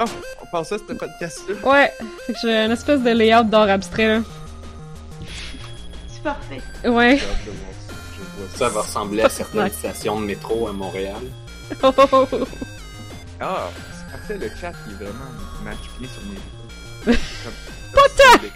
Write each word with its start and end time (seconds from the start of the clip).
Oh, 0.00 0.04
on 0.42 0.46
pense 0.46 0.72
à 0.72 0.78
ce 0.78 0.82
podcast-là. 0.94 1.54
Ouais, 1.62 1.92
fait 2.26 2.32
que 2.32 2.38
j'ai 2.42 2.64
une 2.64 2.70
espèce 2.70 3.00
de 3.00 3.10
layout 3.10 3.44
d'art 3.44 3.68
abstrait, 3.68 4.08
là. 4.08 4.20
C'est 6.08 6.22
parfait. 6.22 6.62
Ouais. 6.88 7.16
De 7.16 8.56
ça. 8.56 8.68
Va 8.70 8.80
ressembler 8.80 9.22
à 9.22 9.28
certaines 9.28 9.70
stations 9.70 10.20
de 10.20 10.26
métro 10.26 10.68
à 10.68 10.72
Montréal. 10.72 11.20
Oh, 11.82 11.92
oh, 11.96 12.04
oh, 12.12 12.26
oh. 12.32 12.36
Ah, 13.40 13.68
c'est 13.92 14.10
parfait, 14.10 14.38
le 14.38 14.50
chat 14.60 14.72
il 14.86 14.92
est 14.92 14.96
vraiment 14.96 15.30
match 15.64 15.78
bien 15.98 16.08
sur 16.08 16.22
mes 16.22 17.14
rideaux. 17.14 17.20
Pas 17.94 18.48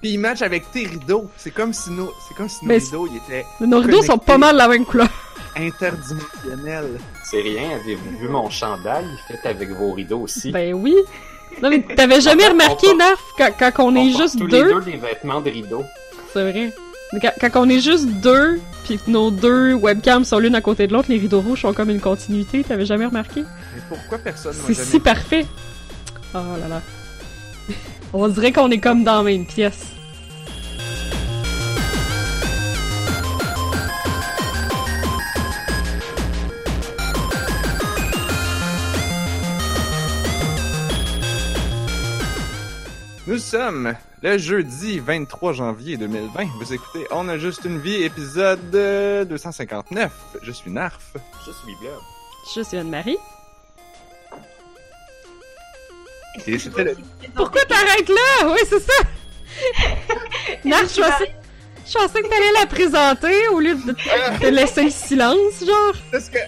Puis 0.00 0.10
il 0.10 0.18
match 0.18 0.42
avec 0.42 0.70
tes 0.70 0.86
rideaux. 0.86 1.30
C'est 1.36 1.50
comme 1.50 1.72
si 1.72 1.90
nos, 1.90 2.12
c'est 2.28 2.34
comme 2.34 2.48
si 2.48 2.64
nos 2.64 2.68
Mais 2.68 2.78
rideaux 2.78 3.08
ils 3.10 3.16
étaient 3.16 3.46
Nos 3.60 3.80
rideaux 3.80 4.02
sont 4.02 4.18
pas 4.18 4.38
mal 4.38 4.56
la 4.56 4.68
même 4.68 4.84
couleur. 4.84 5.08
Interdimensionnels. 5.56 6.98
C'est 7.24 7.40
rien, 7.40 7.70
avez-vous 7.76 8.18
vu 8.18 8.28
mon 8.28 8.50
chandail 8.50 9.04
fait 9.28 9.48
avec 9.48 9.70
vos 9.70 9.92
rideaux 9.92 10.20
aussi? 10.20 10.50
Ben 10.50 10.74
oui. 10.74 10.94
Non 11.62 11.70
mais 11.70 11.82
t'avais 11.82 12.20
jamais 12.20 12.46
On 12.46 12.50
remarqué, 12.52 12.86
porte- 12.88 12.98
Narf, 12.98 13.22
quand, 13.38 13.50
quand 13.74 13.84
on, 13.84 13.94
est 13.96 14.10
porte 14.10 14.22
juste 14.22 14.38
tous 14.38 14.48
deux, 14.48 14.64
les 14.64 14.72
deux? 14.74 14.80
des 14.92 14.96
vêtements 14.96 15.40
de 15.40 15.50
rideaux. 15.50 15.84
c'est 16.32 16.50
vrai. 16.50 16.72
Quand, 17.20 17.30
quand 17.52 17.66
on 17.66 17.68
est 17.68 17.78
juste 17.80 18.06
deux, 18.06 18.60
pis 18.84 18.98
que 18.98 19.08
nos 19.10 19.30
deux 19.30 19.72
webcams 19.74 20.24
sont 20.24 20.38
l'une 20.40 20.56
à 20.56 20.60
côté 20.60 20.88
de 20.88 20.92
l'autre, 20.92 21.08
les 21.10 21.18
rideaux 21.18 21.40
rouges 21.40 21.60
sont 21.62 21.72
comme 21.72 21.90
une 21.90 22.00
continuité, 22.00 22.64
t'avais 22.64 22.86
jamais 22.86 23.06
remarqué? 23.06 23.42
Mais 23.42 23.82
pourquoi 23.88 24.18
personne 24.18 24.52
C'est 24.66 24.74
jamais 24.74 24.88
si 24.90 24.98
parfait! 25.00 25.46
Oh 26.34 26.38
là 26.60 26.68
là. 26.68 26.82
On 28.12 28.26
dirait 28.28 28.50
qu'on 28.52 28.70
est 28.70 28.78
comme 28.80 29.04
dans 29.04 29.18
la 29.18 29.22
même 29.22 29.46
pièce. 29.46 29.86
Nous 43.34 43.40
sommes 43.40 43.96
le 44.22 44.38
jeudi 44.38 45.00
23 45.00 45.54
janvier 45.54 45.96
2020. 45.96 46.44
Vous 46.60 46.72
écoutez 46.72 47.04
On 47.10 47.28
a 47.28 47.36
juste 47.36 47.64
une 47.64 47.80
vie, 47.80 48.04
épisode 48.04 48.72
euh, 48.76 49.24
259. 49.24 50.12
Je 50.40 50.52
suis 50.52 50.70
Narf. 50.70 51.14
Je 51.44 51.50
suis 51.50 51.74
Blob. 51.80 51.98
Je 52.54 52.62
suis 52.62 52.76
Anne-Marie. 52.76 53.16
Et 56.46 56.56
c'était 56.60 56.84
le... 56.84 56.96
Pourquoi 57.34 57.64
t'arrêtes 57.64 58.08
là? 58.08 58.52
Oui, 58.52 58.60
c'est 58.68 58.78
ça! 58.78 59.02
Narf, 60.64 60.94
je 60.94 61.00
pensais, 61.00 61.34
je 61.88 61.92
pensais 61.92 62.22
que 62.22 62.28
t'allais 62.28 62.52
la 62.60 62.66
présenter 62.66 63.48
au 63.48 63.58
lieu 63.58 63.74
de 63.74 63.94
te 64.38 64.46
laisser 64.46 64.84
le 64.84 64.90
silence, 64.90 65.58
genre. 65.58 65.94
Parce 66.12 66.30
que... 66.30 66.38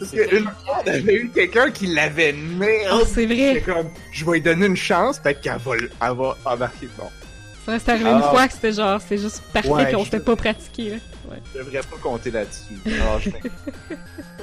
Parce 0.00 0.10
que 0.12 0.34
une 0.36 0.44
fois, 0.44 0.82
on 0.84 0.88
avait 0.88 1.14
eu 1.14 1.30
quelqu'un 1.32 1.70
qui 1.70 1.86
l'avait 1.86 2.32
nommé. 2.32 2.78
Oh, 2.92 3.02
c'est 3.06 3.28
J'étais 3.28 3.60
vrai. 3.60 3.62
comme, 3.74 3.90
je 4.10 4.24
vais 4.24 4.32
lui 4.32 4.40
donner 4.40 4.66
une 4.66 4.76
chance, 4.76 5.18
peut-être 5.20 5.40
qu'elle 5.42 5.58
va, 5.58 5.72
elle 5.76 6.16
va 6.16 6.36
embarquer. 6.46 6.88
Bon, 6.98 7.04
Ça 7.66 7.78
c'est 7.78 7.90
arrivé 7.90 8.08
une 8.10 8.20
Ah. 8.24 8.30
fois 8.30 8.48
que 8.48 8.54
c'était 8.54 8.72
genre, 8.72 9.00
c'est 9.06 9.18
juste 9.18 9.42
parfait 9.52 9.68
Ouais, 9.68 9.86
puis 9.86 9.96
on 9.96 10.00
je- 10.00 10.04
s'était 10.06 10.20
pas 10.20 10.34
pratiqué, 10.36 10.90
là. 10.90 10.96
Ouais. 11.30 11.36
je 11.54 11.58
devrais 11.58 11.80
pas 11.80 11.96
compter 12.02 12.30
là-dessus. 12.30 12.74
Alors, 12.86 13.20
je 13.20 13.30
fais- 13.30 13.40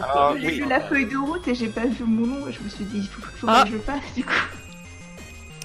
Alors, 0.01 0.35
J'ai 0.39 0.45
oui. 0.47 0.59
vu 0.61 0.69
la 0.69 0.79
feuille 0.79 1.05
de 1.07 1.17
route 1.17 1.45
et 1.47 1.55
j'ai 1.55 1.67
pas 1.67 1.85
vu 1.85 2.03
mon 2.05 2.27
nom. 2.27 2.47
et 2.47 2.53
Je 2.53 2.61
me 2.61 2.69
suis 2.69 2.85
dit, 2.85 2.99
il 2.99 3.07
faut, 3.07 3.21
faut 3.35 3.47
Ah. 3.49 3.63
que 3.65 3.71
je 3.73 3.77
passe 3.77 4.13
du 4.15 4.23
coup. 4.23 4.31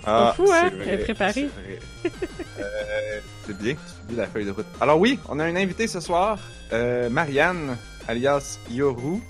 Ah, 0.04 0.32
fou, 0.36 0.46
hein? 0.50 0.70
c'est 0.70 0.77
Elle 0.78 0.88
est 0.88 0.94
vrai, 0.96 1.04
préparée. 1.04 1.32
c'est 1.34 2.10
vrai. 2.10 2.12
euh, 2.58 3.20
c'est 3.46 3.56
bien 3.58 3.74
que 3.74 3.78
tu 3.78 4.10
lis 4.10 4.16
la 4.16 4.27
feuille 4.27 4.46
de 4.46 4.50
route. 4.50 4.66
Alors 4.80 4.98
oui, 4.98 5.18
on 5.28 5.38
a 5.38 5.44
un 5.44 5.54
invité 5.54 5.86
ce 5.86 6.00
soir, 6.00 6.38
euh, 6.72 7.08
Marianne, 7.08 7.77
alias 8.08 8.58
Yoru, 8.68 9.20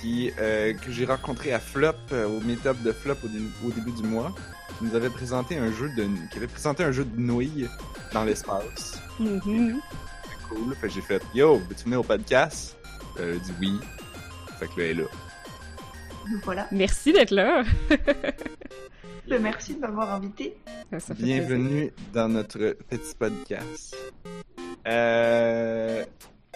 qui, 0.00 0.32
euh, 0.38 0.72
que 0.74 0.90
j'ai 0.90 1.04
rencontré 1.04 1.52
à 1.52 1.58
Flop, 1.60 1.92
euh, 2.12 2.26
au 2.26 2.40
meet-up 2.40 2.76
de 2.82 2.92
Flop 2.92 3.14
au, 3.24 3.28
dé- 3.28 3.40
au 3.66 3.70
début 3.70 3.92
du 3.92 4.02
mois. 4.02 4.32
Qui 4.78 4.84
nous 4.84 4.94
avait 4.94 5.08
présenté 5.10 5.56
un 5.56 5.72
jeu 5.72 5.88
de, 5.96 6.06
qui 6.30 6.36
avait 6.36 6.46
présenté 6.48 6.84
un 6.84 6.92
jeu 6.92 7.04
de 7.04 7.18
nouilles 7.18 7.66
dans 8.12 8.24
l'espace. 8.24 9.00
C'est 9.18 9.40
cool. 9.40 10.74
Fait 10.80 10.88
j'ai 10.90 11.00
fait, 11.00 11.22
yo, 11.34 11.56
veux-tu 11.56 11.84
venir 11.84 12.00
au 12.00 12.02
podcast? 12.02 12.76
Euh, 13.18 13.30
Elle 13.32 13.36
a 13.36 13.38
dit 13.38 13.52
oui. 13.60 13.80
Fait 14.58 14.66
que 14.66 14.80
là, 14.80 14.86
elle 14.86 15.00
est 15.00 15.02
là. 15.02 15.08
Voilà. 16.44 16.66
Merci 16.72 17.12
d'être 17.12 17.30
là. 17.30 17.62
Ben, 19.28 19.42
merci 19.42 19.74
de 19.74 19.80
m'avoir 19.80 20.14
invité. 20.14 20.56
Ça 20.92 21.00
fait 21.00 21.14
plaisir. 21.14 21.38
Bienvenue 21.48 21.92
dans 22.12 22.28
notre 22.28 22.76
petit 22.88 23.12
podcast. 23.18 23.96
Euh... 24.86 26.04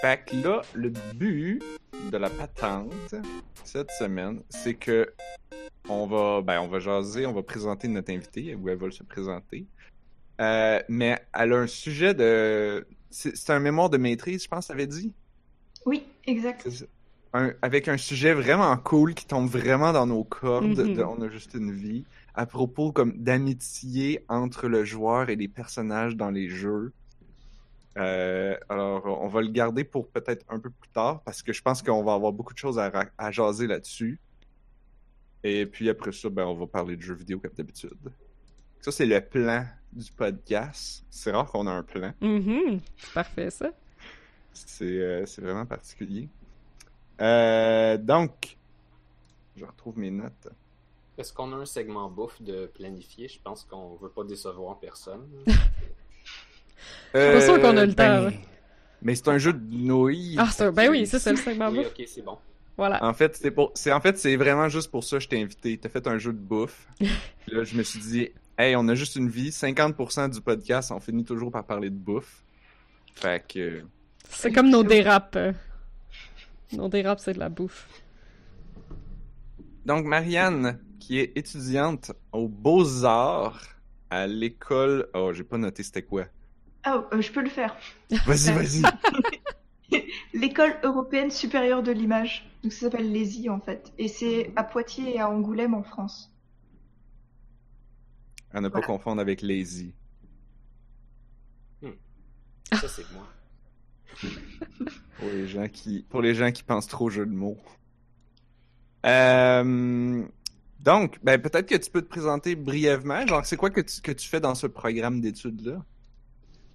Fait 0.01 0.25
que 0.25 0.37
là, 0.37 0.63
le 0.75 0.91
but 1.15 1.63
de 2.11 2.17
la 2.17 2.31
patente 2.31 3.15
cette 3.65 3.91
semaine, 3.93 4.41
c'est 4.49 4.75
que 4.75 5.13
on 5.89 6.07
va, 6.07 6.41
ben, 6.43 6.61
on 6.61 6.69
va 6.69 6.79
jaser, 6.79 7.27
on 7.27 7.33
va 7.33 7.43
présenter 7.43 7.89
notre 7.89 8.13
invité, 8.13 8.55
ou 8.55 8.69
elle 8.69 8.79
va 8.79 8.91
se 8.91 9.03
présenter. 9.03 9.67
Euh, 10.41 10.81
mais 10.89 11.19
elle 11.35 11.53
a 11.53 11.57
un 11.59 11.67
sujet 11.67 12.15
de, 12.15 12.87
c'est 13.11 13.51
un 13.51 13.59
mémoire 13.61 13.91
de 13.91 13.99
maîtrise, 13.99 14.45
je 14.45 14.49
pense, 14.49 14.67
ça 14.69 14.73
avait 14.73 14.87
dit? 14.87 15.13
Oui, 15.85 16.05
exact. 16.27 16.67
Un- 17.33 17.53
avec 17.63 17.89
un 17.89 17.97
sujet 17.97 18.33
vraiment 18.33 18.77
cool 18.77 19.15
qui 19.15 19.27
tombe 19.27 19.49
vraiment 19.49 19.93
dans 19.93 20.07
nos 20.07 20.25
cordes. 20.25 20.79
Mhm. 20.79 20.95
de 20.95 21.03
On 21.03 21.21
a 21.23 21.29
juste 21.29 21.55
une 21.55 21.73
vie. 21.73 22.05
À 22.35 22.47
propos 22.47 22.93
comme 22.93 23.13
d'amitié 23.19 24.25
entre 24.29 24.69
le 24.69 24.85
joueur 24.85 25.29
et 25.29 25.37
les 25.37 25.49
personnages 25.49 26.17
dans 26.17 26.31
les 26.31 26.49
jeux. 26.49 26.93
Euh, 27.97 28.57
alors, 28.69 29.05
on 29.07 29.27
va 29.27 29.41
le 29.43 29.49
garder 29.49 29.85
pour 29.85 30.09
peut-être 30.09 30.45
un 30.49 30.59
peu 30.59 30.71
plus 30.71 30.91
tard 30.91 31.23
parce 31.23 31.43
que 31.43 31.53
je 31.53 31.61
pense 31.61 31.83
qu'on 31.83 32.05
va 32.05 32.15
avoir 32.15 32.33
beaucoup 32.33 32.53
de 32.53 32.59
choses 32.59 32.79
à, 32.79 33.31
jaser 33.31 33.67
là-dessus. 33.67 34.21
Et 35.43 35.67
puis 35.67 35.89
après 35.89 36.13
ça, 36.13 36.29
ben, 36.29 36.45
on 36.45 36.55
va 36.55 36.67
parler 36.67 36.97
de 36.97 37.03
jeux 37.03 37.15
vidéo 37.15 37.41
comme 37.41 37.53
d'habitude. 37.53 37.97
Ça, 38.81 38.93
c'est 38.93 39.07
le 39.07 39.21
plan 39.21 39.67
du 39.93 40.11
podcast. 40.13 41.05
C'est 41.11 41.33
rare 41.33 41.51
qu'on 41.51 41.67
a 41.67 41.73
un 41.73 41.83
plan. 41.83 42.13
Mhm. 42.21 42.81
C'est 42.97 43.13
parfait, 43.13 43.51
ça. 43.51 43.73
C'est 44.53 44.85
euh, 44.85 45.27
c'est 45.27 45.43
vraiment 45.43 45.67
particulier. 45.67 46.29
Euh, 47.21 47.97
donc, 47.97 48.57
je 49.57 49.65
retrouve 49.65 49.99
mes 49.99 50.11
notes. 50.11 50.49
Est-ce 51.19 51.33
qu'on 51.33 51.53
a 51.53 51.57
un 51.57 51.67
segment 51.67 52.09
bouffe 52.09 52.41
de 52.41 52.67
planifié? 52.67 53.29
Je 53.29 53.39
pense 53.43 53.65
qu'on 53.65 53.97
veut 53.97 54.09
pas 54.09 54.25
décevoir 54.25 54.79
personne. 54.79 55.29
Euh, 57.15 57.35
pas 57.35 57.41
sûr 57.41 57.61
qu'on 57.61 57.77
a 57.77 57.85
le 57.87 57.93
ben, 57.93 58.31
temps. 58.31 58.37
Mais 59.03 59.15
c'est 59.15 59.29
un 59.29 59.39
jeu 59.39 59.53
de 59.53 59.75
nouilles. 59.75 60.37
Ah, 60.39 60.49
un- 60.61 60.73
ben 60.73 60.91
oui, 60.91 61.07
ça 61.07 61.19
c'est 61.19 61.31
le 61.31 61.37
segment 61.37 61.69
oui, 61.71 61.81
ok, 61.81 62.05
c'est 62.07 62.23
bon. 62.25 62.39
Voilà. 62.77 63.03
En 63.05 63.13
fait, 63.13 63.37
c'est 63.37 63.51
pour, 63.51 63.73
c'est 63.75 63.93
en 63.93 64.01
fait, 64.01 64.17
c'est 64.19 64.37
vraiment 64.37 64.69
juste 64.69 64.91
pour 64.91 65.05
ça 65.05 65.17
que 65.19 65.23
je 65.25 65.29
t'ai 65.29 65.43
invité. 65.43 65.77
T'as 65.77 65.89
fait 65.91 66.07
un 66.07 66.19
jeu 66.19 66.33
de 66.33 66.39
bouffe. 66.39 66.87
Puis 66.99 67.09
là, 67.49 67.65
je 67.65 67.75
me 67.77 67.83
suis 67.83 67.99
dit, 67.99 68.31
hey, 68.59 68.75
on 68.77 68.89
a 68.89 68.95
juste 68.95 69.17
une 69.17 69.29
vie. 69.29 69.51
50% 69.51 70.31
du 70.31 70.41
podcast, 70.41 70.91
on 70.91 71.01
finit 71.01 71.25
toujours 71.25 71.51
par 71.51 71.65
parler 71.65 71.91
de 71.91 71.95
bouffe. 71.97 72.43
Fait 73.15 73.45
que, 73.47 73.83
C'est 74.31 74.53
comme 74.53 74.71
nos 74.71 74.83
dérapes. 74.85 75.37
euh. 75.37 75.53
Nos 76.73 76.89
dérapes, 76.89 77.21
c'est 77.21 77.35
de 77.35 77.39
la 77.39 77.49
bouffe. 77.49 77.87
donc 79.85 80.05
Marianne, 80.07 80.79
qui 81.01 81.19
est 81.19 81.33
étudiante 81.37 82.13
aux 82.33 82.49
Beaux 82.49 83.05
Arts 83.05 83.63
à 84.09 84.27
l'école. 84.27 85.09
Oh, 85.15 85.33
j'ai 85.33 85.45
pas 85.45 85.59
noté 85.59 85.83
c'était 85.83 86.03
quoi. 86.03 86.27
Ah, 86.85 87.05
euh, 87.13 87.21
je 87.21 87.31
peux 87.31 87.43
le 87.43 87.51
faire. 87.51 87.77
Vas-y, 88.27 88.53
vas-y. 88.53 88.83
L'école 90.35 90.77
européenne 90.83 91.31
supérieure 91.31 91.83
de 91.83 91.93
l'image. 91.93 92.49
Donc 92.63 92.73
ça 92.73 92.81
s'appelle 92.81 93.11
l'ESI 93.13 93.49
en 93.51 93.61
fait. 93.61 93.93
Et 93.99 94.09
c'est 94.09 94.53
à 94.57 94.65
Poitiers 94.65 95.17
et 95.17 95.21
à 95.21 95.29
Angoulême 95.29 95.75
en 95.75 95.83
France. 95.83 96.33
À 98.53 98.61
ne 98.61 98.69
pas 98.69 98.81
Voilà. 98.81 98.87
confondre 98.87 99.21
avec 99.21 99.43
Lazy. 99.43 99.95
Ça, 102.73 102.87
c'est 102.89 103.05
moi. 103.13 103.27
Pour 105.19 105.29
les 105.29 105.47
gens 105.49 105.69
qui, 105.69 106.07
pour 106.09 106.23
les 106.23 106.35
gens 106.35 106.51
qui 106.53 106.63
pensent 106.63 106.87
trop 106.87 107.07
au 107.07 107.11
jeu 107.11 107.27
de 107.27 107.33
mots. 107.33 107.59
Euh, 109.05 110.25
donc, 110.79 111.19
ben, 111.23 111.41
peut-être 111.41 111.69
que 111.69 111.77
tu 111.77 111.91
peux 111.91 112.01
te 112.01 112.09
présenter 112.09 112.55
brièvement. 112.55 113.27
Genre, 113.27 113.45
c'est 113.45 113.57
quoi 113.57 113.71
que 113.71 113.81
tu, 113.81 114.01
que 114.01 114.13
tu 114.13 114.29
fais 114.29 114.41
dans 114.41 114.55
ce 114.55 114.67
programme 114.67 115.21
d'études-là? 115.21 115.85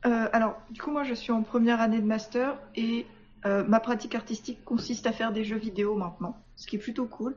Euh, 0.05 0.27
alors, 0.33 0.61
du 0.69 0.81
coup, 0.81 0.91
moi, 0.91 1.03
je 1.03 1.13
suis 1.13 1.31
en 1.31 1.41
première 1.41 1.81
année 1.81 1.99
de 1.99 2.05
master 2.05 2.57
et 2.75 3.05
euh, 3.45 3.63
ma 3.63 3.79
pratique 3.79 4.13
artistique 4.15 4.63
consiste 4.63 5.07
à 5.07 5.11
faire 5.11 5.31
des 5.31 5.43
jeux 5.43 5.57
vidéo 5.57 5.95
maintenant, 5.95 6.37
ce 6.55 6.67
qui 6.67 6.75
est 6.75 6.79
plutôt 6.79 7.05
cool. 7.05 7.35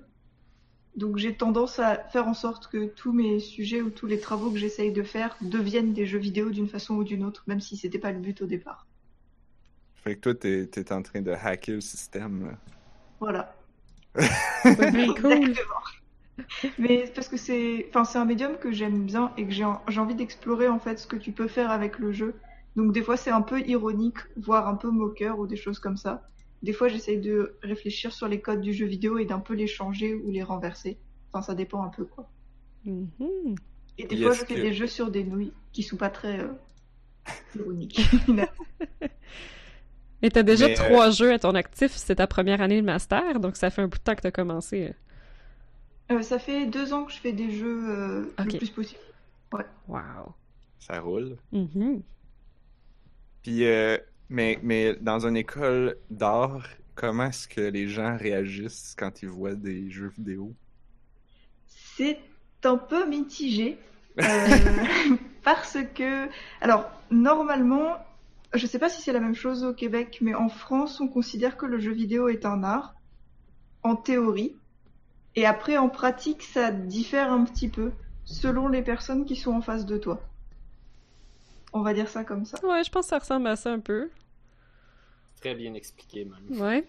Donc, 0.97 1.17
j'ai 1.17 1.35
tendance 1.35 1.79
à 1.79 1.97
faire 1.97 2.27
en 2.27 2.35
sorte 2.35 2.67
que 2.69 2.87
tous 2.87 3.13
mes 3.13 3.41
sujets 3.41 3.81
ou 3.81 3.91
tous 3.91 4.07
les 4.07 4.19
travaux 4.19 4.51
que 4.51 4.59
j'essaye 4.59 4.93
de 4.93 5.03
faire 5.03 5.37
deviennent 5.41 5.93
des 5.93 6.07
jeux 6.07 6.19
vidéo 6.19 6.51
d'une 6.51 6.69
façon 6.69 6.97
ou 6.97 7.05
d'une 7.05 7.25
autre, 7.25 7.45
même 7.47 7.61
si 7.61 7.77
c'était 7.77 7.99
pas 7.99 8.13
le 8.13 8.19
but 8.19 8.43
au 8.43 8.47
départ. 8.47 8.87
Fait 9.95 10.17
que 10.17 10.21
toi, 10.21 10.35
t'es, 10.35 10.67
t'es 10.67 10.93
en 10.93 11.03
train 11.03 11.23
de 11.23 11.31
hacker 11.31 11.77
le 11.77 11.81
système. 11.81 12.47
là. 12.47 12.59
Voilà. 13.21 13.55
Cool. 14.65 15.33
Exactement. 15.33 15.59
Mais 16.79 17.07
c'est 17.07 17.15
parce 17.15 17.29
que 17.29 17.37
c'est, 17.37 17.87
enfin, 17.89 18.05
c'est 18.05 18.19
un 18.19 18.25
médium 18.25 18.57
que 18.59 18.73
j'aime 18.73 19.05
bien 19.05 19.33
et 19.37 19.45
que 19.45 19.51
j'ai, 19.51 19.67
j'ai 19.89 20.01
envie 20.01 20.15
d'explorer 20.15 20.69
en 20.69 20.79
fait 20.79 20.99
ce 20.99 21.07
que 21.07 21.17
tu 21.17 21.33
peux 21.33 21.49
faire 21.49 21.71
avec 21.71 21.99
le 21.99 22.13
jeu. 22.13 22.35
Donc 22.79 22.93
des 22.93 23.03
fois 23.03 23.17
c'est 23.17 23.33
un 23.33 23.43
peu 23.43 23.61
ironique, 23.67 24.19
voire 24.37 24.69
un 24.69 24.77
peu 24.77 24.89
moqueur 24.89 25.41
ou 25.41 25.49
des 25.49 25.57
choses 25.57 25.81
comme 25.81 25.97
ça. 25.97 26.29
Des 26.63 26.73
fois 26.73 26.87
j'essaye 26.87 27.19
de 27.19 27.57
réfléchir 27.61 28.13
sur 28.13 28.29
les 28.29 28.41
codes 28.41 28.61
du 28.61 28.73
jeu 28.73 28.87
vidéo 28.87 29.19
et 29.19 29.25
d'un 29.25 29.41
peu 29.41 29.55
les 29.55 29.67
changer 29.67 30.15
ou 30.15 30.31
les 30.31 30.45
renverser. 30.45 30.97
Enfin 31.33 31.43
ça 31.43 31.57
dépend 31.57 31.83
un 31.83 31.89
peu 31.89 32.05
quoi. 32.05 32.31
Mhm. 32.85 33.09
Et 33.99 34.07
des 34.07 34.23
fois, 34.23 34.33
je 34.33 34.45
fais 34.45 34.55
que- 34.55 34.61
des 34.61 34.73
jeux 34.73 34.87
sur 34.87 35.11
des 35.11 35.25
nouilles 35.25 35.53
qui 35.73 35.83
sont 35.83 35.97
pas 35.97 36.09
très 36.09 36.39
euh, 36.39 36.53
ironiques. 37.57 38.01
Et 40.23 40.31
t'as 40.31 40.45
déjà 40.45 40.69
Mais, 40.69 40.81
euh, 40.81 40.85
trois 40.85 41.11
jeux 41.11 41.33
à 41.33 41.39
ton 41.41 41.57
actif, 41.57 41.91
c'est 41.97 42.15
ta 42.15 42.29
première 42.29 42.61
année 42.61 42.81
de 42.81 42.87
master, 42.87 43.41
donc 43.41 43.57
ça 43.57 43.71
fait 43.71 43.83
un 43.83 43.89
bout 43.89 43.99
de 43.99 44.05
temps 44.05 44.15
que 44.15 44.21
t'as 44.21 44.31
commencé. 44.31 44.95
Euh, 46.13 46.23
ça 46.23 46.39
fait 46.39 46.67
deux 46.67 46.93
ans 46.93 47.05
que 47.05 47.13
je 47.13 47.19
fais 47.19 47.33
des 47.33 47.51
jeux 47.51 47.89
euh, 47.89 48.23
le 48.39 48.57
plus 48.59 48.71
possible. 48.71 49.01
Wow. 49.89 50.33
Ça 50.79 51.01
roule. 51.01 51.37
Mhm. 51.53 52.03
Puis, 53.43 53.65
euh, 53.65 53.99
mais, 54.29 54.59
mais 54.63 54.95
dans 55.01 55.27
une 55.27 55.37
école 55.37 55.97
d'art, 56.11 56.67
comment 56.95 57.25
est-ce 57.27 57.49
que 57.49 57.61
les 57.61 57.89
gens 57.89 58.17
réagissent 58.17 58.95
quand 58.99 59.23
ils 59.23 59.29
voient 59.29 59.55
des 59.55 59.91
jeux 59.91 60.09
vidéo? 60.09 60.55
C'est 61.67 62.21
un 62.65 62.77
peu 62.77 63.07
mitigé. 63.09 63.79
euh, 64.23 64.27
parce 65.45 65.79
que, 65.95 66.29
alors, 66.61 66.91
normalement, 67.11 67.97
je 68.55 68.67
sais 68.67 68.79
pas 68.79 68.89
si 68.89 69.03
c'est 69.03 69.13
la 69.13 69.21
même 69.21 69.35
chose 69.35 69.65
au 69.65 69.75
Québec, 69.75 70.19
mais 70.21 70.35
en 70.35 70.49
France, 70.49 71.01
on 71.01 71.09
considère 71.09 71.57
que 71.57 71.67
le 71.67 71.79
jeu 71.79 71.93
vidéo 71.93 72.29
est 72.29 72.47
un 72.47 72.63
art, 72.65 72.95
en 73.83 73.97
théorie. 73.97 74.57
Et 75.37 75.47
après, 75.47 75.79
en 75.79 75.89
pratique, 75.89 76.43
ça 76.43 76.71
diffère 76.73 77.33
un 77.33 77.45
petit 77.45 77.71
peu, 77.71 77.93
selon 78.25 78.69
les 78.69 78.83
personnes 78.83 79.25
qui 79.25 79.37
sont 79.37 79.53
en 79.53 79.63
face 79.63 79.87
de 79.87 79.99
toi. 79.99 80.31
On 81.73 81.83
va 81.83 81.95
dire 81.95 82.09
ça 82.09 82.25
comme 82.25 82.45
ça. 82.45 82.59
Ouais, 82.63 82.85
je 82.85 82.91
pense 82.91 83.07
que 83.07 83.11
ça 83.11 83.19
ressemble 83.19 83.47
à 83.49 83.57
ça 83.57 83.73
un 83.73 83.81
peu. 83.81 84.11
Très 85.41 85.55
bien 85.55 85.75
expliqué, 85.75 86.25
même. 86.25 86.61
Ouais. 86.61 86.89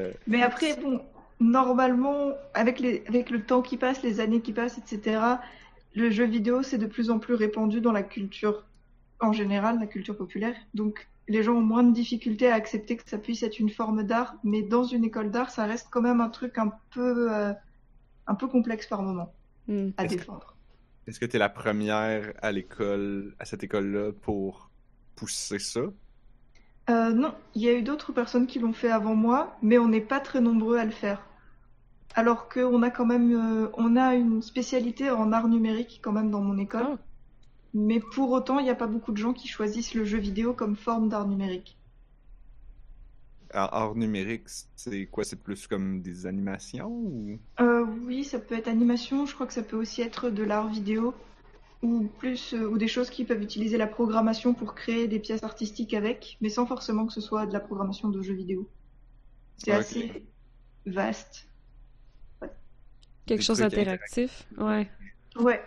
Euh, 0.00 0.12
Mais 0.26 0.42
après, 0.42 0.76
bon, 0.76 1.02
normalement, 1.40 2.32
avec, 2.54 2.78
les, 2.80 3.04
avec 3.06 3.30
le 3.30 3.44
temps 3.44 3.62
qui 3.62 3.76
passe, 3.76 4.02
les 4.02 4.20
années 4.20 4.40
qui 4.40 4.52
passent, 4.52 4.78
etc., 4.78 5.20
le 5.94 6.10
jeu 6.10 6.24
vidéo, 6.24 6.62
c'est 6.62 6.78
de 6.78 6.86
plus 6.86 7.10
en 7.10 7.18
plus 7.18 7.34
répandu 7.34 7.80
dans 7.80 7.92
la 7.92 8.02
culture, 8.02 8.64
en 9.20 9.32
général, 9.32 9.78
la 9.78 9.86
culture 9.86 10.16
populaire. 10.16 10.56
Donc, 10.74 11.08
les 11.28 11.42
gens 11.42 11.54
ont 11.54 11.60
moins 11.60 11.82
de 11.84 11.92
difficultés 11.92 12.48
à 12.50 12.54
accepter 12.54 12.96
que 12.96 13.08
ça 13.08 13.18
puisse 13.18 13.42
être 13.42 13.58
une 13.58 13.70
forme 13.70 14.02
d'art, 14.02 14.36
mais 14.44 14.62
dans 14.62 14.84
une 14.84 15.04
école 15.04 15.30
d'art, 15.30 15.50
ça 15.50 15.66
reste 15.66 15.88
quand 15.90 16.02
même 16.02 16.20
un 16.20 16.28
truc 16.30 16.58
un 16.58 16.72
peu, 16.90 17.32
euh, 17.32 17.52
un 18.26 18.34
peu 18.34 18.48
complexe 18.48 18.86
par 18.86 19.02
moment 19.02 19.32
Hmm. 19.66 19.90
à 19.96 20.04
défendre. 20.04 20.53
Est-ce 21.06 21.20
que 21.20 21.26
tu 21.26 21.36
es 21.36 21.38
la 21.38 21.50
première 21.50 22.32
à 22.40 22.50
l'école, 22.50 23.34
à 23.38 23.44
cette 23.44 23.62
école-là, 23.62 24.12
pour 24.22 24.70
pousser 25.16 25.58
ça? 25.58 25.82
Euh, 26.90 27.12
non, 27.12 27.34
il 27.54 27.62
y 27.62 27.68
a 27.68 27.74
eu 27.74 27.82
d'autres 27.82 28.12
personnes 28.12 28.46
qui 28.46 28.58
l'ont 28.58 28.72
fait 28.72 28.90
avant 28.90 29.14
moi, 29.14 29.56
mais 29.62 29.78
on 29.78 29.88
n'est 29.88 30.00
pas 30.00 30.20
très 30.20 30.40
nombreux 30.40 30.78
à 30.78 30.84
le 30.84 30.90
faire. 30.90 31.26
Alors 32.14 32.48
qu'on 32.48 32.82
a 32.82 32.90
quand 32.90 33.06
même, 33.06 33.32
euh, 33.34 33.68
on 33.74 33.96
a 33.96 34.14
une 34.14 34.40
spécialité 34.40 35.10
en 35.10 35.32
art 35.32 35.48
numérique 35.48 36.00
quand 36.02 36.12
même 36.12 36.30
dans 36.30 36.40
mon 36.40 36.58
école. 36.58 36.86
Ah. 36.86 36.98
Mais 37.74 38.00
pour 38.00 38.30
autant, 38.30 38.58
il 38.60 38.64
n'y 38.64 38.70
a 38.70 38.76
pas 38.76 38.86
beaucoup 38.86 39.12
de 39.12 39.16
gens 39.16 39.32
qui 39.32 39.48
choisissent 39.48 39.94
le 39.94 40.04
jeu 40.04 40.18
vidéo 40.18 40.54
comme 40.54 40.76
forme 40.76 41.08
d'art 41.08 41.26
numérique. 41.26 41.76
Art 43.54 43.94
numérique, 43.94 44.48
c'est 44.76 45.06
quoi? 45.06 45.24
C'est 45.24 45.42
plus 45.42 45.66
comme 45.66 46.02
des 46.02 46.26
animations 46.26 46.90
ou... 46.90 47.38
Euh, 47.60 47.84
oui, 48.04 48.24
ça 48.24 48.38
peut 48.38 48.56
être 48.56 48.68
animation, 48.68 49.26
je 49.26 49.34
crois 49.34 49.46
que 49.46 49.52
ça 49.52 49.62
peut 49.62 49.76
aussi 49.76 50.02
être 50.02 50.30
de 50.30 50.42
l'art 50.42 50.68
vidéo, 50.68 51.14
ou 51.82 52.04
plus, 52.18 52.54
euh, 52.54 52.66
ou 52.68 52.78
des 52.78 52.88
choses 52.88 53.10
qui 53.10 53.24
peuvent 53.24 53.42
utiliser 53.42 53.76
la 53.76 53.86
programmation 53.86 54.54
pour 54.54 54.74
créer 54.74 55.06
des 55.08 55.20
pièces 55.20 55.44
artistiques 55.44 55.94
avec, 55.94 56.36
mais 56.40 56.48
sans 56.48 56.66
forcément 56.66 57.06
que 57.06 57.12
ce 57.12 57.20
soit 57.20 57.46
de 57.46 57.52
la 57.52 57.60
programmation 57.60 58.08
de 58.08 58.22
jeux 58.22 58.34
vidéo. 58.34 58.68
C'est 59.56 59.72
Ok. 59.72 59.78
assez 59.80 60.26
vaste. 60.86 61.46
Quelque 63.26 63.38
Des 63.38 63.44
chose 63.44 63.58
d'interactif. 63.58 64.46
Ouais. 64.58 64.90
Ouais. 65.36 65.62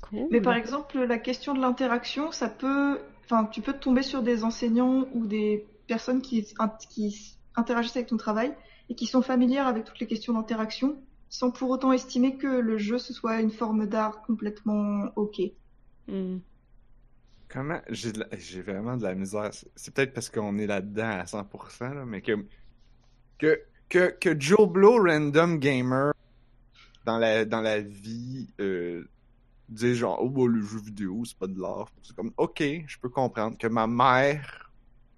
Cool. 0.00 0.28
Mais 0.30 0.40
par 0.40 0.54
exemple, 0.54 0.98
la 0.98 1.18
question 1.18 1.54
de 1.54 1.60
l'interaction, 1.60 2.32
ça 2.32 2.48
peut, 2.48 2.98
enfin, 3.24 3.46
tu 3.46 3.60
peux 3.60 3.74
tomber 3.74 4.02
sur 4.02 4.22
des 4.22 4.42
enseignants 4.42 5.06
ou 5.14 5.26
des 5.26 5.64
personnes 5.94 6.22
qui, 6.22 6.46
qui 6.88 7.36
interagissent 7.54 7.96
avec 7.96 8.08
ton 8.08 8.16
travail 8.16 8.54
et 8.88 8.94
qui 8.94 9.06
sont 9.06 9.20
familières 9.22 9.66
avec 9.66 9.84
toutes 9.84 10.00
les 10.00 10.06
questions 10.06 10.32
d'interaction, 10.32 10.88
sans 11.28 11.50
pour 11.50 11.68
autant 11.70 11.92
estimer 11.92 12.36
que 12.36 12.46
le 12.46 12.78
jeu 12.78 12.98
ce 12.98 13.12
soit 13.12 13.40
une 13.40 13.50
forme 13.50 13.86
d'art 13.86 14.22
complètement 14.22 15.08
ok. 15.16 15.36
Hmm. 16.08 16.38
Comment? 17.48 17.80
J'ai 17.90 18.12
de 18.12 18.20
la- 18.20 18.28
j'ai 18.38 18.62
vraiment 18.62 18.96
de 18.96 19.02
la 19.02 19.14
misère. 19.14 19.50
C'est- 19.76 19.92
peut-être 19.94 20.14
parce 20.14 20.30
qu'on 20.30 20.56
est 20.56 20.66
là-dedans 20.66 21.10
à 21.20 21.26
100%, 21.26 21.92
là, 21.92 22.04
mais 22.06 22.22
que, 22.22 22.46
que, 23.38 23.60
que, 23.90 24.04
que 24.18 24.40
Joe 24.40 24.66
Blow, 24.66 24.96
random 25.04 25.58
gamer, 25.58 26.12
dans 27.04 27.18
la, 27.18 27.44
dans 27.44 27.60
la 27.60 27.80
vie, 27.80 28.48
euh, 28.60 29.04
dit 29.68 29.94
genre, 29.94 30.18
oh, 30.22 30.30
bah, 30.30 30.46
le 30.46 30.62
jeu 30.62 30.78
vidéo, 30.80 31.22
c'est 31.26 31.36
pas 31.36 31.46
de 31.46 31.60
l'art. 31.60 31.88
C'est 32.02 32.16
comme, 32.16 32.32
ok, 32.38 32.62
je 32.86 32.98
peux 32.98 33.10
comprendre 33.10 33.58
que 33.58 33.66
ma 33.66 33.86
mère, 33.86 34.71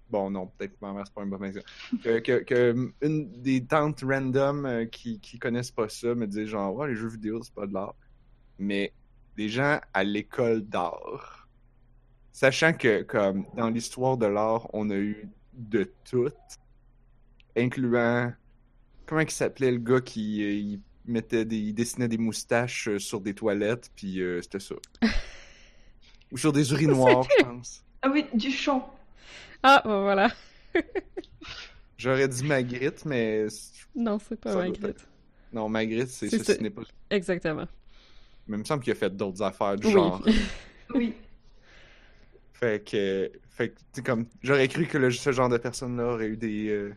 bon, 0.09 0.29
non, 0.29 0.47
peut-être 0.47 0.73
que 0.73 0.85
ma 0.85 0.93
mère, 0.93 1.03
c'est 1.05 1.13
pas 1.13 1.21
un 1.21 1.27
bon 1.27 1.43
exemple, 1.43 1.69
que, 2.03 2.19
que, 2.19 2.43
que 2.43 2.91
une 3.01 3.41
des 3.41 3.65
tantes 3.65 4.03
random 4.03 4.65
euh, 4.65 4.85
qui, 4.85 5.19
qui 5.19 5.39
connaissent 5.39 5.71
pas 5.71 5.89
ça 5.89 6.15
me 6.15 6.27
dit 6.27 6.47
genre, 6.47 6.75
ouais, 6.75 6.89
les 6.89 6.95
jeux 6.95 7.09
vidéo, 7.09 7.41
c'est 7.43 7.53
pas 7.53 7.67
de 7.67 7.73
l'art. 7.73 7.95
Mais 8.57 8.93
des 9.35 9.49
gens 9.49 9.79
à 9.93 10.03
l'école 10.03 10.61
d'art, 10.61 11.47
sachant 12.31 12.73
que 12.73 13.03
comme 13.03 13.45
dans 13.55 13.69
l'histoire 13.69 14.17
de 14.17 14.25
l'art, 14.25 14.67
on 14.73 14.89
a 14.89 14.95
eu 14.95 15.29
de 15.53 15.91
tout, 16.09 16.31
incluant 17.55 18.33
comment 19.05 19.21
il 19.21 19.31
s'appelait 19.31 19.71
le 19.71 19.79
gars 19.79 20.01
qui 20.01 20.43
euh, 20.43 20.51
il 20.51 20.81
mettait 21.05 21.45
des 21.45 21.57
il 21.57 21.73
dessinait 21.73 22.07
des 22.07 22.17
moustaches 22.17 22.87
euh, 22.87 22.99
sur 22.99 23.21
des 23.21 23.33
toilettes 23.33 23.91
puis 23.95 24.21
euh, 24.21 24.41
c'était 24.41 24.59
ça. 24.59 24.75
Ou 26.31 26.37
sur 26.37 26.51
des 26.51 26.71
urinoirs, 26.71 27.23
je 27.39 27.45
pense. 27.45 27.83
Ah 28.01 28.09
oui, 28.11 28.25
du 28.33 28.51
chant. 28.51 28.94
Ah, 29.67 29.81
ben 29.83 30.01
voilà. 30.01 30.29
J'aurais 31.97 32.27
dit 32.27 32.43
Magritte, 32.43 33.03
mais 33.05 33.47
Non, 33.95 34.19
c'est 34.19 34.39
pas 34.39 34.55
Magritte. 34.55 35.07
non, 35.53 35.69
Magritte, 35.69 36.09
c'est 36.09 36.29
ce 36.29 36.61
n'est 36.61 36.69
pas. 36.69 36.83
Exactement. 37.09 37.65
Mais 38.47 38.57
il 38.57 38.59
me 38.59 38.63
semble 38.65 38.83
qu'il 38.83 38.91
a 38.93 38.95
fait 38.95 39.15
d'autres 39.15 39.41
affaires 39.41 39.75
du 39.75 39.87
Oui. 39.87 39.93
genre. 39.93 40.23
Oui. 40.93 41.13
Fait 42.53 42.83
que, 42.87 43.31
fait 43.49 43.73
que, 43.95 44.01
comme, 44.01 44.27
j'aurais 44.43 44.67
cru 44.67 44.85
que 44.85 44.97
le- 44.99 45.09
ce 45.11 45.31
genre 45.31 45.49
de 45.49 45.57
personne-là 45.57 46.05
aurait 46.13 46.27
eu 46.27 46.37
des, 46.37 46.69
euh, 46.69 46.93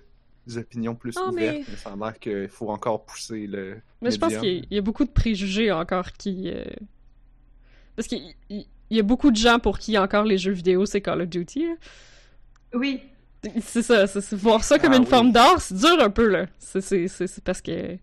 des 0.47 0.59
opinions 0.59 0.95
plus 0.95 1.15
Ah, 1.17 1.29
ouvertes, 1.31 1.57
mais- 1.59 1.65
mais... 1.67 1.77
ça 1.77 1.93
a 1.93 1.97
l'air 1.97 2.19
qu'il 2.19 2.49
faut 2.49 2.69
encore 2.69 3.05
pousser 3.07 3.47
le. 3.47 3.81
Mais 4.03 4.11
je 4.11 4.19
pense 4.19 4.37
qu'il 4.37 4.67
y, 4.71 4.75
a- 4.75 4.79
y 4.79 4.81
beaucoup 4.83 5.05
de 5.07 5.11
préjugés 5.11 5.73
encore 5.73 6.13
qui. 6.13 6.51
euh, 6.51 6.65
Parce 7.97 8.07
qu'il 8.09 8.23
il- 8.51 8.67
il 8.91 8.97
y 8.97 9.01
a 9.01 9.03
beaucoup 9.03 9.31
de 9.31 9.37
gens 9.37 9.59
pour 9.59 9.79
qui 9.79 9.97
encore 9.99 10.25
les 10.25 10.39
jeux 10.39 10.53
vidéo 10.53 10.85
c'est 10.87 11.01
Call 11.01 11.23
of 11.23 11.29
Duty. 11.29 11.65
là. 11.67 11.75
Oui. 12.75 13.01
C'est 13.63 13.83
ça, 13.83 14.07
c'est- 14.07 14.35
voir 14.35 14.65
ça 14.65 14.79
comme 14.79 14.93
Ah 14.93 14.97
une 14.97 15.05
oui. 15.05 15.09
forme 15.09 15.31
d'art, 15.33 15.61
c'est 15.61 15.77
dur 15.77 16.01
un 16.01 16.11
peu 16.11 16.27
là. 16.29 16.47
C'est- 16.59 17.41
parce 17.45 17.61
que 17.63 17.97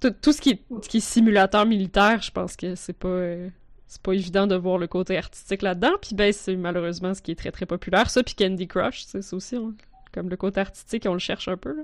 tout, 0.00 0.10
tout 0.20 0.32
ce, 0.32 0.40
qui 0.40 0.50
est, 0.50 0.62
ce 0.82 0.88
qui 0.88 0.96
est 0.96 1.00
simulateur 1.00 1.64
militaire, 1.64 2.20
je 2.22 2.30
pense 2.32 2.56
que 2.56 2.74
c'est 2.74 2.92
pas 2.92 3.08
euh, 3.08 3.48
c'est 3.86 4.02
pas 4.02 4.12
évident 4.12 4.46
de 4.48 4.56
voir 4.56 4.78
le 4.78 4.86
côté 4.88 5.16
artistique 5.16 5.62
là-dedans. 5.62 5.92
Puis 6.02 6.14
ben 6.14 6.32
c'est 6.32 6.56
malheureusement 6.56 7.14
ce 7.14 7.22
qui 7.22 7.30
est 7.30 7.36
très 7.36 7.52
très 7.52 7.66
populaire. 7.66 8.10
Ça 8.10 8.22
puis 8.24 8.34
Candy 8.34 8.66
Crush, 8.66 9.04
c'est 9.06 9.22
c'est 9.22 9.36
aussi 9.36 9.56
on- 9.56 9.74
comme 10.12 10.28
le 10.28 10.36
côté 10.36 10.60
artistique, 10.60 11.06
on 11.08 11.12
le 11.14 11.18
cherche 11.20 11.46
un 11.48 11.56
peu. 11.56 11.74
Là. 11.76 11.82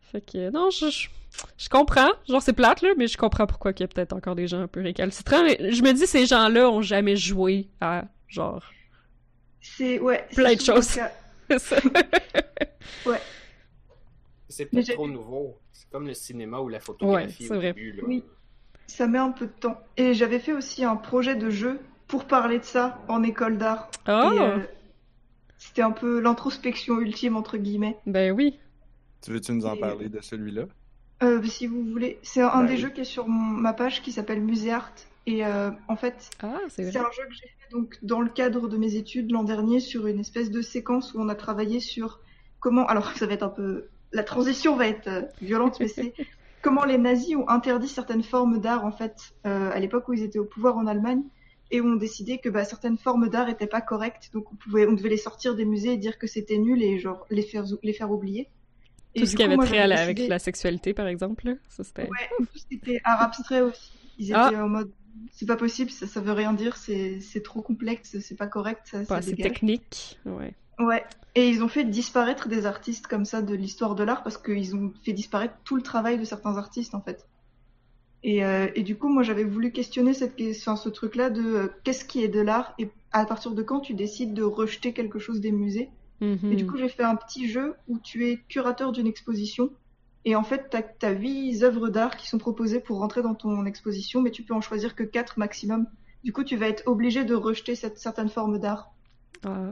Fait 0.00 0.20
que 0.22 0.50
non, 0.50 0.70
je, 0.70 0.88
je, 0.90 1.08
je 1.58 1.68
comprends. 1.68 2.10
Genre 2.28 2.40
c'est 2.42 2.54
plate 2.54 2.80
là, 2.82 2.90
mais 2.96 3.06
je 3.08 3.18
comprends 3.18 3.46
pourquoi 3.46 3.72
il 3.76 3.80
y 3.80 3.84
a 3.84 3.88
peut-être 3.88 4.14
encore 4.14 4.34
des 4.34 4.46
gens 4.48 4.60
un 4.62 4.66
peu 4.66 4.80
récalcitrants. 4.80 5.46
Je 5.46 5.82
me 5.82 5.92
dis 5.92 6.06
ces 6.06 6.24
gens-là 6.26 6.68
ont 6.70 6.82
jamais 6.82 7.16
joué 7.16 7.68
à 7.80 8.04
genre 8.26 8.64
C'est 9.60 9.98
ouais. 10.00 10.24
c'est 10.30 10.36
Plein 10.36 10.54
de 10.54 10.60
choses. 10.60 10.84
ça. 10.88 11.10
C'est 14.48 14.68
j'ai- 14.72 14.94
trop 14.94 15.08
nouveau. 15.08 15.58
C'est 15.72 15.88
comme 15.90 16.06
le 16.06 16.14
cinéma 16.14 16.58
ou 16.60 16.68
la 16.68 16.78
Ouais, 16.78 16.82
photographie 16.84 17.44
c'est 17.46 17.52
au 17.52 17.56
vrai. 17.56 17.72
début. 17.72 17.92
Là. 17.92 18.02
Oui. 18.06 18.24
Ça 18.86 19.06
met 19.06 19.18
un 19.18 19.30
peu 19.30 19.46
de 19.46 19.52
temps. 19.52 19.80
Et 19.96 20.14
j'avais 20.14 20.40
fait 20.40 20.52
aussi 20.52 20.84
un 20.84 20.96
projet 20.96 21.36
de 21.36 21.50
jeu 21.50 21.78
pour 22.08 22.24
parler 22.24 22.58
de 22.58 22.64
ça 22.64 23.00
en 23.08 23.22
école 23.22 23.56
d'art. 23.58 23.88
Et, 24.08 24.10
euh, 24.10 24.58
C'était 25.58 25.82
un 25.82 25.92
peu 25.92 26.20
l'introspection 26.20 26.98
ultime 27.00 27.36
entre 27.36 27.56
guillemets. 27.58 27.96
ben 28.06 28.32
oui. 28.32 28.58
Tu 29.22 29.30
veux-tu 29.30 29.52
nous 29.52 29.66
en 29.66 29.74
Et- 29.76 29.80
parler 29.80 30.08
de 30.08 30.20
celui-là? 30.20 30.64
Euh, 31.22 31.42
si 31.44 31.66
vous 31.66 31.84
voulez, 31.84 32.18
c'est 32.22 32.40
un, 32.40 32.62
Bah 32.62 32.66
des 32.66 32.72
oui. 32.74 32.78
jeux 32.80 32.88
qui 32.90 33.02
est 33.02 33.04
sur 33.04 33.28
mon- 33.28 33.60
ma 33.60 33.74
page 33.74 34.00
qui 34.02 34.10
s'appelle 34.10 34.40
Musée 34.40 34.72
Art. 34.72 34.90
Et 35.26 35.44
euh, 35.44 35.70
en 35.88 35.96
fait, 35.96 36.30
Ah, 36.42 36.58
c'est 36.68 36.84
un 36.88 36.90
jeu 36.90 36.98
que 37.28 37.34
j'ai 37.34 37.46
fait 37.46 37.70
donc 37.70 37.98
dans 38.02 38.20
le 38.20 38.30
cadre 38.30 38.68
de 38.68 38.76
mes 38.76 38.94
études 38.96 39.30
l'an 39.30 39.44
dernier 39.44 39.78
sur 39.80 40.06
une 40.06 40.18
espèce 40.20 40.50
de 40.50 40.60
séquence 40.62 41.14
où 41.14 41.20
on 41.20 41.28
a 41.28 41.34
travaillé 41.34 41.78
sur 41.80 42.20
comment. 42.58 42.86
Alors 42.86 43.12
ça 43.16 43.26
va 43.26 43.34
être 43.34 43.42
un 43.42 43.48
peu, 43.50 43.86
la 44.12 44.24
transition 44.24 44.76
va 44.76 44.88
être 44.88 45.06
euh, 45.08 45.22
violente, 45.42 45.78
mais 45.78 45.88
c'est 45.88 46.14
comment 46.62 46.84
les 46.84 46.98
nazis 46.98 47.36
ont 47.36 47.48
interdit 47.48 47.88
certaines 47.88 48.22
formes 48.22 48.58
d'art 48.60 48.84
en 48.84 48.92
fait 48.92 49.34
euh, 49.46 49.70
à 49.72 49.78
l'époque 49.78 50.08
où 50.08 50.14
ils 50.14 50.22
étaient 50.22 50.38
au 50.38 50.44
pouvoir 50.44 50.76
en 50.78 50.86
Allemagne 50.86 51.22
et 51.70 51.80
où 51.80 51.86
ont 51.86 51.96
décidé 51.96 52.38
que 52.38 52.48
bah, 52.48 52.64
certaines 52.64 52.98
formes 52.98 53.28
d'art 53.28 53.48
étaient 53.48 53.68
pas 53.68 53.80
correctes, 53.80 54.30
donc 54.32 54.50
on 54.52 54.56
pouvait, 54.56 54.86
on 54.88 54.92
devait 54.92 55.08
les 55.10 55.16
sortir 55.16 55.54
des 55.54 55.64
musées 55.64 55.92
et 55.92 55.96
dire 55.98 56.18
que 56.18 56.26
c'était 56.26 56.58
nul 56.58 56.82
et 56.82 56.98
genre 56.98 57.26
les 57.30 57.42
faire 57.42 57.64
les 57.84 57.92
faire 57.92 58.10
oublier. 58.10 58.48
Et 59.14 59.20
Tout 59.20 59.26
ce 59.26 59.36
qui 59.36 59.42
avait 59.44 59.56
trait 59.56 59.66
j'avais 59.66 59.78
à 59.80 59.86
la- 59.86 60.00
avec 60.00 60.26
la 60.28 60.38
sexualité, 60.38 60.94
par 60.94 61.06
exemple. 61.08 61.56
Ça, 61.68 61.82
c'était... 61.84 62.02
Ouais, 62.08 62.28
tout 62.38 62.46
ce 62.58 62.66
qui 62.66 62.74
était 62.76 63.00
art 63.04 63.22
abstrait 63.22 63.60
aussi. 63.60 63.92
Ils 64.18 64.32
Ah. 64.34 64.48
étaient 64.48 64.60
en 64.60 64.68
mode 64.68 64.90
c'est 65.32 65.46
pas 65.46 65.56
possible, 65.56 65.90
ça, 65.90 66.06
ça 66.06 66.20
veut 66.20 66.32
rien 66.32 66.52
dire, 66.52 66.76
c'est 66.76 67.20
c'est 67.20 67.42
trop 67.42 67.62
complexe, 67.62 68.18
c'est 68.20 68.36
pas 68.36 68.46
correct, 68.46 68.82
ça, 68.84 69.20
dégage. 69.20 69.36
technique. 69.36 70.18
Ouais. 70.26 70.54
Ouais. 70.78 71.04
Et 71.34 71.48
ils 71.48 71.62
ont 71.62 71.68
fait 71.68 71.84
disparaître 71.84 72.48
des 72.48 72.66
artistes 72.66 73.06
comme 73.06 73.24
ça 73.24 73.42
de 73.42 73.54
l'histoire 73.54 73.94
de 73.94 74.02
l'art 74.02 74.22
parce 74.22 74.38
qu'ils 74.38 74.74
ont 74.74 74.92
fait 75.04 75.12
disparaître 75.12 75.54
tout 75.64 75.76
le 75.76 75.82
travail 75.82 76.18
de 76.18 76.24
certains 76.24 76.56
artistes 76.56 76.94
en 76.94 77.00
fait. 77.00 77.26
Et, 78.22 78.44
euh, 78.44 78.68
et 78.74 78.82
du 78.82 78.96
coup, 78.96 79.08
moi 79.08 79.22
j'avais 79.22 79.44
voulu 79.44 79.72
questionner 79.72 80.12
cette, 80.12 80.36
question- 80.36 80.76
ce 80.76 80.88
truc-là 80.88 81.30
de 81.30 81.42
euh, 81.42 81.68
qu'est-ce 81.84 82.04
qui 82.04 82.22
est 82.22 82.28
de 82.28 82.40
l'art 82.40 82.74
et 82.78 82.90
à 83.12 83.24
partir 83.24 83.52
de 83.52 83.62
quand 83.62 83.80
tu 83.80 83.94
décides 83.94 84.34
de 84.34 84.42
rejeter 84.42 84.92
quelque 84.92 85.18
chose 85.18 85.40
des 85.40 85.52
musées? 85.52 85.88
Mhm. 86.20 86.52
Et 86.52 86.56
du 86.56 86.66
coup, 86.66 86.76
j'ai 86.76 86.88
fait 86.88 87.02
un 87.02 87.16
petit 87.16 87.48
jeu 87.48 87.74
où 87.88 87.98
tu 87.98 88.28
es 88.28 88.38
curateur 88.48 88.92
d'une 88.92 89.06
exposition. 89.06 89.70
Et 90.24 90.36
en 90.36 90.42
fait, 90.42 90.76
tu 91.00 91.06
as, 91.06 91.10
huit 91.10 91.62
œuvres 91.62 91.88
d'art 91.88 92.16
qui 92.16 92.28
sont 92.28 92.38
proposées 92.38 92.80
pour 92.80 92.98
rentrer 92.98 93.22
dans 93.22 93.34
ton 93.34 93.64
exposition, 93.64 94.20
mais 94.20 94.30
tu 94.30 94.42
peux 94.42 94.54
en 94.54 94.60
choisir 94.60 94.94
que 94.94 95.02
quatre 95.02 95.38
maximum. 95.38 95.86
Du 96.24 96.32
coup, 96.32 96.44
tu 96.44 96.56
vas 96.56 96.68
être 96.68 96.86
obligé 96.86 97.24
de 97.24 97.34
rejeter 97.34 97.74
cette 97.74 97.98
certaine 97.98 98.28
forme 98.28 98.58
d'art. 98.58 98.92
Ah. 99.44 99.70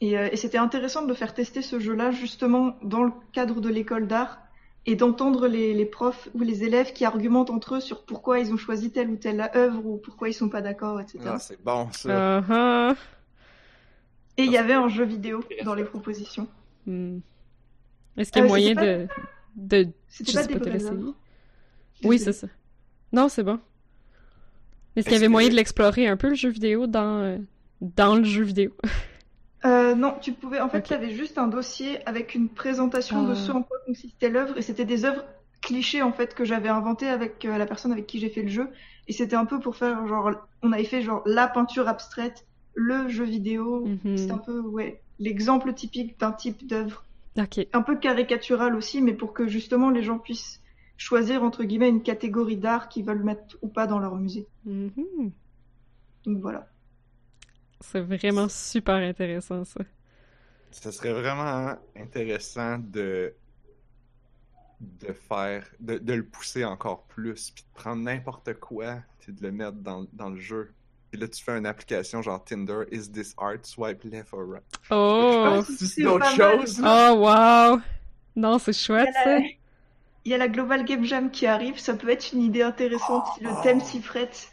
Et, 0.00 0.16
euh, 0.16 0.28
et 0.30 0.36
c'était 0.36 0.58
intéressant 0.58 1.02
de 1.02 1.08
me 1.08 1.14
faire 1.14 1.34
tester 1.34 1.62
ce 1.62 1.80
jeu-là 1.80 2.12
justement 2.12 2.76
dans 2.82 3.02
le 3.02 3.12
cadre 3.32 3.60
de 3.60 3.68
l'école 3.68 4.06
d'art 4.06 4.38
et 4.86 4.96
d'entendre 4.96 5.46
les, 5.46 5.74
les 5.74 5.84
profs 5.84 6.28
ou 6.34 6.40
les 6.40 6.64
élèves 6.64 6.92
qui 6.92 7.04
argumentent 7.04 7.50
entre 7.50 7.76
eux 7.76 7.80
sur 7.80 8.04
pourquoi 8.04 8.38
ils 8.38 8.52
ont 8.52 8.56
choisi 8.56 8.90
telle 8.92 9.10
ou 9.10 9.16
telle 9.16 9.50
œuvre 9.54 9.84
ou 9.84 9.98
pourquoi 9.98 10.28
ils 10.28 10.34
sont 10.34 10.48
pas 10.48 10.62
d'accord, 10.62 11.00
etc. 11.00 11.18
Ah, 11.26 11.38
c'est 11.38 11.62
bon, 11.62 11.88
ça. 11.92 12.38
Ah 12.38 12.44
ah. 12.48 12.94
Et 14.36 14.44
il 14.44 14.52
y 14.52 14.56
avait 14.56 14.74
un 14.74 14.88
jeu 14.88 15.04
vidéo 15.04 15.44
dans 15.64 15.74
les 15.74 15.84
propositions. 15.84 16.48
Hmm. 16.86 17.18
Est-ce 18.16 18.32
qu'il 18.32 18.40
y 18.40 18.42
a 18.42 18.44
Euh, 18.44 18.48
moyen 18.48 18.68
c'était 18.74 19.06
de, 19.56 19.84
de... 19.84 19.90
C'était 20.08 20.32
pas 20.32 20.42
sais 20.42 20.48
pas, 20.58 20.94
de. 20.94 21.14
Oui, 22.04 22.18
c'est 22.18 22.32
ça. 22.32 22.46
Non, 23.12 23.28
c'est 23.28 23.42
bon. 23.42 23.58
Est-ce 24.96 25.04
qu'il 25.06 25.14
y 25.14 25.16
avait 25.16 25.26
que- 25.26 25.30
moyen 25.30 25.48
de 25.48 25.54
l'explorer 25.54 26.06
un 26.08 26.16
peu, 26.16 26.28
le 26.30 26.34
jeu 26.34 26.48
vidéo, 26.50 26.86
dans, 26.86 27.18
euh, 27.20 27.38
dans 27.80 28.16
le 28.16 28.24
jeu 28.24 28.42
vidéo? 28.44 28.70
Euh, 29.66 29.94
non, 29.94 30.14
tu 30.22 30.32
pouvais. 30.32 30.58
En 30.58 30.70
fait, 30.70 30.78
Ok. 30.78 30.84
tu 30.84 30.94
avais 30.94 31.10
juste 31.10 31.36
un 31.36 31.46
dossier 31.46 31.98
avec 32.08 32.34
une 32.34 32.48
présentation 32.48 33.24
de 33.24 33.32
Ah. 33.32 33.34
ce 33.34 33.52
en 33.52 33.62
quoi 33.62 33.76
consistait 33.84 34.30
l'œuvre, 34.30 34.56
et 34.56 34.62
c'était 34.62 34.86
des 34.86 35.04
œuvres 35.04 35.22
clichés 35.60 36.00
en 36.00 36.12
fait 36.12 36.34
que 36.34 36.46
j'avais 36.46 36.70
inventées 36.70 37.08
avec 37.10 37.44
euh, 37.44 37.58
la 37.58 37.66
personne 37.66 37.92
avec 37.92 38.06
qui 38.06 38.18
j'ai 38.20 38.30
fait 38.30 38.40
le 38.40 38.48
jeu, 38.48 38.68
et 39.06 39.12
c'était 39.12 39.36
un 39.36 39.44
peu 39.44 39.60
pour 39.60 39.76
faire 39.76 40.06
genre, 40.06 40.30
on 40.62 40.72
avait 40.72 40.84
fait 40.84 41.02
genre 41.02 41.22
la 41.26 41.46
peinture 41.46 41.88
abstraite, 41.88 42.46
le 42.74 43.10
jeu 43.10 43.24
vidéo, 43.24 43.84
Mhm. 44.02 44.16
c'était 44.16 44.32
un 44.32 44.38
peu 44.38 44.60
ouais 44.60 45.02
l'exemple 45.18 45.74
typique 45.74 46.18
d'un 46.18 46.32
type 46.32 46.66
d'œuvre, 46.66 47.04
Un 47.72 47.82
peu 47.82 47.98
caricatural 47.98 48.74
aussi, 48.74 49.00
mais 49.02 49.14
pour 49.14 49.32
que 49.32 49.46
justement 49.46 49.90
les 49.90 50.02
gens 50.02 50.18
puissent 50.18 50.62
choisir 50.96 51.42
entre 51.42 51.64
guillemets 51.64 51.88
une 51.88 52.02
catégorie 52.02 52.58
d'art 52.58 52.88
qu'ils 52.88 53.04
veulent 53.04 53.24
mettre 53.24 53.56
ou 53.62 53.68
pas 53.68 53.86
dans 53.86 53.98
leur 53.98 54.16
musée. 54.16 54.46
Mhm. 54.64 55.32
Donc 56.26 56.38
voilà. 56.40 56.68
C'est 57.80 58.00
vraiment 58.00 58.48
super 58.48 58.96
intéressant, 58.96 59.64
ça. 59.64 59.80
Ça 60.70 60.92
serait 60.92 61.12
vraiment 61.12 61.74
intéressant 61.96 62.78
de 62.78 63.34
de 64.80 65.12
faire, 65.12 65.66
de, 65.78 65.98
de 65.98 66.14
le 66.14 66.24
pousser 66.24 66.64
encore 66.64 67.04
plus, 67.04 67.50
puis 67.50 67.64
de 67.64 67.74
prendre 67.74 68.02
n'importe 68.02 68.54
quoi, 68.54 68.96
puis 69.18 69.32
de 69.32 69.42
le 69.42 69.52
mettre 69.52 69.76
dans, 69.76 70.06
dans 70.12 70.30
le 70.30 70.40
jeu. 70.40 70.72
Puis 71.10 71.20
là, 71.20 71.26
tu 71.28 71.42
fais 71.42 71.58
une 71.58 71.66
application 71.66 72.22
genre 72.22 72.42
Tinder, 72.44 72.82
is 72.92 73.10
this 73.10 73.34
art, 73.36 73.58
swipe 73.64 74.04
left 74.04 74.32
or 74.32 74.44
right. 74.46 74.62
Oh! 74.90 75.62
C'est 75.68 76.04
mal. 76.04 76.22
choses. 76.36 76.80
Oh, 76.84 77.14
wow! 77.16 77.80
Non, 78.36 78.58
c'est 78.58 78.72
chouette, 78.72 79.08
Il 79.10 79.14
y 79.14 79.18
a 79.18 79.24
ça. 79.24 79.38
la- 79.40 79.46
Il 80.26 80.30
y 80.30 80.34
a 80.34 80.38
la 80.38 80.48
Global 80.48 80.84
Game 80.84 81.04
Jam 81.04 81.30
qui 81.30 81.46
arrive, 81.46 81.78
ça 81.78 81.94
peut 81.94 82.10
être 82.10 82.32
une 82.32 82.42
idée 82.42 82.62
intéressante 82.62 83.24
si 83.36 83.44
le 83.44 83.50
thème 83.62 83.80
s'y 83.80 84.00
prête. 84.00 84.52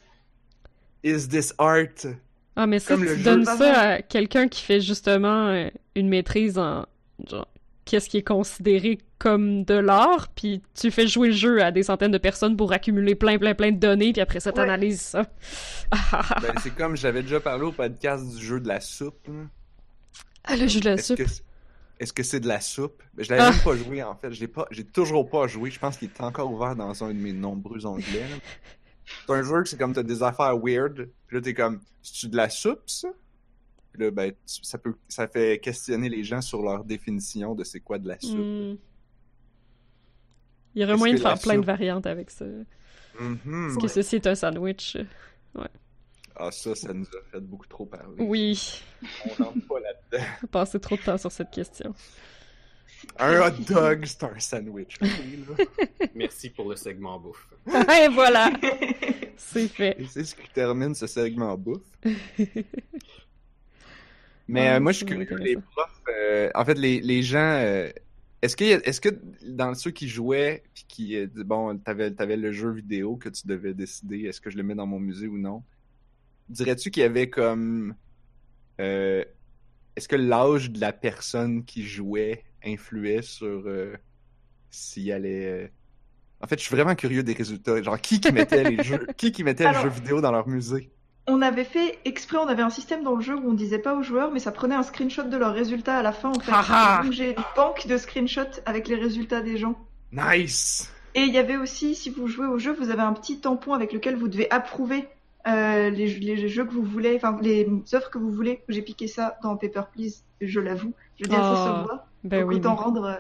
Is 1.04 1.28
this 1.28 1.54
art? 1.58 2.08
Ah, 2.56 2.66
mais 2.66 2.80
ça, 2.80 2.96
Comme 2.96 3.06
tu 3.06 3.18
donnes 3.22 3.46
ça 3.46 3.82
à 3.82 4.02
quelqu'un 4.02 4.48
qui 4.48 4.64
fait 4.64 4.82
justement 4.82 5.48
euh, 5.50 5.70
une 5.96 6.10
maîtrise 6.10 6.58
en 6.58 6.86
genre 7.30 7.48
qu'est-ce 7.86 8.10
qui 8.10 8.18
est 8.18 8.24
considéré 8.28 8.98
comme 9.20 9.64
de 9.64 9.74
l'art, 9.74 10.28
puis 10.36 10.62
tu 10.80 10.92
fais 10.92 11.08
jouer 11.08 11.30
le 11.30 11.34
jeu 11.34 11.64
à 11.64 11.72
des 11.72 11.84
centaines 11.84 12.12
de 12.12 12.18
personnes 12.18 12.56
pour 12.56 12.72
accumuler 12.72 13.16
plein, 13.16 13.38
plein, 13.38 13.56
plein 13.56 13.72
de 13.72 13.78
données, 13.80 14.14
puis 14.14 14.22
après 14.22 14.40
ça, 14.40 14.52
Ouais. 14.52 14.56
t'analyses 14.58 15.02
ça. 15.02 15.24
Ah, 15.92 15.98
ah, 16.12 16.26
ah. 16.36 16.40
Ben, 16.42 16.54
c'est 16.62 16.76
comme 16.76 16.96
j'avais 16.96 17.24
déjà 17.24 17.40
parlé 17.40 17.64
au 17.64 17.72
podcast 17.72 18.28
du 18.28 18.44
jeu 18.46 18.60
de 18.60 18.68
la 18.68 18.80
soupe. 18.80 19.28
Ah, 20.44 20.56
le 20.56 20.68
jeu 20.68 20.80
de 20.80 20.86
la 20.86 20.94
Est-ce 20.94 21.16
soupe. 21.16 21.18
que, 21.26 21.32
est-ce 22.00 22.14
que 22.14 22.24
c'est 22.24 22.40
de 22.40 22.48
la 22.48 22.62
soupe? 22.62 23.02
Ben, 23.16 23.24
je 23.24 23.30
l'avais 23.32 23.42
Ah. 23.44 23.52
même 23.52 23.60
pas 23.62 23.76
joué 23.76 24.04
en 24.04 24.16
fait. 24.16 24.32
Je 24.32 24.40
l'ai 24.40 24.48
pas, 24.48 24.68
j'ai 24.72 24.84
toujours 24.86 25.30
pas 25.30 25.48
joué. 25.48 25.72
Je 25.72 25.80
pense 25.80 25.98
qu'il 25.98 26.10
est 26.10 26.22
encore 26.22 26.52
ouvert 26.52 26.76
dans 26.76 27.04
un 27.04 27.08
de 27.10 27.20
mes 27.20 27.34
nombreux 27.34 27.86
onglets. 27.86 28.26
C'est 29.26 29.34
un 29.34 29.42
jeu 29.44 29.64
que 29.64 29.70
c'est 29.70 29.78
comme 29.78 29.94
t'as 29.94 30.04
des 30.04 30.22
affaires 30.24 30.58
weird. 30.58 31.10
Puis 31.28 31.36
là 31.38 31.42
t'es 31.42 31.54
comme, 31.54 31.80
c'est-tu 32.04 32.28
de 32.28 32.36
la 32.38 32.50
soupe 32.50 32.84
ça? 32.88 33.10
Puis 33.94 34.04
là 34.04 34.12
ben 34.12 34.32
ça 34.46 34.78
peut, 34.78 34.94
ça 35.08 35.28
fait 35.28 35.60
questionner 35.60 36.08
les 36.10 36.24
gens 36.24 36.42
sur 36.42 36.62
leur 36.62 36.84
définition 36.84 37.56
de 37.56 37.64
c'est 37.64 37.80
quoi 37.80 37.98
de 37.98 38.08
la 38.08 38.20
soupe. 38.20 38.38
Hmm. 38.38 38.76
Il 40.78 40.82
y 40.82 40.84
aurait 40.84 40.96
moyen 40.96 41.16
de 41.16 41.20
faire 41.20 41.40
plein 41.40 41.58
de 41.58 41.66
variantes 41.66 42.06
avec 42.06 42.30
ça. 42.30 42.46
Mhm. 43.20 43.70
Est-ce 43.72 43.80
que 43.80 43.88
ceci 43.88 44.18
est 44.18 44.28
un 44.28 44.36
sandwich? 44.36 44.96
Ah 46.36 46.52
ça, 46.52 46.76
ça 46.76 46.94
nous 46.94 47.08
a 47.08 47.32
fait 47.32 47.40
beaucoup 47.42 47.66
trop 47.66 47.88
parler. 47.88 48.14
Oui. 48.20 48.84
On 49.26 49.44
rentre 49.44 49.68
pas 49.68 49.80
là-dedans. 49.80 50.24
Passer 50.52 50.80
trop 50.80 50.96
de 50.96 51.02
temps 51.02 51.18
sur 51.18 51.32
cette 51.32 51.50
question. 51.50 51.96
Un 53.18 53.42
hot 53.42 53.56
dog, 53.68 54.06
c'est 54.06 54.24
un 54.24 54.38
sandwich. 54.40 55.00
Merci 56.14 56.52
pour 56.52 56.70
le 56.70 56.76
segment 56.76 57.20
bouffe. 57.20 57.50
Et 57.68 58.08
voilà! 58.10 58.52
C'est 59.36 59.70
fait. 59.70 59.96
Et 60.00 60.06
c'est 60.06 60.26
ce 60.26 60.36
qui 60.36 60.48
termine 60.50 60.94
ce 60.94 61.08
segment 61.08 61.58
bouffe. 61.58 61.82
Mais 64.48 64.62
Ouais, 64.62 64.70
euh, 64.76 64.80
moi, 64.80 64.92
je 64.92 64.98
suis 64.98 65.06
curieux, 65.08 65.28
les 65.38 65.56
profs, 65.56 66.02
euh, 66.08 66.52
en 66.54 66.64
fait, 66.66 66.76
les, 66.76 67.02
les 67.02 67.24
gens, 67.24 67.40
euh, 67.40 67.90
est-ce 68.48 68.56
que, 68.58 68.64
est-ce 68.88 69.00
que 69.02 69.10
dans 69.48 69.74
ceux 69.76 69.92
qui 69.92 70.08
jouaient, 70.08 70.64
puis 70.74 70.86
qui, 70.88 71.16
euh, 71.18 71.28
bon, 71.46 71.78
t'avais, 71.78 72.12
t'avais 72.12 72.38
le 72.38 72.52
jeu 72.52 72.72
vidéo 72.72 73.16
que 73.18 73.30
tu 73.30 73.46
devais 73.46 73.74
décider, 73.74 74.22
est-ce 74.24 74.42
que 74.42 74.50
je 74.50 74.58
le 74.58 74.64
mets 74.64 74.76
dans 74.76 74.88
mon 74.88 75.00
musée 75.00 75.28
ou 75.28 75.38
non, 75.38 75.64
dirais-tu 76.50 76.92
qu'il 76.92 77.02
y 77.02 77.06
avait 77.06 77.30
comme, 77.30 77.96
euh, 78.82 79.24
est-ce 79.96 80.08
que 80.08 80.16
l'âge 80.16 80.72
de 80.72 80.80
la 80.80 80.94
personne 80.94 81.64
qui 81.66 81.84
jouait 81.86 82.44
influait 82.66 83.22
sur 83.22 83.64
euh, 83.68 83.96
s'il 84.70 85.12
allait... 85.12 85.46
euh, 85.46 85.68
En 86.42 86.48
fait, 86.48 86.58
je 86.60 86.64
suis 86.66 86.76
vraiment 86.76 86.96
curieux 86.96 87.24
des 87.24 87.34
résultats. 87.34 87.82
Genre, 87.82 88.00
qui 88.00 88.20
qui 88.20 88.32
mettait 88.32 88.70
les 88.70 88.84
jeux, 88.84 89.06
qui 89.18 89.32
qui 89.32 89.44
mettait 89.44 89.66
Alors- 89.66 89.84
le 89.86 89.90
jeu 89.90 89.96
vidéo 89.96 90.22
dans 90.22 90.32
leur 90.32 90.48
musée? 90.48 90.92
On 91.30 91.42
avait 91.42 91.66
fait 91.66 92.00
exprès, 92.06 92.38
on 92.38 92.48
avait 92.48 92.62
un 92.64 92.70
système 92.70 93.04
dans 93.04 93.16
le 93.16 93.22
jeu 93.22 93.36
où 93.36 93.50
on 93.50 93.54
disait 93.54 93.80
pas 93.80 93.94
aux 93.96 94.02
joueurs, 94.02 94.32
mais 94.32 94.40
ça 94.40 94.52
prenait 94.52 94.76
un 94.76 94.84
screenshot 94.84 95.24
de 95.24 95.36
leurs 95.38 95.54
résultats 95.54 95.98
à 95.98 96.02
la 96.02 96.14
fin 96.14 96.30
en 96.30 96.40
fait. 96.40 96.52
Donc 97.04 97.12
j'ai 97.12 97.32
une 97.32 97.44
banque 97.56 97.86
de 97.88 97.98
screenshots 97.98 98.62
avec 98.66 98.88
les 98.88 98.96
résultats 98.96 99.42
des 99.42 99.58
gens. 99.58 99.76
Nice! 100.14 100.90
Et 101.16 101.22
il 101.22 101.34
y 101.34 101.38
avait 101.38 101.58
aussi, 101.58 101.96
si 101.96 102.10
vous 102.10 102.28
jouez 102.28 102.48
au 102.48 102.60
jeu, 102.60 102.72
vous 102.74 102.90
avez 102.92 103.02
un 103.02 103.12
petit 103.14 103.40
tampon 103.40 103.74
avec 103.74 103.92
lequel 103.92 104.16
vous 104.16 104.28
devez 104.30 104.50
approuver 104.52 105.06
euh, 105.48 105.90
les, 105.90 106.08
les 106.08 106.48
jeux 106.48 106.64
que 106.66 106.72
vous 106.74 106.84
voulez, 106.84 107.16
enfin 107.16 107.38
les 107.42 107.68
œuvres 107.94 108.10
que 108.10 108.18
vous 108.18 108.32
voulez. 108.32 108.62
J'ai 108.70 108.82
piqué 108.82 109.08
ça 109.08 109.38
dans 109.44 109.58
Paper 109.58 109.82
Please, 109.94 110.24
je 110.40 110.60
l'avoue. 110.60 110.94
Je 111.18 111.24
veux 111.24 111.30
dire, 111.30 111.40
ça 111.40 111.54
Oh. 111.54 111.80
se 111.82 111.86
voit. 111.86 112.08
Ben 112.24 112.42
Donc 112.42 112.50
oui. 112.52 112.56
autant 112.58 112.76
oui. 112.78 112.84
rendre. 112.84 113.04
euh, 113.06 113.16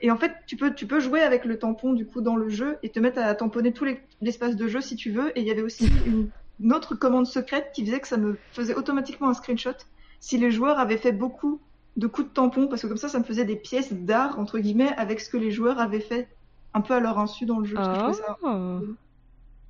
Et 0.00 0.10
en 0.10 0.16
fait, 0.16 0.32
tu 0.46 0.56
peux, 0.56 0.72
tu 0.74 0.86
peux 0.86 1.00
jouer 1.00 1.20
avec 1.20 1.44
le 1.44 1.58
tampon 1.58 1.92
du 1.92 2.06
coup 2.06 2.20
dans 2.20 2.36
le 2.36 2.48
jeu 2.48 2.76
et 2.82 2.88
te 2.90 3.00
mettre 3.00 3.18
à 3.20 3.34
tamponner 3.34 3.72
tout 3.72 3.84
les- 3.84 4.00
l'espace 4.22 4.56
de 4.56 4.66
jeu 4.68 4.80
si 4.80 4.96
tu 4.96 5.10
veux. 5.10 5.36
Et 5.36 5.42
il 5.42 5.46
y 5.46 5.50
avait 5.50 5.62
aussi 5.62 5.90
une, 6.06 6.28
une 6.60 6.72
autre 6.72 6.94
commande 6.94 7.26
secrète 7.26 7.70
qui 7.74 7.84
faisait 7.84 8.00
que 8.00 8.08
ça 8.08 8.16
me 8.16 8.38
faisait 8.52 8.74
automatiquement 8.74 9.28
un 9.28 9.34
screenshot 9.34 9.74
si 10.20 10.38
les 10.38 10.50
joueurs 10.50 10.78
avaient 10.78 10.96
fait 10.98 11.12
beaucoup 11.12 11.60
de 11.96 12.06
coups 12.06 12.28
de 12.28 12.32
tampon, 12.32 12.66
parce 12.66 12.82
que 12.82 12.86
comme 12.88 12.96
ça, 12.96 13.08
ça 13.08 13.18
me 13.18 13.24
faisait 13.24 13.44
des 13.44 13.56
pièces 13.56 13.92
d'art 13.92 14.38
entre 14.38 14.58
guillemets 14.58 14.92
avec 14.96 15.20
ce 15.20 15.28
que 15.30 15.36
les 15.36 15.50
joueurs 15.50 15.78
avaient 15.78 16.00
fait 16.00 16.28
un 16.72 16.80
peu 16.80 16.94
à 16.94 17.00
leur 17.00 17.18
insu 17.18 17.46
dans 17.46 17.60
le 17.60 17.66
jeu. 17.66 17.76
ça- 17.76 18.80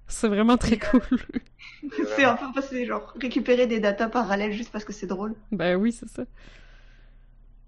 c'est 0.06 0.28
vraiment 0.28 0.56
très 0.56 0.78
cool. 0.90 1.02
C'est 2.14 2.24
un 2.24 2.36
peu 2.36 2.46
passé 2.54 2.84
genre 2.86 3.12
récupérer 3.20 3.66
des 3.66 3.80
datas 3.80 4.08
parallèles 4.08 4.52
juste 4.52 4.70
parce 4.70 4.84
que 4.84 4.92
c'est 4.92 5.06
drôle. 5.06 5.34
Ben 5.50 5.76
oui, 5.76 5.92
c'est 5.92 6.08
ça. 6.08 6.24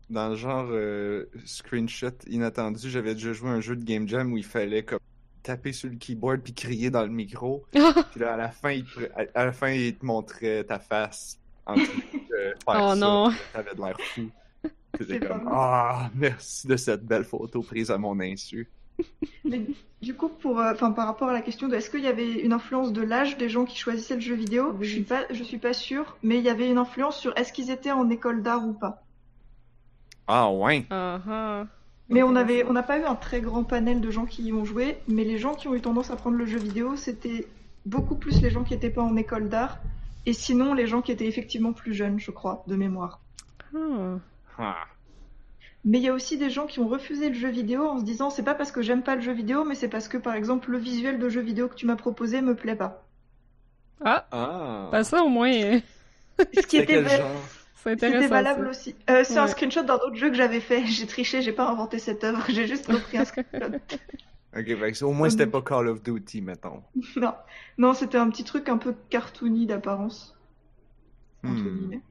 Dans 0.08 0.28
le 0.28 0.36
genre 0.36 0.68
euh, 0.70 1.26
screenshot 1.44 2.12
inattendu, 2.28 2.88
j'avais 2.88 3.14
déjà 3.14 3.32
joué 3.32 3.50
à 3.50 3.54
un 3.54 3.60
jeu 3.60 3.74
de 3.74 3.84
Game 3.84 4.06
Jam 4.06 4.32
où 4.32 4.38
il 4.38 4.44
fallait 4.44 4.84
comme 4.84 5.00
taper 5.46 5.72
sur 5.72 5.88
le 5.88 5.96
keyboard 5.96 6.40
puis 6.40 6.52
crier 6.52 6.90
dans 6.90 7.02
le 7.02 7.08
micro. 7.08 7.64
Puis 7.72 8.20
là, 8.20 8.34
à 8.34 8.36
la 8.36 8.50
fin, 8.50 8.72
il 8.72 8.84
te, 8.84 9.00
à, 9.34 9.44
la 9.44 9.52
fin, 9.52 9.70
il 9.70 9.94
te 9.94 10.04
montrait 10.04 10.64
ta 10.64 10.78
face 10.80 11.38
en 11.64 11.74
train 11.74 11.82
de 11.84 11.88
faire 11.88 12.54
Oh 12.66 12.72
ça. 12.72 12.94
non. 12.96 13.32
T'avais 13.52 13.74
de 13.74 13.80
l'air 13.80 13.96
fou. 14.00 14.28
C'était 14.98 15.20
comme 15.20 15.48
Ah, 15.50 16.10
merci 16.14 16.66
de 16.66 16.76
cette 16.76 17.04
belle 17.04 17.24
photo 17.24 17.62
prise 17.62 17.90
à 17.90 17.98
mon 17.98 18.18
insu. 18.20 18.68
Mais 19.44 19.62
du 20.02 20.14
coup, 20.14 20.28
pour, 20.28 20.58
euh, 20.58 20.72
enfin, 20.72 20.90
par 20.90 21.06
rapport 21.06 21.28
à 21.28 21.32
la 21.32 21.42
question 21.42 21.68
de 21.68 21.76
est-ce 21.76 21.90
qu'il 21.90 22.02
y 22.02 22.08
avait 22.08 22.40
une 22.40 22.52
influence 22.52 22.92
de 22.92 23.02
l'âge 23.02 23.36
des 23.36 23.48
gens 23.48 23.64
qui 23.64 23.76
choisissaient 23.76 24.14
le 24.14 24.20
jeu 24.20 24.34
vidéo, 24.34 24.76
je 24.80 24.90
suis 24.90 25.02
pas, 25.02 25.26
je 25.30 25.42
suis 25.44 25.58
pas 25.58 25.74
sûre, 25.74 26.16
mais 26.22 26.38
il 26.38 26.44
y 26.44 26.48
avait 26.48 26.68
une 26.68 26.78
influence 26.78 27.18
sur 27.20 27.36
est-ce 27.36 27.52
qu'ils 27.52 27.70
étaient 27.70 27.92
en 27.92 28.08
école 28.10 28.42
d'art 28.42 28.66
ou 28.66 28.72
pas. 28.72 29.04
Ah 30.26 30.50
ouais. 30.50 30.86
Ah 30.90 31.20
ah. 31.28 31.66
Mais 32.08 32.22
on 32.22 32.36
avait, 32.36 32.64
on 32.64 32.72
n'a 32.72 32.84
pas 32.84 32.98
eu 32.98 33.04
un 33.04 33.16
très 33.16 33.40
grand 33.40 33.64
panel 33.64 34.00
de 34.00 34.10
gens 34.10 34.26
qui 34.26 34.44
y 34.44 34.52
ont 34.52 34.64
joué, 34.64 34.98
mais 35.08 35.24
les 35.24 35.38
gens 35.38 35.54
qui 35.54 35.66
ont 35.66 35.74
eu 35.74 35.80
tendance 35.80 36.10
à 36.10 36.16
prendre 36.16 36.36
le 36.36 36.46
jeu 36.46 36.58
vidéo, 36.58 36.94
c'était 36.96 37.46
beaucoup 37.84 38.14
plus 38.14 38.40
les 38.40 38.50
gens 38.50 38.62
qui 38.62 38.74
n'étaient 38.74 38.90
pas 38.90 39.02
en 39.02 39.16
école 39.16 39.48
d'art, 39.48 39.78
et 40.24 40.32
sinon 40.32 40.72
les 40.72 40.86
gens 40.86 41.02
qui 41.02 41.10
étaient 41.12 41.26
effectivement 41.26 41.72
plus 41.72 41.94
jeunes, 41.94 42.20
je 42.20 42.30
crois, 42.30 42.62
de 42.68 42.76
mémoire. 42.76 43.20
Ah. 43.74 44.18
Ah. 44.58 44.76
Mais 45.84 45.98
il 45.98 46.04
y 46.04 46.08
a 46.08 46.12
aussi 46.14 46.36
des 46.36 46.50
gens 46.50 46.66
qui 46.66 46.80
ont 46.80 46.88
refusé 46.88 47.28
le 47.28 47.34
jeu 47.34 47.48
vidéo 47.48 47.86
en 47.88 47.98
se 47.98 48.04
disant 48.04 48.30
c'est 48.30 48.42
pas 48.42 48.54
parce 48.54 48.72
que 48.72 48.82
j'aime 48.82 49.02
pas 49.02 49.14
le 49.14 49.20
jeu 49.20 49.32
vidéo, 49.32 49.64
mais 49.64 49.74
c'est 49.76 49.88
parce 49.88 50.08
que 50.08 50.16
par 50.16 50.34
exemple 50.34 50.70
le 50.70 50.78
visuel 50.78 51.18
de 51.18 51.28
jeu 51.28 51.40
vidéo 51.40 51.68
que 51.68 51.74
tu 51.74 51.86
m'as 51.86 51.96
proposé 51.96 52.40
me 52.40 52.54
plaît 52.56 52.74
pas. 52.76 53.04
Ah, 54.04 54.26
Ah. 54.32 54.88
bah 54.90 55.04
ça 55.04 55.22
au 55.22 55.28
moins, 55.28 55.50
Ce 56.38 56.66
qui 56.66 56.76
était, 56.78 56.86
quel 56.86 57.08
genre? 57.08 57.30
C'est 57.84 57.98
c'était 58.00 58.28
valable 58.28 58.64
ça. 58.64 58.70
aussi. 58.70 58.96
Euh, 59.10 59.22
c'est 59.24 59.38
un 59.38 59.46
screenshot 59.46 59.82
d'un 59.84 59.94
autre 59.96 60.14
jeu 60.16 60.28
que 60.30 60.34
j'avais 60.36 60.60
fait. 60.60 60.84
J'ai 60.86 61.06
triché, 61.06 61.42
j'ai 61.42 61.52
pas 61.52 61.68
inventé 61.68 61.98
cette 61.98 62.24
œuvre, 62.24 62.44
j'ai 62.48 62.66
juste 62.66 62.86
repris 62.86 63.18
un 63.18 63.24
screenshot. 63.24 63.78
Ok, 64.56 65.02
au 65.02 65.12
moins 65.12 65.28
c'était 65.28 65.46
pas 65.46 65.60
Call 65.60 65.88
of 65.88 66.02
Duty, 66.02 66.40
mettons. 66.40 66.82
non, 67.16 67.34
non, 67.76 67.92
c'était 67.92 68.16
un 68.16 68.30
petit 68.30 68.44
truc 68.44 68.70
un 68.70 68.78
peu 68.78 68.94
cartoony 69.10 69.66
d'apparence. 69.66 70.34
entre 71.44 71.54
Hmm. 71.62 71.76
guillemets. 71.78 72.02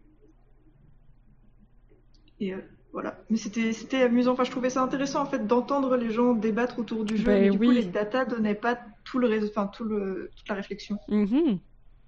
Et 2.40 2.54
euh, 2.54 2.60
voilà. 2.94 3.18
Mais 3.30 3.38
c'était 3.38 3.74
c'était 3.74 4.04
amusant. 4.04 4.34
Enfin, 4.34 4.44
je 4.44 4.52
trouvais 4.52 4.70
ça 4.70 4.82
intéressant 4.82 5.22
en 5.22 5.26
fait 5.26 5.48
d'entendre 5.48 5.96
les 5.98 6.12
gens 6.12 6.34
débattre 6.34 6.80
autour 6.80 7.06
du 7.06 7.18
jeu. 7.18 7.24
Ben 7.26 7.42
mais 7.42 7.50
du 7.50 7.58
coup, 7.58 7.72
les 7.72 7.86
datas 7.86 8.26
donnaient 8.26 8.56
pas 8.56 8.78
tout 9.04 9.20
le 9.20 9.28
réseau, 9.28 9.48
enfin 9.50 9.68
tout 9.68 9.84
le 9.86 10.32
toute 10.36 10.48
la 10.48 10.56
réflexion. 10.56 11.00
Mhm. 11.08 11.60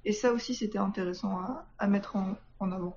Et 0.06 0.12
ça 0.14 0.32
aussi, 0.34 0.54
c'était 0.56 0.78
intéressant 0.78 1.38
à, 1.40 1.68
à 1.80 1.88
mettre 1.88 2.16
en, 2.16 2.38
en 2.60 2.72
avant. 2.72 2.96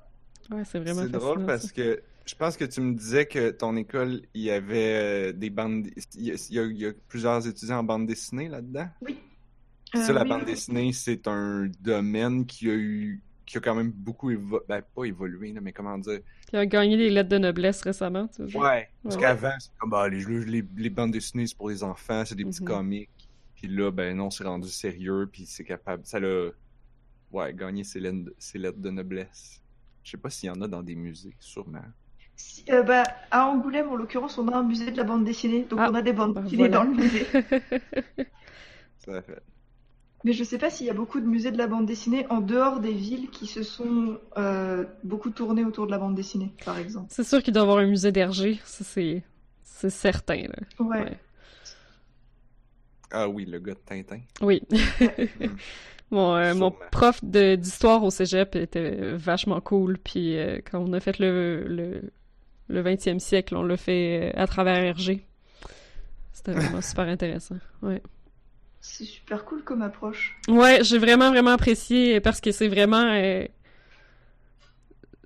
Ouais, 0.51 0.65
c'est 0.65 0.79
vraiment 0.81 1.03
C'est 1.03 1.09
drôle 1.11 1.47
parce 1.47 1.67
ça. 1.67 1.73
que 1.73 2.03
je 2.27 2.35
pense 2.35 2.57
que 2.57 2.65
tu 2.65 2.81
me 2.81 2.95
disais 2.95 3.27
que 3.27 3.51
ton 3.51 3.77
école, 3.77 4.23
il 4.35 4.43
y 4.43 4.51
avait 4.51 5.31
euh, 5.31 5.33
des 5.33 5.51
bandes. 5.51 5.89
Il 6.15 6.23
y 6.23 6.31
a, 6.33 6.35
il 6.51 6.55
y 6.55 6.59
a- 6.59 6.65
il 6.65 6.79
y 6.79 6.87
a 6.87 6.93
plusieurs 7.09 7.47
étudiants 7.47 7.79
en 7.79 7.85
bande 7.85 8.07
dessinée 8.07 8.49
là-dedans? 8.49 8.89
Oui. 9.03 9.19
ça, 9.95 10.11
Euh, 10.11 10.13
la 10.13 10.23
oui, 10.23 10.29
bande 10.29 10.41
oui. 10.47 10.53
dessinée, 10.53 10.93
c'est 10.93 11.27
un 11.27 11.69
domaine 11.81 12.47
qui 12.47 12.69
a 12.71 12.75
eu. 12.75 13.23
qui 13.47 13.59
a 13.59 13.61
quand 13.61 13.75
même 13.75 13.91
beaucoup 13.91 14.31
évolué. 14.31 14.65
Ben, 14.69 14.81
pas 14.95 15.05
évolué, 15.07 15.53
là, 15.53 15.61
mais 15.61 15.73
comment 15.73 15.99
dire? 15.99 16.21
Qui 16.47 16.55
a 16.57 16.65
gagné 16.67 16.97
les 16.97 17.11
lettres 17.11 17.31
de 17.31 17.39
noblesse 17.39 17.83
récemment, 17.83 18.29
tu 18.29 18.45
dire. 18.45 18.61
Ouais. 18.61 18.89
Parce 19.03 19.17
Ouais. 19.17 19.21
qu'avant, 19.23 19.51
c'est 19.59 19.71
comme, 19.77 19.91
bah, 19.91 20.09
les, 20.09 20.21
jeux- 20.21 20.45
les, 20.45 20.65
les 20.77 20.89
bandes 20.91 21.11
dessinées, 21.11 21.49
c'est 21.49 21.57
pour 21.57 21.69
les 21.69 21.83
enfants, 21.83 22.23
c'est 22.25 22.37
des 22.37 22.45
petits 22.45 22.63
Mhm. 22.63 22.69
comics. 22.69 23.11
Puis 23.57 23.67
là, 23.67 23.91
ben 23.91 24.17
non, 24.17 24.31
c'est 24.31 24.45
rendu 24.45 24.69
sérieux, 24.69 25.29
puis 25.33 25.47
c'est 25.47 25.65
capable. 25.65 26.07
Ça 26.07 26.21
l'a. 26.21 26.51
Ouais, 27.33 27.53
gagné 27.53 27.83
ses 27.83 27.99
lettres 28.01 28.79
de 28.79 28.91
noblesse. 28.91 29.61
Je 30.03 30.11
sais 30.13 30.17
pas 30.17 30.31
s'il 30.31 30.49
y 30.49 30.51
en 30.51 30.61
a 30.63 30.69
dans 30.69 30.83
des 30.83 30.95
musées, 30.95 31.35
sûrement. 31.39 31.83
Si- 32.37 32.65
euh, 32.71 32.83
bah, 32.83 33.05
à 33.31 33.47
Angoulême, 33.47 33.89
en 33.89 33.97
l'occurrence, 33.97 34.39
on 34.39 34.49
a 34.49 34.57
un 34.57 34.63
musée 34.63 34.91
de 34.91 34.97
la 34.97 35.05
bande 35.05 35.25
dessinée, 35.25 35.65
donc 35.65 35.79
Ah, 35.83 35.89
on 35.91 35.95
a 35.95 36.03
des 36.03 36.13
bandes 36.13 36.35
bah, 36.35 36.41
dessinées 36.43 36.69
voilà. 36.69 36.79
dans 36.79 36.85
le 36.85 36.97
musée. 36.97 37.27
Ça 39.05 39.23
fait. 39.23 39.43
Mais 40.23 40.33
je 40.35 40.45
sais 40.45 40.59
pas 40.59 40.69
s'il 40.69 40.87
y 40.87 40.91
a 40.91 40.95
beaucoup 40.95 41.19
de 41.21 41.27
musées 41.27 41.51
de 41.51 41.57
la 41.57 41.67
bande 41.67 41.87
dessinée 41.87 42.27
en 42.29 42.41
dehors 42.41 42.81
des 42.81 42.93
villes 42.93 43.31
qui 43.31 43.47
se 43.47 43.63
sont 43.63 44.19
euh, 44.37 44.85
beaucoup 45.03 45.31
tournés 45.31 45.65
autour 45.65 45.87
de 45.87 45.91
la 45.93 45.99
bande 45.99 46.15
dessinée, 46.15 46.53
par 46.65 46.79
exemple. 46.79 47.07
C'est 47.11 47.25
sûr 47.25 47.43
qu'il 47.43 47.55
doit 47.55 47.63
y 47.63 47.65
avoir 47.65 47.79
un 47.79 47.87
musée 47.87 48.13
d'Hergé, 48.13 48.61
ça 48.65 48.85
c'est 48.85 49.23
c'est 49.63 49.89
certain 49.91 50.43
là. 50.43 50.59
Ouais. 50.79 51.03
Ouais. 51.05 51.19
Ah 53.13 53.29
oui, 53.29 53.47
le 53.47 53.59
gars 53.59 53.75
de 53.75 53.79
Tintin. 53.79 54.21
Oui. 54.43 54.63
Mon, 56.11 56.35
euh, 56.35 56.55
mon 56.55 56.73
prof 56.91 57.21
de- 57.25 57.55
d'histoire 57.55 58.03
au 58.03 58.11
cégep 58.11 58.57
était 58.57 59.13
vachement 59.15 59.61
cool. 59.61 59.97
Puis 59.99 60.37
euh, 60.37 60.59
quand 60.69 60.81
on 60.81 60.93
a 60.93 61.01
fait 61.01 61.19
le, 61.19 61.65
le, 61.69 62.03
le 62.69 62.83
20e 62.83 63.19
siècle, 63.21 63.55
on 63.57 63.63
l'a 63.63 63.77
fait 63.77 64.33
euh, 64.37 64.41
à 64.43 64.47
travers 64.47 64.77
Hergé. 64.77 65.25
C'était 66.33 66.53
vraiment 66.53 66.81
super 66.81 67.07
intéressant. 67.07 67.57
Ouais, 67.83 68.03
C'est 68.81 69.05
super 69.05 69.45
cool 69.45 69.63
comme 69.63 69.83
approche. 69.83 70.37
ouais 70.49 70.83
j'ai 70.83 70.99
vraiment, 70.99 71.31
vraiment 71.31 71.51
apprécié 71.53 72.21
parce 72.21 72.41
que 72.41 72.51
c'est 72.51 72.69
vraiment. 72.69 73.05
euh, 73.13 73.45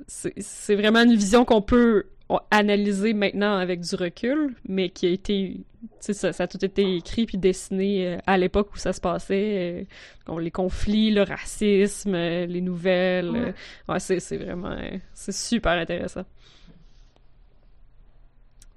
c'est 0.06 0.34
c'est 0.40 0.74
vraiment 0.74 1.00
une 1.02 1.14
vision 1.14 1.44
qu'on 1.44 1.62
peut 1.62 2.04
analyser 2.50 3.12
maintenant 3.14 3.56
avec 3.56 3.80
du 3.80 3.94
recul, 3.96 4.54
mais 4.68 4.88
qui 4.90 5.06
a 5.06 5.10
été. 5.10 5.60
Ça, 6.00 6.32
ça 6.32 6.44
a 6.44 6.46
tout 6.46 6.64
été 6.64 6.96
écrit 6.96 7.26
puis 7.26 7.36
dessiné 7.36 8.06
euh, 8.06 8.18
à 8.26 8.38
l'époque 8.38 8.72
où 8.74 8.78
ça 8.78 8.92
se 8.94 9.00
passait. 9.00 9.86
euh, 10.30 10.38
les 10.40 10.50
conflits, 10.50 11.10
le 11.10 11.22
racisme, 11.22 12.14
euh, 12.14 12.46
les 12.46 12.60
nouvelles. 12.62 13.30
Ouais. 13.30 13.54
ouais, 13.88 14.00
c'est 14.00 14.36
vraiment. 14.38 14.74
c'est 15.12 15.34
super 15.34 15.72
intéressant. 15.72 16.24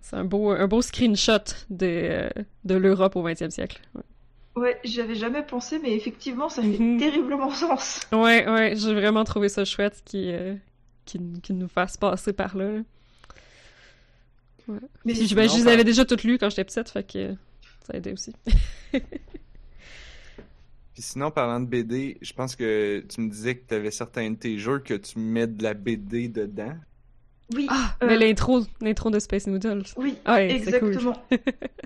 C'est 0.02 0.16
un 0.16 0.24
beau, 0.26 0.52
un 0.52 0.68
beau 0.68 0.82
screenshot 0.82 1.44
de, 1.70 2.30
de 2.64 2.76
l'Europe 2.76 3.16
au 3.16 3.24
20e 3.28 3.50
siècle. 3.50 3.82
Ouais, 3.96 4.02
Ouais, 4.56 4.80
j'y 4.84 5.02
avais 5.02 5.14
jamais 5.16 5.44
pensé, 5.44 5.78
mais 5.80 5.94
effectivement, 5.94 6.50
ça 6.50 6.62
fait 6.64 6.80
Mhm. 6.80 6.98
terriblement 6.98 7.52
sens. 7.52 8.02
ouais, 8.12 8.50
ouais, 8.50 8.74
j'ai 8.76 8.94
vraiment 8.94 9.24
trouvé 9.24 9.50
ça 9.50 9.66
chouette 9.66 10.02
qui, 10.04 10.32
euh, 10.32 10.56
qui, 11.06 11.20
qui 11.44 11.54
nous 11.54 11.68
fasse 11.68 11.96
passer 11.96 12.34
par 12.34 12.58
là. 12.58 12.80
Ouais. 14.68 14.80
Mais 15.06 15.14
ben, 15.14 15.50
je 15.50 15.56
les 15.58 15.68
avais 15.68 15.84
déjà 15.84 16.04
toutes 16.06 16.24
lues 16.24 16.38
quand 16.38 16.50
j'étais 16.50 16.66
petite, 16.66 16.90
fait 16.90 17.04
que 17.10 17.34
ça 17.86 17.94
a 17.94 17.98
aidé 17.98 18.12
aussi. 18.12 18.34
Puis 20.94 21.04
sinon, 21.04 21.30
parlant 21.32 21.60
de 21.60 21.66
BD, 21.68 22.18
je 22.22 22.34
pense 22.34 22.56
que 22.56 23.04
tu 23.08 23.22
me 23.22 23.30
disais 23.30 23.56
que 23.56 23.68
tu 23.68 23.76
avais 23.76 23.92
certains 23.92 24.32
de 24.32 24.36
tes 24.36 24.58
jeux 24.58 24.80
que 24.80 24.96
tu 24.96 25.20
mets 25.20 25.46
de 25.48 25.62
la 25.62 25.74
BD 25.76 26.28
dedans. 26.28 26.76
oui, 27.54 27.68
Ah, 27.70 27.96
euh, 28.02 28.08
mais 28.08 28.18
l'intro, 28.18 28.64
l'intro 28.82 29.12
de 29.12 29.20
Space 29.20 29.46
Noodles. 29.48 29.84
oui, 29.96 30.18
Ouais, 30.28 30.60
c'est 30.64 30.80
cool. 30.80 30.90
exactement. 30.90 31.24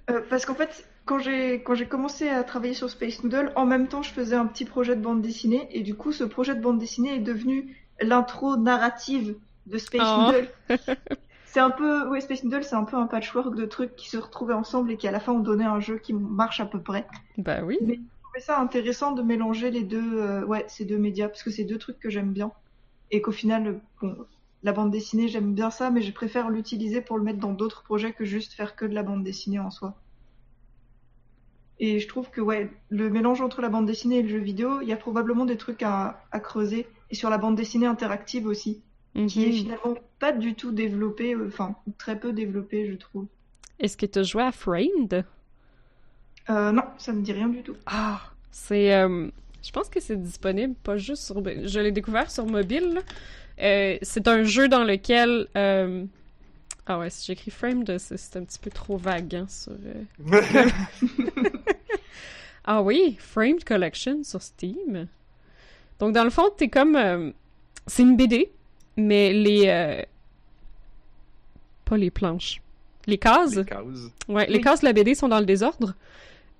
Euh, 0.09 0.19
parce 0.29 0.45
qu'en 0.45 0.55
fait, 0.55 0.87
quand 1.05 1.19
j'ai 1.19 1.61
quand 1.61 1.75
j'ai 1.75 1.85
commencé 1.85 2.27
à 2.27 2.43
travailler 2.43 2.73
sur 2.73 2.89
Space 2.89 3.23
Noodle, 3.23 3.51
en 3.55 3.65
même 3.65 3.87
temps, 3.87 4.01
je 4.01 4.09
faisais 4.11 4.35
un 4.35 4.45
petit 4.47 4.65
projet 4.65 4.95
de 4.95 5.01
bande 5.01 5.21
dessinée, 5.21 5.67
et 5.71 5.81
du 5.83 5.93
coup, 5.93 6.11
ce 6.11 6.23
projet 6.23 6.55
de 6.55 6.59
bande 6.59 6.79
dessinée 6.79 7.15
est 7.15 7.19
devenu 7.19 7.77
l'intro 8.01 8.57
narrative 8.57 9.35
de 9.67 9.77
Space 9.77 10.01
Oh. 10.03 10.31
Noodle. 10.31 10.47
C'est 11.53 11.59
un 11.59 11.69
peu, 11.69 12.07
ouais, 12.07 12.21
Space 12.21 12.45
Noodle, 12.45 12.63
c'est 12.63 12.75
un 12.75 12.85
peu 12.85 12.95
un 12.95 13.07
patchwork 13.07 13.55
de 13.55 13.65
trucs 13.65 13.97
qui 13.97 14.09
se 14.09 14.15
retrouvaient 14.15 14.53
ensemble 14.53 14.89
et 14.89 14.95
qui 14.95 15.05
à 15.09 15.11
la 15.11 15.19
fin 15.19 15.33
ont 15.33 15.39
donné 15.39 15.65
un 15.65 15.81
jeu 15.81 15.97
qui 15.97 16.13
marche 16.13 16.61
à 16.61 16.65
peu 16.65 16.79
près. 16.79 17.05
Ben 17.37 17.65
oui. 17.65 17.77
Je 17.81 17.95
trouvais 18.23 18.39
ça 18.39 18.57
intéressant 18.57 19.11
de 19.11 19.21
mélanger 19.21 19.69
les 19.69 19.83
deux, 19.83 20.21
euh, 20.21 20.45
ouais, 20.45 20.63
ces 20.69 20.85
deux 20.85 20.97
médias, 20.97 21.27
parce 21.27 21.43
que 21.43 21.51
c'est 21.51 21.65
deux 21.65 21.77
trucs 21.77 21.99
que 21.99 22.09
j'aime 22.09 22.31
bien. 22.31 22.53
Et 23.11 23.19
qu'au 23.19 23.33
final, 23.33 23.81
bon, 24.01 24.15
la 24.63 24.71
bande 24.71 24.91
dessinée, 24.91 25.27
j'aime 25.27 25.53
bien 25.53 25.71
ça, 25.71 25.91
mais 25.91 26.01
je 26.01 26.13
préfère 26.13 26.49
l'utiliser 26.49 27.01
pour 27.01 27.17
le 27.17 27.23
mettre 27.25 27.39
dans 27.39 27.51
d'autres 27.51 27.83
projets 27.83 28.13
que 28.13 28.23
juste 28.23 28.53
faire 28.53 28.77
que 28.77 28.85
de 28.85 28.93
la 28.93 29.03
bande 29.03 29.25
dessinée 29.25 29.59
en 29.59 29.71
soi. 29.71 29.95
Et 31.79 31.99
je 31.99 32.07
trouve 32.07 32.29
que, 32.29 32.39
ouais, 32.39 32.71
le 32.87 33.09
mélange 33.09 33.41
entre 33.41 33.59
la 33.61 33.67
bande 33.67 33.87
dessinée 33.87 34.19
et 34.19 34.23
le 34.23 34.29
jeu 34.29 34.39
vidéo, 34.39 34.79
il 34.79 34.87
y 34.87 34.93
a 34.93 34.97
probablement 34.97 35.43
des 35.43 35.57
trucs 35.57 35.83
à, 35.83 36.23
à 36.31 36.39
creuser. 36.39 36.87
Et 37.09 37.15
sur 37.15 37.29
la 37.29 37.37
bande 37.37 37.57
dessinée 37.57 37.87
interactive 37.87 38.47
aussi, 38.47 38.81
qui 39.27 39.43
est 39.43 39.47
Mhm. 39.47 39.53
finalement 39.53 39.95
pas 40.19 40.31
du 40.31 40.53
tout 40.55 40.71
développée, 40.71 41.33
euh, 41.35 41.47
enfin, 41.47 41.75
très 41.97 42.19
peu 42.19 42.31
développée, 42.33 42.87
je 42.89 42.95
trouve. 42.95 43.25
Est-ce 43.79 43.97
que 43.97 44.05
tu 44.05 44.19
as 44.19 44.23
joué 44.23 44.43
à 44.43 44.51
Framed? 44.51 45.25
Euh, 46.49 46.71
non, 46.71 46.83
ça 46.97 47.11
me 47.13 47.21
dit 47.21 47.33
rien 47.33 47.47
du 47.49 47.61
tout. 47.63 47.75
Ah, 47.85 48.21
c'est. 48.51 48.93
euh, 48.93 49.29
je 49.63 49.71
pense 49.71 49.89
que 49.89 49.99
c'est 49.99 50.21
disponible 50.21 50.75
pas 50.83 50.97
juste 50.97 51.23
sur. 51.23 51.43
Je 51.43 51.79
l'ai 51.79 51.91
découvert 51.91 52.29
sur 52.31 52.45
mobile. 52.45 52.99
Euh, 53.61 53.97
c'est 54.01 54.27
un 54.27 54.43
jeu 54.43 54.67
dans 54.67 54.83
lequel. 54.83 55.47
euh, 55.55 56.05
Ah 56.87 56.97
ouais, 56.99 57.09
si 57.11 57.25
j'écris 57.27 57.51
Framed, 57.51 57.97
c'est 57.99 58.35
un 58.37 58.43
petit 58.43 58.59
peu 58.59 58.71
trop 58.71 58.97
vague 58.97 59.35
hein, 59.35 59.45
sur. 59.47 59.73
Ah 62.63 62.81
oui, 62.83 63.15
Framed 63.19 63.63
Collection 63.63 64.23
sur 64.23 64.41
Steam. 64.41 65.07
Donc 65.99 66.13
dans 66.13 66.23
le 66.23 66.29
fond, 66.29 66.49
t'es 66.55 66.69
comme. 66.69 67.33
C'est 67.87 68.03
une 68.03 68.15
BD, 68.15 68.51
mais 68.97 69.33
les. 69.33 69.63
euh, 69.67 70.01
Pas 71.85 71.97
les 71.97 72.11
planches. 72.11 72.61
Les 73.07 73.17
cases. 73.17 73.55
Les 73.55 73.65
cases. 73.65 73.81
Ouais, 74.27 74.45
les 74.47 74.61
cases 74.61 74.81
de 74.81 74.85
la 74.85 74.93
BD 74.93 75.15
sont 75.15 75.27
dans 75.27 75.39
le 75.39 75.45
désordre. 75.45 75.93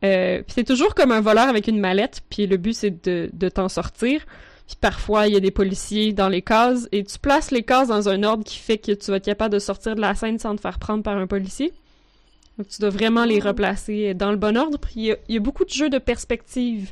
Euh, 0.03 0.37
puis 0.41 0.53
c'est 0.55 0.63
toujours 0.63 0.95
comme 0.95 1.11
un 1.11 1.21
voleur 1.21 1.47
avec 1.47 1.67
une 1.67 1.79
mallette, 1.79 2.21
puis 2.29 2.47
le 2.47 2.57
but 2.57 2.73
c'est 2.73 3.03
de, 3.05 3.29
de 3.31 3.49
t'en 3.49 3.69
sortir. 3.69 4.25
Puis 4.65 4.75
parfois 4.81 5.27
il 5.27 5.33
y 5.33 5.37
a 5.37 5.39
des 5.39 5.51
policiers 5.51 6.11
dans 6.13 6.29
les 6.29 6.41
cases 6.41 6.87
et 6.91 7.03
tu 7.03 7.19
places 7.19 7.51
les 7.51 7.61
cases 7.63 7.89
dans 7.89 8.09
un 8.09 8.23
ordre 8.23 8.43
qui 8.43 8.57
fait 8.57 8.79
que 8.79 8.93
tu 8.93 9.11
vas 9.11 9.17
être 9.17 9.25
capable 9.25 9.53
de 9.53 9.59
sortir 9.59 9.95
de 9.95 10.01
la 10.01 10.15
scène 10.15 10.39
sans 10.39 10.55
te 10.55 10.61
faire 10.61 10.79
prendre 10.79 11.03
par 11.03 11.17
un 11.17 11.27
policier. 11.27 11.71
Donc 12.57 12.67
tu 12.69 12.81
dois 12.81 12.89
vraiment 12.89 13.25
les 13.25 13.39
Oh. 13.43 13.47
replacer 13.49 14.13
dans 14.15 14.31
le 14.31 14.37
bon 14.37 14.57
ordre. 14.57 14.79
Puis 14.79 14.91
il 14.95 15.03
y 15.03 15.11
a, 15.11 15.17
il 15.29 15.35
y 15.35 15.37
a 15.37 15.41
beaucoup 15.41 15.65
de 15.65 15.69
jeux 15.69 15.89
de 15.91 15.99
perspective. 15.99 16.91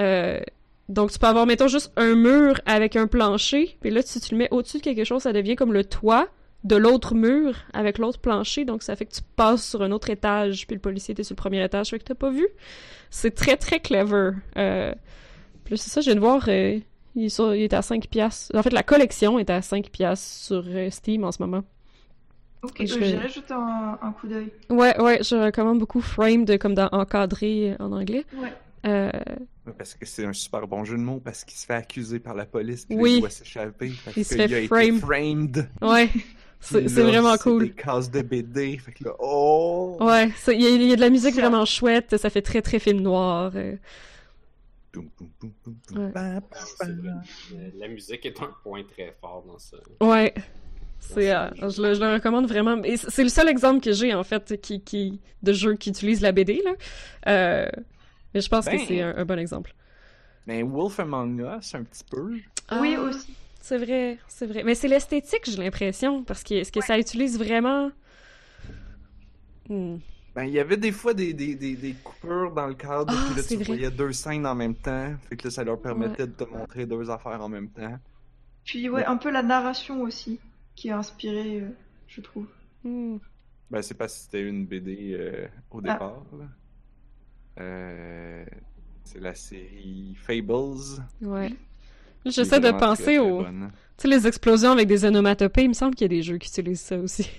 Euh, 0.00 0.40
donc 0.88 1.10
tu 1.10 1.18
peux 1.18 1.26
avoir 1.26 1.46
mettons 1.46 1.68
juste 1.68 1.92
un 1.96 2.14
mur 2.14 2.60
avec 2.66 2.96
un 2.96 3.06
plancher, 3.06 3.76
puis 3.80 3.90
là 3.90 4.02
si 4.02 4.20
tu 4.20 4.32
le 4.34 4.38
mets 4.38 4.48
au-dessus 4.50 4.78
de 4.78 4.82
quelque 4.82 5.04
chose, 5.04 5.22
ça 5.22 5.32
devient 5.32 5.56
comme 5.56 5.72
le 5.72 5.84
toit 5.84 6.28
de 6.64 6.74
l'autre 6.76 7.14
mur 7.14 7.54
avec 7.72 7.98
l'autre 7.98 8.18
plancher, 8.18 8.64
donc 8.64 8.82
ça 8.82 8.96
fait 8.96 9.04
que 9.06 9.14
tu 9.14 9.20
passes 9.36 9.64
sur 9.68 9.82
un 9.82 9.92
autre 9.92 10.10
étage, 10.10 10.66
puis 10.66 10.74
le 10.74 10.80
policier 10.80 11.12
était 11.12 11.22
sur 11.22 11.34
le 11.34 11.40
premier 11.40 11.62
étage, 11.64 11.90
fait 11.90 11.98
que 11.98 12.04
t'as 12.04 12.14
pas 12.14 12.30
vu. 12.30 12.46
C'est 13.10 13.34
très 13.36 13.56
très 13.56 13.78
clever. 13.78 14.30
Euh, 14.56 14.92
puis 15.64 15.78
c'est 15.78 15.90
ça, 15.90 16.00
je 16.00 16.06
viens 16.06 16.16
de 16.16 16.20
voir, 16.20 16.44
euh, 16.48 16.80
il, 17.14 17.24
est 17.26 17.28
sur- 17.28 17.54
il 17.54 17.62
est 17.62 17.72
à 17.72 17.82
5 17.82 18.08
piastres. 18.08 18.50
En 18.56 18.62
fait, 18.64 18.72
la 18.72 18.82
collection 18.82 19.38
est 19.38 19.48
à 19.50 19.62
5 19.62 19.90
piastres 19.90 20.26
sur 20.26 20.64
euh, 20.66 20.90
Steam 20.90 21.22
en 21.22 21.30
ce 21.30 21.40
moment. 21.40 21.62
Ok, 22.62 22.84
Je 22.84 22.94
euh, 22.94 22.98
vais- 22.98 23.06
j'irai 23.10 23.28
jeter 23.28 23.54
un, 23.54 23.98
un 24.02 24.12
coup 24.12 24.26
d'œil. 24.26 24.50
Ouais, 24.70 25.00
ouais, 25.00 25.20
je 25.22 25.36
recommande 25.36 25.78
beaucoup 25.78 26.00
Framed, 26.00 26.58
comme 26.58 26.74
dans 26.74 26.88
Encadré 26.90 27.76
en 27.78 27.92
anglais. 27.92 28.24
Ouais. 28.42 28.52
Euh, 28.84 29.10
Parce 29.78 29.94
que 29.94 30.04
c'est 30.06 30.24
un 30.24 30.32
super 30.32 30.66
bon 30.68 30.84
jeu 30.84 30.96
de 30.96 31.02
mots, 31.02 31.20
parce 31.24 31.44
qu'il 31.44 31.56
se 31.58 31.66
fait 31.66 31.74
accuser 31.74 32.18
par 32.20 32.34
la 32.34 32.46
police, 32.46 32.84
puis 32.86 32.96
Oui. 32.96 33.14
il 33.14 33.20
doit 33.20 33.30
s'échapper. 33.30 33.92
Parce 34.04 34.16
Il 34.16 34.24
se 34.24 34.34
qu'il 34.34 34.48
fait 34.48 34.54
a 34.54 34.58
été 34.58 34.66
frame. 34.68 35.00
framed. 35.00 35.68
ouais, 35.82 36.08
c'est 36.60 36.88
c'est 36.88 37.02
vraiment 37.02 37.32
C'est 37.32 37.42
cool. 37.42 37.62
des 37.64 37.70
cases 37.72 38.10
de 38.10 38.22
BD, 38.22 38.76
fait 38.78 38.92
que 38.92 39.04
là, 39.04 39.12
oh! 39.18 39.96
Ouais, 40.00 40.30
il 40.48 40.60
y, 40.62 40.66
a- 40.66 40.70
il 40.70 40.82
y 40.84 40.92
a 40.92 40.96
de 40.96 41.00
la 41.00 41.10
musique 41.10 41.34
Ça- 41.34 41.40
vraiment 41.40 41.64
chouette, 41.64 42.16
ça 42.16 42.30
fait 42.30 42.42
très 42.42 42.62
très 42.62 42.78
film 42.78 43.00
noir. 43.00 43.52
euh. 43.56 43.76
Ouais. 45.94 46.12
C'est 46.78 46.88
La 47.78 47.88
musique 47.88 48.24
est 48.24 48.40
un 48.40 48.50
point 48.62 48.82
très 48.84 49.14
fort 49.20 49.44
dans 49.46 49.58
ça. 49.58 49.76
Ouais. 50.00 50.32
C'est, 50.98 51.30
euh, 51.34 51.48
je, 51.56 51.82
le, 51.82 51.94
je 51.94 52.00
le 52.00 52.14
recommande 52.14 52.46
vraiment. 52.48 52.80
C'est 52.82 52.96
c'est 53.10 53.22
le 53.22 53.28
seul 53.28 53.48
exemple 53.48 53.80
que 53.84 53.92
j'ai, 53.92 54.14
en 54.14 54.24
fait, 54.24 54.58
qui, 54.60 54.80
qui, 54.80 55.20
de 55.42 55.52
jeu 55.52 55.74
qui 55.74 55.90
utilise 55.90 56.20
la 56.20 56.32
BD, 56.32 56.62
là. 56.64 56.72
Euh, 57.28 57.68
mais 58.36 58.40
je 58.42 58.48
pense 58.48 58.64
Ben. 58.66 58.78
que 58.78 58.84
c'est 58.86 59.00
un, 59.02 59.16
un 59.16 59.24
bon 59.24 59.38
exemple. 59.38 59.74
Mais 60.46 60.62
Wolf 60.62 61.00
Among 61.00 61.40
Us, 61.58 61.74
un 61.74 61.82
petit 61.82 62.04
peu. 62.08 62.32
Oui, 62.80 62.94
Ah, 62.96 63.00
aussi. 63.00 63.34
C'est 63.60 63.78
vrai, 63.78 64.18
c'est 64.28 64.46
vrai. 64.46 64.62
Mais 64.62 64.74
c'est 64.76 64.86
l'esthétique, 64.88 65.42
j'ai 65.44 65.56
l'impression, 65.56 66.22
parce 66.22 66.44
que 66.44 66.54
est-ce 66.54 66.70
que 66.70 66.80
ça 66.80 66.98
utilise 66.98 67.36
vraiment... 67.38 67.90
Hmm. 69.68 69.96
Ben, 70.34 70.44
il 70.44 70.52
y 70.52 70.60
avait 70.60 70.76
des 70.76 70.92
fois 70.92 71.14
des, 71.14 71.32
des, 71.32 71.54
des, 71.56 71.74
des 71.74 71.94
coupures 71.94 72.52
dans 72.52 72.66
le 72.66 72.74
cadre, 72.74 73.12
Ah, 73.16 73.24
puis 73.26 73.36
là, 73.36 73.42
tu 73.42 73.54
vrai. 73.56 73.64
voyais 73.64 73.90
deux 73.90 74.12
scènes 74.12 74.46
en 74.46 74.54
même 74.54 74.74
temps, 74.74 75.14
fait 75.28 75.36
que 75.36 75.44
là, 75.44 75.50
ça 75.50 75.64
leur 75.64 75.80
permettait 75.80 76.26
de 76.26 76.32
te 76.32 76.44
montrer 76.44 76.84
deux 76.86 77.10
affaires 77.10 77.40
en 77.40 77.48
même 77.48 77.70
temps. 77.70 77.98
Puis 78.64 78.88
ouais, 78.88 79.04
un 79.04 79.16
peu 79.16 79.30
la 79.30 79.42
narration 79.42 80.02
aussi, 80.02 80.38
qui 80.74 80.90
a 80.90 80.98
inspiré, 80.98 81.60
euh, 81.60 81.68
je 82.06 82.20
trouve. 82.20 82.46
Hmm. 82.84 83.16
Ben, 83.70 83.82
c'est 83.82 83.94
pas 83.94 84.06
si 84.08 84.24
c'était 84.24 84.42
une 84.42 84.66
BD 84.66 85.16
euh, 85.18 85.48
au 85.70 85.78
Ah. 85.78 85.92
départ, 85.92 86.22
là. 86.38 86.44
Euh, 87.58 88.44
c'est 89.04 89.20
la 89.20 89.34
série 89.34 90.14
Fables. 90.16 91.02
Ouais. 91.22 91.52
J'essaie 92.24 92.60
de 92.60 92.72
penser 92.72 93.18
aux... 93.18 93.44
Tu 93.44 93.48
sais, 93.98 94.08
les 94.08 94.26
explosions 94.26 94.72
avec 94.72 94.88
des 94.88 95.04
onomatopées, 95.04 95.62
il 95.62 95.68
me 95.68 95.74
semble 95.74 95.94
qu'il 95.94 96.04
y 96.04 96.10
a 96.12 96.16
des 96.16 96.22
jeux 96.22 96.38
qui 96.38 96.48
utilisent 96.48 96.80
ça 96.80 96.98
aussi. 96.98 97.30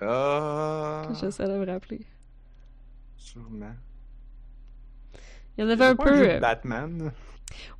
Ah, 0.00 1.08
J'essaie 1.20 1.46
de 1.46 1.52
me 1.58 1.66
rappeler. 1.66 2.00
sûrement. 3.16 3.74
Il 5.56 5.64
y 5.64 5.66
en 5.66 5.70
avait 5.70 5.84
un 5.86 5.96
peu... 5.96 6.14
jeu 6.16 6.26
de 6.26 6.30
euh, 6.32 6.38
Batman? 6.40 7.12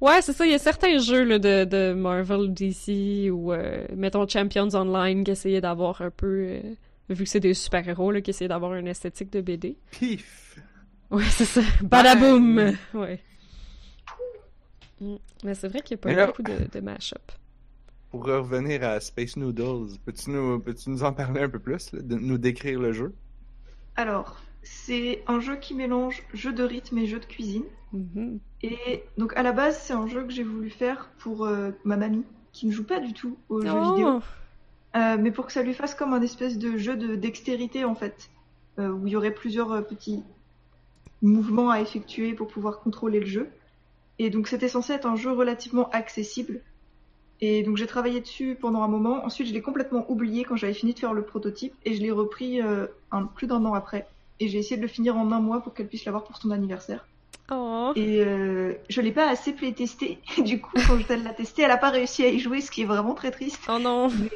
Ouais, 0.00 0.20
c'est 0.20 0.32
ça, 0.32 0.44
il 0.44 0.52
y 0.52 0.54
a 0.54 0.58
certains 0.58 0.98
jeux 0.98 1.24
là, 1.24 1.38
de, 1.38 1.64
de 1.64 1.92
Marvel, 1.94 2.52
DC 2.52 3.30
ou, 3.32 3.52
euh, 3.52 3.86
mettons, 3.96 4.26
Champions 4.28 4.68
Online 4.74 5.24
qui 5.24 5.30
essayaient 5.30 5.60
d'avoir 5.60 6.02
un 6.02 6.10
peu... 6.10 6.26
euh, 6.48 6.60
vu 7.08 7.24
que 7.24 7.30
c'est 7.30 7.40
des 7.40 7.54
super-héros, 7.54 8.12
qui 8.20 8.30
essayaient 8.30 8.48
d'avoir 8.48 8.74
une 8.74 8.86
esthétique 8.88 9.32
de 9.32 9.40
BD. 9.40 9.78
Pif! 9.90 10.56
Ouais, 11.10 11.24
c'est 11.30 11.44
ça. 11.44 11.60
Badaboum! 11.82 12.76
Ouais. 12.94 13.20
Mm. 15.00 15.16
Mais 15.44 15.54
c'est 15.54 15.68
vrai 15.68 15.82
qu'il 15.82 15.96
n'y 15.96 16.00
a 16.00 16.02
pas 16.02 16.12
là- 16.12 16.26
beaucoup 16.26 16.42
de, 16.42 16.68
de 16.70 16.80
mash-up. 16.80 17.32
Pour 18.10 18.24
revenir 18.24 18.84
à 18.84 19.00
Space 19.00 19.36
Noodles, 19.36 19.98
peux-tu 20.04 20.30
nous, 20.30 21.02
en 21.02 21.12
parler 21.12 21.42
un 21.42 21.48
peu 21.48 21.58
plus, 21.60 21.92
là, 21.92 22.02
de 22.02 22.14
nous 22.16 22.38
décrire 22.38 22.78
le 22.80 22.92
jeu? 22.92 23.16
Alors, 23.96 24.40
c'est 24.62 25.22
un 25.26 25.40
jeu 25.40 25.56
qui 25.56 25.74
mélange 25.74 26.22
jeu 26.32 26.52
de 26.52 26.62
rythme 26.64 26.98
et 26.98 27.06
jeu 27.06 27.20
de 27.20 27.24
cuisine. 27.26 27.64
Mhm. 27.92 28.40
Et 28.62 29.04
donc 29.16 29.36
à 29.36 29.42
la 29.42 29.52
base, 29.52 29.78
c'est 29.80 29.92
un 29.94 30.06
jeu 30.06 30.24
que 30.24 30.32
j'ai 30.32 30.44
voulu 30.44 30.70
faire 30.70 31.10
pour 31.18 31.44
euh, 31.46 31.70
ma 31.84 31.96
mamie, 31.96 32.26
qui 32.52 32.66
ne 32.66 32.72
joue 32.72 32.84
pas 32.86 33.00
du 33.00 33.12
tout 33.14 33.38
aux 33.48 33.64
jeux 33.64 33.80
Oh! 33.82 33.94
vidéo, 33.94 34.20
Euh, 34.96 35.16
mais 35.18 35.30
pour 35.32 35.46
que 35.46 35.52
ça 35.52 35.62
lui 35.62 35.74
fasse 35.74 35.94
comme 35.94 36.12
un 36.14 36.22
espèce 36.22 36.58
de 36.58 36.76
jeu 36.76 36.96
de 36.96 37.14
dextérité 37.16 37.84
en 37.84 37.94
fait, 37.94 38.30
euh, 38.78 38.90
où 38.90 39.06
il 39.06 39.12
y 39.12 39.16
aurait 39.16 39.34
plusieurs 39.34 39.72
euh, 39.72 39.82
petits 39.82 40.22
mouvements 41.22 41.70
à 41.70 41.80
effectuer 41.80 42.34
pour 42.34 42.48
pouvoir 42.48 42.80
contrôler 42.80 43.20
le 43.20 43.26
jeu. 43.26 43.50
Et 44.18 44.30
donc 44.30 44.48
c'était 44.48 44.68
censé 44.68 44.92
être 44.92 45.06
un 45.06 45.16
jeu 45.16 45.32
relativement 45.32 45.88
accessible. 45.90 46.60
Et 47.40 47.62
donc 47.62 47.76
j'ai 47.76 47.86
travaillé 47.86 48.20
dessus 48.20 48.56
pendant 48.60 48.82
un 48.82 48.88
moment. 48.88 49.24
Ensuite, 49.24 49.48
je 49.48 49.52
l'ai 49.52 49.62
complètement 49.62 50.04
oublié 50.10 50.44
quand 50.44 50.56
j'avais 50.56 50.74
fini 50.74 50.92
de 50.92 50.98
faire 50.98 51.14
le 51.14 51.22
prototype 51.22 51.74
et 51.84 51.94
je 51.94 52.02
l'ai 52.02 52.10
repris 52.10 52.60
euh, 52.60 52.86
un, 53.12 53.24
plus 53.24 53.46
d'un 53.46 53.64
an 53.64 53.74
après. 53.74 54.06
Et 54.40 54.48
j'ai 54.48 54.58
essayé 54.58 54.76
de 54.76 54.82
le 54.82 54.88
finir 54.88 55.16
en 55.16 55.32
un 55.32 55.40
mois 55.40 55.60
pour 55.60 55.74
qu'elle 55.74 55.88
puisse 55.88 56.04
l'avoir 56.04 56.24
pour 56.24 56.36
son 56.36 56.50
anniversaire. 56.50 57.06
Oh! 57.50 57.92
Et 57.96 58.20
euh, 58.20 58.74
je 58.88 59.00
l'ai 59.00 59.12
pas 59.12 59.28
assez 59.28 59.52
playtesté. 59.52 60.18
Du 60.38 60.60
coup, 60.60 60.72
quand 60.86 60.98
je 60.98 61.24
l'a 61.24 61.34
testé, 61.34 61.62
elle 61.62 61.70
a 61.70 61.76
pas 61.76 61.90
réussi 61.90 62.24
à 62.24 62.28
y 62.28 62.38
jouer, 62.38 62.60
ce 62.60 62.70
qui 62.70 62.82
est 62.82 62.86
vraiment 62.86 63.14
très 63.14 63.30
triste. 63.30 63.60
Oh 63.68 63.78
non! 63.78 64.08
Mais 64.08 64.30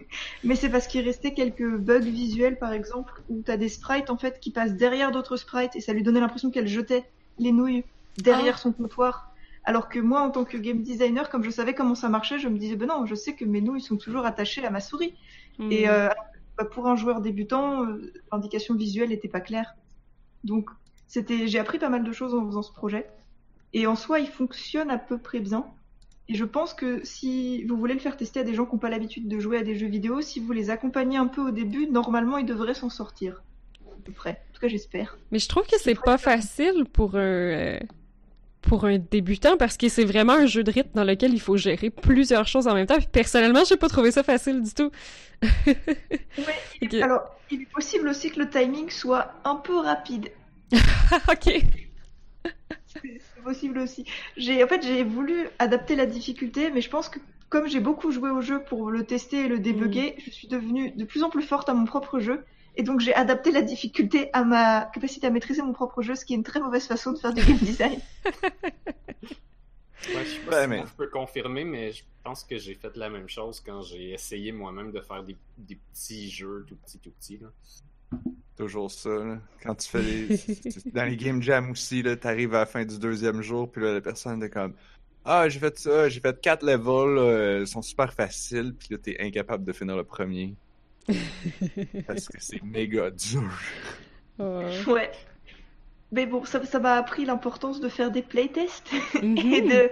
c'est 0.54 0.70
parce 0.70 0.86
qu'il 0.86 1.04
restait 1.04 1.34
quelques 1.34 1.76
bugs 1.76 1.98
visuels, 2.00 2.58
par 2.58 2.72
exemple, 2.72 3.22
où 3.28 3.42
t'as 3.42 3.56
des 3.56 3.68
sprites 3.68 4.10
en 4.10 4.16
fait 4.16 4.40
qui 4.40 4.50
passent 4.50 4.74
derrière 4.74 5.10
d'autres 5.10 5.36
sprites 5.36 5.74
et 5.76 5.80
ça 5.80 5.92
lui 5.92 6.02
donnait 6.02 6.20
l'impression 6.20 6.50
qu'elle 6.50 6.68
jetait 6.68 7.04
les 7.38 7.52
nouilles 7.52 7.84
derrière 8.16 8.54
Ah. 8.56 8.60
son 8.60 8.72
comptoir. 8.72 9.32
Alors 9.64 9.88
que 9.88 9.98
moi, 9.98 10.22
en 10.22 10.30
tant 10.30 10.44
que 10.44 10.56
game 10.56 10.82
designer, 10.82 11.28
comme 11.28 11.44
je 11.44 11.50
savais 11.50 11.74
comment 11.74 11.94
ça 11.94 12.08
marchait, 12.08 12.38
je 12.38 12.48
me 12.48 12.58
disais, 12.58 12.76
ben 12.76 12.86
non, 12.86 13.04
je 13.04 13.14
sais 13.14 13.34
que 13.34 13.44
mes 13.44 13.60
nouilles 13.60 13.82
sont 13.82 13.96
toujours 13.96 14.24
attachées 14.24 14.64
à 14.64 14.70
ma 14.70 14.80
souris. 14.80 15.14
Hmm. 15.58 15.70
Et 15.70 15.88
euh, 15.88 16.08
bah, 16.56 16.64
pour 16.64 16.88
un 16.88 16.96
joueur 16.96 17.20
débutant, 17.20 17.84
euh, 17.84 18.12
l'indication 18.32 18.74
visuelle 18.74 19.10
n'était 19.10 19.28
pas 19.28 19.40
claire. 19.40 19.74
Donc, 20.44 20.70
c'était, 21.06 21.48
j'ai 21.48 21.58
appris 21.58 21.78
pas 21.78 21.88
mal 21.88 22.02
de 22.02 22.12
choses 22.12 22.34
en 22.34 22.46
faisant 22.46 22.62
ce 22.62 22.72
projet. 22.72 23.08
Et 23.74 23.86
en 23.86 23.94
soi, 23.94 24.20
il 24.20 24.28
fonctionne 24.28 24.90
à 24.90 24.98
peu 24.98 25.18
près 25.18 25.40
bien. 25.40 25.66
Et 26.28 26.34
je 26.34 26.44
pense 26.44 26.74
que 26.74 27.00
si 27.04 27.64
vous 27.64 27.76
voulez 27.76 27.94
le 27.94 28.00
faire 28.00 28.16
tester 28.16 28.40
à 28.40 28.44
des 28.44 28.54
gens 28.54 28.66
qui 28.66 28.72
n'ont 28.72 28.78
pas 28.78 28.90
l'habitude 28.90 29.28
de 29.28 29.38
jouer 29.38 29.58
à 29.58 29.62
des 29.62 29.76
jeux 29.76 29.86
vidéo, 29.86 30.20
si 30.20 30.40
vous 30.40 30.52
les 30.52 30.68
accompagnez 30.68 31.16
un 31.16 31.26
peu 31.26 31.40
au 31.40 31.50
début, 31.50 31.86
normalement, 31.86 32.36
ils 32.36 32.44
devraient 32.44 32.74
s'en 32.74 32.90
sortir. 32.90 33.42
À 33.86 34.00
peu 34.04 34.12
près. 34.12 34.42
En 34.50 34.54
tout 34.54 34.60
cas, 34.60 34.68
j'espère. 34.68 35.16
Mais 35.30 35.38
je 35.38 35.48
trouve 35.48 35.66
que 35.66 35.78
c'est 35.78 35.98
pas 35.98 36.18
facile 36.18 36.84
pour 36.92 37.16
un 37.16 37.20
euh, 37.20 37.78
pour 38.62 38.84
un 38.84 38.98
débutant 38.98 39.56
parce 39.56 39.76
que 39.76 39.88
c'est 39.88 40.04
vraiment 40.04 40.34
un 40.34 40.46
jeu 40.46 40.62
de 40.62 40.70
rythme 40.70 40.90
dans 40.94 41.04
lequel 41.04 41.32
il 41.32 41.40
faut 41.40 41.56
gérer 41.56 41.90
plusieurs 41.90 42.46
choses 42.46 42.66
en 42.68 42.74
même 42.74 42.86
temps. 42.86 42.98
Puis 42.98 43.08
personnellement, 43.10 43.64
j'ai 43.64 43.76
pas 43.76 43.88
trouvé 43.88 44.10
ça 44.10 44.22
facile 44.22 44.62
du 44.62 44.74
tout. 44.74 44.90
Ok. 46.80 46.94
Alors, 46.94 47.22
il 47.50 47.62
est 47.62 47.72
possible 47.72 48.08
aussi 48.08 48.30
que 48.30 48.38
le 48.38 48.48
timing 48.48 48.88
soit 48.90 49.32
un 49.44 49.56
peu 49.56 49.78
rapide. 49.78 50.30
ok. 51.28 51.64
C'est 53.38 53.44
possible 53.44 53.78
aussi. 53.78 54.04
J'ai, 54.36 54.62
en 54.64 54.66
fait, 54.66 54.82
j'ai 54.82 55.04
voulu 55.04 55.48
adapter 55.60 55.94
la 55.94 56.06
difficulté, 56.06 56.70
mais 56.70 56.80
je 56.80 56.90
pense 56.90 57.08
que 57.08 57.20
comme 57.48 57.68
j'ai 57.68 57.80
beaucoup 57.80 58.10
joué 58.10 58.30
au 58.30 58.40
jeu 58.40 58.62
pour 58.64 58.90
le 58.90 59.04
tester 59.04 59.44
et 59.44 59.48
le 59.48 59.58
débugger, 59.60 60.16
je 60.18 60.30
suis 60.30 60.48
devenue 60.48 60.90
de 60.90 61.04
plus 61.04 61.22
en 61.22 61.30
plus 61.30 61.42
forte 61.42 61.68
à 61.68 61.74
mon 61.74 61.84
propre 61.86 62.18
jeu. 62.18 62.44
Et 62.76 62.82
donc 62.82 63.00
j'ai 63.00 63.14
adapté 63.14 63.50
la 63.52 63.62
difficulté 63.62 64.28
à 64.32 64.44
ma 64.44 64.82
capacité 64.92 65.26
à 65.26 65.30
maîtriser 65.30 65.62
mon 65.62 65.72
propre 65.72 66.02
jeu, 66.02 66.14
ce 66.14 66.24
qui 66.24 66.32
est 66.34 66.36
une 66.36 66.42
très 66.44 66.60
mauvaise 66.60 66.86
façon 66.86 67.12
de 67.12 67.18
faire 67.18 67.32
du 67.32 67.42
game 67.44 67.56
design. 67.58 68.00
Ouais, 70.14 70.24
je 70.24 70.30
sais 70.30 70.38
pas 70.40 70.50
Ouais, 70.52 70.62
si 70.62 70.68
mais- 70.68 70.84
je 70.86 70.92
peux 70.94 71.08
confirmer, 71.08 71.64
mais 71.64 71.90
je 71.92 72.04
pense 72.22 72.44
que 72.44 72.56
j'ai 72.56 72.74
fait 72.74 72.96
la 72.96 73.10
même 73.10 73.28
chose 73.28 73.60
quand 73.60 73.82
j'ai 73.82 74.12
essayé 74.12 74.52
moi-même 74.52 74.92
de 74.92 75.00
faire 75.00 75.22
des, 75.24 75.36
des 75.58 75.74
petits 75.74 76.30
jeux 76.30 76.64
tout 76.68 76.76
petits, 76.76 76.98
tout 77.00 77.10
petits. 77.10 77.38
Là. 77.38 77.48
Toujours 78.58 78.90
ça, 78.90 79.08
là. 79.10 79.38
Quand 79.62 79.76
tu 79.76 79.88
fais 79.88 80.02
les... 80.02 80.36
Dans 80.92 81.04
les 81.04 81.16
game 81.16 81.40
jam 81.40 81.70
aussi, 81.70 82.02
là, 82.02 82.16
t'arrives 82.16 82.54
à 82.56 82.60
la 82.60 82.66
fin 82.66 82.84
du 82.84 82.98
deuxième 82.98 83.40
jour, 83.40 83.70
puis 83.70 83.80
là, 83.82 83.92
la 83.94 84.00
personne 84.00 84.42
est 84.42 84.50
comme... 84.50 84.74
Ah, 85.24 85.48
j'ai 85.48 85.60
fait 85.60 85.78
ça, 85.78 86.08
j'ai 86.08 86.20
fait 86.20 86.40
quatre 86.40 86.64
levels, 86.64 87.14
là, 87.14 87.60
ils 87.60 87.66
sont 87.68 87.82
super 87.82 88.12
faciles, 88.12 88.74
puis 88.74 88.88
là, 88.90 88.98
t'es 88.98 89.16
incapable 89.20 89.64
de 89.64 89.72
finir 89.72 89.96
le 89.96 90.02
premier. 90.04 90.54
Parce 92.06 92.28
que 92.28 92.38
c'est 92.40 92.62
méga 92.62 93.10
dur. 93.10 93.48
Ouais. 94.38 94.84
ouais. 94.86 95.12
Mais 96.12 96.26
bon, 96.26 96.44
ça 96.44 96.64
ça 96.64 96.80
m'a 96.80 96.94
appris 96.94 97.24
l'importance 97.26 97.80
de 97.80 97.88
faire 97.88 98.10
des 98.10 98.22
playtests 98.22 98.90
et, 99.22 99.62
Mhm. 99.62 99.68
de, 99.68 99.90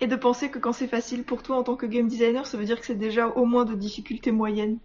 et 0.00 0.06
de 0.08 0.16
penser 0.16 0.50
que 0.50 0.58
quand 0.58 0.72
c'est 0.72 0.88
facile 0.88 1.24
pour 1.24 1.42
toi 1.42 1.56
en 1.56 1.62
tant 1.62 1.76
que 1.76 1.86
game 1.86 2.08
designer, 2.08 2.46
ça 2.46 2.56
veut 2.58 2.64
dire 2.64 2.80
que 2.80 2.86
c'est 2.86 2.94
déjà 2.98 3.28
au 3.28 3.44
moins 3.44 3.64
de 3.64 3.74
difficulté 3.74 4.32
moyenne. 4.32 4.78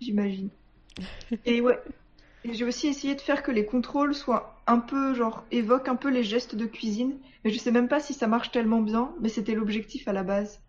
J'imagine. 0.00 0.50
Et 1.44 1.60
ouais. 1.60 1.78
Et 2.44 2.54
j'ai 2.54 2.64
aussi 2.64 2.88
essayé 2.88 3.14
de 3.14 3.20
faire 3.20 3.42
que 3.42 3.50
les 3.52 3.66
contrôles 3.66 4.14
soient 4.14 4.62
un 4.66 4.80
peu, 4.80 5.14
genre, 5.14 5.46
évoquent 5.50 5.88
un 5.88 5.96
peu 5.96 6.10
les 6.10 6.24
gestes 6.24 6.54
de 6.56 6.66
cuisine. 6.66 7.20
Mais 7.44 7.50
je 7.50 7.58
sais 7.58 7.72
même 7.72 7.88
pas 7.88 8.00
si 8.00 8.14
ça 8.14 8.26
marche 8.28 8.50
tellement 8.52 8.82
bien, 8.82 9.14
mais 9.20 9.28
c'était 9.28 9.54
l'objectif 9.54 10.08
à 10.08 10.12
la 10.14 10.24
base. 10.24 10.62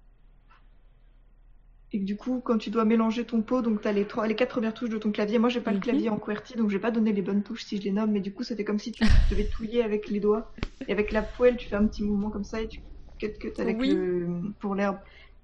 Et 1.93 1.99
que 1.99 2.05
du 2.05 2.15
coup, 2.15 2.39
quand 2.39 2.57
tu 2.57 2.69
dois 2.69 2.85
mélanger 2.85 3.25
ton 3.25 3.41
pot, 3.41 3.61
donc 3.61 3.81
t'as 3.81 3.91
les 3.91 4.07
trois, 4.07 4.25
les 4.27 4.35
quatre 4.35 4.51
premières 4.51 4.73
touches 4.73 4.89
de 4.89 4.97
ton 4.97 5.11
clavier. 5.11 5.39
Moi, 5.39 5.49
j'ai 5.49 5.59
pas 5.61 5.73
le 5.73 5.77
Mhm. 5.77 5.79
clavier 5.79 6.09
en 6.09 6.17
QWERTY, 6.17 6.55
donc 6.55 6.69
je 6.69 6.75
vais 6.77 6.81
pas 6.81 6.91
donner 6.91 7.11
les 7.11 7.21
bonnes 7.21 7.43
touches 7.43 7.65
si 7.65 7.77
je 7.77 7.83
les 7.83 7.91
nomme. 7.91 8.11
Mais 8.11 8.21
du 8.21 8.33
coup, 8.33 8.43
ça 8.43 8.55
fait 8.55 8.63
comme 8.63 8.79
si 8.79 8.91
tu 8.93 9.03
devais 9.29 9.47
touiller 9.49 9.83
avec 9.83 10.07
les 10.09 10.19
doigts. 10.21 10.53
Et 10.87 10.93
avec 10.93 11.11
la 11.11 11.21
poêle, 11.21 11.57
tu 11.57 11.67
fais 11.67 11.75
un 11.75 11.85
petit 11.87 12.03
mouvement 12.03 12.29
comme 12.31 12.43
ça 12.45 12.61
et 12.61 12.67
tu 12.69 12.81
cut 13.19 13.33
cut 13.39 13.53
avec 13.59 13.77
Oui. 13.79 13.85
le 13.85 14.53
pour 14.59 14.73
l'herbe. 14.75 14.99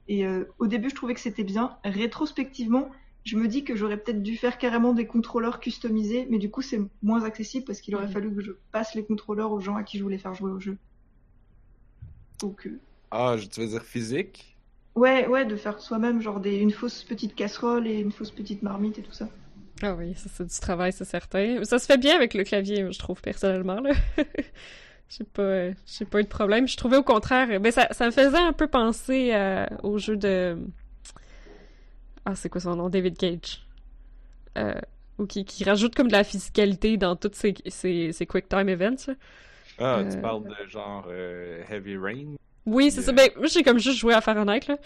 Et 0.08 0.26
euh, 0.26 0.46
au 0.58 0.68
début, 0.68 0.90
je 0.90 0.96
trouvais 0.96 1.14
que 1.14 1.20
c'était 1.20 1.44
bien. 1.44 1.78
Rétrospectivement, 1.84 2.92
je 3.28 3.38
me 3.38 3.48
dis 3.48 3.64
que 3.64 3.76
j'aurais 3.76 3.98
peut-être 3.98 4.24
dû 4.24 4.38
faire 4.38 4.58
carrément 4.58 4.94
des 4.94 5.08
contrôleurs 5.08 5.60
customisés, 5.60 6.28
mais 6.30 6.40
du 6.40 6.50
coup, 6.52 6.62
c'est 6.64 6.80
moins 7.04 7.24
accessible 7.24 7.66
parce 7.66 7.82
qu'il 7.82 7.96
aurait 7.96 8.08
Mhm. 8.08 8.14
fallu 8.14 8.34
que 8.36 8.42
je 8.42 8.54
passe 8.72 8.96
les 8.96 9.06
contrôleurs 9.06 9.52
aux 9.52 9.60
gens 9.60 9.76
à 9.76 9.84
qui 9.84 9.98
je 10.00 10.04
voulais 10.04 10.18
faire 10.20 10.34
jouer 10.34 10.52
au 10.52 10.60
jeu. 10.60 10.80
Donc, 12.40 12.66
euh, 12.68 12.80
Ah, 13.12 13.36
je- 13.38 13.48
tu 13.48 13.60
veux 13.62 13.68
dire 13.68 13.84
physique? 13.84 14.58
Ouais, 14.96 15.28
ouais, 15.28 15.46
de 15.46 15.56
faire 15.56 15.80
soi-même 15.80 16.20
genre 16.20 16.42
des, 16.42 16.58
une 16.58 16.72
fausse 16.72 17.06
petite 17.06 17.36
casserole 17.36 17.88
et 17.88 18.02
une 18.02 18.12
fausse 18.12 18.32
petite 18.32 18.64
marmite 18.64 19.00
et 19.00 19.02
tout 19.02 19.14
ça. 19.14 19.30
Ah 19.84 19.94
oui, 19.96 20.16
ça 20.16 20.28
c'est 20.34 20.46
du 20.46 20.60
travail, 20.60 20.92
c'est 20.92 21.06
certain. 21.06 21.64
Ça 21.64 21.78
se 21.78 21.86
fait 21.86 21.98
bien 22.00 22.16
avec 22.16 22.34
le 22.34 22.44
clavier, 22.44 22.92
je 22.92 22.98
trouve, 22.98 23.22
personnellement, 23.22 23.80
là. 23.80 23.92
J'ai 25.10 25.24
pas, 25.26 25.70
j'ai 25.86 26.06
pas 26.06 26.20
eu 26.22 26.24
de 26.24 26.28
problème. 26.30 26.68
Je 26.68 26.78
trouvais 26.78 26.98
au 26.98 27.04
contraire, 27.04 27.60
ben 27.62 27.72
ça, 27.72 27.88
ça 27.94 28.06
me 28.08 28.12
faisait 28.12 28.38
un 28.38 28.54
peu 28.54 28.68
penser 28.68 29.32
euh, 29.34 29.66
au 29.84 29.98
jeu 30.00 30.18
de, 30.18 30.58
ah 32.28 32.36
c'est 32.36 32.50
quoi 32.50 32.60
son 32.62 32.76
nom, 32.76 32.90
David 32.90 33.18
Cage, 33.18 33.66
euh, 34.58 34.74
ou 35.18 35.26
qui, 35.26 35.46
qui 35.46 35.64
rajoute 35.64 35.96
comme 35.96 36.08
de 36.08 36.14
la 36.14 36.24
physicalité 36.24 36.98
dans 36.98 37.16
toutes 37.16 37.36
ces, 37.36 37.54
ces, 37.68 38.12
ces 38.12 38.26
quick 38.26 38.50
time 38.50 38.70
events. 38.70 39.12
Ah, 39.80 40.02
tu 40.10 40.18
Euh, 40.18 40.22
parles 40.22 40.44
de 40.44 40.68
genre 40.70 41.06
euh, 41.10 41.64
Heavy 41.70 41.98
Rain? 41.98 42.36
Oui, 42.66 42.92
c'est 42.92 43.02
ça. 43.02 43.12
Ben 43.14 43.30
moi 43.38 43.48
j'ai 43.48 43.64
comme 43.64 43.80
juste 43.80 43.98
joué 43.98 44.14
à 44.14 44.22
Fahrenheit 44.22 44.62
là, 44.68 44.78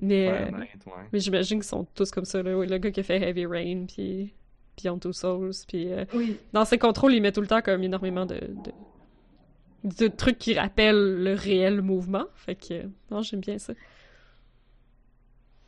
mais 0.00 0.28
Fahrenheit, 0.28 0.68
ouais. 0.86 0.92
mais 1.12 1.18
j'imagine 1.18 1.58
qu'ils 1.58 1.68
sont 1.68 1.86
tous 1.94 2.10
comme 2.10 2.24
ça 2.24 2.42
là. 2.42 2.52
Le 2.64 2.78
gars 2.78 2.90
qui 2.92 3.00
a 3.00 3.02
fait 3.02 3.20
Heavy 3.20 3.46
Rain 3.46 3.86
puis 3.92 4.32
Beyond 4.80 4.98
Two 5.00 5.12
Souls 5.12 5.50
puis 5.66 5.92
euh, 5.92 6.04
Oui. 6.14 6.36
dans 6.52 6.64
ses 6.64 6.78
contrôles, 6.78 7.14
il 7.14 7.20
met 7.22 7.32
tout 7.32 7.40
le 7.40 7.46
temps 7.48 7.60
comme 7.62 7.82
énormément 7.82 8.24
de, 8.26 8.36
de, 8.36 8.72
de 9.98 10.06
trucs 10.08 10.38
qui 10.38 10.54
rappellent 10.54 11.22
le 11.24 11.34
réel 11.34 11.82
mouvement. 11.82 12.26
Fait 12.34 12.54
que, 12.54 12.82
non, 13.10 13.22
j'aime 13.22 13.40
bien 13.40 13.58
ça. 13.58 13.72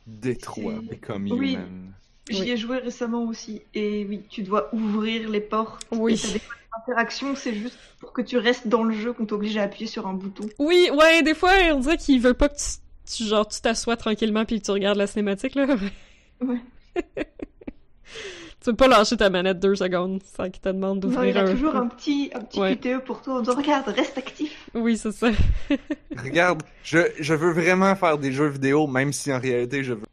Détroit, 0.07 0.75
Become 0.89 1.27
Oui. 1.31 1.53
Human. 1.53 1.93
J'y 2.29 2.41
Oui. 2.41 2.49
ai 2.51 2.57
joué 2.57 2.77
récemment 2.79 3.23
aussi. 3.25 3.61
Et 3.73 4.05
oui, 4.09 4.21
tu 4.29 4.41
dois 4.43 4.73
ouvrir 4.73 5.29
les 5.29 5.39
portes. 5.41 5.85
Oui. 5.91 6.13
Et 6.13 6.17
t'as 6.17 6.27
des 6.33 6.41
interactions, 6.81 7.35
c'est 7.35 7.53
juste 7.53 7.77
pour 7.99 8.11
que 8.13 8.21
tu 8.21 8.37
restes 8.37 8.67
dans 8.67 8.83
le 8.83 8.93
jeu 8.95 9.13
qu'on 9.13 9.25
t'oblige 9.25 9.57
à 9.57 9.63
appuyer 9.63 9.87
sur 9.87 10.07
un 10.07 10.13
bouton. 10.13 10.45
Oui, 10.59 10.89
ouais, 10.93 11.21
des 11.23 11.33
fois, 11.35 11.51
on 11.73 11.79
dirait 11.79 11.97
qu'il 11.97 12.19
veut 12.21 12.33
pas 12.33 12.49
que 12.49 12.55
tu, 12.55 13.15
tu- 13.17 13.23
genre, 13.25 13.47
tu 13.47 13.61
t'assoies 13.61 13.95
tranquillement 13.97 14.43
puis 14.45 14.59
que 14.59 14.65
tu 14.65 14.71
regardes 14.71 14.97
la 14.97 15.07
cinématique, 15.07 15.55
là. 15.55 15.67
Ouais. 16.41 16.59
tu 18.71 18.75
peux 18.75 18.75
pas 18.77 18.87
lâcher 18.89 19.15
ta 19.17 19.29
manette 19.29 19.59
deux 19.59 19.75
secondes 19.75 20.21
sans 20.23 20.49
qu'il 20.49 20.61
te 20.61 20.67
demande 20.69 21.03
Non, 21.03 21.09
d'ouvrir 21.09 21.29
il 21.29 21.37
a 21.37 21.41
un... 21.43 21.51
toujours 21.53 21.75
un 21.75 21.87
petit, 21.87 22.29
un 22.33 22.41
petit 22.41 22.59
Ouais. 22.59 22.75
QTE 22.75 23.03
pour 23.05 23.21
toi 23.21 23.35
en 23.35 23.39
disant 23.41 23.55
Regarde, 23.55 23.87
reste 23.89 24.17
actif. 24.17 24.69
Oui, 24.73 24.97
c'est 24.97 25.11
ça. 25.13 25.29
Regarde, 26.17 26.63
je, 26.83 26.99
je 27.19 27.33
veux 27.33 27.53
vraiment 27.53 27.95
faire 27.95 28.17
des 28.17 28.31
jeux 28.33 28.47
vidéo, 28.49 28.87
même 28.87 29.13
si 29.13 29.31
en 29.31 29.39
réalité 29.39 29.83
je 29.83 29.93
veux 29.93 30.05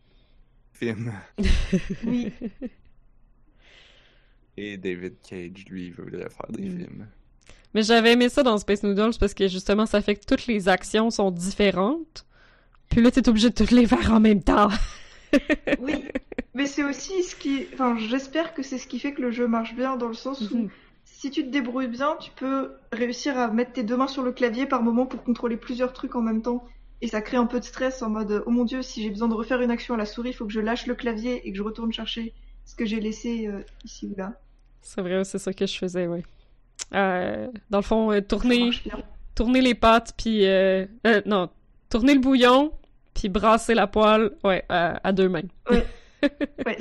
film. 0.73 1.13
Oui. 2.05 2.33
Et 4.57 4.77
David 4.77 5.15
Cage, 5.29 5.65
lui, 5.69 5.91
voudrait 5.91 6.29
faire 6.31 6.47
des 6.51 6.69
Mm. 6.69 6.79
films. 6.79 7.07
Mais 7.75 7.83
j'avais 7.83 8.13
aimé 8.13 8.29
ça 8.29 8.45
dans 8.45 8.57
Space 8.59 8.85
Noodles 8.85 9.19
parce 9.19 9.35
que 9.35 9.49
justement, 9.49 9.85
ça 9.87 10.01
fait 10.01 10.15
que 10.15 10.25
toutes 10.25 10.47
les 10.47 10.69
actions 10.69 11.11
sont 11.11 11.33
différentes. 11.33 12.25
Puis 12.89 13.03
là, 13.03 13.11
t'es 13.11 13.29
obligé 13.29 13.51
de 13.51 13.55
toutes 13.55 13.73
les 13.73 13.87
faire 13.89 14.13
en 14.13 14.21
même 14.21 14.43
temps. 14.45 14.69
Oui. 15.81 16.05
Mais 16.55 16.67
c'est 16.67 16.85
aussi 16.85 17.23
ce 17.23 17.35
qui. 17.35 17.67
Enfin, 17.75 17.97
j'espère 17.99 18.55
que 18.55 18.63
c'est 18.63 18.79
ce 18.79 18.87
qui 18.87 18.99
fait 18.99 19.13
que 19.13 19.23
le 19.23 19.31
jeu 19.31 19.47
marche 19.49 19.75
bien 19.75 19.97
dans 19.97 20.09
le 20.09 20.15
sens 20.15 20.51
où 20.51 20.57
Mhm. 20.59 20.71
si 21.05 21.31
tu 21.31 21.45
te 21.45 21.51
débrouilles 21.51 21.89
bien, 21.89 22.17
tu 22.21 22.31
peux 22.31 22.73
réussir 22.93 23.37
à 23.39 23.49
mettre 23.49 23.73
tes 23.73 23.83
deux 23.83 23.97
mains 23.97 24.07
sur 24.09 24.23
le 24.23 24.33
clavier 24.33 24.67
par 24.67 24.83
moment 24.83 25.07
pour 25.07 25.23
contrôler 25.25 25.57
plusieurs 25.57 25.93
trucs 25.93 26.15
en 26.15 26.23
même 26.23 26.43
temps. 26.43 26.65
Et 27.03 27.09
ça 27.09 27.21
crée 27.21 27.37
un 27.37 27.47
peu 27.47 27.59
de 27.61 27.65
stress 27.65 28.03
en 28.03 28.09
mode 28.11 28.45
Oh 28.47 28.51
mon 28.51 28.65
dieu, 28.65 28.81
si 28.83 29.03
j'ai 29.03 29.11
besoin 29.11 29.29
de 29.29 29.35
refaire 29.35 29.61
une 29.61 29.71
action 29.71 29.95
à 29.95 29.97
la 29.97 30.07
souris, 30.07 30.31
il 30.31 30.33
faut 30.33 30.47
que 30.47 30.53
je 30.53 30.61
lâche 30.61 30.87
le 30.87 30.95
clavier 30.95 31.47
et 31.47 31.51
que 31.51 31.57
je 31.59 31.63
retourne 31.63 31.93
chercher 31.93 32.33
ce 32.65 32.75
que 32.77 32.87
j'ai 32.87 33.01
laissé 33.01 33.47
euh, 33.49 33.61
ici 33.85 34.07
ou 34.07 34.15
là. 34.17 34.33
C'est 34.81 35.01
vrai, 35.03 35.25
c'est 35.25 35.39
ça 35.39 35.53
que 35.53 35.67
je 35.67 35.77
faisais, 35.77 36.07
oui. 36.07 36.21
Euh, 36.95 37.49
dans 37.71 37.79
le 37.79 37.85
fond, 37.85 38.13
euh, 38.13 38.21
tourner, 38.21 38.71
tourner 39.35 39.61
les 39.61 39.75
pâtes, 39.75 40.13
puis... 40.17 40.47
Non, 41.27 41.51
tourner 41.91 42.15
le 42.15 42.21
bouillon, 42.21 42.73
puis 43.13 43.29
brasser 43.29 43.75
la 43.75 43.87
poêle, 43.87 44.31
ouais, 44.45 44.65
à, 44.69 45.01
à 45.07 45.13
deux 45.13 45.29
mains. 45.29 45.43
Ouais, 45.71 45.85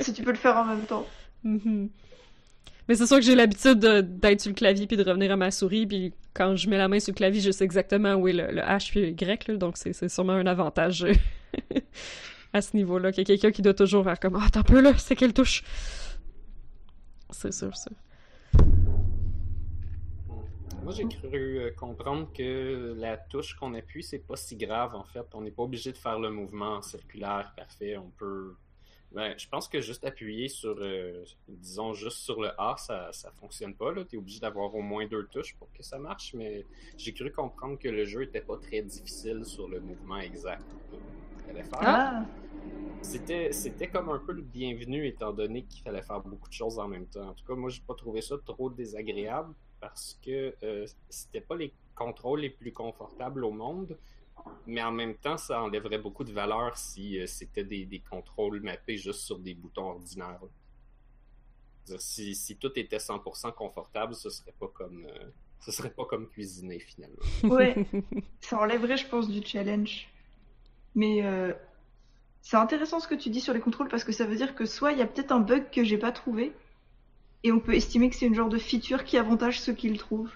si 0.00 0.12
tu 0.12 0.22
peux 0.22 0.30
le 0.30 0.36
faire 0.36 0.56
en 0.56 0.64
même 0.64 0.84
temps. 0.86 1.06
Mhm. 1.42 1.88
Mais 2.88 2.94
c'est 2.96 3.06
sûr 3.06 3.16
que 3.16 3.22
j'ai 3.22 3.34
l'habitude 3.34 3.78
de- 3.78 4.02
d'être 4.02 4.42
sur 4.42 4.50
le 4.50 4.54
clavier 4.54 4.86
puis 4.86 4.96
de 4.98 5.02
revenir 5.02 5.32
à 5.32 5.36
ma 5.36 5.50
souris, 5.50 5.86
puis 5.86 6.12
quand 6.34 6.54
je 6.56 6.68
mets 6.68 6.76
la 6.76 6.86
main 6.88 7.00
sur 7.00 7.12
le 7.12 7.16
clavier, 7.16 7.40
je 7.40 7.50
sais 7.50 7.64
exactement 7.64 8.14
où 8.14 8.28
est 8.28 8.32
le, 8.34 8.50
le 8.50 8.60
H 8.60 8.90
puis 8.90 9.00
le 9.00 9.08
Y, 9.08 9.48
là, 9.48 9.56
donc 9.56 9.76
c'est 9.78 9.92
c'est 9.94 10.08
sûrement 10.10 10.34
un 10.34 10.46
avantage 10.46 11.04
euh, 11.04 11.12
à 12.52 12.60
ce 12.60 12.76
niveau-là, 12.76 13.10
qu'il 13.12 13.20
y 13.20 13.22
a 13.22 13.24
quelqu'un 13.24 13.50
qui 13.52 13.62
doit 13.62 13.72
toujours 13.74 14.04
faire 14.04 14.20
comme 14.20 14.36
«Ah, 14.40 14.44
attends 14.46 14.60
un 14.60 14.64
peu, 14.64 14.80
là, 14.80 14.92
c'est 14.98 15.16
quelle 15.16 15.32
touche?» 15.32 15.64
C'est 17.30 17.52
sûr, 17.52 17.74
ça. 17.74 17.90
Moi, 20.82 20.92
j'ai 20.92 21.08
cru 21.08 21.58
euh, 21.58 21.70
comprendre 21.74 22.30
que 22.36 22.94
la 22.98 23.16
touche 23.16 23.54
qu'on 23.54 23.72
appuie, 23.74 24.02
c'est 24.02 24.18
pas 24.18 24.36
si 24.36 24.54
grave 24.56 24.94
en 24.94 25.04
fait. 25.04 25.24
On 25.32 25.40
n'est 25.40 25.50
pas 25.50 25.62
obligé 25.62 25.90
de 25.92 25.96
faire 25.96 26.18
le 26.18 26.30
mouvement 26.30 26.82
circulaire 26.82 27.54
parfait. 27.56 27.96
On 27.96 28.10
peut. 28.18 28.54
Ben, 29.14 29.32
je 29.38 29.48
pense 29.48 29.68
que 29.68 29.80
juste 29.80 30.04
appuyer 30.04 30.48
sur, 30.48 30.76
euh, 30.80 31.24
disons, 31.46 31.94
juste 31.94 32.18
sur 32.18 32.40
le 32.40 32.50
A, 32.60 32.74
ça, 32.76 33.12
ça 33.12 33.30
fonctionne 33.30 33.72
pas. 33.74 33.92
Tu 34.04 34.16
es 34.16 34.18
obligé 34.18 34.40
d'avoir 34.40 34.74
au 34.74 34.82
moins 34.82 35.06
deux 35.06 35.26
touches 35.26 35.54
pour 35.54 35.72
que 35.72 35.84
ça 35.84 35.98
marche, 35.98 36.34
mais 36.34 36.66
j'ai 36.98 37.12
cru 37.14 37.30
comprendre 37.30 37.78
que 37.78 37.88
le 37.88 38.04
jeu 38.04 38.24
était 38.24 38.40
pas 38.40 38.56
très 38.58 38.82
difficile 38.82 39.44
sur 39.44 39.68
le 39.68 39.80
mouvement 39.80 40.18
exact 40.18 40.64
qu'il 40.90 41.46
fallait 41.46 41.62
faire. 41.62 41.78
Ah, 41.80 42.24
C'était, 43.02 43.52
c'était 43.52 43.86
comme 43.86 44.08
un 44.08 44.18
peu 44.18 44.32
le 44.32 44.42
bienvenu 44.42 45.06
étant 45.06 45.32
donné 45.32 45.62
qu'il 45.62 45.82
fallait 45.82 46.02
faire 46.02 46.20
beaucoup 46.20 46.48
de 46.48 46.54
choses 46.54 46.80
en 46.80 46.88
même 46.88 47.06
temps. 47.06 47.28
En 47.28 47.34
tout 47.34 47.44
cas, 47.44 47.54
moi, 47.54 47.70
j'ai 47.70 47.82
pas 47.86 47.94
trouvé 47.94 48.20
ça 48.20 48.34
trop 48.44 48.68
désagréable 48.68 49.54
parce 49.78 50.18
que 50.24 50.56
euh, 50.64 50.86
c'était 51.08 51.42
pas 51.42 51.56
les 51.56 51.72
contrôles 51.94 52.40
les 52.40 52.50
plus 52.50 52.72
confortables 52.72 53.44
au 53.44 53.52
monde, 53.52 53.96
mais 54.66 54.82
en 54.82 54.92
même 54.92 55.14
temps, 55.14 55.36
ça 55.36 55.62
enlèverait 55.62 55.98
beaucoup 55.98 56.24
de 56.24 56.32
valeur 56.32 56.76
si 56.76 57.18
euh, 57.18 57.26
c'était 57.26 57.64
des, 57.64 57.84
des 57.84 58.00
contrôles 58.00 58.60
mappés 58.60 58.96
juste 58.96 59.20
sur 59.20 59.38
des 59.38 59.54
boutons 59.54 59.90
ordinaires. 59.90 60.40
Si 61.98 62.56
tout 62.58 62.78
était 62.78 62.96
100% 62.96 63.52
confortable, 63.54 64.14
ce 64.14 64.30
serait 64.30 64.54
pas 64.58 64.68
comme 64.68 65.04
euh, 65.04 65.30
ce 65.60 65.72
serait 65.72 65.90
pas 65.90 66.04
comme 66.04 66.28
cuisiner 66.28 66.78
finalement. 66.78 67.22
ouais. 67.44 67.74
Ça 68.40 68.58
enlèverait, 68.58 68.96
je 68.96 69.06
pense, 69.06 69.28
du 69.28 69.42
challenge. 69.44 70.08
Mais 70.94 71.24
euh, 71.24 71.52
c'est 72.42 72.56
intéressant 72.56 73.00
ce 73.00 73.08
que 73.08 73.14
tu 73.14 73.30
dis 73.30 73.40
sur 73.40 73.54
les 73.54 73.60
contrôles 73.60 73.88
parce 73.88 74.04
que 74.04 74.12
ça 74.12 74.26
veut 74.26 74.36
dire 74.36 74.54
que 74.54 74.66
soit 74.66 74.92
il 74.92 74.98
y 74.98 75.02
a 75.02 75.06
peut-être 75.06 75.32
un 75.32 75.40
bug 75.40 75.70
que 75.70 75.82
j'ai 75.82 75.98
pas 75.98 76.12
trouvé 76.12 76.52
et 77.42 77.52
on 77.52 77.58
peut 77.58 77.74
estimer 77.74 78.10
que 78.10 78.16
c'est 78.16 78.26
une 78.26 78.34
genre 78.34 78.48
de 78.48 78.58
feature 78.58 79.04
qui 79.04 79.16
avantage 79.16 79.60
ceux 79.60 79.72
qui 79.72 79.88
le 79.88 79.96
trouvent. 79.96 80.32